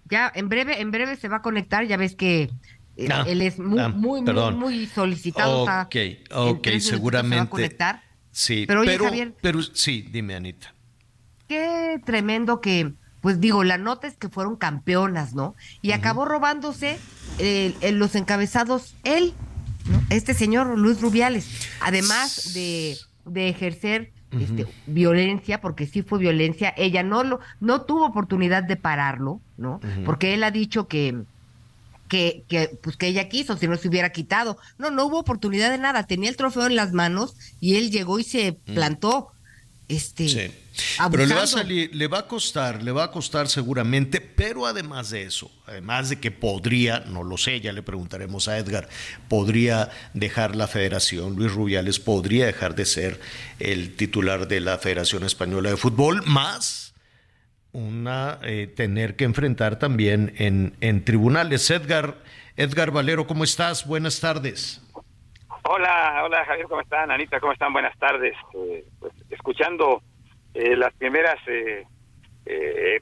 Ya 0.09 0.31
en 0.33 0.49
breve, 0.49 0.81
en 0.81 0.91
breve 0.91 1.15
se 1.15 1.27
va 1.27 1.37
a 1.37 1.41
conectar, 1.41 1.85
ya 1.85 1.97
ves 1.97 2.15
que 2.15 2.49
eh, 2.97 3.09
ah, 3.11 3.25
él 3.27 3.41
es 3.41 3.59
muy, 3.59 3.79
ah, 3.79 3.89
muy, 3.89 4.21
muy, 4.21 4.85
solicitado. 4.87 5.63
Ok, 5.63 5.95
ok, 6.31 6.67
seguramente. 6.79 7.35
Se 7.35 7.39
va 7.39 7.43
a 7.43 7.49
conectar. 7.49 8.03
Sí, 8.31 8.65
pero, 8.67 8.83
pero, 9.41 9.61
sí, 9.61 10.07
dime, 10.11 10.35
Anita. 10.35 10.73
Qué 11.47 12.01
tremendo 12.05 12.59
que, 12.59 12.93
pues 13.21 13.39
digo, 13.39 13.63
la 13.63 13.77
nota 13.77 14.07
es 14.07 14.15
que 14.15 14.29
fueron 14.29 14.55
campeonas, 14.55 15.33
¿no? 15.33 15.55
Y 15.81 15.91
acabó 15.91 16.25
robándose 16.25 16.97
los 17.91 18.15
encabezados 18.15 18.95
él, 19.03 19.33
¿no? 19.89 20.01
Este 20.09 20.33
señor 20.33 20.77
Luis 20.77 21.01
Rubiales, 21.01 21.47
además 21.81 22.53
de, 22.53 22.97
de 23.25 23.49
ejercer 23.49 24.11
este, 24.39 24.67
violencia, 24.87 25.61
porque 25.61 25.85
sí 25.85 26.01
fue 26.01 26.19
violencia, 26.19 26.73
ella 26.77 27.03
no 27.03 27.23
lo, 27.23 27.39
no 27.59 27.81
tuvo 27.81 28.05
oportunidad 28.05 28.63
de 28.63 28.75
pararlo, 28.75 29.41
¿no? 29.57 29.79
Porque 30.05 30.33
él 30.33 30.43
ha 30.43 30.51
dicho 30.51 30.87
que, 30.87 31.23
que, 32.07 32.43
que, 32.47 32.77
pues 32.81 32.97
que 32.97 33.07
ella 33.07 33.29
quiso, 33.29 33.57
si 33.57 33.67
no 33.67 33.77
se 33.77 33.87
hubiera 33.87 34.11
quitado. 34.11 34.57
No, 34.77 34.91
no 34.91 35.05
hubo 35.05 35.19
oportunidad 35.19 35.71
de 35.71 35.77
nada, 35.77 36.03
tenía 36.03 36.29
el 36.29 36.37
trofeo 36.37 36.67
en 36.67 36.75
las 36.75 36.93
manos 36.93 37.35
y 37.59 37.75
él 37.75 37.91
llegó 37.91 38.19
y 38.19 38.23
se 38.23 38.53
plantó. 38.53 39.31
Este, 39.87 40.51
pero 41.11 41.25
le 41.25 41.35
va 41.35 41.43
a 41.43 41.47
salir, 41.47 41.95
le 41.95 42.07
va 42.07 42.19
a 42.19 42.27
costar, 42.27 42.83
le 42.83 42.91
va 42.91 43.05
a 43.05 43.11
costar 43.11 43.47
seguramente, 43.47 44.21
pero 44.21 44.65
además 44.65 45.09
de 45.09 45.23
eso, 45.23 45.51
además 45.67 46.09
de 46.09 46.19
que 46.19 46.31
podría, 46.31 47.01
no 47.01 47.23
lo 47.23 47.37
sé, 47.37 47.61
ya 47.61 47.71
le 47.73 47.83
preguntaremos 47.83 48.47
a 48.47 48.57
Edgar, 48.57 48.89
podría 49.27 49.89
dejar 50.13 50.55
la 50.55 50.67
federación, 50.67 51.35
Luis 51.35 51.53
Rubiales 51.53 51.99
podría 51.99 52.45
dejar 52.45 52.75
de 52.75 52.85
ser 52.85 53.19
el 53.59 53.95
titular 53.95 54.47
de 54.47 54.59
la 54.59 54.77
Federación 54.77 55.23
Española 55.23 55.69
de 55.69 55.77
Fútbol, 55.77 56.23
más 56.25 56.85
una 57.75 58.39
eh, 58.43 58.67
tener 58.67 59.17
que 59.17 59.25
enfrentar 59.25 59.77
también 59.77 60.33
en, 60.37 60.75
en 60.79 61.03
tribunales. 61.03 61.69
Edgar, 61.69 62.15
Edgar 62.55 62.91
Valero, 62.91 63.27
¿cómo 63.27 63.43
estás? 63.43 63.85
Buenas 63.85 64.21
tardes. 64.21 64.81
Hola, 65.63 66.21
hola 66.23 66.45
Javier, 66.45 66.67
¿cómo 66.67 66.81
están? 66.81 67.11
Anita, 67.11 67.39
¿cómo 67.39 67.51
están? 67.51 67.73
Buenas 67.73 67.97
tardes. 67.97 68.33
Eh, 68.53 68.85
pues, 68.99 69.13
escuchando 69.29 70.01
eh, 70.55 70.75
las 70.75 70.93
primeras 70.93 71.35
eh, 71.47 71.85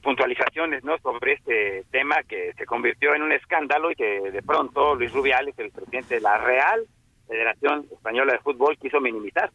puntualizaciones 0.02 0.84
¿no? 0.84 0.98
sobre 0.98 1.34
este 1.34 1.84
tema 1.90 2.16
que 2.28 2.52
se 2.58 2.66
convirtió 2.66 3.14
en 3.14 3.22
un 3.22 3.32
escándalo 3.32 3.90
y 3.90 3.94
que 3.94 4.30
de 4.30 4.42
pronto 4.42 4.94
Luis 4.94 5.12
Rubiales, 5.12 5.54
el 5.58 5.70
presidente 5.70 6.16
de 6.16 6.20
la 6.20 6.38
Real 6.38 6.84
Federación 7.26 7.86
Española 7.90 8.34
de 8.34 8.38
Fútbol, 8.40 8.76
quiso 8.78 9.00
minimizar. 9.00 9.50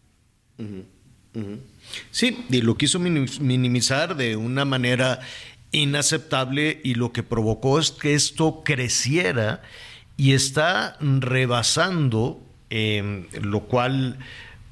Sí, 2.12 2.46
y 2.50 2.62
lo 2.62 2.76
quiso 2.76 3.00
minimizar 3.00 4.16
de 4.16 4.36
una 4.36 4.66
manera 4.66 5.20
inaceptable 5.72 6.82
y 6.84 6.96
lo 6.96 7.12
que 7.12 7.22
provocó 7.22 7.80
es 7.80 7.92
que 7.92 8.16
esto 8.16 8.64
creciera 8.64 9.62
y 10.18 10.34
está 10.34 10.98
rebasando 11.00 12.42
Em, 12.70 13.26
lo 13.42 13.62
cual 13.62 14.20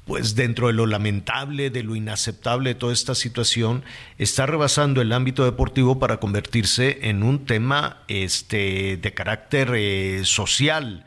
pues 0.08 0.34
dentro 0.34 0.68
de 0.68 0.72
lo 0.72 0.86
lamentable, 0.86 1.68
de 1.68 1.82
lo 1.82 1.94
inaceptable 1.94 2.70
de 2.70 2.74
toda 2.74 2.94
esta 2.94 3.14
situación, 3.14 3.84
está 4.16 4.46
rebasando 4.46 5.02
el 5.02 5.12
ámbito 5.12 5.44
deportivo 5.44 5.98
para 5.98 6.16
convertirse 6.16 7.10
en 7.10 7.22
un 7.22 7.44
tema 7.44 7.98
este, 8.08 8.96
de 8.96 9.12
carácter 9.12 9.68
eh, 9.74 10.24
social 10.24 11.04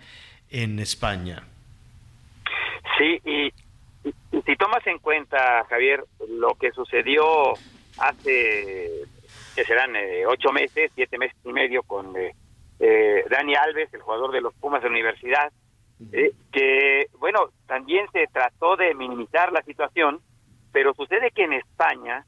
en 0.52 0.78
España. 0.78 1.44
Sí, 2.99 3.19
y, 3.26 3.52
si 4.45 4.56
tomas 4.56 4.86
en 4.86 4.99
cuenta, 4.99 5.65
Javier, 5.68 6.03
lo 6.30 6.53
que 6.53 6.72
sucedió 6.72 7.53
hace, 7.98 9.02
que 9.56 9.65
serán 9.65 9.95
eh, 9.95 10.28
ocho 10.28 10.52
meses, 10.52 10.91
siete 10.94 11.18
meses 11.18 11.38
y 11.44 11.52
medio, 11.52 11.82
con 11.82 12.14
eh, 12.80 13.23
Dani 13.32 13.56
Alves, 13.56 13.91
el 13.95 14.02
jugador 14.02 14.32
de 14.32 14.41
los 14.41 14.53
Pumas 14.53 14.84
de 14.84 14.90
la 14.90 14.94
Universidad, 14.94 15.52
eh, 16.11 16.32
que, 16.52 17.07
bueno, 17.19 17.49
también 17.68 18.06
se 18.11 18.28
trató 18.28 18.76
de 18.76 18.94
minimizar 18.95 19.52
la 19.52 19.61
situación, 19.64 20.19
pero 20.72 20.94
sucede 20.94 21.32
que 21.32 21.44
en 21.44 21.53
España 21.53 22.26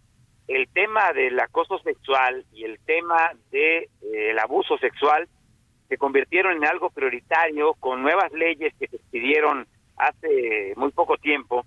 el 0.48 0.68
tema 0.70 1.14
del 1.14 1.40
acoso 1.40 1.80
sexual 1.80 2.46
y 2.54 2.66
el 2.66 2.80
tema 2.80 3.32
del 3.52 3.90
de, 4.02 4.30
eh, 4.32 4.40
abuso 4.40 4.78
sexual 4.78 5.28
se 5.88 5.98
convirtieron 5.98 6.58
en 6.58 6.66
algo 6.66 6.90
prioritario 6.90 7.74
con 7.76 8.02
nuevas 8.02 8.32
leyes 8.34 8.74
que 8.80 8.88
se 8.88 8.98
expidieron 8.98 9.68
hace 9.98 10.74
muy 10.76 10.92
poco 10.92 11.18
tiempo 11.18 11.66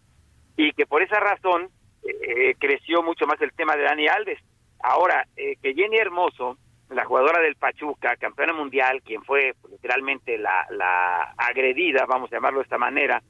y 0.56 0.72
que 0.72 0.86
por 0.86 1.02
esa 1.02 1.20
razón 1.20 1.70
eh, 2.02 2.54
creció 2.58 3.02
mucho 3.02 3.26
más 3.26 3.40
el 3.40 3.52
tema 3.52 3.76
de 3.76 3.84
Dani 3.84 4.08
Alves. 4.08 4.38
Ahora, 4.80 5.26
que 5.34 5.74
Jenny 5.74 5.96
Hermoso 5.96 6.58
la 6.90 7.04
jugadora 7.04 7.40
del 7.40 7.56
Pachuca, 7.56 8.16
campeona 8.16 8.52
mundial, 8.52 9.02
quien 9.02 9.22
fue 9.22 9.54
literalmente 9.70 10.38
la, 10.38 10.66
la, 10.70 11.34
agredida, 11.36 12.06
vamos 12.06 12.32
a 12.32 12.36
llamarlo 12.36 12.60
de 12.60 12.64
esta 12.64 12.78
manera, 12.78 13.22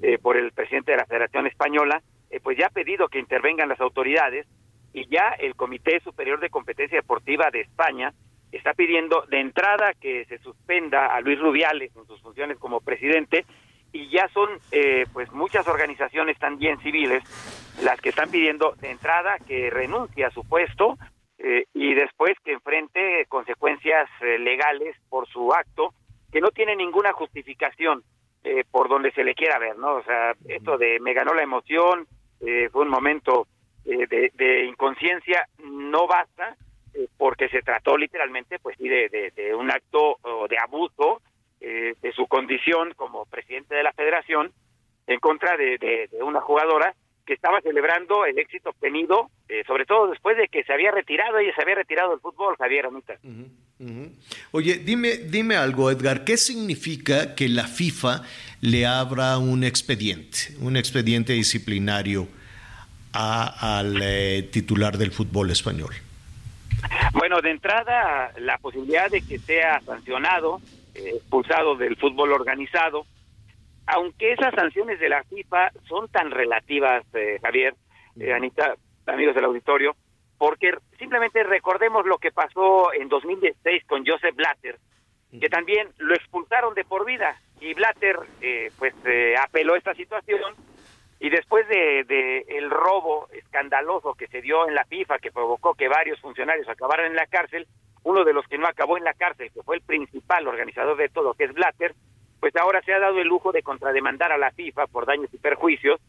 eh, 0.00 0.18
por 0.18 0.36
el 0.36 0.52
presidente 0.52 0.92
de 0.92 0.98
la 0.98 1.06
Federación 1.06 1.46
Española, 1.46 2.02
eh, 2.30 2.40
pues 2.40 2.56
ya 2.56 2.66
ha 2.66 2.70
pedido 2.70 3.08
que 3.08 3.18
intervengan 3.18 3.68
las 3.68 3.80
autoridades 3.80 4.46
y 4.92 5.06
ya 5.08 5.30
el 5.38 5.54
Comité 5.54 6.00
Superior 6.00 6.40
de 6.40 6.50
Competencia 6.50 6.98
Deportiva 6.98 7.50
de 7.50 7.60
España 7.60 8.12
está 8.52 8.74
pidiendo 8.74 9.24
de 9.28 9.40
entrada 9.40 9.92
que 9.94 10.24
se 10.26 10.38
suspenda 10.38 11.06
a 11.06 11.20
Luis 11.20 11.38
Rubiales 11.38 11.94
en 11.96 12.06
sus 12.06 12.20
funciones 12.20 12.58
como 12.58 12.80
presidente 12.80 13.44
y 13.92 14.08
ya 14.10 14.28
son 14.28 14.48
eh, 14.70 15.06
pues 15.12 15.30
muchas 15.32 15.66
organizaciones 15.68 16.38
también 16.38 16.78
civiles 16.80 17.22
las 17.82 18.00
que 18.00 18.10
están 18.10 18.30
pidiendo 18.30 18.74
de 18.80 18.90
entrada 18.90 19.36
que 19.46 19.70
renuncie 19.70 20.24
a 20.24 20.30
su 20.30 20.44
puesto 20.44 20.98
eh, 21.42 21.64
y 21.74 21.94
después 21.94 22.34
que 22.44 22.52
enfrente 22.52 23.26
consecuencias 23.26 24.08
eh, 24.20 24.38
legales 24.38 24.96
por 25.08 25.26
su 25.28 25.52
acto 25.52 25.92
que 26.30 26.40
no 26.40 26.50
tiene 26.50 26.76
ninguna 26.76 27.12
justificación. 27.12 28.02
eh, 28.44 28.64
por 28.68 28.88
donde 28.88 29.12
se 29.12 29.22
le 29.22 29.36
quiera 29.36 29.56
ver, 29.60 29.78
¿no? 29.78 29.94
O 29.94 30.02
sea, 30.02 30.34
esto 30.48 30.76
de 30.76 30.98
me 30.98 31.14
ganó 31.14 31.32
la 31.32 31.44
emoción, 31.44 32.08
eh, 32.40 32.68
fue 32.72 32.82
un 32.82 32.88
momento 32.88 33.46
de, 33.84 34.32
de, 34.34 34.64
inconsciencia, 34.64 35.46
no 35.62 36.08
basta, 36.08 36.56
porque 37.16 37.48
se 37.50 37.62
trató 37.62 37.96
literalmente, 37.96 38.58
pues 38.58 38.76
sí, 38.78 38.88
de, 38.88 39.32
de, 39.36 39.54
un 39.54 39.70
acto 39.70 40.18
de 40.48 40.58
abuso 40.58 41.22
de 41.60 42.12
su 42.16 42.26
condición 42.26 42.92
como 42.96 43.26
presidente 43.26 43.76
de 43.76 43.84
la 43.84 43.92
federación 43.92 44.52
en 45.06 45.20
contra 45.20 45.56
de, 45.56 46.08
una 46.22 46.40
jugadora 46.40 46.94
que 47.26 47.34
estaba 47.34 47.60
celebrando 47.60 48.24
el 48.24 48.38
éxito 48.38 48.70
obtenido, 48.70 49.30
eh, 49.48 49.62
sobre 49.66 49.84
todo 49.86 50.08
después 50.08 50.36
de 50.36 50.48
que 50.48 50.64
se 50.64 50.72
había 50.72 50.90
retirado, 50.90 51.38
ella 51.38 51.54
se 51.54 51.62
había 51.62 51.76
retirado 51.76 52.10
del 52.10 52.20
fútbol, 52.20 52.56
Javier 52.56 52.86
Amita. 52.86 53.14
Oye, 54.52 54.74
dime, 54.78 55.16
dime 55.16 55.56
algo, 55.56 55.90
Edgar, 55.90 56.24
¿qué 56.24 56.36
significa 56.36 57.34
que 57.34 57.48
la 57.48 57.66
FIFA 57.66 58.22
le 58.60 58.86
abra 58.86 59.38
un 59.38 59.64
expediente, 59.64 60.38
un 60.60 60.76
expediente 60.76 61.32
disciplinario 61.32 62.28
al 63.12 64.00
eh, 64.02 64.48
titular 64.50 64.96
del 64.98 65.10
fútbol 65.10 65.50
español? 65.50 65.94
Bueno, 67.12 67.40
de 67.40 67.50
entrada, 67.50 68.32
la 68.38 68.58
posibilidad 68.58 69.10
de 69.10 69.20
que 69.22 69.38
sea 69.38 69.80
sancionado, 69.80 70.60
eh, 70.94 71.12
expulsado 71.16 71.76
del 71.76 71.96
fútbol 71.96 72.32
organizado, 72.32 73.06
aunque 73.86 74.32
esas 74.32 74.54
sanciones 74.54 75.00
de 75.00 75.08
la 75.08 75.24
FIFA 75.24 75.72
son 75.88 76.08
tan 76.08 76.30
relativas, 76.30 77.04
eh, 77.14 77.38
Javier, 77.42 77.74
eh, 78.18 78.32
Anita, 78.32 78.74
amigos 79.06 79.34
del 79.34 79.44
auditorio, 79.44 79.96
porque 80.38 80.72
simplemente 80.98 81.42
recordemos 81.44 82.06
lo 82.06 82.18
que 82.18 82.32
pasó 82.32 82.92
en 82.92 83.08
2016 83.08 83.84
con 83.86 84.04
Joseph 84.06 84.34
Blatter, 84.34 84.78
que 85.40 85.48
también 85.48 85.88
lo 85.98 86.14
expulsaron 86.14 86.74
de 86.74 86.84
por 86.84 87.06
vida 87.06 87.40
y 87.60 87.74
Blatter 87.74 88.16
eh, 88.40 88.70
pues 88.78 88.94
apeló 89.40 89.76
esta 89.76 89.94
situación 89.94 90.54
y 91.20 91.30
después 91.30 91.66
de, 91.68 92.04
de, 92.04 92.44
el 92.48 92.68
robo 92.70 93.28
escandaloso 93.32 94.14
que 94.14 94.26
se 94.26 94.42
dio 94.42 94.68
en 94.68 94.74
la 94.74 94.84
FIFA 94.84 95.18
que 95.18 95.30
provocó 95.30 95.74
que 95.74 95.88
varios 95.88 96.20
funcionarios 96.20 96.68
acabaran 96.68 97.06
en 97.06 97.16
la 97.16 97.26
cárcel, 97.26 97.66
uno 98.02 98.24
de 98.24 98.32
los 98.32 98.46
que 98.48 98.58
no 98.58 98.66
acabó 98.66 98.96
en 98.98 99.04
la 99.04 99.14
cárcel, 99.14 99.50
que 99.54 99.62
fue 99.62 99.76
el 99.76 99.82
principal 99.82 100.46
organizador 100.48 100.96
de 100.96 101.08
todo, 101.08 101.34
que 101.34 101.44
es 101.44 101.54
Blatter, 101.54 101.94
pues 102.42 102.56
ahora 102.56 102.82
se 102.82 102.92
ha 102.92 102.98
dado 102.98 103.20
el 103.20 103.28
lujo 103.28 103.52
de 103.52 103.62
contrademandar 103.62 104.32
a 104.32 104.36
la 104.36 104.50
FIFA 104.50 104.88
por 104.88 105.06
daños 105.06 105.32
y 105.32 105.38
perjuicios 105.38 106.00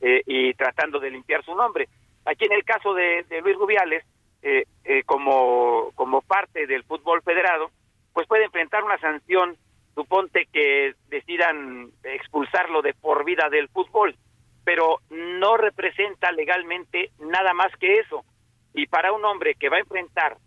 eh, 0.00 0.22
y 0.24 0.54
tratando 0.54 0.98
de 0.98 1.10
limpiar 1.10 1.44
su 1.44 1.54
nombre. 1.54 1.86
Aquí 2.24 2.46
en 2.46 2.52
el 2.52 2.64
caso 2.64 2.94
de, 2.94 3.26
Luis 3.42 3.58
Rubiales, 3.58 4.02
eh, 4.40 4.64
eh, 4.84 5.02
como, 5.04 5.90
como 5.94 6.22
parte 6.22 6.66
del 6.66 6.82
fútbol 6.84 7.20
federado, 7.20 7.70
pues 8.14 8.26
puede 8.26 8.46
enfrentar 8.46 8.82
una 8.84 8.96
sanción, 9.00 9.58
suponte 9.94 10.48
que 10.50 10.94
decidan 11.10 11.90
expulsarlo 12.04 12.80
de 12.80 12.94
por 12.94 13.26
vida 13.26 13.50
del 13.50 13.68
fútbol, 13.68 14.16
pero 14.64 15.00
no 15.10 15.58
representa 15.58 16.32
legalmente 16.32 17.10
nada 17.18 17.52
más 17.52 17.70
que 17.76 17.98
eso. 17.98 18.24
Y 18.72 18.86
para 18.86 19.12
un 19.12 19.26
hombre 19.26 19.56
que 19.56 19.68
va 19.68 19.76
a 19.76 19.80
enfrentar 19.80 20.38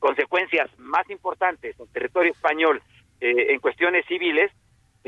consecuencias 0.00 0.68
más 0.78 1.08
importantes 1.08 1.80
en 1.80 1.90
territorio 1.94 2.32
español 2.32 2.82
en 3.18 3.58
cuestiones 3.60 4.04
civiles, 4.04 4.52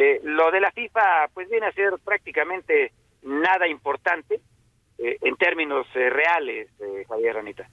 eh, 0.01 0.20
lo 0.23 0.53
de 0.53 0.61
la 0.61 0.70
FIFA, 0.70 1.29
pues 1.35 1.51
viene 1.51 1.66
a 1.66 1.73
ser 1.73 1.95
prácticamente 2.05 2.93
nada 3.23 3.66
importante 3.66 4.41
eh, 4.97 5.19
en 5.23 5.35
términos 5.35 5.89
eh, 5.97 6.09
reales, 6.09 6.69
Javier 7.09 7.35
Ranita. 7.35 7.69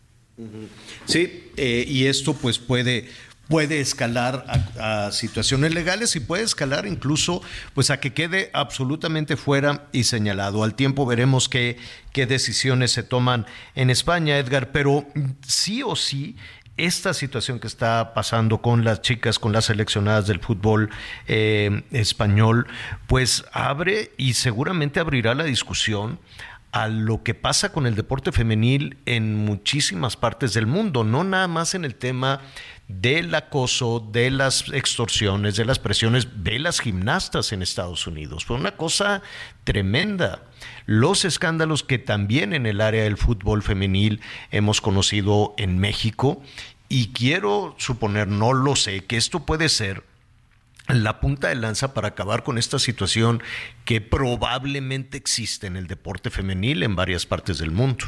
Sí, 1.05 1.51
y 1.55 2.07
esto 2.07 2.33
pues 2.33 2.57
puede 2.57 3.05
puede 3.47 3.79
escalar 3.79 4.43
a, 4.79 5.11
situaciones 5.11 5.75
legales 5.75 6.15
y 6.15 6.19
puede 6.19 6.43
escalar 6.43 6.87
incluso 6.87 7.43
pues 7.75 7.91
a 7.91 7.99
que 7.99 8.11
quede 8.11 8.49
absolutamente 8.53 9.37
fuera 9.37 9.87
y 9.91 10.05
señalado. 10.05 10.63
Al 10.63 10.73
tiempo 10.73 11.05
veremos 11.05 11.47
qué, 11.47 11.77
qué 12.11 12.25
decisiones 12.25 12.91
se 12.91 13.03
toman 13.03 13.45
en 13.75 13.91
España, 13.91 14.39
Edgar, 14.39 14.71
pero 14.71 15.05
sí 15.47 15.83
o 15.83 15.95
sí 15.95 16.35
esta 16.77 17.13
situación 17.13 17.59
que 17.59 17.67
está 17.67 18.13
pasando 18.13 18.61
con 18.61 18.83
las 18.83 19.01
chicas, 19.01 19.39
con 19.39 19.53
las 19.53 19.65
seleccionadas 19.65 20.27
del 20.27 20.39
fútbol 20.39 20.89
eh, 21.27 21.83
español, 21.91 22.67
pues 23.07 23.45
abre 23.53 24.11
y 24.17 24.33
seguramente 24.33 24.99
abrirá 24.99 25.35
la 25.35 25.45
discusión 25.45 26.19
a 26.75 26.89
lo 26.89 27.23
que 27.23 27.33
pasa 27.33 27.71
con 27.71 27.87
el 27.87 27.95
deporte 27.95 28.33
femenil 28.33 28.97
en 29.05 29.33
muchísimas 29.33 30.17
partes 30.17 30.53
del 30.53 30.67
mundo, 30.67 31.05
no 31.05 31.23
nada 31.23 31.47
más 31.47 31.73
en 31.73 31.85
el 31.85 31.95
tema 31.95 32.41
del 32.89 33.33
acoso, 33.33 34.05
de 34.11 34.29
las 34.29 34.67
extorsiones, 34.73 35.55
de 35.55 35.63
las 35.63 35.79
presiones 35.79 36.43
de 36.43 36.59
las 36.59 36.81
gimnastas 36.81 37.53
en 37.53 37.61
Estados 37.61 38.07
Unidos. 38.07 38.43
Fue 38.43 38.57
una 38.57 38.75
cosa 38.75 39.21
tremenda. 39.63 40.43
Los 40.85 41.23
escándalos 41.23 41.81
que 41.83 41.97
también 41.97 42.51
en 42.51 42.65
el 42.65 42.81
área 42.81 43.05
del 43.05 43.15
fútbol 43.15 43.63
femenil 43.63 44.19
hemos 44.51 44.81
conocido 44.81 45.53
en 45.57 45.79
México 45.79 46.43
y 46.89 47.13
quiero 47.13 47.73
suponer, 47.77 48.27
no 48.27 48.51
lo 48.51 48.75
sé, 48.75 49.05
que 49.05 49.15
esto 49.15 49.45
puede 49.45 49.69
ser 49.69 50.03
la 50.87 51.19
punta 51.19 51.47
de 51.47 51.55
lanza 51.55 51.93
para 51.93 52.09
acabar 52.09 52.43
con 52.43 52.57
esta 52.57 52.79
situación 52.79 53.41
que 53.85 54.01
probablemente 54.01 55.17
existe 55.17 55.67
en 55.67 55.77
el 55.77 55.87
deporte 55.87 56.29
femenil 56.29 56.83
en 56.83 56.95
varias 56.95 57.25
partes 57.25 57.57
del 57.57 57.71
mundo? 57.71 58.05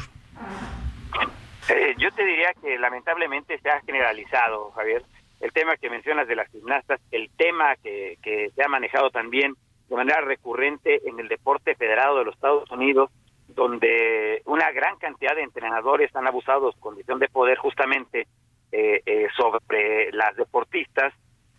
Eh, 1.68 1.94
yo 1.98 2.10
te 2.12 2.24
diría 2.24 2.52
que 2.62 2.78
lamentablemente 2.78 3.58
se 3.58 3.68
ha 3.68 3.80
generalizado, 3.80 4.70
Javier, 4.72 5.02
el 5.40 5.52
tema 5.52 5.76
que 5.76 5.90
mencionas 5.90 6.26
de 6.28 6.36
las 6.36 6.48
gimnastas, 6.50 7.00
el 7.10 7.30
tema 7.36 7.76
que, 7.76 8.16
se 8.54 8.62
ha 8.62 8.68
manejado 8.68 9.10
también 9.10 9.54
de 9.88 9.96
manera 9.96 10.20
recurrente 10.20 11.00
en 11.08 11.18
el 11.18 11.28
deporte 11.28 11.74
federado 11.74 12.18
de 12.18 12.24
los 12.24 12.34
Estados 12.34 12.70
Unidos, 12.70 13.10
donde 13.48 14.42
una 14.44 14.70
gran 14.72 14.96
cantidad 14.98 15.34
de 15.34 15.42
entrenadores 15.42 16.14
han 16.14 16.26
abusado 16.26 16.66
de 16.66 16.72
su 16.72 16.80
condición 16.80 17.18
de 17.18 17.28
poder 17.28 17.58
justamente 17.58 18.26
eh, 18.72 19.02
eh, 19.06 19.28
sobre 19.36 20.12
las 20.12 20.36
deportistas 20.36 21.14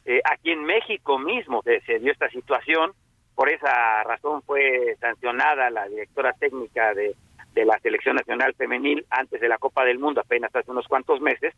eh, 0.10 0.22
aquí 0.26 0.50
en 0.50 0.64
México 0.64 1.20
mismo 1.20 1.62
se, 1.62 2.00
dio 2.00 2.12
esta 2.12 2.28
situación, 2.32 2.94
por 3.36 3.48
esa 3.48 4.02
razón 4.04 4.42
fue 4.42 4.96
sancionada 5.00 5.70
la 5.70 5.88
directora 5.88 6.34
técnica 6.34 6.96
de, 6.96 7.16
la 7.54 7.78
Selección 7.80 8.16
Nacional 8.16 8.56
Femenil 8.56 9.06
antes 9.12 9.40
de 9.40 9.48
la 9.48 9.60
Copa 9.60 9.86
del 9.86 10.00
Mundo, 10.00 10.22
apenas 10.22 10.56
hace 10.56 10.72
unos 10.72 10.88
cuantos 10.88 11.22
meses, 11.22 11.54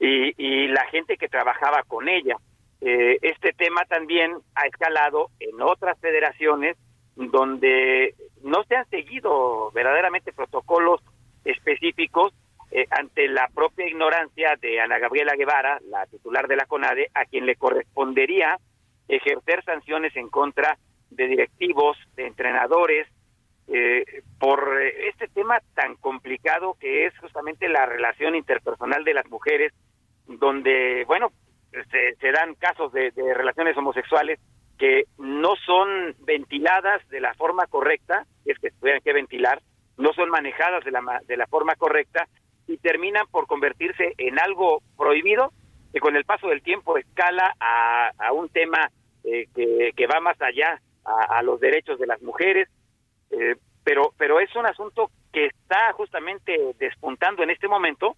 y, 0.00 0.66
la 0.66 0.84
gente 0.86 1.16
que 1.16 1.28
trabajaba 1.28 1.84
con 1.86 2.08
ella. 2.08 2.36
Eh, 2.80 3.18
este 3.22 3.52
tema 3.52 3.84
también 3.84 4.34
ha 4.56 4.66
escalado 4.66 5.28
en 5.38 5.60
otras 5.62 5.96
federaciones 6.00 6.76
donde 7.14 8.16
no 8.42 8.64
se 8.64 8.74
han 8.74 8.88
seguido 8.88 9.70
verdaderamente 9.72 10.32
protocolos 10.32 11.02
específicos 11.44 12.32
eh, 12.72 12.86
ante 12.90 13.26
la 13.26 13.48
propia 13.48 13.88
ignorancia 13.88 14.56
de 14.60 14.80
Ana 14.80 14.98
Gabriela 14.98 15.34
Guevara, 15.34 15.80
la 15.88 16.06
titular 16.06 16.46
de 16.46 16.56
la 16.56 16.66
CONADE, 16.66 17.10
a 17.14 17.24
quien 17.24 17.44
le 17.44 17.56
correspondería 17.56 18.58
ejercer 19.08 19.64
sanciones 19.64 20.14
en 20.14 20.28
contra 20.28 20.78
de 21.10 21.26
directivos, 21.26 21.96
de 22.14 22.28
entrenadores, 22.28 23.08
eh, 23.66 24.04
por 24.38 24.80
eh, 24.80 25.08
este 25.08 25.26
tema 25.28 25.58
tan 25.74 25.96
complicado 25.96 26.76
que 26.78 27.06
es 27.06 27.18
justamente 27.18 27.68
la 27.68 27.86
relación 27.86 28.36
interpersonal 28.36 29.04
de 29.04 29.14
las 29.14 29.28
mujeres, 29.28 29.72
donde, 30.26 31.04
bueno, 31.06 31.32
se, 32.20 32.32
dan 32.32 32.54
casos 32.54 32.92
de, 32.92 33.10
de, 33.10 33.34
relaciones 33.34 33.76
homosexuales 33.76 34.38
que 34.78 35.04
no 35.18 35.56
son 35.66 36.14
ventiladas 36.20 37.06
de 37.08 37.20
la 37.20 37.34
forma 37.34 37.66
correcta, 37.66 38.26
es 38.44 38.58
que 38.60 38.70
tuvieran 38.70 39.02
que 39.02 39.12
ventilar, 39.12 39.60
no 39.98 40.12
son 40.12 40.30
manejadas 40.30 40.84
de 40.84 40.92
la, 40.92 41.20
de 41.26 41.36
la 41.36 41.46
forma 41.46 41.74
correcta 41.74 42.28
y 42.70 42.78
terminan 42.78 43.26
por 43.30 43.48
convertirse 43.48 44.14
en 44.16 44.38
algo 44.38 44.80
prohibido 44.96 45.52
que 45.92 45.98
con 45.98 46.14
el 46.14 46.24
paso 46.24 46.46
del 46.46 46.62
tiempo 46.62 46.96
escala 46.96 47.56
a, 47.58 48.32
un 48.32 48.48
tema 48.48 48.90
eh, 49.24 49.48
que, 49.54 49.92
que, 49.96 50.06
va 50.06 50.20
más 50.20 50.40
allá 50.40 50.80
a, 51.04 51.42
los 51.42 51.58
derechos 51.58 51.98
de 51.98 52.06
las 52.06 52.22
mujeres, 52.22 52.68
eh, 53.32 53.56
pero, 53.82 54.14
pero 54.16 54.38
es 54.38 54.54
un 54.54 54.66
asunto 54.66 55.10
que 55.32 55.46
está 55.46 55.92
justamente 55.94 56.56
despuntando 56.78 57.42
en 57.42 57.50
este 57.50 57.66
momento, 57.66 58.14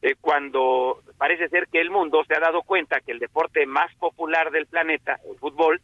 eh, 0.00 0.14
cuando 0.18 1.02
parece 1.18 1.50
ser 1.50 1.68
que 1.68 1.82
el 1.82 1.90
mundo 1.90 2.24
se 2.24 2.34
ha 2.34 2.40
dado 2.40 2.62
cuenta 2.62 3.00
que 3.00 3.12
el 3.12 3.18
deporte 3.18 3.66
más 3.66 3.94
popular 3.96 4.50
del 4.50 4.66
planeta, 4.66 5.20
el 5.30 5.36
fútbol, 5.36 5.82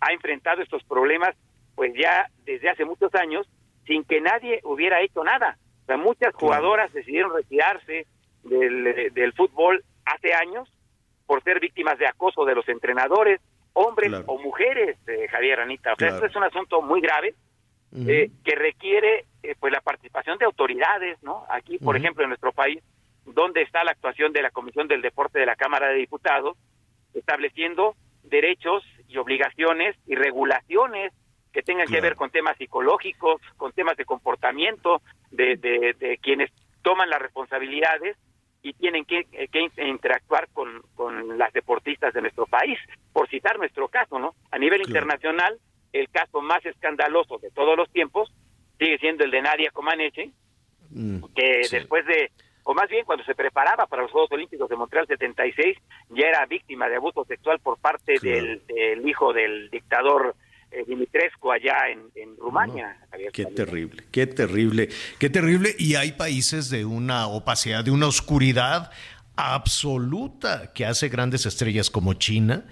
ha 0.00 0.12
enfrentado 0.12 0.62
estos 0.62 0.84
problemas 0.84 1.34
pues 1.74 1.92
ya 1.94 2.28
desde 2.44 2.70
hace 2.70 2.84
muchos 2.84 3.12
años 3.16 3.48
sin 3.84 4.04
que 4.04 4.20
nadie 4.20 4.60
hubiera 4.62 5.00
hecho 5.00 5.24
nada 5.24 5.58
muchas 5.96 6.34
jugadoras 6.34 6.92
decidieron 6.92 7.34
retirarse 7.34 8.06
del, 8.44 9.32
fútbol 9.36 9.84
hace 10.04 10.34
años 10.34 10.72
por 11.26 11.42
ser 11.42 11.60
víctimas 11.60 11.98
de 11.98 12.06
acoso 12.06 12.44
de 12.44 12.54
los 12.54 12.68
entrenadores, 12.68 13.40
hombres 13.72 14.12
o 14.26 14.38
mujeres, 14.38 14.96
eh, 15.06 15.28
Javier 15.28 15.60
Anita. 15.60 15.92
O 15.94 15.96
sea, 15.96 16.08
esto 16.08 16.26
es 16.26 16.36
un 16.36 16.44
asunto 16.44 16.82
muy 16.82 17.00
grave 17.00 17.34
eh, 17.94 18.30
que 18.44 18.54
requiere 18.54 19.26
eh, 19.42 19.54
pues 19.58 19.72
la 19.72 19.80
participación 19.80 20.38
de 20.38 20.44
autoridades, 20.44 21.22
¿no? 21.22 21.44
Aquí, 21.48 21.78
por 21.78 21.96
ejemplo, 21.96 22.22
en 22.22 22.30
nuestro 22.30 22.52
país, 22.52 22.82
donde 23.24 23.62
está 23.62 23.84
la 23.84 23.92
actuación 23.92 24.32
de 24.32 24.42
la 24.42 24.50
Comisión 24.50 24.88
del 24.88 25.02
Deporte 25.02 25.38
de 25.38 25.46
la 25.46 25.56
Cámara 25.56 25.88
de 25.88 25.94
Diputados, 25.94 26.56
estableciendo 27.14 27.94
derechos 28.24 28.84
y 29.08 29.18
obligaciones 29.18 29.96
y 30.06 30.14
regulaciones 30.14 31.12
que 31.52 31.62
tengan 31.62 31.86
que 31.86 32.00
ver 32.00 32.16
con 32.16 32.30
temas 32.30 32.56
psicológicos, 32.56 33.40
con 33.56 33.72
temas 33.72 33.96
de 33.96 34.06
comportamiento 34.06 35.02
de, 35.32 35.56
de, 35.56 36.18
quienes 36.18 36.50
toman 36.82 37.10
las 37.10 37.20
responsabilidades 37.20 38.16
y 38.62 38.74
tienen 38.74 39.04
que, 39.04 39.24
que 39.24 39.68
interactuar 39.88 40.48
con, 40.52 40.82
con, 40.94 41.36
las 41.36 41.52
deportistas 41.52 42.14
de 42.14 42.20
nuestro 42.20 42.46
país, 42.46 42.78
por 43.12 43.28
citar 43.28 43.58
nuestro 43.58 43.88
caso, 43.88 44.18
¿no? 44.18 44.34
A 44.50 44.58
nivel 44.58 44.82
internacional, 44.82 45.58
el 45.92 46.08
caso 46.10 46.40
más 46.40 46.64
escandaloso 46.64 47.38
de 47.38 47.50
todos 47.50 47.76
los 47.76 47.90
tiempos 47.90 48.32
sigue 48.78 48.98
siendo 48.98 49.24
el 49.24 49.30
de 49.30 49.42
Nadia 49.42 49.70
Comaneci, 49.70 50.32
mm, 50.90 51.24
que 51.34 51.66
después 51.70 52.06
de, 52.06 52.30
o 52.64 52.74
más 52.74 52.88
bien 52.88 53.04
cuando 53.04 53.24
se 53.24 53.34
preparaba 53.34 53.86
para 53.86 54.02
los 54.02 54.10
Juegos 54.10 54.32
Olímpicos 54.32 54.68
de 54.68 54.76
Montreal 54.76 55.06
76, 55.06 55.76
ya 56.10 56.26
era 56.26 56.46
víctima 56.46 56.88
de 56.88 56.96
abuso 56.96 57.24
sexual 57.24 57.58
por 57.60 57.78
parte 57.78 58.14
del, 58.20 58.64
del 58.66 59.08
hijo 59.08 59.32
del 59.32 59.70
dictador 59.70 60.34
eh, 60.34 60.42
Dimitrescu 60.86 61.52
allá 61.52 61.76
en, 61.90 62.36
Rumania. 62.36 62.96
qué 63.32 63.44
terrible, 63.46 64.04
qué 64.10 64.26
terrible, 64.26 64.88
qué 65.18 65.30
terrible. 65.30 65.74
Y 65.78 65.94
hay 65.94 66.12
países 66.12 66.70
de 66.70 66.84
una 66.84 67.26
opacidad, 67.26 67.84
de 67.84 67.90
una 67.90 68.06
oscuridad 68.06 68.90
absoluta 69.36 70.72
que 70.72 70.86
hace 70.86 71.08
grandes 71.08 71.46
estrellas 71.46 71.90
como 71.90 72.14
China, 72.14 72.64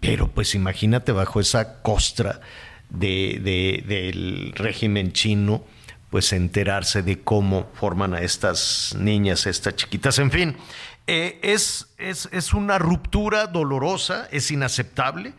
pero 0.00 0.28
pues 0.28 0.54
imagínate 0.54 1.12
bajo 1.12 1.40
esa 1.40 1.82
costra 1.82 2.40
de, 2.90 3.82
del 3.86 4.52
régimen 4.54 5.12
chino, 5.12 5.64
pues 6.10 6.32
enterarse 6.32 7.02
de 7.02 7.20
cómo 7.20 7.68
forman 7.74 8.14
a 8.14 8.20
estas 8.20 8.94
niñas, 8.98 9.46
estas 9.46 9.76
chiquitas, 9.76 10.18
en 10.18 10.30
fin. 10.30 10.56
Eh, 11.06 11.38
es, 11.42 11.94
es, 11.98 12.28
es 12.32 12.52
una 12.52 12.78
ruptura 12.78 13.46
dolorosa, 13.46 14.28
es 14.30 14.50
inaceptable, 14.50 15.34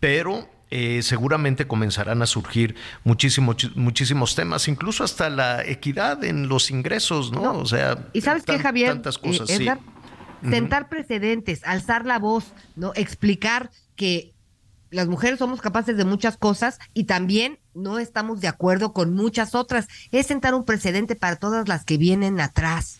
pero 0.00 0.48
eh, 0.70 1.02
seguramente 1.02 1.66
comenzarán 1.66 2.22
a 2.22 2.26
surgir 2.26 2.76
muchísimos, 3.04 3.74
muchísimos 3.74 4.34
temas, 4.34 4.68
incluso 4.68 5.02
hasta 5.02 5.28
la 5.28 5.64
equidad 5.64 6.22
en 6.24 6.48
los 6.48 6.70
ingresos, 6.70 7.32
¿no? 7.32 7.52
O 7.58 7.66
sea, 7.66 8.08
y 8.12 8.20
sabes 8.20 8.44
qué, 8.44 8.58
Javier, 8.58 8.90
tantas 8.90 9.18
cosas, 9.18 9.50
eh, 9.50 9.76
sentar 10.48 10.88
precedentes, 10.88 11.62
alzar 11.64 12.06
la 12.06 12.18
voz, 12.18 12.52
no, 12.76 12.92
explicar 12.94 13.70
que 13.96 14.32
las 14.90 15.08
mujeres 15.08 15.38
somos 15.38 15.60
capaces 15.60 15.96
de 15.96 16.04
muchas 16.04 16.36
cosas 16.36 16.78
y 16.94 17.04
también 17.04 17.58
no 17.74 17.98
estamos 17.98 18.40
de 18.40 18.48
acuerdo 18.48 18.92
con 18.92 19.14
muchas 19.14 19.54
otras. 19.54 19.88
Es 20.10 20.26
sentar 20.26 20.54
un 20.54 20.64
precedente 20.64 21.16
para 21.16 21.36
todas 21.36 21.68
las 21.68 21.84
que 21.84 21.96
vienen 21.96 22.40
atrás 22.40 22.99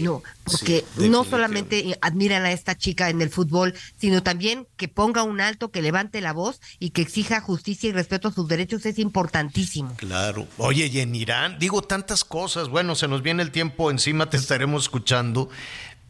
no, 0.00 0.22
porque 0.44 0.84
no 0.96 1.24
solamente 1.24 1.96
admiran 2.00 2.44
a 2.44 2.52
esta 2.52 2.76
chica 2.76 3.10
en 3.10 3.20
el 3.22 3.30
fútbol, 3.30 3.74
sino 3.96 4.22
también 4.22 4.66
que 4.76 4.88
ponga 4.88 5.22
un 5.22 5.40
alto, 5.40 5.70
que 5.70 5.82
levante 5.82 6.20
la 6.20 6.32
voz 6.32 6.60
y 6.78 6.90
que 6.90 7.02
exija 7.02 7.40
justicia 7.40 7.88
y 7.88 7.92
respeto 7.92 8.28
a 8.28 8.32
sus 8.32 8.48
derechos 8.48 8.84
es 8.86 8.98
importantísimo. 8.98 9.94
Claro. 9.96 10.46
Oye, 10.58 10.86
y 10.86 11.00
en 11.00 11.14
Irán, 11.14 11.58
digo 11.58 11.82
tantas 11.82 12.24
cosas, 12.24 12.68
bueno, 12.68 12.94
se 12.94 13.08
nos 13.08 13.22
viene 13.22 13.42
el 13.42 13.50
tiempo 13.50 13.90
encima, 13.90 14.30
te 14.30 14.36
estaremos 14.36 14.84
escuchando, 14.84 15.48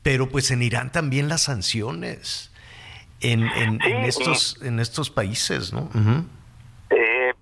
pero 0.03 0.29
pues 0.29 0.51
en 0.51 0.63
Irán 0.63 0.91
también 0.91 1.29
las 1.29 1.43
sanciones 1.43 2.51
en, 3.21 3.43
en, 3.43 3.81
estos, 4.05 4.61
en 4.63 4.81
estos 4.81 5.11
países, 5.11 5.73
¿no? 5.73 5.91
Eh, 6.91 7.35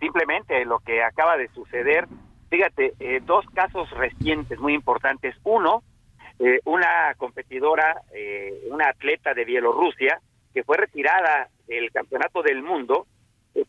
simplemente 0.00 0.64
lo 0.64 0.78
que 0.80 1.02
acaba 1.02 1.36
de 1.36 1.48
suceder 1.54 2.06
Fíjate, 2.54 2.92
eh, 3.00 3.20
dos 3.26 3.44
casos 3.52 3.90
recientes 3.90 4.60
muy 4.60 4.74
importantes. 4.74 5.34
Uno, 5.42 5.82
eh, 6.38 6.60
una 6.66 7.12
competidora, 7.16 8.00
eh, 8.14 8.62
una 8.70 8.90
atleta 8.90 9.34
de 9.34 9.44
Bielorrusia, 9.44 10.20
que 10.52 10.62
fue 10.62 10.76
retirada 10.76 11.48
del 11.66 11.90
Campeonato 11.90 12.42
del 12.42 12.62
Mundo 12.62 13.08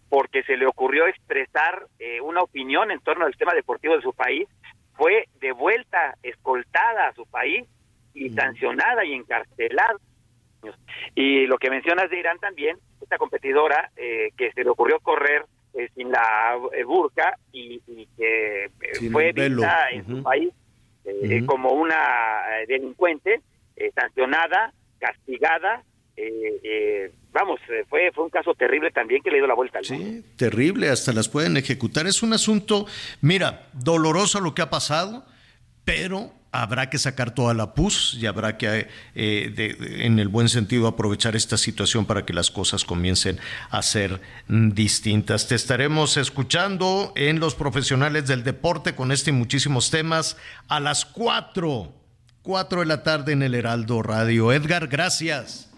porque 0.08 0.44
se 0.44 0.56
le 0.56 0.68
ocurrió 0.68 1.08
expresar 1.08 1.88
una 2.24 2.42
opinión 2.42 2.90
en 2.92 3.00
torno 3.02 3.26
al 3.26 3.36
tema 3.36 3.54
deportivo 3.54 3.96
de 3.96 4.02
su 4.02 4.14
país, 4.14 4.48
fue 4.94 5.28
de 5.40 5.52
vuelta 5.52 6.16
escoltada 6.24 7.08
a 7.08 7.14
su 7.14 7.26
país 7.26 7.68
y 8.14 8.30
sancionada 8.32 9.04
y 9.06 9.14
encarcelada. 9.14 9.98
Y 11.14 11.46
lo 11.46 11.58
que 11.58 11.70
mencionas 11.70 12.10
de 12.10 12.20
Irán 12.20 12.40
también, 12.40 12.78
esta 13.02 13.18
competidora 13.18 13.92
que 13.96 14.52
se 14.54 14.64
le 14.64 14.70
ocurrió 14.72 15.00
correr 15.00 15.46
eh, 15.78 15.90
sin 15.94 16.10
la 16.10 16.58
eh, 16.74 16.84
burka 16.86 17.38
y, 17.52 17.80
que 18.18 18.66
eh, 18.66 19.10
fue 19.12 19.34
vista 19.34 19.90
en 19.92 20.08
su 20.08 20.24
país 20.24 20.50
como 21.46 21.72
una 21.72 21.98
delincuente 22.68 23.42
sancionada, 23.94 24.74
castigada. 24.98 25.84
vamos, 27.32 27.60
fue, 27.90 28.12
fue 28.12 28.24
un 28.24 28.30
caso 28.32 28.56
terrible 28.56 28.90
también 28.90 29.22
que 29.22 29.30
le 29.30 29.38
dio 29.38 29.46
la 29.46 29.54
vuelta 29.54 29.78
al 29.78 29.86
Sí, 29.86 30.26
terrible, 30.36 30.90
hasta 30.90 31.14
las 31.14 31.30
pueden 31.30 31.58
ejecutar. 31.58 32.08
Es 32.08 32.24
un 32.24 32.34
asunto, 32.34 32.88
mira, 33.22 33.68
doloroso 33.74 34.40
lo 34.40 34.56
que 34.56 34.64
ha 34.64 34.70
pasado, 34.72 35.26
pero 35.84 36.32
habrá 36.62 36.90
que 36.90 36.98
sacar 36.98 37.32
toda 37.32 37.54
la 37.54 37.74
pus 37.74 38.16
y 38.16 38.26
habrá 38.26 38.58
que, 38.58 38.88
eh, 39.16 39.76
en 40.00 40.20
el 40.20 40.28
buen 40.28 40.50
sentido, 40.50 40.88
aprovechar 40.88 41.36
esta 41.36 41.58
situación 41.58 42.06
para 42.06 42.26
que 42.26 42.34
las 42.34 42.52
cosas 42.52 42.86
comiencen 42.86 43.40
a 43.70 43.82
ser 43.82 44.22
mm, 44.48 44.72
distintas. 44.72 45.48
Te 45.48 45.56
estaremos 45.56 46.18
escuchando 46.18 47.14
en 47.16 47.40
Los 47.40 47.56
Profesionales 47.56 48.28
del 48.28 48.44
Deporte 48.44 48.96
con 48.96 49.12
este 49.12 49.32
y 49.32 49.34
muchísimos 49.34 49.92
temas 49.92 50.38
a 50.68 50.80
las 50.80 51.06
4, 51.06 51.92
4 52.42 52.80
de 52.80 52.86
la 52.86 53.04
tarde 53.04 53.34
en 53.34 53.44
el 53.44 53.56
Heraldo 53.56 54.02
Radio. 54.02 54.52
Edgar, 54.52 54.88
gracias. 54.88 55.72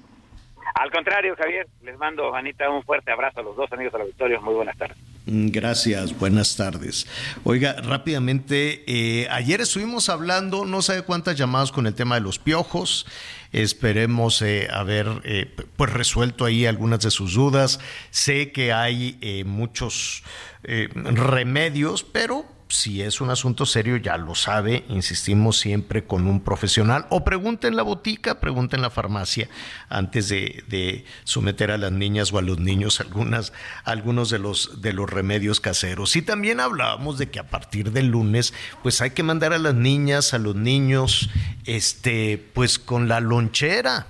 Al 0.76 0.91
contrario, 0.91 1.36
Javier, 1.36 1.68
les 1.82 1.98
mando, 1.98 2.36
Anita, 2.36 2.70
un 2.70 2.84
fuerte 2.84 3.12
abrazo 3.12 3.40
a 3.40 3.44
los 3.44 3.56
dos 3.56 3.72
amigos 3.72 3.94
de 3.94 3.99
la 3.99 4.06
Victoria. 4.06 4.40
Muy 4.40 4.54
buenas 4.54 4.78
tardes. 4.78 4.98
Mm, 5.28 5.48
gracias, 5.48 6.18
buenas 6.18 6.56
tardes. 6.56 7.06
Oiga, 7.44 7.74
rápidamente, 7.74 8.84
eh, 8.88 9.28
ayer 9.30 9.60
estuvimos 9.60 10.08
hablando, 10.08 10.64
no 10.64 10.82
sé 10.82 11.02
cuántas 11.02 11.38
llamadas 11.38 11.74
con 11.74 11.86
el 11.86 11.94
tema 11.94 12.16
de 12.16 12.22
los 12.22 12.40
piojos. 12.40 13.06
Esperemos 13.52 14.41
eh, 14.41 14.70
haber 14.72 15.22
eh, 15.26 15.54
pues 15.76 15.91
resuelto 15.91 16.45
ahí 16.45 16.66
algunas 16.66 17.02
de 17.02 17.12
sus 17.12 17.34
dudas. 17.34 17.80
Sé 18.10 18.54
que 18.54 18.72
hay 18.72 19.44
muchos 19.45 20.24
remedios, 20.64 22.04
pero 22.04 22.45
si 22.69 23.02
es 23.02 23.22
un 23.22 23.30
asunto 23.30 23.65
serio, 23.65 23.98
ya 23.98 24.18
lo 24.18 24.35
sabe, 24.35 24.85
insistimos 24.89 25.57
siempre 25.57 26.06
con 26.06 26.27
un 26.27 26.41
profesional. 26.41 27.06
O 27.10 27.23
pregunten 27.23 27.73
en 27.73 27.77
la 27.77 27.84
botica, 27.84 28.39
pregunten 28.39 28.80
en 28.80 28.81
la 28.84 28.89
farmacia 28.89 29.49
antes 29.89 30.30
de, 30.30 31.06
someter 31.23 31.72
a 31.72 31.77
las 31.77 31.91
niñas 31.91 32.31
o 32.34 32.38
a 32.38 32.41
los 32.41 32.60
niños 32.60 32.99
algunas, 32.99 33.53
algunos 33.84 34.30
de 34.30 34.39
los, 34.39 34.81
de 34.81 34.94
los 34.94 35.10
remedios 35.10 35.60
caseros. 35.60 36.15
Y 36.15 36.22
también 36.22 36.60
hablábamos 36.60 37.18
de 37.18 37.30
que 37.30 37.39
a 37.39 37.48
partir 37.48 37.91
del 37.91 38.07
lunes, 38.07 38.53
pues 38.84 39.02
hay 39.02 39.11
que 39.11 39.23
mandar 39.23 39.53
a 39.53 39.60
las 39.60 39.76
niñas, 39.76 40.34
a 40.34 40.38
los 40.38 40.56
niños, 40.56 41.30
este, 41.65 42.38
pues 42.53 42.80
con 42.80 43.07
la 43.07 43.19
lonchera, 43.19 44.07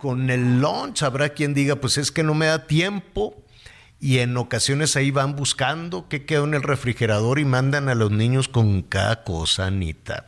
con 0.00 0.30
el 0.30 0.60
lunch. 0.60 1.02
Habrá 1.02 1.30
quien 1.30 1.54
diga, 1.54 1.76
pues 1.76 1.98
es 1.98 2.10
que 2.10 2.22
no 2.22 2.34
me 2.34 2.46
da 2.46 2.66
tiempo 2.66 3.36
y 4.00 4.18
en 4.18 4.36
ocasiones 4.36 4.96
ahí 4.96 5.10
van 5.10 5.34
buscando 5.34 6.08
qué 6.08 6.24
quedó 6.24 6.44
en 6.44 6.54
el 6.54 6.62
refrigerador 6.62 7.38
y 7.38 7.44
mandan 7.44 7.88
a 7.88 7.94
los 7.94 8.10
niños 8.10 8.48
con 8.48 8.82
cada 8.82 9.24
cosa, 9.24 9.66
Anita. 9.66 10.26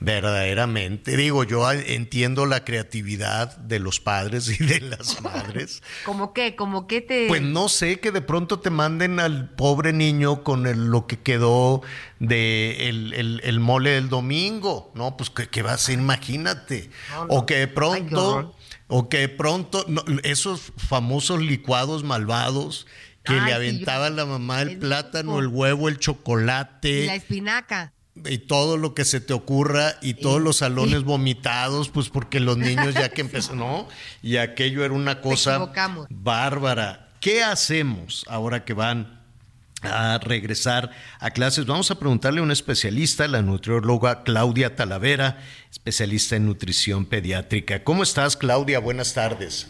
Verdaderamente, 0.00 1.16
digo, 1.16 1.42
yo 1.42 1.68
entiendo 1.72 2.46
la 2.46 2.64
creatividad 2.64 3.56
de 3.56 3.80
los 3.80 3.98
padres 3.98 4.48
y 4.48 4.64
de 4.64 4.80
las 4.80 5.20
madres. 5.22 5.82
¿Cómo 6.04 6.32
qué? 6.32 6.54
¿Cómo 6.54 6.86
qué 6.86 7.00
te...? 7.00 7.26
Pues 7.26 7.42
no 7.42 7.68
sé, 7.68 7.98
que 7.98 8.12
de 8.12 8.20
pronto 8.20 8.60
te 8.60 8.70
manden 8.70 9.18
al 9.18 9.50
pobre 9.50 9.92
niño 9.92 10.44
con 10.44 10.90
lo 10.90 11.08
que 11.08 11.18
quedó 11.18 11.82
de 12.20 12.88
el, 12.88 13.58
mole 13.58 13.90
del 13.90 14.08
domingo, 14.08 14.92
¿no? 14.94 15.16
Pues 15.16 15.30
que, 15.30 15.62
va 15.62 15.72
a 15.72 15.78
ser, 15.78 15.98
imagínate. 15.98 16.90
O 17.28 17.44
que 17.44 17.56
de 17.56 17.68
pronto... 17.68 18.54
O 18.88 19.08
que 19.08 19.28
pronto, 19.28 19.86
esos 20.24 20.72
famosos 20.76 21.40
licuados 21.40 22.04
malvados 22.04 22.86
que 23.22 23.40
le 23.40 23.52
aventaba 23.52 24.10
la 24.10 24.24
mamá 24.24 24.62
el, 24.62 24.78
plátano, 24.78 25.38
el 25.38 25.48
huevo, 25.48 25.88
el 25.88 25.98
chocolate. 25.98 27.04
Y 27.04 27.06
la 27.06 27.14
espinaca. 27.14 27.92
Y 28.24 28.38
todo 28.38 28.76
lo 28.76 28.94
que 28.94 29.04
se 29.04 29.20
te 29.20 29.32
ocurra 29.32 29.94
y 30.02 30.14
todos 30.14 30.40
los 30.40 30.56
salones 30.56 31.04
vomitados, 31.04 31.88
pues 31.88 32.08
porque 32.08 32.40
los 32.40 32.56
niños 32.56 32.94
ya 32.94 33.10
que 33.10 33.20
empezaron, 33.28 33.58
¿no? 33.58 33.88
Y 34.22 34.38
aquello 34.38 34.84
era 34.84 34.94
una 34.94 35.20
cosa 35.20 35.70
bárbara. 36.10 37.10
¿Qué 37.20 37.42
hacemos 37.42 38.24
ahora 38.28 38.64
que 38.64 38.72
van 38.72 39.20
a 39.82 40.18
regresar 40.18 40.90
a 41.20 41.30
clases? 41.30 41.66
Vamos 41.66 41.90
a 41.90 41.98
preguntarle 41.98 42.40
a 42.40 42.42
una 42.42 42.52
especialista, 42.52 43.28
la 43.28 43.42
nutrióloga 43.42 44.24
Claudia 44.24 44.74
Talavera. 44.74 45.38
Especialista 45.70 46.36
en 46.36 46.46
nutrición 46.46 47.04
pediátrica. 47.06 47.84
¿Cómo 47.84 48.02
estás, 48.02 48.36
Claudia? 48.36 48.78
Buenas 48.78 49.14
tardes. 49.14 49.68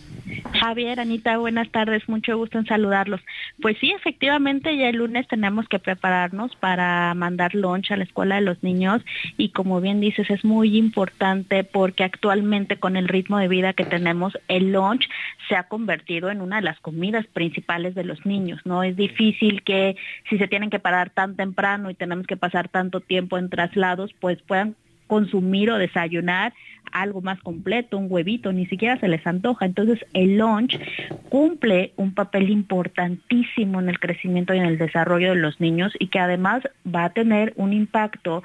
Javier, 0.61 1.01
Anita, 1.01 1.39
buenas 1.39 1.71
tardes, 1.71 2.09
mucho 2.09 2.37
gusto 2.37 2.59
en 2.59 2.67
saludarlos. 2.67 3.21
Pues 3.61 3.77
sí, 3.79 3.93
efectivamente, 3.93 4.77
ya 4.77 4.89
el 4.89 4.97
lunes 4.97 5.27
tenemos 5.29 5.69
que 5.69 5.79
prepararnos 5.79 6.55
para 6.57 7.15
mandar 7.15 7.55
lunch 7.55 7.91
a 7.91 7.97
la 7.97 8.05
escuela 8.05 8.37
de 8.37 8.41
los 8.43 8.63
niños 8.63 9.03
y 9.37 9.51
como 9.51 9.81
bien 9.81 10.01
dices, 10.01 10.29
es 10.31 10.45
muy 10.45 10.77
importante 10.77 11.65
porque 11.65 12.05
actualmente 12.05 12.79
con 12.79 12.97
el 12.97 13.09
ritmo 13.09 13.39
de 13.39 13.49
vida 13.49 13.73
que 13.73 13.85
tenemos, 13.85 14.39
el 14.49 14.73
lunch 14.73 15.09
se 15.49 15.57
ha 15.57 15.65
convertido 15.65 16.31
en 16.31 16.41
una 16.41 16.57
de 16.57 16.63
las 16.63 16.81
comidas 16.81 17.27
principales 17.27 17.95
de 17.95 18.05
los 18.05 18.25
niños, 18.27 18.61
¿no? 18.65 18.83
Es 18.83 18.97
difícil 18.97 19.63
que 19.63 19.97
si 20.29 20.39
se 20.39 20.49
tienen 20.49 20.71
que 20.71 20.79
parar 20.79 21.11
tan 21.11 21.37
temprano 21.37 21.91
y 21.91 21.95
tenemos 21.95 22.27
que 22.27 22.37
pasar 22.37 22.69
tanto 22.69 23.01
tiempo 23.01 23.39
en 23.39 23.49
traslados, 23.49 24.13
pues 24.21 24.41
puedan 24.43 24.77
consumir 25.09 25.71
o 25.71 25.79
desayunar 25.79 26.53
algo 26.93 27.21
más 27.21 27.41
completo, 27.41 27.99
un 27.99 28.07
huevito, 28.09 28.53
ni 28.53 28.67
siquiera 28.67 28.99
se 28.99 29.09
les 29.09 29.27
antoja. 29.27 29.67
Entonces 29.67 29.99
el 30.13 30.39
lunch 30.39 30.79
cumple 31.29 31.93
un 31.97 32.15
papel 32.15 32.51
importantísimo 32.51 33.81
en 33.81 33.89
el 33.89 33.99
crecimiento 33.99 34.55
y 34.55 34.59
en 34.59 34.67
el 34.67 34.79
desarrollo 34.79 35.31
de 35.31 35.41
los 35.41 35.61
niños 35.61 35.93
y 35.99 36.09
que 36.09 36.19
además 36.19 36.63
va 36.87 37.07
a 37.07 37.11
tener 37.11 37.53
un 37.57 37.73
impacto 37.73 38.43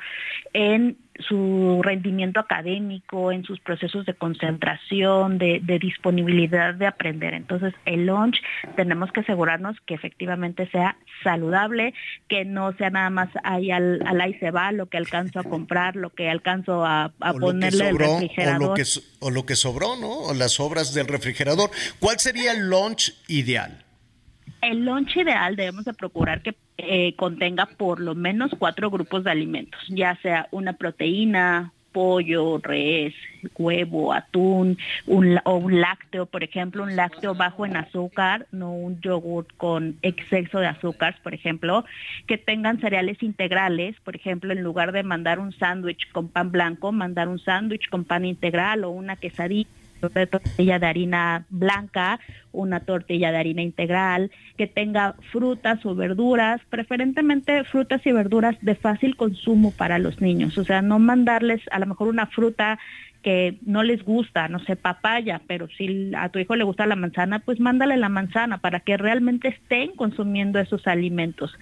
en 0.53 0.97
su 1.19 1.81
rendimiento 1.83 2.39
académico, 2.39 3.31
en 3.31 3.43
sus 3.43 3.59
procesos 3.59 4.05
de 4.05 4.13
concentración, 4.13 5.37
de, 5.37 5.61
disponibilidad 5.79 6.73
de 6.73 6.87
aprender. 6.87 7.33
Entonces, 7.33 7.73
el 7.85 8.05
lunch 8.05 8.41
tenemos 8.75 9.11
que 9.11 9.21
asegurarnos 9.21 9.75
que 9.85 9.93
efectivamente 9.93 10.67
sea 10.71 10.97
saludable, 11.23 11.93
que 12.27 12.45
no 12.45 12.73
sea 12.73 12.89
nada 12.89 13.09
más 13.09 13.29
ahí 13.43 13.71
al, 13.71 14.01
al 14.05 14.21
ahí 14.21 14.33
se 14.35 14.51
va, 14.51 14.71
lo 14.71 14.87
que 14.87 14.97
alcanzo 14.97 15.39
a 15.39 15.43
comprar, 15.43 15.95
lo 15.95 16.09
que 16.09 16.29
alcanzo 16.29 16.85
a, 16.85 17.11
ponerle 17.39 17.89
el 17.89 17.97
refrigerador. 17.97 18.63
O 18.63 18.69
lo, 18.69 18.73
que, 18.73 18.83
o 19.19 19.31
lo 19.31 19.45
que 19.45 19.55
sobró, 19.55 19.95
¿no? 19.95 20.09
O 20.09 20.33
las 20.33 20.59
obras 20.59 20.93
del 20.93 21.07
refrigerador. 21.07 21.69
¿Cuál 21.99 22.19
sería 22.19 22.51
el 22.51 22.69
lunch 22.69 23.13
ideal? 23.27 23.82
El 24.63 24.85
lunch 24.85 25.17
ideal 25.17 25.57
debemos 25.57 25.83
de 25.83 25.93
procurar 25.93 26.41
que 26.41 26.55
eh, 26.77 27.15
contenga 27.17 27.65
por 27.65 27.99
lo 27.99 28.15
menos 28.15 28.51
cuatro 28.57 28.89
grupos 28.89 29.25
de 29.25 29.31
alimentos, 29.31 29.81
ya 29.89 30.17
sea 30.21 30.47
una 30.51 30.73
proteína, 30.73 31.73
pollo, 31.91 32.59
res, 32.59 33.13
huevo, 33.57 34.13
atún, 34.13 34.77
o 35.05 35.55
un 35.55 35.81
lácteo, 35.81 36.25
por 36.27 36.45
ejemplo, 36.45 36.83
un 36.83 36.95
lácteo 36.95 37.35
bajo 37.35 37.65
en 37.65 37.75
azúcar, 37.75 38.47
no 38.53 38.71
un 38.71 39.01
yogur 39.01 39.47
con 39.57 39.97
exceso 40.01 40.59
de 40.59 40.67
azúcar, 40.67 41.17
por 41.23 41.33
ejemplo, 41.33 41.83
que 42.25 42.37
tengan 42.37 42.79
cereales 42.79 43.21
integrales, 43.21 43.97
por 44.05 44.15
ejemplo, 44.15 44.53
en 44.53 44.63
lugar 44.63 44.93
de 44.93 45.03
mandar 45.03 45.39
un 45.39 45.51
sándwich 45.51 46.09
con 46.13 46.29
pan 46.29 46.51
blanco, 46.51 46.93
mandar 46.93 47.27
un 47.27 47.39
sándwich 47.39 47.89
con 47.89 48.05
pan 48.05 48.23
integral 48.23 48.85
o 48.85 48.91
una 48.91 49.17
quesadilla 49.17 49.69
de 50.09 50.27
tortilla 50.27 50.79
de 50.79 50.87
harina 50.87 51.45
blanca, 51.49 52.19
una 52.51 52.81
tortilla 52.81 53.31
de 53.31 53.37
harina 53.37 53.61
integral, 53.61 54.31
que 54.57 54.67
tenga 54.67 55.15
frutas 55.31 55.85
o 55.85 55.95
verduras, 55.95 56.61
preferentemente 56.69 57.63
frutas 57.63 58.05
y 58.05 58.11
verduras 58.11 58.55
de 58.61 58.75
fácil 58.75 59.15
consumo 59.15 59.71
para 59.71 59.99
los 59.99 60.21
niños. 60.21 60.57
O 60.57 60.63
sea, 60.63 60.81
no 60.81 60.99
mandarles 60.99 61.61
a 61.71 61.79
lo 61.79 61.85
mejor 61.85 62.07
una 62.07 62.27
fruta 62.27 62.79
que 63.23 63.57
no 63.65 63.83
les 63.83 64.03
gusta, 64.03 64.49
no 64.49 64.59
sé, 64.59 64.75
papaya, 64.75 65.41
pero 65.47 65.67
si 65.69 66.11
a 66.15 66.29
tu 66.29 66.39
hijo 66.39 66.55
le 66.55 66.65
gusta 66.65 66.85
la 66.85 66.97
manzana, 66.97 67.39
pues 67.39 67.59
mándale 67.59 67.95
la 67.97 68.09
manzana 68.09 68.57
para 68.59 68.81
que 68.81 68.97
realmente 68.97 69.47
estén 69.47 69.95
consumiendo 69.95 70.59
esos 70.59 70.85
alimentos. 70.87 71.57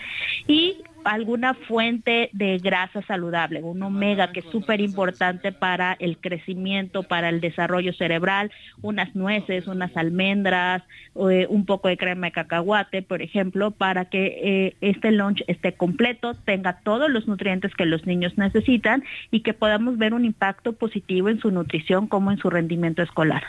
Y 0.47 0.77
alguna 1.03 1.53
fuente 1.53 2.29
de 2.33 2.57
grasa 2.57 3.01
saludable, 3.03 3.61
un 3.61 3.81
omega 3.83 4.31
que 4.31 4.41
es 4.41 4.45
súper 4.51 4.81
importante 4.81 5.51
para 5.51 5.93
el 5.99 6.17
crecimiento, 6.17 7.03
para 7.03 7.29
el 7.29 7.41
desarrollo 7.41 7.93
cerebral, 7.93 8.51
unas 8.81 9.15
nueces, 9.15 9.67
unas 9.67 9.95
almendras, 9.97 10.83
eh, 11.29 11.47
un 11.49 11.65
poco 11.65 11.87
de 11.87 11.97
crema 11.97 12.27
de 12.27 12.31
cacahuate, 12.33 13.01
por 13.01 13.21
ejemplo, 13.21 13.71
para 13.71 14.05
que 14.05 14.39
eh, 14.43 14.75
este 14.81 15.11
lunch 15.11 15.43
esté 15.47 15.73
completo, 15.73 16.33
tenga 16.33 16.79
todos 16.83 17.09
los 17.09 17.27
nutrientes 17.27 17.73
que 17.75 17.85
los 17.85 18.05
niños 18.05 18.37
necesitan 18.37 19.03
y 19.31 19.41
que 19.41 19.53
podamos 19.53 19.97
ver 19.97 20.13
un 20.13 20.25
impacto 20.25 20.73
positivo 20.73 21.29
en 21.29 21.39
su 21.39 21.51
nutrición 21.51 22.07
como 22.07 22.31
en 22.31 22.37
su 22.37 22.49
rendimiento 22.49 23.01
escolar. 23.01 23.43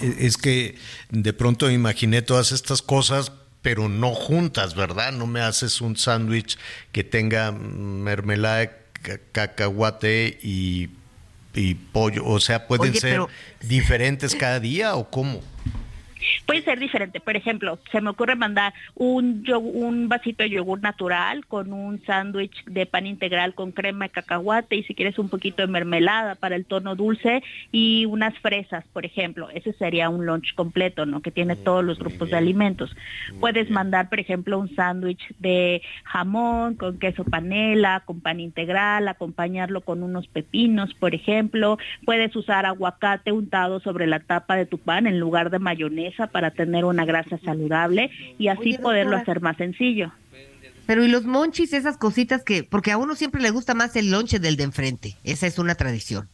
Es 0.00 0.38
que 0.38 0.76
de 1.10 1.32
pronto 1.32 1.70
imaginé 1.70 2.22
todas 2.22 2.52
estas 2.52 2.80
cosas, 2.80 3.32
pero 3.62 3.88
no 3.88 4.14
juntas, 4.14 4.74
¿verdad? 4.74 5.12
No 5.12 5.26
me 5.26 5.40
haces 5.40 5.80
un 5.80 5.96
sándwich 5.96 6.58
que 6.90 7.04
tenga 7.04 7.52
mermelada 7.52 8.58
de 8.58 8.70
cacahuate 9.32 10.38
y, 10.42 10.90
pollo. 11.92 12.26
O 12.26 12.40
sea, 12.40 12.66
¿pueden 12.66 12.94
ser 12.94 13.20
diferentes 13.60 14.34
cada 14.34 14.58
día 14.58 14.96
o 14.96 15.08
cómo? 15.08 15.40
Puede 16.46 16.62
ser 16.62 16.78
diferente. 16.78 17.20
Por 17.20 17.36
ejemplo, 17.36 17.78
se 17.90 18.00
me 18.00 18.10
ocurre 18.10 18.36
mandar 18.36 18.72
un, 18.94 19.44
un 19.52 20.08
vasito 20.08 20.42
de 20.42 20.50
yogur 20.50 20.80
natural 20.80 21.46
con 21.46 21.72
un 21.72 22.04
sándwich 22.04 22.64
de 22.66 22.86
pan 22.86 23.06
integral 23.06 23.54
con 23.54 23.72
crema 23.72 24.06
de 24.06 24.10
cacahuate 24.10 24.76
y 24.76 24.82
si 24.84 24.94
quieres 24.94 25.18
un 25.18 25.28
poquito 25.28 25.62
de 25.62 25.68
mermelada 25.68 26.34
para 26.34 26.56
el 26.56 26.64
tono 26.64 26.94
dulce 26.94 27.42
y 27.70 28.06
unas 28.06 28.36
fresas, 28.38 28.84
por 28.92 29.04
ejemplo. 29.04 29.48
Ese 29.50 29.72
sería 29.74 30.08
un 30.08 30.26
lunch 30.26 30.54
completo, 30.54 31.06
¿no? 31.06 31.22
Que 31.22 31.30
tiene 31.30 31.56
todos 31.56 31.84
los 31.84 31.98
grupos 31.98 32.30
de 32.30 32.36
alimentos. 32.36 32.94
Puedes 33.40 33.70
mandar, 33.70 34.08
por 34.08 34.20
ejemplo, 34.20 34.58
un 34.58 34.74
sándwich 34.74 35.22
de 35.38 35.82
jamón 36.04 36.74
con 36.74 36.98
queso 36.98 37.24
panela, 37.24 38.02
con 38.04 38.20
pan 38.20 38.40
integral, 38.40 39.08
acompañarlo 39.08 39.80
con 39.80 40.02
unos 40.02 40.26
pepinos, 40.28 40.92
por 40.94 41.14
ejemplo. 41.14 41.78
Puedes 42.04 42.34
usar 42.36 42.66
aguacate 42.66 43.32
untado 43.32 43.80
sobre 43.80 44.06
la 44.06 44.20
tapa 44.20 44.56
de 44.56 44.66
tu 44.66 44.78
pan 44.78 45.06
en 45.06 45.18
lugar 45.18 45.50
de 45.50 45.58
mayonesa 45.58 46.11
para 46.32 46.50
tener 46.50 46.84
una 46.84 47.04
grasa 47.04 47.38
saludable 47.44 48.10
y 48.38 48.48
así 48.48 48.78
poderlo 48.78 49.16
hacer 49.16 49.40
más 49.40 49.56
sencillo. 49.56 50.12
Pero 50.86 51.04
y 51.04 51.08
los 51.08 51.24
monchis, 51.24 51.72
esas 51.72 51.96
cositas 51.96 52.42
que, 52.42 52.64
porque 52.64 52.92
a 52.92 52.98
uno 52.98 53.14
siempre 53.14 53.40
le 53.40 53.50
gusta 53.50 53.74
más 53.74 53.94
el 53.96 54.10
lonche 54.10 54.38
del 54.38 54.56
de 54.56 54.64
enfrente, 54.64 55.16
esa 55.24 55.46
es 55.46 55.58
una 55.58 55.74
tradición. 55.74 56.28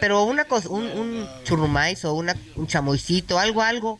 Pero 0.00 0.24
una 0.24 0.44
cosa, 0.44 0.68
un, 0.68 0.84
un 0.84 1.26
churrumais 1.44 2.04
o 2.04 2.14
una, 2.14 2.34
un 2.56 2.66
chamoycito, 2.66 3.38
algo, 3.38 3.62
algo, 3.62 3.98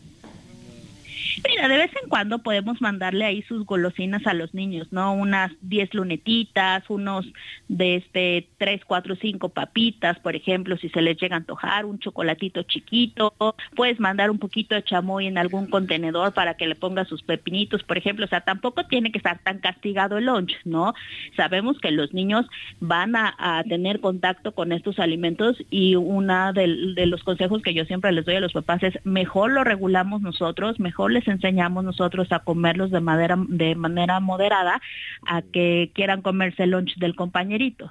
Mira, 1.45 1.69
de 1.69 1.77
vez 1.77 1.91
en 2.03 2.09
cuando 2.09 2.39
podemos 2.39 2.81
mandarle 2.81 3.25
ahí 3.25 3.43
sus 3.43 3.67
golosinas 3.67 4.27
a 4.27 4.35
los 4.35 4.55
niños, 4.55 4.89
¿no? 4.91 5.13
Unas 5.13 5.53
10 5.61 5.95
lunetitas, 5.95 6.89
unos 6.89 7.27
de 7.69 7.97
este 7.97 8.49
3, 8.59 8.83
4, 8.87 9.17
5 9.17 9.49
papitas, 9.51 10.19
por 10.21 10.35
ejemplo, 10.35 10.77
si 10.79 10.89
se 10.89 11.03
les 11.03 11.19
llega 11.19 11.37
a 11.37 11.39
antojar, 11.39 11.85
un 11.85 11.99
chocolatito 11.99 12.63
chiquito, 12.63 13.35
puedes 13.75 14.01
mandar 14.01 14.31
un 14.31 14.39
poquito 14.39 14.75
de 14.75 14.85
chamoy 14.85 15.27
en 15.27 15.39
algún 15.39 15.67
contenedor 15.67 16.33
para 16.33 16.55
que 16.55 16.67
le 16.67 16.75
ponga 16.75 17.05
sus 17.05 17.23
pepinitos, 17.23 17.83
por 17.83 17.99
ejemplo, 17.99 18.25
o 18.25 18.29
sea, 18.29 18.41
tampoco 18.41 18.87
tiene 18.87 19.13
que 19.13 19.19
estar 19.19 19.39
tan 19.41 19.59
castigado 19.59 20.19
el 20.19 20.27
lunch, 20.27 20.55
¿no? 20.65 20.95
Sabemos 21.37 21.79
que 21.81 21.91
los 21.91 22.15
niños 22.15 22.47
van 22.81 23.15
a, 23.17 23.35
tener 23.69 24.01
contacto 24.01 24.53
con 24.53 24.73
estos 24.73 24.99
alimentos 24.99 25.57
y 25.71 25.97
una 25.97 26.53
de, 26.53 26.95
de 26.95 27.07
los 27.07 27.23
consejos 27.25 27.63
que 27.63 27.75
yo 27.75 27.85
siempre 27.85 28.13
les 28.13 28.25
doy 28.25 28.37
a 28.37 28.41
los 28.41 28.53
papás 28.53 28.83
es 28.83 28.95
mejor 29.05 29.53
lo 29.53 29.65
regulamos 29.65 30.21
nosotros, 30.21 30.79
mejor 30.79 31.13
les 31.13 31.26
enseñamos 31.29 31.85
nosotros 31.85 32.31
a 32.33 32.41
comerlos 32.41 32.91
de 32.91 33.01
manera, 33.01 33.37
de 33.49 33.75
manera 33.75 34.21
moderada 34.21 34.81
a 35.27 35.43
que 35.43 35.91
quieran 35.95 36.23
comerse 36.23 36.65
el 36.65 36.71
lunch 36.71 36.97
del 36.97 37.15
compañerito. 37.15 37.91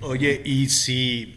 Oye, 0.00 0.42
y 0.44 0.68
si, 0.68 1.36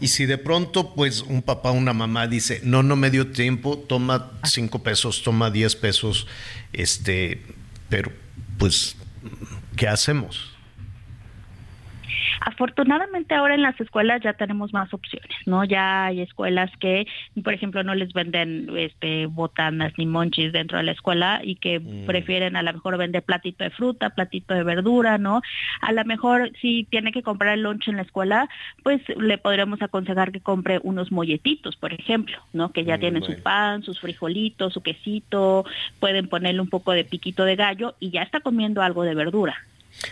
y 0.00 0.08
si 0.08 0.24
de 0.26 0.38
pronto 0.38 0.94
pues 0.94 1.22
un 1.22 1.42
papá 1.42 1.70
o 1.70 1.74
una 1.74 1.92
mamá 1.92 2.26
dice, 2.26 2.60
no, 2.64 2.82
no 2.82 2.96
me 2.96 3.10
dio 3.10 3.32
tiempo, 3.32 3.78
toma 3.78 4.30
cinco 4.44 4.82
pesos, 4.82 5.22
toma 5.22 5.50
diez 5.50 5.76
pesos, 5.76 6.26
este, 6.72 7.42
pero 7.88 8.12
pues, 8.58 8.96
¿qué 9.76 9.88
hacemos? 9.88 10.56
Afortunadamente 12.40 13.34
ahora 13.34 13.54
en 13.54 13.62
las 13.62 13.78
escuelas 13.80 14.22
ya 14.22 14.32
tenemos 14.32 14.72
más 14.72 14.92
opciones, 14.94 15.36
¿no? 15.44 15.64
Ya 15.64 16.06
hay 16.06 16.22
escuelas 16.22 16.70
que, 16.80 17.06
por 17.44 17.52
ejemplo, 17.52 17.84
no 17.84 17.94
les 17.94 18.14
venden 18.14 18.66
este 18.76 19.26
botanas 19.26 19.92
ni 19.98 20.06
monchis 20.06 20.50
dentro 20.52 20.78
de 20.78 20.84
la 20.84 20.92
escuela 20.92 21.40
y 21.44 21.56
que 21.56 21.80
mm. 21.80 22.06
prefieren 22.06 22.56
a 22.56 22.62
lo 22.62 22.72
mejor 22.72 22.96
vender 22.96 23.22
platito 23.22 23.64
de 23.64 23.70
fruta, 23.70 24.10
platito 24.10 24.54
de 24.54 24.62
verdura, 24.62 25.18
¿no? 25.18 25.42
A 25.82 25.92
lo 25.92 26.04
mejor 26.06 26.50
si 26.60 26.84
tiene 26.84 27.12
que 27.12 27.22
comprar 27.22 27.54
el 27.54 27.62
lunch 27.62 27.88
en 27.88 27.96
la 27.96 28.02
escuela, 28.02 28.48
pues 28.82 29.02
le 29.18 29.36
podríamos 29.36 29.82
aconsejar 29.82 30.32
que 30.32 30.40
compre 30.40 30.80
unos 30.82 31.12
molletitos, 31.12 31.76
por 31.76 31.92
ejemplo, 31.92 32.38
¿no? 32.54 32.72
Que 32.72 32.84
ya 32.84 32.96
mm, 32.96 33.00
tienen 33.00 33.22
su 33.22 33.42
pan, 33.42 33.82
sus 33.82 34.00
frijolitos, 34.00 34.72
su 34.72 34.82
quesito, 34.82 35.66
pueden 35.98 36.28
ponerle 36.28 36.62
un 36.62 36.70
poco 36.70 36.92
de 36.92 37.04
piquito 37.04 37.44
de 37.44 37.56
gallo 37.56 37.96
y 38.00 38.10
ya 38.10 38.22
está 38.22 38.40
comiendo 38.40 38.80
algo 38.80 39.02
de 39.02 39.14
verdura. 39.14 39.56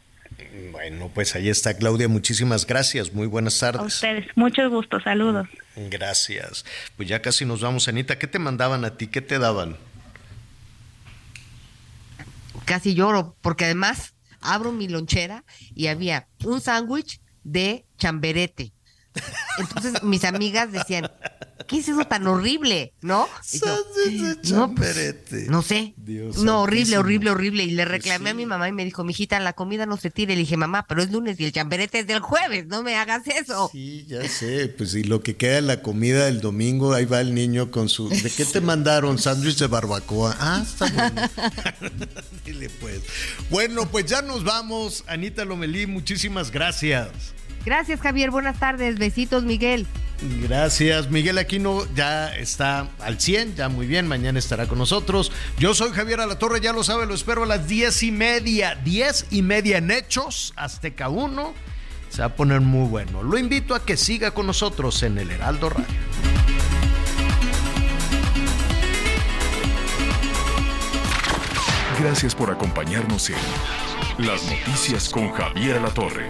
Bueno, 0.71 1.09
pues 1.11 1.33
ahí 1.33 1.49
está 1.49 1.75
Claudia, 1.75 2.07
muchísimas 2.07 2.67
gracias, 2.67 3.13
muy 3.13 3.25
buenas 3.25 3.57
tardes. 3.57 3.81
A 3.81 3.85
ustedes, 3.85 4.27
mucho 4.35 4.69
gusto, 4.69 4.99
saludos. 4.99 5.47
Gracias. 5.75 6.63
Pues 6.95 7.09
ya 7.09 7.23
casi 7.23 7.43
nos 7.43 7.61
vamos, 7.61 7.87
Anita, 7.87 8.19
¿qué 8.19 8.27
te 8.27 8.37
mandaban 8.37 8.85
a 8.85 8.95
ti? 8.95 9.07
¿Qué 9.07 9.21
te 9.21 9.39
daban? 9.39 9.75
Casi 12.65 12.93
lloro, 12.93 13.35
porque 13.41 13.65
además 13.65 14.13
abro 14.39 14.71
mi 14.71 14.87
lonchera 14.87 15.43
y 15.73 15.87
había 15.87 16.27
un 16.43 16.61
sándwich 16.61 17.19
de 17.43 17.85
chamberete 17.97 18.71
entonces 19.57 20.03
mis 20.03 20.23
amigas 20.23 20.71
decían, 20.71 21.09
¿qué 21.67 21.77
es 21.77 21.87
eso 21.87 22.05
tan 22.05 22.27
horrible? 22.27 22.93
¿No? 23.01 23.27
no, 24.51 24.75
pues, 24.75 25.15
no, 25.47 25.61
sé. 25.61 25.93
no, 26.43 26.61
horrible, 26.61 26.97
horrible, 26.97 27.31
horrible. 27.31 27.63
Y 27.63 27.71
le 27.71 27.85
reclamé 27.85 28.31
a 28.31 28.33
mi 28.33 28.45
mamá 28.45 28.67
y 28.67 28.71
me 28.71 28.85
dijo, 28.85 29.03
mijita, 29.03 29.39
la 29.39 29.53
comida 29.53 29.85
no 29.85 29.97
se 29.97 30.11
tire. 30.11 30.35
Le 30.35 30.41
dije, 30.41 30.57
mamá, 30.57 30.85
pero 30.87 31.01
es 31.01 31.11
lunes 31.11 31.39
y 31.39 31.45
el 31.45 31.51
chamberete 31.51 31.99
es 31.99 32.07
del 32.07 32.19
jueves, 32.19 32.67
no 32.67 32.83
me 32.83 32.95
hagas 32.95 33.27
eso. 33.27 33.69
Sí, 33.71 34.05
ya 34.07 34.27
sé. 34.27 34.67
Pues 34.67 34.93
y 34.95 35.03
lo 35.03 35.21
que 35.21 35.35
queda 35.35 35.55
de 35.55 35.61
la 35.61 35.81
comida 35.81 36.25
del 36.25 36.41
domingo, 36.41 36.93
ahí 36.93 37.05
va 37.05 37.21
el 37.21 37.33
niño 37.33 37.71
con 37.71 37.89
su... 37.89 38.09
¿De 38.09 38.29
qué 38.29 38.45
te 38.45 38.61
mandaron? 38.61 39.17
Sándwich 39.17 39.57
de 39.57 39.67
barbacoa. 39.67 40.35
Ah, 40.39 40.63
está 40.65 40.89
bueno. 40.93 41.29
Dile 42.45 42.69
pues. 42.69 43.01
Bueno, 43.49 43.89
pues 43.89 44.05
ya 44.05 44.21
nos 44.21 44.43
vamos. 44.43 45.03
Anita 45.07 45.45
Lomelí, 45.45 45.87
muchísimas 45.87 46.51
gracias. 46.51 47.09
Gracias, 47.65 47.99
Javier. 48.01 48.31
Buenas 48.31 48.59
tardes. 48.59 48.97
Besitos, 48.97 49.43
Miguel. 49.43 49.85
Gracias, 50.21 51.09
Miguel 51.09 51.39
Aquino 51.39 51.83
ya 51.95 52.35
está 52.35 52.87
al 52.99 53.19
100, 53.19 53.55
ya 53.55 53.69
muy 53.69 53.87
bien, 53.87 54.07
mañana 54.07 54.37
estará 54.37 54.67
con 54.67 54.77
nosotros. 54.77 55.31
Yo 55.57 55.73
soy 55.73 55.91
Javier 55.93 56.19
Alatorre, 56.19 56.61
ya 56.61 56.73
lo 56.73 56.83
sabe, 56.83 57.07
lo 57.07 57.15
espero 57.15 57.43
a 57.43 57.45
las 57.47 57.67
diez 57.67 58.03
y 58.03 58.11
media, 58.11 58.75
diez 58.75 59.25
y 59.31 59.41
media 59.41 59.77
en 59.77 59.89
Hechos, 59.89 60.53
Azteca 60.55 61.09
1, 61.09 61.53
se 62.09 62.19
va 62.19 62.27
a 62.27 62.35
poner 62.35 62.61
muy 62.61 62.87
bueno. 62.87 63.23
Lo 63.23 63.35
invito 63.39 63.73
a 63.73 63.83
que 63.83 63.97
siga 63.97 64.29
con 64.29 64.45
nosotros 64.45 65.01
en 65.01 65.17
el 65.17 65.31
Heraldo 65.31 65.71
Radio. 65.71 65.87
Gracias 71.99 72.35
por 72.35 72.51
acompañarnos 72.51 73.29
en 73.29 74.25
Las 74.25 74.43
Noticias 74.43 75.09
con 75.09 75.31
Javier 75.31 75.77
Alatorre. 75.77 76.29